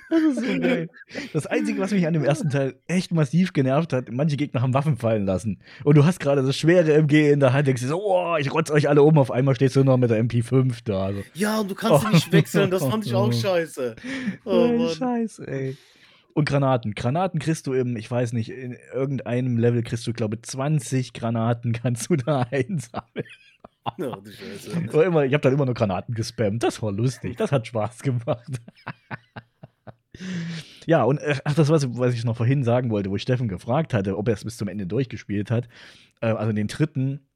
Das 0.08 0.20
ist 0.22 0.36
so 0.36 0.58
geil. 0.58 0.88
Das 1.34 1.46
Einzige, 1.46 1.80
was 1.80 1.90
mich 1.90 2.06
an 2.06 2.14
dem 2.14 2.24
ersten 2.24 2.48
Teil 2.48 2.76
echt 2.86 3.12
massiv 3.12 3.52
genervt 3.52 3.92
hat, 3.92 4.10
manche 4.10 4.38
Gegner 4.38 4.62
haben 4.62 4.72
Waffen 4.72 4.96
fallen 4.96 5.26
lassen. 5.26 5.60
Und 5.84 5.98
du 5.98 6.06
hast 6.06 6.18
gerade 6.18 6.42
das 6.42 6.56
schwere 6.56 6.94
MG 6.94 7.30
in 7.30 7.40
der 7.40 7.52
Hand, 7.52 7.66
denkst 7.66 7.82
du 7.82 7.88
so, 7.88 8.02
oh, 8.02 8.38
ich 8.38 8.54
rotz 8.54 8.70
euch 8.70 8.88
alle 8.88 9.02
um, 9.02 9.18
auf 9.18 9.30
einmal 9.30 9.54
stehst 9.54 9.76
du 9.76 9.84
noch 9.84 9.98
mit 9.98 10.08
der 10.08 10.24
MP5 10.24 10.78
da. 10.86 11.04
Also. 11.04 11.22
Ja, 11.34 11.60
und 11.60 11.70
du 11.70 11.74
kannst 11.74 12.06
oh. 12.06 12.08
nicht 12.08 12.32
wechseln, 12.32 12.70
das 12.70 12.82
fand 12.82 13.04
ich 13.04 13.14
auch 13.14 13.30
scheiße. 13.30 13.96
Oh, 14.46 14.68
Mann. 14.68 14.94
Scheiße, 14.94 15.46
ey. 15.46 15.76
Und 16.34 16.48
Granaten. 16.48 16.94
Granaten 16.94 17.40
kriegst 17.40 17.66
du 17.66 17.72
im, 17.72 17.96
ich 17.96 18.10
weiß 18.10 18.32
nicht, 18.32 18.50
in 18.50 18.76
irgendeinem 18.94 19.58
Level 19.58 19.82
kriegst 19.82 20.06
du, 20.06 20.12
glaube 20.12 20.36
ich, 20.36 20.42
20 20.42 21.12
Granaten 21.12 21.72
kannst 21.82 22.10
du 22.10 22.16
da 22.16 22.42
einsammeln. 22.50 23.26
Ja, 23.98 24.18
immer, 25.02 25.24
ich 25.24 25.32
habe 25.32 25.42
dann 25.42 25.54
immer 25.54 25.64
nur 25.64 25.74
Granaten 25.74 26.14
gespammt. 26.14 26.62
Das 26.62 26.82
war 26.82 26.92
lustig. 26.92 27.36
Das 27.36 27.50
hat 27.50 27.66
Spaß 27.66 28.02
gemacht. 28.02 28.60
ja, 30.86 31.02
und 31.04 31.18
äh, 31.18 31.36
ach, 31.44 31.54
das 31.54 31.68
war 31.68 31.80
was 31.98 32.14
ich 32.14 32.24
noch 32.24 32.36
vorhin 32.36 32.62
sagen 32.62 32.90
wollte, 32.90 33.10
wo 33.10 33.16
ich 33.16 33.22
Steffen 33.22 33.48
gefragt 33.48 33.94
hatte, 33.94 34.16
ob 34.16 34.28
er 34.28 34.34
es 34.34 34.44
bis 34.44 34.56
zum 34.56 34.68
Ende 34.68 34.86
durchgespielt 34.86 35.50
hat. 35.50 35.68
Äh, 36.20 36.26
also 36.26 36.52
den 36.52 36.68
dritten, 36.68 37.26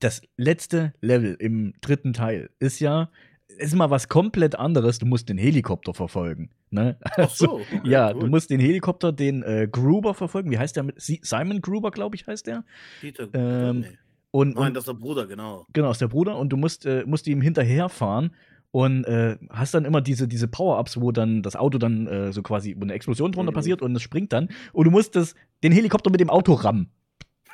das 0.00 0.22
letzte 0.36 0.92
Level 1.00 1.36
im 1.38 1.74
dritten 1.80 2.12
Teil 2.12 2.50
ist 2.58 2.80
ja, 2.80 3.10
ist 3.56 3.74
mal 3.74 3.90
was 3.90 4.08
komplett 4.08 4.58
anderes. 4.58 4.98
Du 4.98 5.06
musst 5.06 5.28
den 5.28 5.38
Helikopter 5.38 5.94
verfolgen. 5.94 6.50
Ne? 6.70 6.98
Ach 7.16 7.30
so. 7.30 7.54
Okay, 7.54 7.80
ja, 7.84 8.12
cool. 8.12 8.20
du 8.20 8.26
musst 8.28 8.50
den 8.50 8.60
Helikopter, 8.60 9.12
den 9.12 9.42
äh, 9.42 9.68
Gruber 9.70 10.14
verfolgen. 10.14 10.50
Wie 10.50 10.58
heißt 10.58 10.76
der? 10.76 10.86
Simon 10.96 11.60
Gruber, 11.60 11.90
glaube 11.90 12.16
ich, 12.16 12.26
heißt 12.26 12.46
der. 12.46 12.64
Peter 13.00 13.28
ähm, 13.32 13.80
nee. 13.80 13.86
und, 14.30 14.56
Nein, 14.56 14.74
das 14.74 14.82
ist 14.82 14.88
der 14.88 14.94
Bruder, 14.94 15.26
genau. 15.26 15.66
Genau, 15.72 15.90
ist 15.90 16.00
der 16.00 16.08
Bruder. 16.08 16.36
Und 16.36 16.50
du 16.50 16.56
musst, 16.56 16.86
äh, 16.86 17.04
musst 17.06 17.26
ihm 17.26 17.40
hinterherfahren 17.40 18.30
und 18.70 19.04
äh, 19.04 19.38
hast 19.50 19.74
dann 19.74 19.84
immer 19.84 20.00
diese, 20.00 20.28
diese 20.28 20.48
Power-Ups, 20.48 21.00
wo 21.00 21.12
dann 21.12 21.42
das 21.42 21.56
Auto 21.56 21.78
dann 21.78 22.06
äh, 22.06 22.32
so 22.32 22.42
quasi, 22.42 22.74
wo 22.76 22.82
eine 22.82 22.92
Explosion 22.92 23.32
drunter 23.32 23.52
mhm. 23.52 23.56
passiert 23.56 23.82
und 23.82 23.96
es 23.96 24.02
springt 24.02 24.32
dann. 24.32 24.48
Und 24.72 24.84
du 24.84 24.90
musst 24.90 25.16
das, 25.16 25.34
den 25.62 25.72
Helikopter 25.72 26.10
mit 26.10 26.20
dem 26.20 26.30
Auto 26.30 26.52
rammen. 26.52 26.90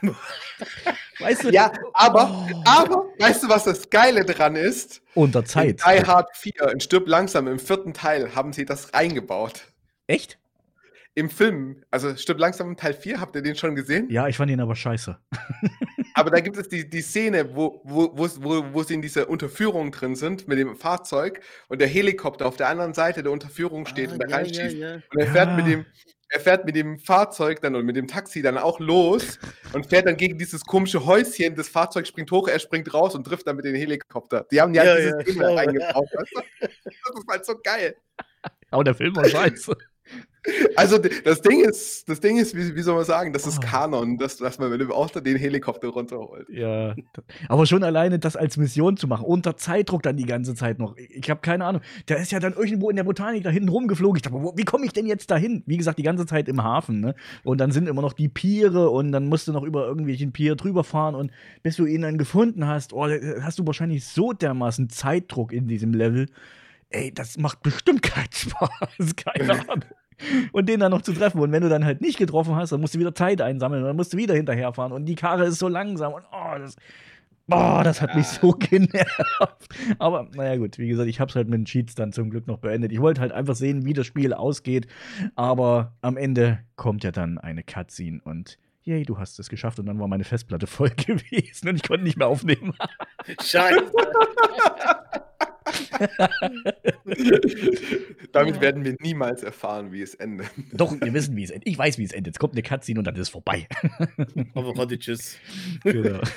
Weißt 1.22 1.44
du? 1.44 1.50
Ja, 1.50 1.72
aber, 1.92 2.48
oh. 2.50 2.62
aber, 2.64 3.06
weißt 3.18 3.44
du, 3.44 3.48
was 3.48 3.64
das 3.64 3.90
Geile 3.90 4.24
dran 4.24 4.56
ist? 4.56 5.02
Unter 5.14 5.44
Zeit. 5.44 5.68
In 5.68 5.76
Die 5.76 6.06
Hard 6.06 6.28
4, 6.36 6.52
in 6.72 6.80
Stirb 6.80 7.08
langsam, 7.08 7.46
im 7.48 7.58
vierten 7.58 7.92
Teil, 7.92 8.34
haben 8.34 8.52
sie 8.52 8.64
das 8.64 8.92
reingebaut. 8.94 9.62
Echt? 10.06 10.38
Im 11.14 11.28
Film, 11.28 11.84
also 11.90 12.16
Stirb 12.16 12.38
langsam 12.38 12.76
Teil 12.76 12.94
4, 12.94 13.20
habt 13.20 13.36
ihr 13.36 13.42
den 13.42 13.54
schon 13.54 13.74
gesehen? 13.74 14.08
Ja, 14.10 14.28
ich 14.28 14.36
fand 14.38 14.50
ihn 14.50 14.60
aber 14.60 14.74
scheiße. 14.74 15.18
aber 16.14 16.30
da 16.30 16.40
gibt 16.40 16.56
es 16.56 16.68
die, 16.68 16.88
die 16.88 17.02
Szene, 17.02 17.54
wo, 17.54 17.82
wo, 17.84 18.10
wo, 18.16 18.64
wo 18.72 18.82
sie 18.82 18.94
in 18.94 19.02
dieser 19.02 19.28
Unterführung 19.28 19.92
drin 19.92 20.14
sind 20.14 20.48
mit 20.48 20.58
dem 20.58 20.74
Fahrzeug 20.74 21.40
und 21.68 21.82
der 21.82 21.88
Helikopter 21.88 22.46
auf 22.46 22.56
der 22.56 22.68
anderen 22.68 22.94
Seite 22.94 23.22
der 23.22 23.30
Unterführung 23.30 23.84
steht 23.84 24.08
ah, 24.08 24.12
und 24.14 24.22
da 24.22 24.28
ja, 24.28 24.36
reinschießt. 24.36 24.76
Ja, 24.76 24.88
ja. 24.88 25.02
Und 25.12 25.20
er 25.20 25.26
fährt 25.26 25.56
mit 25.56 25.66
dem 25.66 25.84
er 26.32 26.40
fährt 26.40 26.64
mit 26.64 26.74
dem 26.74 26.98
Fahrzeug 26.98 27.60
dann 27.60 27.76
und 27.76 27.84
mit 27.84 27.94
dem 27.94 28.06
Taxi 28.06 28.40
dann 28.40 28.56
auch 28.56 28.80
los 28.80 29.38
und 29.74 29.86
fährt 29.86 30.06
dann 30.06 30.16
gegen 30.16 30.38
dieses 30.38 30.64
komische 30.64 31.04
Häuschen. 31.04 31.54
Das 31.54 31.68
Fahrzeug 31.68 32.06
springt 32.06 32.30
hoch, 32.30 32.48
er 32.48 32.58
springt 32.58 32.92
raus 32.94 33.14
und 33.14 33.24
trifft 33.24 33.46
dann 33.46 33.56
mit 33.56 33.66
dem 33.66 33.74
Helikopter. 33.74 34.46
Die 34.50 34.60
haben 34.60 34.72
ja, 34.72 34.82
ja 34.82 34.96
dieses 34.96 35.12
ja, 35.12 35.18
Thema 35.18 35.60
eingebaut. 35.60 36.08
Weißt 36.10 36.32
du? 36.34 36.40
Das 36.60 37.20
ist 37.20 37.28
halt 37.28 37.44
so 37.44 37.54
geil. 37.62 37.96
Aber 38.70 38.82
der 38.82 38.94
Film 38.94 39.14
war 39.14 39.24
scheiße. 39.28 39.76
Also 40.74 40.98
das 40.98 41.40
Ding 41.40 41.60
ist, 41.60 42.08
das 42.08 42.18
Ding 42.18 42.36
ist, 42.36 42.56
wie, 42.56 42.74
wie 42.74 42.82
soll 42.82 42.96
man 42.96 43.04
sagen, 43.04 43.32
das 43.32 43.46
ist 43.46 43.58
oh. 43.58 43.66
Kanon, 43.66 44.18
dass, 44.18 44.38
dass 44.38 44.58
man 44.58 44.70
mit 44.70 44.80
dem 44.80 44.90
Auto 44.90 45.20
den 45.20 45.36
Helikopter 45.36 45.88
runterholt. 45.88 46.48
Ja, 46.50 46.96
aber 47.48 47.64
schon 47.66 47.84
alleine 47.84 48.18
das 48.18 48.34
als 48.34 48.56
Mission 48.56 48.96
zu 48.96 49.06
machen, 49.06 49.24
unter 49.24 49.56
Zeitdruck 49.56 50.02
dann 50.02 50.16
die 50.16 50.26
ganze 50.26 50.56
Zeit 50.56 50.80
noch. 50.80 50.96
Ich 50.96 51.30
habe 51.30 51.40
keine 51.40 51.64
Ahnung. 51.64 51.82
Der 52.08 52.16
ist 52.16 52.32
ja 52.32 52.40
dann 52.40 52.54
irgendwo 52.54 52.90
in 52.90 52.96
der 52.96 53.04
Botanik 53.04 53.44
da 53.44 53.50
hinten 53.50 53.68
rumgeflogen. 53.68 54.16
Ich 54.16 54.22
dachte, 54.22 54.42
wo, 54.42 54.56
wie 54.56 54.64
komme 54.64 54.84
ich 54.84 54.92
denn 54.92 55.06
jetzt 55.06 55.30
dahin? 55.30 55.62
Wie 55.66 55.76
gesagt, 55.76 55.98
die 55.98 56.02
ganze 56.02 56.26
Zeit 56.26 56.48
im 56.48 56.64
Hafen, 56.64 57.00
ne? 57.00 57.14
Und 57.44 57.58
dann 57.58 57.70
sind 57.70 57.86
immer 57.86 58.02
noch 58.02 58.12
die 58.12 58.28
Piere 58.28 58.90
und 58.90 59.12
dann 59.12 59.26
musst 59.26 59.46
du 59.46 59.52
noch 59.52 59.62
über 59.62 59.86
irgendwelchen 59.86 60.32
Pier 60.32 60.56
drüber 60.56 60.82
fahren 60.82 61.14
und 61.14 61.30
bis 61.62 61.76
du 61.76 61.86
ihn 61.86 62.02
dann 62.02 62.18
gefunden 62.18 62.66
hast, 62.66 62.92
oh, 62.92 63.06
hast 63.40 63.60
du 63.60 63.66
wahrscheinlich 63.66 64.04
so 64.06 64.32
dermaßen 64.32 64.88
Zeitdruck 64.88 65.52
in 65.52 65.68
diesem 65.68 65.94
Level. 65.94 66.26
Ey, 66.90 67.12
das 67.14 67.38
macht 67.38 67.62
bestimmt 67.62 68.02
keinen 68.02 68.28
Spaß. 68.32 69.14
Keine 69.16 69.52
Ahnung 69.68 69.84
und 70.52 70.68
den 70.68 70.80
dann 70.80 70.90
noch 70.90 71.02
zu 71.02 71.12
treffen. 71.12 71.40
Und 71.40 71.52
wenn 71.52 71.62
du 71.62 71.68
dann 71.68 71.84
halt 71.84 72.00
nicht 72.00 72.18
getroffen 72.18 72.54
hast, 72.56 72.72
dann 72.72 72.80
musst 72.80 72.94
du 72.94 72.98
wieder 72.98 73.14
Zeit 73.14 73.40
einsammeln 73.40 73.82
und 73.82 73.88
dann 73.88 73.96
musst 73.96 74.12
du 74.12 74.16
wieder 74.16 74.34
hinterherfahren. 74.34 74.92
Und 74.92 75.06
die 75.06 75.14
Karre 75.14 75.44
ist 75.46 75.58
so 75.58 75.68
langsam 75.68 76.12
und 76.12 76.24
oh, 76.32 76.58
das, 76.58 76.76
boah, 77.46 77.82
das 77.84 78.00
hat 78.00 78.14
mich 78.14 78.26
so 78.26 78.52
genervt. 78.58 79.68
Aber 79.98 80.28
naja, 80.34 80.56
gut, 80.56 80.78
wie 80.78 80.88
gesagt, 80.88 81.08
ich 81.08 81.20
habe 81.20 81.28
es 81.30 81.36
halt 81.36 81.48
mit 81.48 81.58
den 81.58 81.64
Cheats 81.64 81.94
dann 81.94 82.12
zum 82.12 82.30
Glück 82.30 82.46
noch 82.46 82.58
beendet. 82.58 82.92
Ich 82.92 83.00
wollte 83.00 83.20
halt 83.20 83.32
einfach 83.32 83.54
sehen, 83.54 83.84
wie 83.84 83.92
das 83.92 84.06
Spiel 84.06 84.32
ausgeht. 84.32 84.86
Aber 85.34 85.94
am 86.00 86.16
Ende 86.16 86.60
kommt 86.76 87.04
ja 87.04 87.10
dann 87.10 87.38
eine 87.38 87.62
Cutscene 87.62 88.20
und 88.24 88.58
yay, 88.84 89.04
du 89.04 89.18
hast 89.18 89.38
es 89.38 89.48
geschafft. 89.48 89.78
Und 89.78 89.86
dann 89.86 89.98
war 89.98 90.08
meine 90.08 90.24
Festplatte 90.24 90.66
voll 90.66 90.90
gewesen 90.96 91.68
und 91.68 91.76
ich 91.76 91.82
konnte 91.82 92.04
nicht 92.04 92.18
mehr 92.18 92.28
aufnehmen. 92.28 92.74
Scheiße. 93.40 93.84
Damit 98.32 98.60
werden 98.60 98.84
wir 98.84 98.96
niemals 99.00 99.42
erfahren, 99.42 99.90
wie 99.92 100.02
es 100.02 100.14
endet. 100.14 100.48
Doch, 100.72 100.94
wir 101.00 101.14
wissen, 101.14 101.36
wie 101.36 101.44
es 101.44 101.50
endet. 101.50 101.68
Ich 101.68 101.78
weiß, 101.78 101.98
wie 101.98 102.04
es 102.04 102.12
endet. 102.12 102.34
Es 102.34 102.38
kommt 102.38 102.54
eine 102.54 102.62
Cutscene 102.62 103.00
und 103.00 103.06
dann 103.06 103.14
ist 103.14 103.22
es 103.22 103.28
vorbei. 103.28 103.68
Aber 104.54 104.76
warte, 104.76 104.98
tschüss. 104.98 105.36
Genau. 105.84 106.20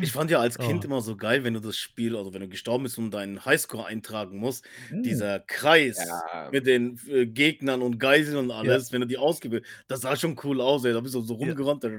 Ich 0.00 0.12
fand 0.12 0.30
ja 0.30 0.38
als 0.38 0.58
Kind 0.58 0.84
oh. 0.84 0.86
immer 0.86 1.00
so 1.00 1.16
geil, 1.16 1.44
wenn 1.44 1.54
du 1.54 1.60
das 1.60 1.76
Spiel, 1.76 2.16
also 2.16 2.34
wenn 2.34 2.40
du 2.40 2.48
gestorben 2.48 2.84
bist 2.84 2.98
und 2.98 3.12
deinen 3.12 3.44
Highscore 3.44 3.86
eintragen 3.86 4.38
musst, 4.38 4.64
mm. 4.90 5.02
dieser 5.02 5.40
Kreis 5.40 5.98
ja. 5.98 6.48
mit 6.50 6.66
den 6.66 6.98
äh, 7.08 7.26
Gegnern 7.26 7.82
und 7.82 7.98
Geiseln 7.98 8.36
und 8.36 8.50
alles, 8.50 8.88
ja. 8.88 8.92
wenn 8.92 9.02
du 9.02 9.06
die 9.06 9.18
ausgewählt 9.18 9.64
das 9.88 10.00
sah 10.00 10.16
schon 10.16 10.36
cool 10.44 10.60
aus, 10.60 10.84
ey. 10.84 10.92
Da 10.92 11.00
bist 11.00 11.14
du 11.14 11.22
so 11.22 11.34
rumgerannt. 11.34 11.84
Ja. 11.84 11.90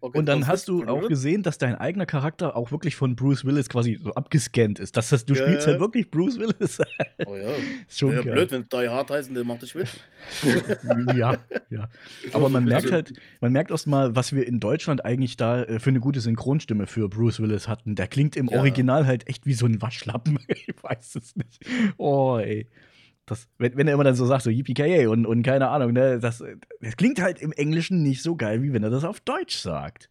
Okay, 0.00 0.18
und 0.18 0.26
dann 0.26 0.46
hast 0.46 0.68
du 0.68 0.86
auch 0.86 1.08
gesehen, 1.08 1.42
dass 1.42 1.58
dein 1.58 1.74
eigener 1.74 2.06
Charakter 2.06 2.56
auch 2.56 2.70
wirklich 2.70 2.96
von 2.96 3.16
Bruce 3.16 3.44
Willis 3.44 3.68
quasi 3.68 3.98
so 4.02 4.14
abgescannt 4.14 4.71
ist. 4.78 4.96
Das 4.96 5.12
heißt, 5.12 5.28
du 5.28 5.34
ja, 5.34 5.42
spielst 5.42 5.66
halt 5.66 5.80
wirklich 5.80 6.10
Bruce 6.10 6.38
Willis. 6.38 6.78
Oh 7.26 7.36
ja. 7.36 7.50
ist 7.88 7.98
schon 7.98 8.14
ja, 8.14 8.22
blöd, 8.22 8.50
wenn 8.50 8.66
Die 8.68 8.88
Hard 8.88 9.10
heißen, 9.10 9.34
der 9.34 9.44
macht 9.44 9.62
dich 9.62 9.74
mit. 9.74 9.88
ja, 11.16 11.36
ja. 11.70 11.88
Aber 12.32 12.48
man 12.48 12.64
merkt 12.64 12.90
halt, 12.90 13.12
man 13.40 13.52
merkt 13.52 13.70
erst 13.70 13.86
mal, 13.86 14.16
was 14.16 14.32
wir 14.34 14.46
in 14.46 14.60
Deutschland 14.60 15.04
eigentlich 15.04 15.36
da 15.36 15.62
äh, 15.62 15.78
für 15.78 15.90
eine 15.90 16.00
gute 16.00 16.20
Synchronstimme 16.20 16.86
für 16.86 17.08
Bruce 17.08 17.40
Willis 17.40 17.68
hatten. 17.68 17.94
Der 17.94 18.08
klingt 18.08 18.36
im 18.36 18.48
ja. 18.48 18.58
Original 18.58 19.06
halt 19.06 19.28
echt 19.28 19.46
wie 19.46 19.54
so 19.54 19.66
ein 19.66 19.80
Waschlappen. 19.80 20.38
ich 20.48 20.74
weiß 20.82 21.16
es 21.16 21.36
nicht. 21.36 21.64
Oh, 21.96 22.38
ey. 22.38 22.68
Das, 23.26 23.48
wenn, 23.58 23.76
wenn, 23.76 23.86
er 23.86 23.94
immer 23.94 24.04
dann 24.04 24.16
so 24.16 24.26
sagt, 24.26 24.42
so 24.42 24.50
yippie 24.50 25.06
und, 25.06 25.26
und 25.26 25.42
keine 25.42 25.68
Ahnung, 25.68 25.92
ne, 25.92 26.18
das, 26.18 26.42
das 26.80 26.96
klingt 26.96 27.20
halt 27.20 27.40
im 27.40 27.52
Englischen 27.52 28.02
nicht 28.02 28.22
so 28.22 28.34
geil, 28.34 28.62
wie 28.62 28.72
wenn 28.72 28.82
er 28.82 28.90
das 28.90 29.04
auf 29.04 29.20
Deutsch 29.20 29.56
sagt. 29.56 30.10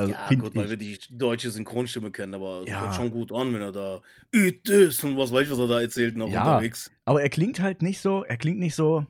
Also, 0.00 0.12
ja, 0.12 0.28
gut, 0.34 0.54
weil 0.54 0.70
wir 0.70 0.76
die 0.78 0.98
deutsche 1.10 1.50
Synchronstimme 1.50 2.10
kennen, 2.10 2.34
aber 2.34 2.62
es 2.62 2.70
ja. 2.70 2.80
hört 2.80 2.94
schon 2.94 3.10
gut 3.10 3.32
an, 3.32 3.52
wenn 3.52 3.60
er 3.60 3.72
da 3.72 4.00
Eat 4.32 4.64
this 4.64 5.04
und 5.04 5.18
was 5.18 5.30
weiß 5.30 5.42
ich, 5.42 5.50
was 5.50 5.58
er 5.58 5.68
da 5.68 5.80
erzählt 5.80 6.16
noch 6.16 6.28
ja, 6.30 6.42
unterwegs. 6.42 6.90
Aber 7.04 7.22
er 7.22 7.28
klingt 7.28 7.60
halt 7.60 7.82
nicht 7.82 8.00
so, 8.00 8.24
er 8.24 8.38
klingt 8.38 8.58
nicht 8.58 8.74
so 8.74 9.06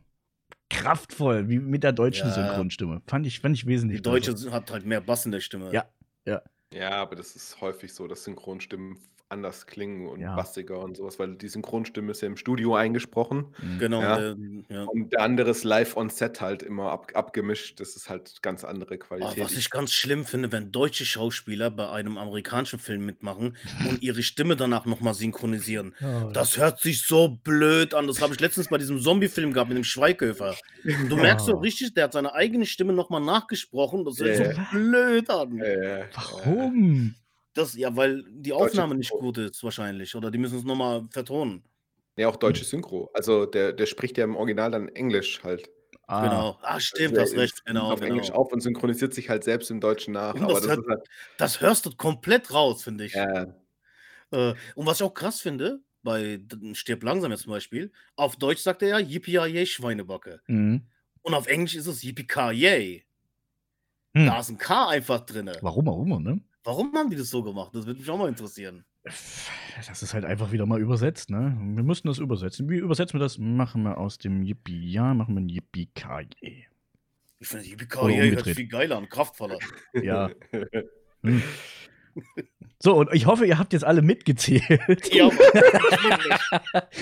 kraftvoll 0.68 1.48
wie 1.48 1.58
mit 1.58 1.84
der 1.84 1.92
deutschen 1.92 2.28
ja. 2.28 2.34
Synchronstimme. 2.34 3.02
Fand 3.06 3.26
ich, 3.26 3.40
fand 3.40 3.56
ich 3.56 3.66
wesentlich. 3.66 3.98
Die 3.98 4.02
deutsche 4.02 4.32
besser. 4.32 4.50
hat 4.50 4.70
halt 4.72 4.84
mehr 4.84 5.00
Bass 5.00 5.26
in 5.26 5.32
der 5.32 5.40
Stimme. 5.40 5.72
Ja, 5.72 5.86
ja. 6.24 6.42
Ja, 6.72 6.90
aber 6.92 7.16
das 7.16 7.36
ist 7.36 7.60
häufig 7.60 7.92
so, 7.92 8.06
dass 8.06 8.24
Synchronstimmen 8.24 8.98
anders 9.30 9.66
klingen 9.66 10.08
und 10.08 10.20
Ja. 10.20 10.34
bassiger 10.34 10.80
und 10.80 10.96
sowas, 10.96 11.18
weil 11.18 11.36
die 11.36 11.48
Synchronstimme 11.48 12.10
ist 12.10 12.20
ja 12.20 12.26
im 12.28 12.36
Studio 12.36 12.74
eingesprochen, 12.74 13.54
Mhm. 13.62 13.78
Genau, 13.78 14.02
ja. 14.02 14.16
der 14.18 14.36
ja. 14.68 14.82
und 14.84 15.12
der 15.12 15.20
andere 15.22 15.50
ist 15.50 15.64
live 15.64 15.96
on 15.96 16.10
set 16.10 16.40
halt 16.40 16.62
immer 16.62 16.90
ab 16.90 17.12
abgemischt. 17.14 17.78
Das 17.80 17.96
ist 17.96 18.08
halt 18.10 18.42
ganz 18.42 18.64
andere 18.64 18.94
Oh, 18.94 18.98
Qualität. 18.98 19.44
was 19.44 19.56
ich 19.56 19.70
ganz 19.70 19.92
schlimm 19.92 20.24
finde, 20.24 20.50
wenn 20.52 20.72
deutsche 20.72 21.04
Schauspieler 21.04 21.70
bei 21.70 21.88
einem 21.90 22.18
amerikanischen 22.18 22.78
Film 22.78 23.06
mitmachen 23.06 23.56
und 23.88 24.02
ihre 24.02 24.22
Stimme 24.22 24.56
danach 24.56 24.84
noch 24.84 25.00
mal 25.00 25.14
synchronisieren. 25.14 25.94
Oh, 26.02 26.30
Das 26.32 26.56
hört 26.58 26.80
sich 26.80 27.06
so 27.06 27.28
blöd 27.28 27.94
an. 27.94 28.06
Das 28.08 28.20
habe 28.20 28.34
ich 28.34 28.40
letztens 28.40 28.68
bei 28.68 28.78
diesem 28.78 29.00
Zombie-Film 29.00 29.52
gehabt 29.52 29.68
mit 29.68 29.76
dem 29.78 29.84
Schweighöfer. 29.84 30.56
Du 31.08 31.16
merkst 31.16 31.46
so 31.46 31.56
richtig, 31.56 31.94
der 31.94 32.04
hat 32.04 32.12
seine 32.12 32.34
eigene 32.34 32.66
Stimme 32.66 32.92
noch 32.92 33.10
mal 33.10 33.20
nachgesprochen. 33.20 34.04
Das 34.04 34.18
hört 34.18 34.36
sich 34.36 34.46
so 34.56 34.62
blöd 34.72 35.30
an. 35.30 35.60
Warum? 36.14 37.14
Das, 37.60 37.76
ja, 37.76 37.94
weil 37.94 38.24
die 38.28 38.52
Aufnahme 38.52 38.94
nicht 38.94 39.10
gut 39.10 39.38
ist 39.38 39.62
wahrscheinlich. 39.62 40.14
Oder 40.14 40.30
die 40.30 40.38
müssen 40.38 40.58
es 40.58 40.64
nochmal 40.64 41.06
vertonen. 41.10 41.62
Ja, 42.16 42.28
auch 42.28 42.36
deutsche 42.36 42.64
Synchro. 42.64 43.10
Also 43.14 43.46
der, 43.46 43.72
der 43.72 43.86
spricht 43.86 44.18
ja 44.18 44.24
im 44.24 44.36
Original 44.36 44.70
dann 44.70 44.88
Englisch 44.88 45.42
halt. 45.44 45.70
Ah. 46.06 46.22
Genau. 46.22 46.58
Ah, 46.62 46.80
stimmt, 46.80 47.18
also, 47.18 47.32
hast 47.32 47.40
recht. 47.40 47.64
Genau, 47.66 47.92
auf 47.92 48.00
genau. 48.00 48.14
Englisch 48.14 48.30
auf 48.30 48.52
und 48.52 48.60
synchronisiert 48.60 49.14
sich 49.14 49.28
halt 49.28 49.44
selbst 49.44 49.70
im 49.70 49.80
Deutschen 49.80 50.14
nach. 50.14 50.34
aber 50.34 50.54
das, 50.54 50.62
das, 50.62 50.68
hört, 50.68 50.86
halt, 50.88 51.08
das, 51.38 51.60
hörst 51.60 51.86
du 51.86 51.90
komplett 51.90 52.52
raus, 52.52 52.82
finde 52.82 53.04
ich. 53.04 53.14
Ja. 53.14 53.42
Äh, 54.32 54.54
und 54.74 54.86
was 54.86 55.00
ich 55.00 55.06
auch 55.06 55.14
krass 55.14 55.40
finde, 55.40 55.80
bei 56.02 56.40
Stirb 56.72 57.02
langsam 57.02 57.30
jetzt 57.30 57.42
zum 57.42 57.52
Beispiel, 57.52 57.92
auf 58.16 58.36
Deutsch 58.36 58.62
sagt 58.62 58.82
er 58.82 58.88
ja 58.88 58.98
Yippie 58.98 59.66
Schweinebacke. 59.66 60.40
Mhm. 60.46 60.82
Und 61.22 61.34
auf 61.34 61.46
Englisch 61.46 61.76
ist 61.76 61.86
es 61.86 62.02
Yippie 62.02 62.26
hm. 64.12 64.26
Da 64.26 64.40
ist 64.40 64.48
ein 64.48 64.58
K 64.58 64.88
einfach 64.88 65.20
drin. 65.20 65.50
Warum, 65.60 65.86
warum, 65.86 66.22
ne? 66.22 66.40
Warum 66.64 66.92
haben 66.94 67.10
die 67.10 67.16
das 67.16 67.30
so 67.30 67.42
gemacht? 67.42 67.74
Das 67.74 67.86
würde 67.86 68.00
mich 68.00 68.10
auch 68.10 68.18
mal 68.18 68.28
interessieren. 68.28 68.84
Das 69.02 70.02
ist 70.02 70.12
halt 70.12 70.26
einfach 70.26 70.52
wieder 70.52 70.66
mal 70.66 70.80
übersetzt, 70.80 71.30
ne? 71.30 71.56
Wir 71.58 71.82
müssten 71.82 72.08
das 72.08 72.18
übersetzen. 72.18 72.68
Wie 72.68 72.76
übersetzen 72.76 73.14
wir 73.18 73.20
das? 73.20 73.38
Machen 73.38 73.82
wir 73.82 73.96
aus 73.96 74.18
dem 74.18 74.42
Yippie, 74.42 74.90
ja, 74.90 75.14
machen 75.14 75.34
wir 75.34 75.40
ein 75.40 75.48
Yippie 75.48 75.86
KJ. 75.94 76.66
Ich 77.38 77.48
finde 77.48 77.64
Yippie 77.66 77.86
KJ 77.86 78.34
hört 78.34 78.46
viel 78.46 78.68
geiler 78.68 78.98
und 78.98 79.08
kraftvoller. 79.08 79.58
ja. 79.94 80.30
Hm. 81.22 81.42
So, 82.82 82.96
und 82.96 83.10
ich 83.12 83.26
hoffe, 83.26 83.44
ihr 83.44 83.58
habt 83.58 83.74
jetzt 83.74 83.84
alle 83.84 84.00
mitgezählt. 84.00 85.12
Ja, 85.12 85.30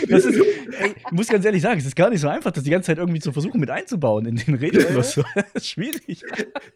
das 0.08 0.24
ist, 0.24 0.36
ich 1.06 1.12
muss 1.12 1.28
ganz 1.28 1.44
ehrlich 1.44 1.62
sagen, 1.62 1.78
es 1.78 1.86
ist 1.86 1.94
gar 1.94 2.10
nicht 2.10 2.20
so 2.20 2.26
einfach, 2.26 2.50
das 2.50 2.64
die 2.64 2.70
ganze 2.70 2.88
Zeit 2.88 2.98
irgendwie 2.98 3.20
zu 3.20 3.30
versuchen 3.30 3.60
mit 3.60 3.70
einzubauen 3.70 4.26
in 4.26 4.34
den 4.34 4.54
Redefluss. 4.56 5.14
Ja. 5.14 5.24
Das 5.36 5.44
ist 5.54 5.66
schwierig. 5.68 6.24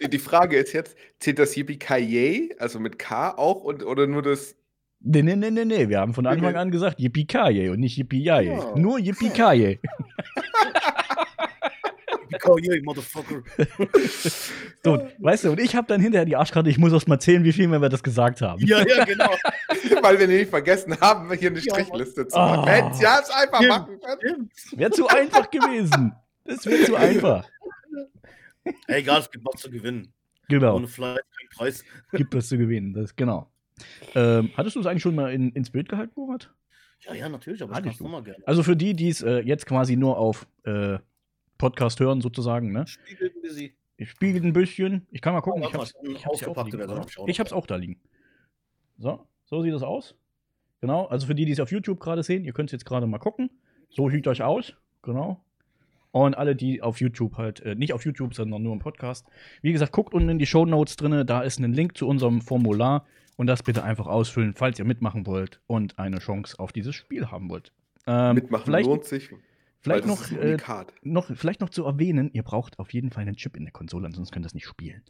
Die 0.07 0.19
Frage 0.21 0.57
ist 0.57 0.73
jetzt, 0.73 0.97
zählt 1.19 1.41
das 1.41 1.57
Yippie 1.57 2.55
also 2.61 2.79
mit 2.79 3.01
K 3.01 3.37
auch 3.37 3.65
und, 3.65 3.85
oder 3.85 4.07
nur 4.07 4.23
das 4.23 4.55
Nee, 5.05 5.23
nee, 5.23 5.35
nee, 5.35 5.51
nee, 5.51 5.65
nee. 5.65 5.89
Wir 5.89 5.99
haben 5.99 6.15
von 6.15 6.29
Anfang 6.29 6.55
an 6.55 6.71
gesagt 6.71 7.01
Yippie 7.01 7.27
und 7.71 7.81
nicht 7.81 7.97
Yippie 7.99 8.23
Ja. 8.23 8.77
Nur 8.77 9.01
Yippie 12.33 12.39
call 12.39 12.61
you, 12.61 12.83
Motherfucker. 12.83 13.43
so, 14.85 15.09
weißt 15.19 15.45
du, 15.45 15.51
und 15.51 15.61
ich 15.61 15.75
habe 15.75 15.87
dann 15.87 16.01
hinterher 16.01 16.25
die 16.25 16.37
Arschkarte, 16.37 16.71
ich 16.71 16.79
muss 16.79 16.93
erst 16.93 17.09
mal 17.09 17.19
zählen, 17.19 17.45
wie 17.45 17.53
viel 17.53 17.69
wir 17.69 17.89
das 17.89 18.03
gesagt 18.03 18.41
haben. 18.41 18.65
Ja, 18.65 18.87
ja, 18.87 19.05
genau. 19.05 19.31
Weil 20.03 20.19
wir 20.19 20.27
nicht 20.27 20.51
vergessen 20.51 20.99
haben, 21.01 21.33
hier 21.33 21.51
eine 21.51 21.61
Strichliste 21.61 22.23
ja, 22.23 22.29
zu 22.29 22.39
machen. 22.39 22.65
Oh. 22.65 22.67
Hätten 22.67 23.01
ja 23.01 23.21
es 23.21 23.31
einfach 23.31 23.59
Stimmt. 23.59 23.69
machen 23.71 24.01
können. 24.01 24.51
Wäre 24.73 24.91
zu 24.91 25.09
einfach 25.09 25.51
gewesen. 25.51 26.13
Das 26.45 26.67
wäre 26.67 26.85
zu 26.85 26.97
einfach. 26.97 27.49
Hey, 28.87 29.01
egal, 29.01 29.21
es 29.21 29.31
gibt 29.31 29.45
was 29.45 29.61
zu 29.61 29.71
gewinnen. 29.71 30.13
Genau. 30.49 30.77
Ohne 30.77 30.89
Fleiß 30.89 31.17
kein 31.17 31.49
Preis. 31.57 31.85
Gibt 32.13 32.35
was 32.35 32.49
zu 32.49 32.59
gewinnen, 32.59 32.93
das, 32.93 33.17
genau. 33.17 33.51
Ähm, 34.15 34.51
hattest 34.57 34.77
du 34.77 34.81
es 34.81 34.87
eigentlich 34.87 35.03
schon 35.03 35.15
mal 35.15 35.33
in, 35.33 35.51
ins 35.53 35.71
Bild 35.71 35.89
gehalten, 35.89 36.13
Murat? 36.15 36.53
Ja, 37.01 37.15
ja, 37.15 37.29
natürlich, 37.29 37.63
aber 37.63 37.75
Hatte 37.75 37.89
ich 37.89 37.97
kann 37.99 38.07
es 38.07 38.13
nochmal 38.13 38.23
gerne. 38.23 38.47
Also 38.47 38.63
für 38.63 38.77
die, 38.77 38.95
die 38.95 39.09
es 39.09 39.23
äh, 39.23 39.41
jetzt 39.41 39.67
quasi 39.67 39.97
nur 39.97 40.19
auf 40.19 40.47
äh, 40.65 40.99
Podcast 41.63 42.01
hören, 42.01 42.21
sozusagen. 42.21 42.73
Ne? 42.73 42.87
Spiegelt 42.89 43.37
ein 43.37 43.41
bisschen. 43.43 43.73
Ich 43.97 44.11
spiegelt 44.11 44.45
ein 44.45 44.53
bisschen. 44.53 45.07
Ich 45.13 45.21
kann 45.21 45.33
mal 45.33 45.43
gucken. 45.43 45.63
ich 45.63 45.73
hab's, 45.73 45.95
ich 46.03 46.17
ich 47.27 47.39
hab's 47.41 47.53
auch 47.53 47.67
da 47.67 47.77
liegen. 47.77 48.01
So, 48.99 49.21
so 49.45 49.63
sieht 49.63 49.73
das 49.73 49.85
aus. 49.85 50.17
Genau, 50.81 51.07
also 51.07 51.29
für 51.29 51.37
die, 51.37 51.45
die 51.45 51.53
es 51.53 51.61
auf 51.61 51.71
YouTube 51.71 52.01
gerade 52.01 52.25
sehen, 52.25 52.45
ihr 52.45 52.53
könnt 52.53 52.71
es 52.71 52.73
jetzt 52.73 52.85
gerade 52.85 53.07
mal 53.07 53.19
gucken. 53.19 53.49
So 53.91 54.11
sieht 54.11 54.27
euch 54.27 54.43
aus. 54.43 54.75
Genau. 55.03 55.41
Und 56.11 56.37
alle, 56.37 56.57
die 56.57 56.83
auf 56.83 57.01
YouTube 57.01 57.37
halt, 57.37 57.61
äh, 57.61 57.77
nicht 57.77 57.93
auf 57.93 58.05
YouTube, 58.05 58.35
sondern 58.35 58.61
nur 58.61 58.73
im 58.73 58.81
Podcast. 58.81 59.25
Wie 59.63 59.71
gesagt, 59.71 59.93
guckt 59.93 60.15
unten 60.15 60.31
in 60.31 60.41
die 60.41 60.47
Show 60.47 60.67
Notes 60.67 60.97
drin, 60.97 61.25
da 61.25 61.43
ist 61.43 61.61
ein 61.61 61.73
Link 61.73 61.97
zu 61.97 62.09
unserem 62.09 62.41
Formular 62.41 63.07
und 63.37 63.47
das 63.47 63.63
bitte 63.63 63.85
einfach 63.85 64.09
ausfüllen, 64.09 64.55
falls 64.55 64.81
ihr 64.81 64.85
mitmachen 64.85 65.27
wollt 65.27 65.61
und 65.69 66.01
eine 66.01 66.19
Chance 66.19 66.59
auf 66.59 66.73
dieses 66.73 66.97
Spiel 66.97 67.31
haben 67.31 67.49
wollt. 67.49 67.73
Ähm, 68.09 68.35
mitmachen 68.35 68.73
lohnt 68.83 69.05
sich. 69.05 69.31
Vielleicht 69.83 70.07
noch, 70.07 70.31
äh, 70.31 70.57
noch, 71.03 71.27
vielleicht 71.37 71.61
noch 71.61 71.71
zu 71.71 71.85
erwähnen, 71.85 72.31
ihr 72.33 72.45
braucht 72.45 72.79
auf 72.79 72.93
jeden 72.93 73.11
Fall 73.11 73.23
einen 73.23 73.37
Chip 73.37 73.57
in 73.57 73.65
der 73.65 73.73
Konsole, 73.73 74.07
ansonsten 74.07 74.33
könnt 74.33 74.45
ihr 74.45 74.49
das 74.49 74.55
nicht 74.55 74.67
spielen. 74.67 75.03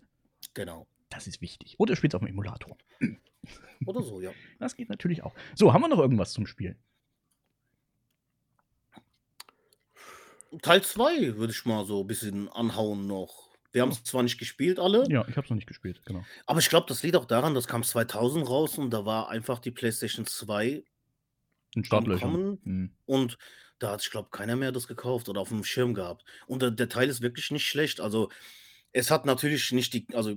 Genau. 0.54 0.86
Das 1.10 1.26
ist 1.26 1.42
wichtig. 1.42 1.74
Oder 1.78 1.92
ihr 1.92 1.96
spielt 1.96 2.12
es 2.12 2.14
auf 2.14 2.22
dem 2.22 2.28
Emulator. 2.28 2.78
Oder 3.86 4.02
so, 4.02 4.22
ja. 4.22 4.30
Das 4.58 4.74
geht 4.74 4.88
natürlich 4.88 5.22
auch. 5.22 5.34
So, 5.54 5.74
haben 5.74 5.82
wir 5.82 5.88
noch 5.88 5.98
irgendwas 5.98 6.32
zum 6.32 6.46
Spiel? 6.46 6.76
Teil 10.62 10.82
2 10.82 11.36
würde 11.36 11.52
ich 11.52 11.64
mal 11.66 11.84
so 11.84 12.00
ein 12.02 12.06
bisschen 12.06 12.48
anhauen 12.48 13.06
noch. 13.06 13.50
Wir 13.72 13.82
haben 13.82 13.90
es 13.90 14.04
zwar 14.04 14.22
nicht 14.22 14.38
gespielt 14.38 14.78
alle. 14.78 15.06
Ja, 15.10 15.26
ich 15.28 15.36
habe 15.36 15.44
es 15.44 15.50
noch 15.50 15.56
nicht 15.56 15.66
gespielt, 15.66 16.02
genau. 16.04 16.24
Aber 16.46 16.60
ich 16.60 16.68
glaube, 16.68 16.86
das 16.88 17.02
liegt 17.02 17.16
auch 17.16 17.24
daran, 17.24 17.54
das 17.54 17.66
kam 17.66 17.82
2000 17.82 18.46
raus 18.48 18.78
und 18.78 18.90
da 18.90 19.04
war 19.04 19.30
einfach 19.30 19.58
die 19.60 19.70
PlayStation 19.70 20.26
2 20.26 20.84
in 21.74 21.84
Startlöchern. 21.84 22.58
Mhm. 22.62 22.92
Und 23.06 23.38
da 23.82 23.92
hat, 23.92 24.02
ich 24.02 24.10
glaube, 24.10 24.30
keiner 24.30 24.56
mehr 24.56 24.72
das 24.72 24.86
gekauft 24.86 25.28
oder 25.28 25.40
auf 25.40 25.48
dem 25.48 25.64
Schirm 25.64 25.94
gehabt. 25.94 26.24
Und 26.46 26.62
der, 26.62 26.70
der 26.70 26.88
Teil 26.88 27.08
ist 27.08 27.22
wirklich 27.22 27.50
nicht 27.50 27.66
schlecht. 27.66 28.00
Also, 28.00 28.28
es 28.92 29.10
hat 29.10 29.26
natürlich 29.26 29.72
nicht 29.72 29.94
die, 29.94 30.06
also 30.12 30.36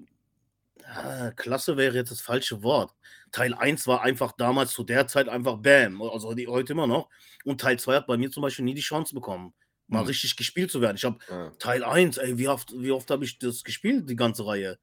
Ah, 0.88 1.32
klasse 1.32 1.78
wäre 1.78 1.96
jetzt 1.96 2.12
das 2.12 2.22
falsche 2.22 2.62
Wort. 2.62 2.94
Teil 3.32 3.54
1 3.54 3.88
war 3.88 4.04
einfach 4.04 4.34
damals 4.34 4.72
zu 4.74 4.84
der 4.84 5.08
Zeit 5.08 5.28
einfach 5.28 5.58
Bam, 5.58 6.02
also 6.02 6.34
die, 6.34 6.48
heute 6.48 6.74
immer 6.74 6.88
noch. 6.88 7.10
Und 7.44 7.60
Teil 7.60 7.80
2 7.80 7.96
hat 7.96 8.08
bei 8.08 8.18
mir 8.18 8.30
zum 8.30 8.42
Beispiel 8.42 8.66
nie 8.66 8.76
die 8.76 8.82
Chance 8.82 9.16
bekommen, 9.16 9.54
mal 9.88 10.02
mhm. 10.02 10.08
richtig 10.08 10.36
gespielt 10.36 10.72
zu 10.72 10.82
werden. 10.82 10.98
Ich 10.98 11.06
habe 11.06 11.18
ja. 11.30 11.50
Teil 11.60 11.84
1, 11.84 12.18
ey, 12.18 12.38
wie 12.38 12.48
oft, 12.48 12.72
wie 12.78 12.92
oft 12.92 13.10
habe 13.10 13.26
ich 13.26 13.40
das 13.40 13.64
gespielt, 13.64 14.10
die 14.10 14.16
ganze 14.16 14.46
Reihe? 14.46 14.78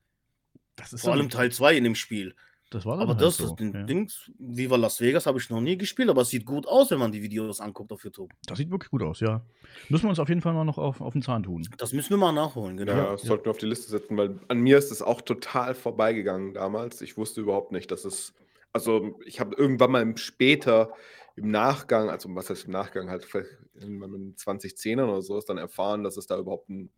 Vor 0.96 1.12
allem 1.12 1.30
Teil 1.30 1.52
2 1.52 1.76
in 1.76 1.84
dem 1.84 1.94
Spiel. 1.94 2.34
Das 2.72 2.86
war 2.86 2.98
aber 2.98 3.08
halt 3.12 3.20
das, 3.20 3.36
so. 3.36 3.48
das 3.48 3.56
den 3.56 3.72
ja. 3.74 3.82
Dings, 3.82 4.30
Viva 4.38 4.76
Las 4.76 4.98
Vegas 5.00 5.26
habe 5.26 5.38
ich 5.38 5.50
noch 5.50 5.60
nie 5.60 5.76
gespielt, 5.76 6.08
aber 6.08 6.22
es 6.22 6.30
sieht 6.30 6.46
gut 6.46 6.66
aus, 6.66 6.90
wenn 6.90 6.98
man 6.98 7.12
die 7.12 7.22
Videos 7.22 7.60
anguckt 7.60 7.92
auf 7.92 8.02
YouTube. 8.02 8.32
Das 8.46 8.56
sieht 8.56 8.70
wirklich 8.70 8.90
gut 8.90 9.02
aus, 9.02 9.20
ja. 9.20 9.44
Müssen 9.90 10.04
wir 10.04 10.08
uns 10.08 10.18
auf 10.18 10.30
jeden 10.30 10.40
Fall 10.40 10.54
mal 10.54 10.64
noch 10.64 10.78
auf, 10.78 11.02
auf 11.02 11.12
den 11.12 11.20
Zahn 11.20 11.42
tun. 11.42 11.68
Das 11.76 11.92
müssen 11.92 12.10
wir 12.10 12.16
mal 12.16 12.32
nachholen, 12.32 12.78
genau. 12.78 12.92
Ja, 12.92 13.10
das 13.12 13.22
ja. 13.22 13.28
sollten 13.28 13.44
wir 13.44 13.50
auf 13.50 13.58
die 13.58 13.66
Liste 13.66 13.90
setzen, 13.90 14.16
weil 14.16 14.40
an 14.48 14.58
mir 14.60 14.78
ist 14.78 14.90
es 14.90 15.02
auch 15.02 15.20
total 15.20 15.74
vorbeigegangen 15.74 16.54
damals. 16.54 17.02
Ich 17.02 17.18
wusste 17.18 17.42
überhaupt 17.42 17.72
nicht, 17.72 17.90
dass 17.90 18.06
es, 18.06 18.32
also 18.72 19.20
ich 19.26 19.38
habe 19.38 19.54
irgendwann 19.54 19.92
mal 19.92 20.16
später 20.16 20.94
im 21.36 21.50
Nachgang, 21.50 22.08
also 22.08 22.34
was 22.34 22.48
heißt 22.48 22.64
im 22.66 22.72
Nachgang, 22.72 23.10
halt 23.10 23.24
vielleicht 23.24 23.50
in 23.80 24.34
2010 24.36 24.98
oder 24.98 25.20
so, 25.20 25.36
ist 25.36 25.48
dann 25.50 25.58
erfahren, 25.58 26.04
dass 26.04 26.16
es 26.16 26.26
da 26.26 26.38
überhaupt 26.38 26.70
ein 26.70 26.90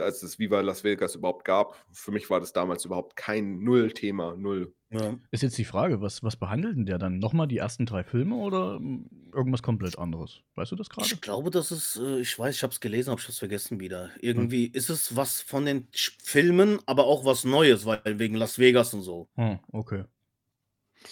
als 0.00 0.22
es 0.22 0.38
Viva 0.38 0.60
Las 0.60 0.84
Vegas 0.84 1.14
überhaupt 1.14 1.44
gab. 1.44 1.76
Für 1.92 2.10
mich 2.10 2.28
war 2.30 2.40
das 2.40 2.52
damals 2.52 2.84
überhaupt 2.84 3.16
kein 3.16 3.60
Null-Thema, 3.60 4.36
null. 4.36 4.74
Ja. 4.90 5.16
Ist 5.30 5.44
jetzt 5.44 5.56
die 5.56 5.64
Frage, 5.64 6.00
was, 6.00 6.22
was 6.24 6.36
behandelt 6.36 6.76
denn 6.76 6.86
der 6.86 6.98
dann? 6.98 7.18
Nochmal 7.18 7.46
die 7.46 7.58
ersten 7.58 7.86
drei 7.86 8.02
Filme 8.02 8.34
oder 8.34 8.76
hm, 8.76 9.08
irgendwas 9.32 9.62
komplett 9.62 9.96
anderes? 9.96 10.40
Weißt 10.56 10.72
du 10.72 10.76
das 10.76 10.88
gerade? 10.88 11.06
Ich 11.06 11.20
glaube, 11.20 11.50
das 11.50 11.70
ist, 11.70 11.96
äh, 11.96 12.20
ich 12.20 12.36
weiß, 12.36 12.56
ich 12.56 12.62
habe 12.64 12.72
es 12.72 12.80
gelesen, 12.80 13.10
habe 13.10 13.20
ich 13.20 13.26
das 13.26 13.38
vergessen 13.38 13.78
wieder. 13.78 14.10
Irgendwie 14.20 14.66
hm. 14.66 14.74
ist 14.74 14.90
es 14.90 15.14
was 15.14 15.40
von 15.40 15.64
den 15.64 15.86
Filmen, 15.92 16.80
aber 16.86 17.04
auch 17.06 17.24
was 17.24 17.44
Neues, 17.44 17.86
weil 17.86 18.00
wegen 18.18 18.34
Las 18.34 18.58
Vegas 18.58 18.92
und 18.92 19.02
so. 19.02 19.28
Hm, 19.36 19.60
okay. 19.70 20.04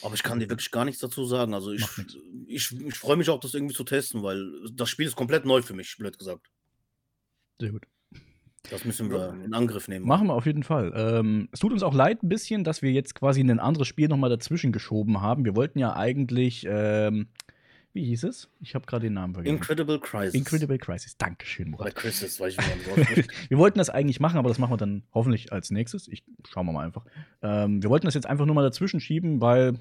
Aber 0.03 0.15
ich 0.15 0.23
kann 0.23 0.39
dir 0.39 0.51
wirklich 0.51 0.71
gar 0.71 0.85
nichts 0.85 1.01
dazu 1.01 1.25
sagen. 1.25 1.55
Also 1.55 1.73
ich, 1.73 1.87
ich, 2.47 2.73
ich 2.73 2.95
freue 2.95 3.17
mich 3.17 3.31
auch, 3.31 3.41
das 3.41 3.55
irgendwie 3.55 3.75
zu 3.75 3.85
testen, 3.85 4.23
weil 4.23 4.71
das 4.73 4.91
Spiel 4.91 5.07
ist 5.07 5.17
komplett 5.17 5.45
neu 5.45 5.63
für 5.63 5.75
mich, 5.75 5.97
blöd 5.97 6.19
gesagt. 6.19 6.51
Sehr 7.61 7.71
gut. 7.71 7.87
Das 8.71 8.85
müssen 8.85 9.11
wir 9.11 9.35
in 9.45 9.55
Angriff 9.55 9.89
nehmen. 9.89 10.07
Machen 10.07 10.29
wir 10.29 10.35
auf 10.35 10.47
jeden 10.47 10.63
Fall. 10.63 10.93
Ähm, 10.95 11.49
es 11.53 11.61
tut 11.61 11.73
uns 11.73 11.83
auch 11.83 11.95
leid 11.95 12.23
ein 12.23 12.29
bisschen, 12.29 12.65
dass 12.65 12.83
wir 12.83 12.93
jetzt 12.93 13.15
quasi 13.15 13.41
ein 13.41 13.61
anderes 13.61 13.89
Spiel 13.89 14.09
nochmal 14.09 14.31
dazwischen 14.31 14.73
geschoben 14.73 15.21
haben. 15.21 15.45
Wir 15.45 15.57
wollten 15.57 15.79
ja 15.79 15.97
eigentlich, 15.97 16.67
ähm, 16.69 17.29
wie 17.93 18.05
hieß 18.05 18.25
es? 18.25 18.51
Ich 18.61 18.75
habe 18.75 18.87
gerade 18.87 19.07
den 19.07 19.15
Namen 19.15 19.35
vergessen. 19.35 19.57
Incredible 19.57 19.99
Crisis. 20.01 20.35
Incredible 20.35 20.79
Crisis. 20.79 21.17
Dankeschön, 21.17 21.71
Murat. 21.71 21.87
Oder 21.87 21.95
Crisis, 21.95 22.39
weiß 22.39 22.57
ich 22.59 23.17
nicht. 23.17 23.31
wir 23.49 23.59
wollten 23.59 23.79
das 23.79 23.91
eigentlich 23.91 24.21
machen, 24.21 24.39
aber 24.39 24.49
das 24.49 24.59
machen 24.59 24.73
wir 24.73 24.77
dann 24.77 25.03
hoffentlich 25.13 25.53
als 25.53 25.71
nächstes. 25.71 26.09
Ich 26.09 26.25
schauen 26.49 26.67
wir 26.67 26.73
mal 26.73 26.85
einfach. 26.85 27.05
Ähm, 27.43 27.83
wir 27.83 27.91
wollten 27.91 28.07
das 28.07 28.15
jetzt 28.15 28.27
einfach 28.27 28.47
nur 28.47 28.55
mal 28.55 28.63
dazwischen 28.63 29.01
schieben, 29.01 29.41
weil 29.41 29.75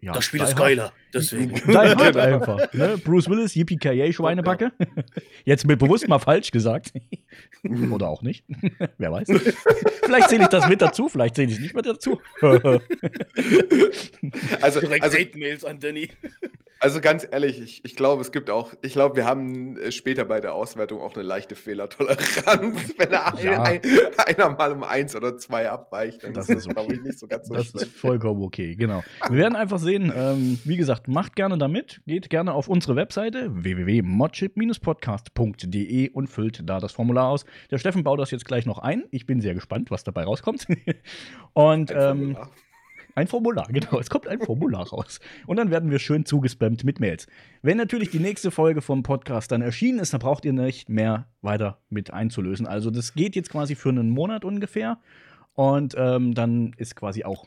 ja, 0.00 0.12
das 0.12 0.24
Spiel 0.24 0.42
ist 0.42 0.56
geiler. 0.56 0.92
Deswegen. 1.14 1.54
Die 1.66 1.76
Hard 1.76 2.16
einfach. 2.16 2.72
Ne? 2.72 2.98
Bruce 3.02 3.28
Willis, 3.28 3.54
Yippie 3.54 3.78
Schweinebacke. 4.12 4.72
Jetzt 5.44 5.66
mit 5.66 5.78
bewusst 5.78 6.06
mal 6.08 6.18
falsch 6.18 6.50
gesagt. 6.50 6.92
Oder 7.90 8.08
auch 8.08 8.22
nicht. 8.22 8.44
Wer 8.98 9.12
weiß. 9.12 9.28
vielleicht 10.04 10.28
zähle 10.28 10.42
ich 10.44 10.48
das 10.48 10.68
mit 10.68 10.82
dazu, 10.82 11.08
vielleicht 11.08 11.36
zähle 11.36 11.48
ich 11.48 11.54
es 11.54 11.60
nicht 11.60 11.74
mit 11.74 11.86
dazu. 11.86 12.20
also, 14.60 14.80
also 15.00 15.18
Mails 15.34 15.64
an 15.64 15.80
Danny. 15.80 16.10
Also 16.78 17.00
ganz 17.00 17.26
ehrlich, 17.28 17.60
ich, 17.60 17.84
ich 17.84 17.96
glaube, 17.96 18.20
es 18.20 18.32
gibt 18.32 18.50
auch, 18.50 18.74
ich 18.82 18.92
glaube, 18.92 19.16
wir 19.16 19.24
haben 19.24 19.78
äh, 19.78 19.90
später 19.90 20.26
bei 20.26 20.40
der 20.40 20.54
Auswertung 20.54 21.00
auch 21.00 21.14
eine 21.14 21.22
leichte 21.22 21.54
Fehlertoleranz. 21.54 22.94
Wenn 22.98 23.10
ja. 23.10 23.62
ein, 23.62 23.80
einer 24.18 24.50
mal 24.50 24.72
um 24.72 24.84
eins 24.84 25.16
oder 25.16 25.38
zwei 25.38 25.70
abweicht, 25.70 26.24
dann 26.24 26.34
das 26.34 26.50
ist, 26.50 26.66
okay. 26.66 26.74
glaube 26.74 26.94
ich, 26.94 27.00
nicht 27.00 27.18
so 27.18 27.26
ganz 27.26 27.48
so 27.48 27.54
Das 27.54 27.68
schlimm. 27.68 27.82
ist 27.82 27.96
vollkommen 27.96 28.42
okay, 28.42 28.74
genau. 28.76 29.02
Wir 29.30 29.38
werden 29.38 29.56
einfach 29.56 29.78
sehen, 29.86 30.12
ähm, 30.14 30.58
wie 30.64 30.76
gesagt, 30.76 31.08
macht 31.08 31.34
gerne 31.36 31.56
damit, 31.56 32.02
geht 32.06 32.28
gerne 32.28 32.52
auf 32.52 32.68
unsere 32.68 32.96
Webseite 32.96 33.48
www.modchip-podcast.de 33.50 36.10
und 36.10 36.28
füllt 36.28 36.68
da 36.68 36.78
das 36.78 36.92
Formular 36.92 37.28
aus. 37.28 37.46
Der 37.70 37.78
Steffen 37.78 38.04
baut 38.04 38.20
das 38.20 38.30
jetzt 38.30 38.44
gleich 38.44 38.66
noch 38.66 38.78
ein. 38.78 39.04
Ich 39.10 39.24
bin 39.24 39.40
sehr 39.40 39.54
gespannt, 39.54 39.90
was 39.90 40.04
dabei 40.04 40.24
rauskommt. 40.24 40.66
und 41.54 41.90
ähm, 41.96 42.36
ein 43.14 43.28
Formular, 43.28 43.68
genau. 43.70 43.98
Es 43.98 44.10
kommt 44.10 44.28
ein 44.28 44.40
Formular 44.40 44.86
raus. 44.88 45.20
Und 45.46 45.56
dann 45.56 45.70
werden 45.70 45.90
wir 45.90 45.98
schön 45.98 46.26
zugespammt 46.26 46.84
mit 46.84 47.00
Mails. 47.00 47.26
Wenn 47.62 47.78
natürlich 47.78 48.10
die 48.10 48.18
nächste 48.18 48.50
Folge 48.50 48.82
vom 48.82 49.02
Podcast 49.02 49.50
dann 49.52 49.62
erschienen 49.62 50.00
ist, 50.00 50.12
dann 50.12 50.20
braucht 50.20 50.44
ihr 50.44 50.52
nicht 50.52 50.90
mehr 50.90 51.28
weiter 51.40 51.78
mit 51.88 52.12
einzulösen. 52.12 52.66
Also 52.66 52.90
das 52.90 53.14
geht 53.14 53.34
jetzt 53.34 53.48
quasi 53.48 53.74
für 53.74 53.88
einen 53.88 54.10
Monat 54.10 54.44
ungefähr. 54.44 54.98
Und 55.54 55.94
ähm, 55.96 56.34
dann 56.34 56.74
ist 56.76 56.94
quasi 56.94 57.24
auch 57.24 57.46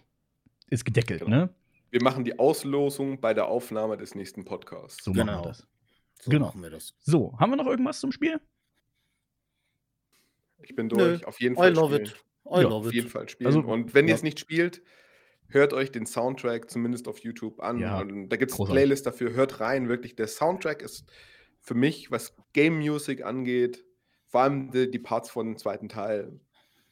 ist 0.69 0.85
gedeckelt, 0.85 1.21
genau. 1.21 1.35
ne? 1.35 1.49
Wir 1.91 2.03
machen 2.03 2.23
die 2.23 2.37
Auslosung 2.37 3.19
bei 3.19 3.33
der 3.33 3.47
Aufnahme 3.47 3.97
des 3.97 4.15
nächsten 4.15 4.45
Podcasts. 4.45 5.03
So 5.03 5.11
genau. 5.11 5.25
machen 5.25 5.43
wir 5.43 5.47
das. 5.49 5.67
So 6.21 6.31
genau. 6.31 6.45
machen 6.47 6.61
wir 6.61 6.69
das. 6.69 6.95
So, 6.99 7.37
haben 7.39 7.51
wir 7.51 7.57
noch 7.57 7.67
irgendwas 7.67 7.99
zum 7.99 8.11
Spiel? 8.11 8.39
Ich 10.61 10.75
bin 10.75 10.89
durch. 10.89 11.21
Nö. 11.21 11.27
Auf 11.27 11.39
jeden 11.39 11.55
Fall. 11.55 11.71
I 11.71 11.75
love 11.75 11.95
spielen. 11.95 12.07
it. 12.07 12.25
I 12.45 12.61
ja, 12.61 12.61
love 12.61 12.87
auf 12.87 12.93
jeden 12.93 13.09
Fall 13.09 13.29
spielen. 13.29 13.47
Also, 13.47 13.61
Und 13.61 13.93
wenn 13.93 14.05
ja. 14.05 14.13
ihr 14.13 14.15
es 14.15 14.23
nicht 14.23 14.39
spielt, 14.39 14.81
hört 15.47 15.73
euch 15.73 15.91
den 15.91 16.05
Soundtrack 16.05 16.69
zumindest 16.69 17.07
auf 17.07 17.19
YouTube 17.19 17.61
an. 17.61 17.79
Ja, 17.79 18.03
da 18.03 18.35
gibt 18.37 18.51
es 18.51 18.59
eine 18.59 18.69
Playlist 18.69 19.05
dafür. 19.05 19.33
Hört 19.33 19.59
rein. 19.59 19.89
Wirklich, 19.89 20.15
der 20.15 20.27
Soundtrack 20.27 20.81
ist 20.81 21.05
für 21.61 21.75
mich, 21.75 22.11
was 22.11 22.35
Game 22.53 22.77
Music 22.77 23.23
angeht, 23.23 23.85
vor 24.27 24.41
allem 24.41 24.71
die, 24.71 24.89
die 24.89 24.99
Parts 24.99 25.29
von 25.29 25.47
dem 25.47 25.57
zweiten 25.57 25.89
Teil, 25.89 26.39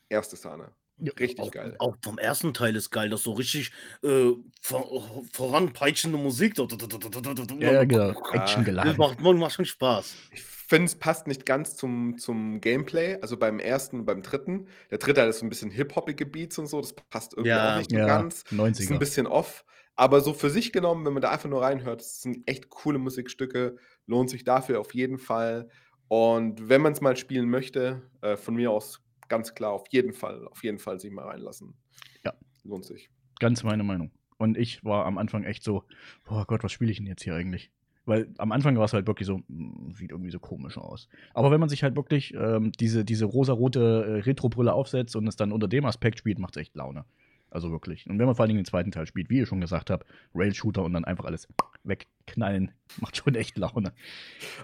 erste 0.09 0.35
Sahne. 0.35 0.71
Ja, 0.99 1.11
richtig 1.19 1.39
auch, 1.39 1.51
geil. 1.51 1.75
Auch 1.77 1.95
vom 2.01 2.17
ersten 2.17 2.53
Teil 2.53 2.75
ist 2.75 2.89
geil, 2.89 3.09
das 3.09 3.21
so 3.23 3.33
richtig 3.33 3.71
äh, 4.03 4.31
vor, 4.61 5.21
voranpeitschende 5.31 6.17
Musik. 6.17 6.57
Ja, 6.57 7.71
ja 7.71 7.83
genau. 7.83 8.09
Action 8.33 8.63
geladen. 8.63 8.89
Das 8.89 8.97
macht, 8.97 9.19
macht 9.19 9.53
schon 9.53 9.65
Spaß. 9.65 10.15
Ich 10.31 10.41
finde, 10.41 10.85
es 10.85 10.95
passt 10.95 11.27
nicht 11.27 11.45
ganz 11.45 11.75
zum, 11.75 12.17
zum 12.17 12.61
Gameplay. 12.61 13.17
Also 13.21 13.37
beim 13.37 13.59
ersten 13.59 13.99
und 13.99 14.05
beim 14.05 14.23
dritten. 14.23 14.67
Der 14.89 14.97
dritte 14.97 15.21
hat 15.21 15.33
so 15.35 15.45
ein 15.45 15.49
bisschen 15.49 15.69
hip-hoppige 15.69 16.25
Beats 16.25 16.57
und 16.57 16.67
so. 16.67 16.81
Das 16.81 16.93
passt 16.93 17.33
irgendwie 17.33 17.49
ja, 17.49 17.75
auch 17.75 17.77
nicht 17.77 17.91
ja, 17.91 18.07
ganz. 18.07 18.43
90er. 18.51 18.79
Ist 18.79 18.91
ein 18.91 18.99
bisschen 18.99 19.27
off. 19.27 19.65
Aber 19.95 20.21
so 20.21 20.33
für 20.33 20.49
sich 20.49 20.73
genommen, 20.73 21.05
wenn 21.05 21.13
man 21.13 21.21
da 21.21 21.31
einfach 21.31 21.49
nur 21.49 21.61
reinhört, 21.61 22.01
das 22.01 22.21
sind 22.21 22.47
echt 22.47 22.69
coole 22.69 22.99
Musikstücke. 22.99 23.77
Lohnt 24.07 24.29
sich 24.29 24.43
dafür 24.43 24.79
auf 24.79 24.93
jeden 24.93 25.19
Fall. 25.19 25.69
Und 26.07 26.69
wenn 26.69 26.81
man 26.81 26.93
es 26.93 27.01
mal 27.01 27.17
spielen 27.17 27.49
möchte, 27.49 28.01
äh, 28.21 28.35
von 28.37 28.55
mir 28.55 28.71
aus 28.71 29.01
ganz 29.27 29.55
klar 29.55 29.71
auf 29.71 29.85
jeden 29.89 30.13
Fall, 30.13 30.47
auf 30.47 30.63
jeden 30.63 30.79
Fall 30.79 30.99
sich 30.99 31.11
mal 31.11 31.25
reinlassen. 31.25 31.75
Ja. 32.23 32.33
Lohnt 32.63 32.85
sich. 32.85 33.09
Ganz 33.39 33.63
meine 33.63 33.83
Meinung. 33.83 34.11
Und 34.37 34.57
ich 34.57 34.83
war 34.83 35.05
am 35.05 35.17
Anfang 35.17 35.43
echt 35.43 35.63
so, 35.63 35.83
oh 36.29 36.43
Gott, 36.45 36.63
was 36.63 36.71
spiele 36.71 36.91
ich 36.91 36.97
denn 36.97 37.07
jetzt 37.07 37.23
hier 37.23 37.35
eigentlich? 37.35 37.71
Weil 38.05 38.33
am 38.37 38.51
Anfang 38.53 38.77
war 38.77 38.85
es 38.85 38.93
halt 38.93 39.05
wirklich 39.05 39.27
so, 39.27 39.41
hm, 39.47 39.93
sieht 39.93 40.11
irgendwie 40.11 40.31
so 40.31 40.39
komisch 40.39 40.77
aus. 40.77 41.09
Aber 41.33 41.51
wenn 41.51 41.59
man 41.59 41.69
sich 41.69 41.83
halt 41.83 41.95
wirklich 41.95 42.33
ähm, 42.33 42.71
diese, 42.79 43.03
diese 43.03 43.25
rosarote 43.25 43.79
äh, 43.79 44.21
Retro-Brille 44.21 44.71
aufsetzt 44.71 45.15
und 45.15 45.27
es 45.27 45.35
dann 45.35 45.51
unter 45.51 45.67
dem 45.67 45.85
Aspekt 45.85 46.19
spielt, 46.19 46.39
macht 46.39 46.55
es 46.55 46.61
echt 46.61 46.75
Laune. 46.75 47.05
Also 47.49 47.71
wirklich. 47.71 48.05
Und 48.07 48.19
wenn 48.19 48.25
man 48.25 48.35
vor 48.35 48.43
allen 48.43 48.49
Dingen 48.49 48.59
den 48.59 48.65
zweiten 48.65 48.91
Teil 48.91 49.07
spielt, 49.07 49.29
wie 49.29 49.37
ihr 49.37 49.45
schon 49.45 49.61
gesagt 49.61 49.89
habt, 49.89 50.05
Rail-Shooter 50.35 50.83
und 50.83 50.93
dann 50.93 51.05
einfach 51.05 51.23
alles 51.25 51.47
wegknallen, 51.83 52.71
macht 52.99 53.15
schon 53.17 53.35
echt 53.35 53.57
Laune. 53.57 53.93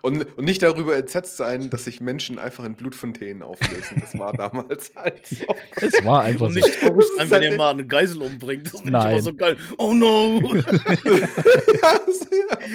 Und, 0.01 0.37
und 0.37 0.43
nicht 0.43 0.61
darüber 0.61 0.97
entsetzt 0.97 1.37
sein, 1.37 1.69
dass 1.69 1.85
sich 1.85 2.01
Menschen 2.01 2.39
einfach 2.39 2.65
in 2.65 2.75
Blutfontänen 2.75 3.41
auflösen. 3.41 4.01
Das 4.01 4.17
war 4.19 4.33
damals 4.37 4.93
halt 4.95 5.25
so. 5.25 5.45
Es 5.75 6.03
war 6.03 6.23
einfach 6.23 6.47
und 6.47 6.53
so. 6.53 6.59
nicht 6.59 6.79
traurig 6.79 7.05
sein, 7.17 7.31
wenn 7.31 7.43
ihr 7.43 7.57
mal 7.57 7.71
eine 7.71 7.87
Geisel 7.87 8.21
umbringt. 8.21 8.73
Das 8.73 8.81
immer 8.81 9.21
so 9.21 9.33
geil. 9.33 9.55
Oh 9.77 9.93
no! 9.93 10.41
oh 10.43 10.53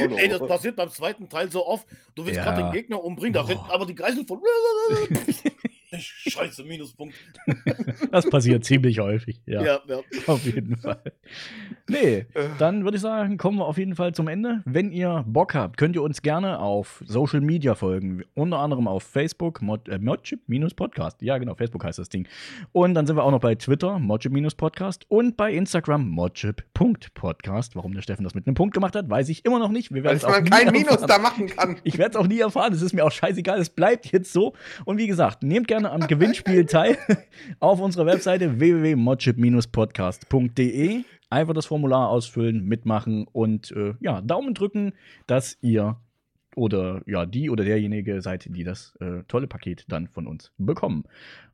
no. 0.09 0.17
Ey, 0.17 0.29
das 0.29 0.47
passiert 0.47 0.77
beim 0.77 0.91
zweiten 0.91 1.29
Teil 1.29 1.51
so 1.51 1.67
oft. 1.67 1.87
Du 2.15 2.25
willst 2.25 2.39
ja. 2.39 2.45
gerade 2.45 2.63
den 2.63 2.73
Gegner 2.73 3.05
umbringen, 3.05 3.35
da 3.35 3.43
rennt 3.43 3.61
aber 3.69 3.85
die 3.85 3.95
Geisel 3.95 4.25
von. 4.27 4.41
Scheiße, 5.97 6.65
Minuspunkt. 6.65 7.15
das 8.13 8.29
passiert 8.29 8.65
ziemlich 8.65 8.99
häufig. 8.99 9.41
Ja, 9.47 9.63
ja, 9.63 9.81
ja. 9.89 10.01
Auf 10.27 10.45
jeden 10.45 10.77
Fall. 10.77 11.01
Nee, 11.89 12.27
äh. 12.35 12.49
dann 12.59 12.85
würde 12.85 12.97
ich 12.97 13.03
sagen, 13.03 13.39
kommen 13.39 13.59
wir 13.59 13.65
auf 13.65 13.79
jeden 13.79 13.95
Fall 13.95 14.13
zum 14.15 14.29
Ende. 14.29 14.63
Wenn 14.67 14.93
ihr 14.93 15.25
Bock 15.27 15.55
habt, 15.55 15.79
könnt 15.79 15.97
ihr 15.97 16.03
uns 16.03 16.21
gerne 16.21 16.59
auf 16.59 17.03
Social 17.07 17.41
Media 17.41 17.75
folgen. 17.75 18.25
Unter 18.35 18.59
anderem 18.59 18.87
auf 18.87 19.03
Facebook, 19.03 19.63
Mod, 19.63 19.89
äh, 19.89 19.99
Modchip-Podcast. 19.99 21.23
Ja, 21.23 21.39
genau, 21.39 21.55
Facebook 21.55 21.85
heißt 21.85 21.99
das 21.99 22.11
Ding. 22.11 22.29
Und 22.73 22.95
dann 22.95 23.07
sind 23.07 23.17
wir 23.17 23.25
auch 23.25 23.31
noch 23.31 23.41
bei 23.41 23.55
Twitter, 23.55 23.99
Modchip-Podcast. 23.99 25.07
Und 25.09 25.39
bei 25.39 25.53
Instagram, 25.53 26.07
modchip.podcast. 26.09 27.77
Warum 27.77 27.95
der 27.95 28.03
Steffen 28.03 28.25
das 28.25 28.35
mit 28.35 28.47
einem 28.47 28.55
Punkt 28.55 28.75
gemacht 28.75 28.95
hat, 28.95 29.09
weiß 29.09 29.31
ich 29.31 29.47
immer 29.47 29.59
noch 29.59 29.71
nicht. 29.71 29.95
Wir 29.95 30.05
Weil 30.05 30.19
man 30.19 30.45
kein 30.45 30.71
Minus 30.71 31.01
da 31.01 31.19
machen 31.19 31.47
kann. 31.47 31.79
Ich 31.85 31.97
werde 31.97 32.11
es 32.11 32.17
auch 32.17 32.27
nie 32.27 32.41
erfahren. 32.41 32.75
Es 32.75 32.83
ist 32.83 32.93
mir 32.93 33.05
auch 33.05 33.13
scheißegal. 33.13 33.59
Es 33.59 33.71
bleibt 33.71 34.13
jetzt 34.13 34.35
so. 34.35 34.55
Und 34.85 34.99
wie 34.99 35.07
gesagt, 35.07 35.43
nehmt 35.43 35.67
gerne 35.67 35.78
am 35.87 36.07
Gewinnspiel 36.07 36.67
teil 36.67 36.99
auf 37.61 37.81
unserer 37.81 38.05
Webseite 38.07 38.61
www.modchip-podcast.de. 38.61 41.05
Einfach 41.31 41.55
das 41.55 41.67
Formular 41.67 42.09
ausfüllen, 42.09 42.65
mitmachen 42.65 43.27
und 43.31 43.71
äh, 43.73 43.93
ja, 44.01 44.23
Daumen 44.23 44.55
drücken, 44.55 44.95
dass 45.27 45.59
ihr 45.61 45.99
oder 46.59 47.03
ja, 47.07 47.25
die 47.25 47.51
oder 47.51 47.65
derjenige 47.65 48.21
seid, 48.21 48.47
die 48.49 48.65
das 48.65 48.95
äh, 49.01 49.23
tolle 49.29 49.47
Paket 49.47 49.85
dann 49.89 50.09
von 50.09 50.27
uns 50.27 50.51
bekommen. 50.59 51.05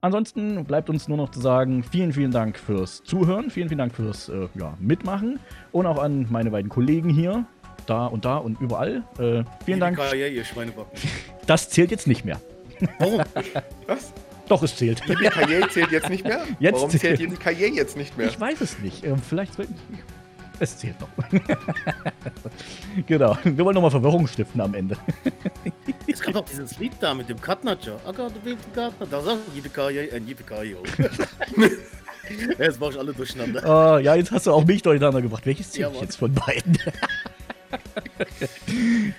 Ansonsten 0.00 0.64
bleibt 0.64 0.88
uns 0.88 1.08
nur 1.08 1.16
noch 1.16 1.30
zu 1.30 1.40
sagen, 1.40 1.82
vielen, 1.82 2.12
vielen 2.12 2.30
Dank 2.30 2.58
fürs 2.58 3.02
Zuhören, 3.04 3.50
vielen, 3.50 3.68
vielen 3.68 3.78
Dank 3.78 3.94
fürs 3.94 4.28
äh, 4.28 4.48
ja, 4.54 4.76
Mitmachen 4.80 5.38
und 5.72 5.86
auch 5.86 6.02
an 6.02 6.26
meine 6.30 6.50
beiden 6.50 6.70
Kollegen 6.70 7.10
hier, 7.10 7.44
da 7.86 8.06
und 8.06 8.24
da 8.24 8.38
und 8.38 8.60
überall. 8.60 9.04
Äh, 9.18 9.44
vielen 9.64 9.80
Dank. 9.80 9.98
Ja, 9.98 10.14
ihr. 10.14 10.42
Das 11.46 11.68
zählt 11.68 11.90
jetzt 11.90 12.06
nicht 12.06 12.24
mehr. 12.24 12.40
Warum? 12.98 13.22
Was? 13.86 14.12
Doch, 14.48 14.62
es 14.62 14.76
zählt. 14.76 15.02
Die 15.08 15.14
Karriere 15.14 15.68
zählt 15.70 15.90
jetzt 15.90 16.10
nicht 16.10 16.24
mehr? 16.24 16.42
Jetzt 16.58 16.74
Warum 16.74 16.90
zählt 16.90 17.18
die 17.18 17.28
Karriere 17.28 17.72
jetzt 17.72 17.96
nicht 17.96 18.16
mehr? 18.16 18.28
Ich 18.28 18.38
weiß 18.38 18.60
es 18.60 18.78
nicht. 18.78 19.04
Ähm, 19.04 19.18
vielleicht. 19.18 19.52
Es 20.60 20.78
zählt 20.78 20.96
noch. 21.00 21.08
genau. 23.06 23.36
Wir 23.42 23.64
wollen 23.64 23.74
nochmal 23.74 23.90
Verwirrung 23.90 24.26
stiften 24.26 24.60
am 24.60 24.74
Ende. 24.74 24.96
es 26.06 26.20
gab 26.20 26.34
doch 26.34 26.44
dieses 26.44 26.78
Lied 26.78 26.92
da 27.00 27.14
mit 27.14 27.28
dem 27.28 27.40
Katnacher. 27.40 27.98
I 28.08 28.12
got 28.12 28.32
the 28.44 28.56
Katnacher. 28.74 29.06
Da 29.10 29.20
sagt 29.20 29.40
Yippie 29.54 30.16
und 30.16 30.28
Yippie 30.28 30.76
Jetzt 32.58 32.80
mach 32.80 32.90
ich 32.90 32.98
alle 32.98 33.12
durcheinander. 33.12 33.62
Uh, 33.64 33.98
ja, 33.98 34.14
jetzt 34.14 34.30
hast 34.30 34.46
du 34.46 34.52
auch 34.52 34.64
mich 34.64 34.82
durcheinander 34.82 35.20
gebracht. 35.20 35.44
Welches 35.44 35.72
zählt 35.72 35.92
ja, 35.94 36.00
jetzt 36.00 36.16
von 36.16 36.32
beiden? 36.32 36.78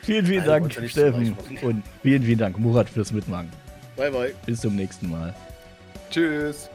vielen, 0.02 0.26
vielen 0.26 0.46
Dank, 0.46 0.74
Steffen. 0.88 1.38
Und 1.62 1.84
vielen, 2.02 2.24
vielen 2.24 2.40
Dank, 2.40 2.58
Murat, 2.60 2.90
fürs 2.90 3.12
Mitmachen. 3.12 3.50
Bye, 3.96 4.12
bye. 4.12 4.34
Bis 4.46 4.62
zum 4.62 4.76
nächsten 4.76 5.10
Mal. 5.10 5.34
Tschüss. 6.10 6.70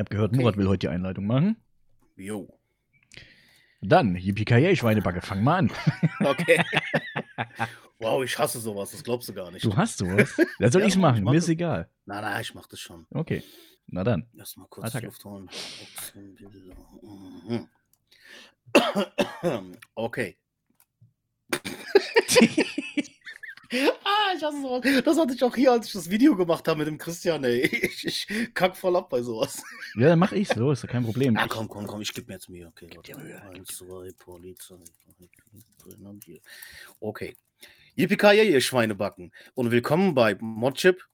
Ihr 0.00 0.04
habt 0.04 0.10
gehört, 0.12 0.32
okay. 0.32 0.40
Murat 0.40 0.56
will 0.56 0.66
heute 0.66 0.78
die 0.78 0.88
Einleitung 0.88 1.26
machen. 1.26 1.56
Jo. 2.16 2.48
Dann, 3.82 4.16
Yippie 4.16 4.46
Schweinebacke, 4.74 5.20
fang 5.20 5.44
mal 5.44 5.58
an. 5.58 5.70
Okay. 6.24 6.64
wow, 7.98 8.24
ich 8.24 8.38
hasse 8.38 8.60
sowas, 8.60 8.92
das 8.92 9.04
glaubst 9.04 9.28
du 9.28 9.34
gar 9.34 9.50
nicht. 9.50 9.62
Du 9.62 9.76
hast 9.76 9.98
sowas? 9.98 10.40
Da 10.58 10.70
soll 10.70 10.80
ja, 10.80 10.88
ich's 10.88 10.96
machen, 10.96 11.24
mir 11.24 11.36
ist 11.36 11.50
egal. 11.50 11.90
Nein, 12.06 12.22
nein, 12.22 12.40
ich 12.40 12.54
mach 12.54 12.66
das 12.66 12.80
schon. 12.80 13.06
Okay, 13.10 13.42
na 13.88 14.02
dann. 14.02 14.26
Lass 14.32 14.56
mal 14.56 14.68
kurz 14.70 14.86
Attacke. 14.86 15.04
Luft 15.04 15.22
holen. 15.22 15.50
Okay. 19.94 20.38
ah, 23.72 24.34
ich 24.36 24.42
hasse 24.42 24.60
sowas. 24.60 25.04
Das 25.04 25.18
hatte 25.18 25.34
ich 25.34 25.42
auch 25.44 25.54
hier, 25.54 25.72
als 25.72 25.86
ich 25.86 25.92
das 25.92 26.10
Video 26.10 26.36
gemacht 26.36 26.66
habe 26.66 26.78
mit 26.78 26.88
dem 26.88 26.98
Christian, 26.98 27.44
ey. 27.44 27.60
Ich, 28.02 28.06
ich 28.06 28.54
kack 28.54 28.76
voll 28.76 28.96
ab 28.96 29.10
bei 29.10 29.22
sowas. 29.22 29.62
Ja, 29.96 30.08
dann 30.08 30.18
mach 30.18 30.32
ich 30.32 30.48
so, 30.48 30.70
ist 30.72 30.82
ja 30.82 30.88
kein 30.88 31.04
Problem. 31.04 31.34
Ja, 31.34 31.46
komm, 31.48 31.68
komm, 31.68 31.86
komm, 31.86 32.00
ich 32.00 32.12
gebe 32.12 32.28
mir 32.28 32.34
jetzt 32.34 32.48
Mühe. 32.48 32.66
Okay, 32.66 32.88
warte. 32.94 33.42
Eins, 33.50 33.68
zwei, 33.76 34.10
Polizei. 34.18 34.76
Okay. 37.00 37.36
Yippie 37.96 38.50
ihr 38.50 38.60
Schweinebacken. 38.60 39.32
Und 39.54 39.70
willkommen 39.70 40.14
bei 40.14 40.36
Modchip 40.40 41.09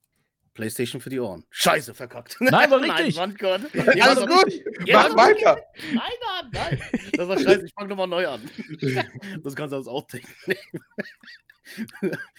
PlayStation 0.56 1.00
für 1.00 1.10
die 1.10 1.20
Ohren. 1.20 1.44
Scheiße, 1.50 1.94
verkackt. 1.94 2.36
Nein, 2.40 2.70
war 2.70 2.80
richtig. 2.82 3.16
Nein, 3.16 3.36
Gott. 3.38 3.60
Ja, 3.94 4.06
Alles 4.06 4.26
gut. 4.26 4.52
Ja, 4.84 5.08
Mach 5.08 5.16
weiter. 5.16 5.62
Nein, 5.92 6.50
nein, 6.50 6.50
nein. 6.52 6.80
Das 7.12 7.28
war 7.28 7.38
scheiße. 7.38 7.66
Ich 7.66 7.74
fange 7.74 7.88
nochmal 7.90 8.08
neu 8.08 8.26
an. 8.26 8.40
Das 9.42 9.54
kannst 9.54 9.72
du 9.72 9.76
als 9.76 9.86
Outtake 9.86 10.26
nehmen. 10.46 10.60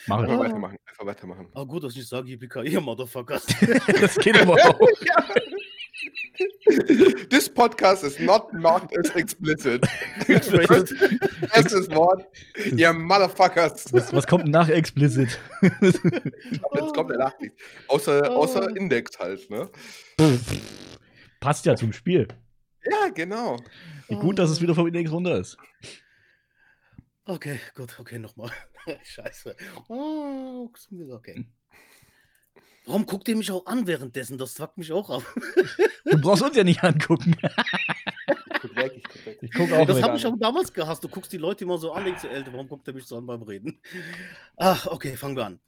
Mach 0.07 0.19
Einfach 0.19 0.39
weitermachen. 0.39 0.77
Einfach 0.85 1.05
weitermachen. 1.05 1.47
Ah, 1.53 1.63
gut, 1.63 1.83
dass 1.83 1.93
ich 1.93 1.99
nicht 1.99 2.09
sage, 2.09 2.29
Yippie 2.29 2.49
ihr 2.65 2.81
Motherfuckers. 2.81 3.45
das 4.01 4.15
geht 4.17 4.39
aber 4.39 4.53
auch. 4.53 4.79
ja. 5.05 5.25
This 7.29 7.49
podcast 7.49 8.03
is 8.03 8.19
not 8.19 8.53
marked 8.53 8.97
as 8.97 9.09
explicit. 9.15 9.85
Erstes 10.27 11.89
Wort, 11.91 12.25
ihr 12.75 12.93
Motherfuckers. 12.93 13.91
Was, 13.93 14.13
was 14.13 14.27
kommt 14.27 14.47
nach 14.47 14.69
explicit? 14.69 15.39
Jetzt 15.81 16.93
kommt 16.93 17.09
der 17.11 17.17
Nachricht. 17.17 17.55
Außer, 17.87 18.31
außer 18.31 18.75
Index 18.75 19.17
halt, 19.19 19.49
ne? 19.49 19.69
Passt 21.39 21.65
ja 21.65 21.75
zum 21.75 21.93
Spiel. 21.93 22.27
Ja, 22.89 23.09
genau. 23.09 23.57
Wie 24.07 24.15
gut, 24.15 24.39
dass 24.39 24.49
es 24.49 24.61
wieder 24.61 24.75
vom 24.75 24.87
Index 24.87 25.11
runter 25.11 25.37
ist. 25.37 25.57
Okay, 27.25 27.59
gut, 27.75 27.99
okay, 27.99 28.19
nochmal. 28.19 28.51
Scheiße. 29.03 29.55
Oh, 29.89 30.69
okay. 31.11 31.45
Warum 32.87 33.05
guckt 33.05 33.27
ihr 33.27 33.35
mich 33.35 33.51
auch 33.51 33.65
an 33.65 33.85
währenddessen? 33.85 34.37
Das 34.37 34.53
fuckt 34.53 34.77
mich 34.77 34.93
auch 34.93 35.09
ab. 35.09 35.23
Du 36.05 36.21
brauchst 36.21 36.41
uns 36.41 36.55
ja 36.55 36.63
nicht 36.63 36.81
angucken. 36.83 37.35
Guck 38.61 38.75
weg, 38.77 38.93
ich 38.95 39.03
guck 39.03 39.25
weg. 39.25 39.37
Ich 39.41 39.51
guck 39.51 39.71
auch 39.73 39.85
das 39.85 40.01
habe 40.01 40.15
ich 40.15 40.25
auch 40.25 40.37
damals 40.39 40.71
gehasst. 40.71 41.03
Du 41.03 41.09
guckst 41.09 41.33
die 41.33 41.37
Leute 41.37 41.65
immer 41.65 41.77
so 41.77 41.91
an, 41.91 42.05
denkst 42.05 42.21
du, 42.21 42.29
Alter, 42.29 42.53
warum 42.53 42.69
guckt 42.69 42.87
er 42.87 42.93
mich 42.93 43.05
so 43.05 43.17
an 43.17 43.25
beim 43.25 43.41
Reden? 43.41 43.81
Ach, 44.55 44.87
okay, 44.87 45.17
fangen 45.17 45.35
wir 45.35 45.45
an. 45.45 45.59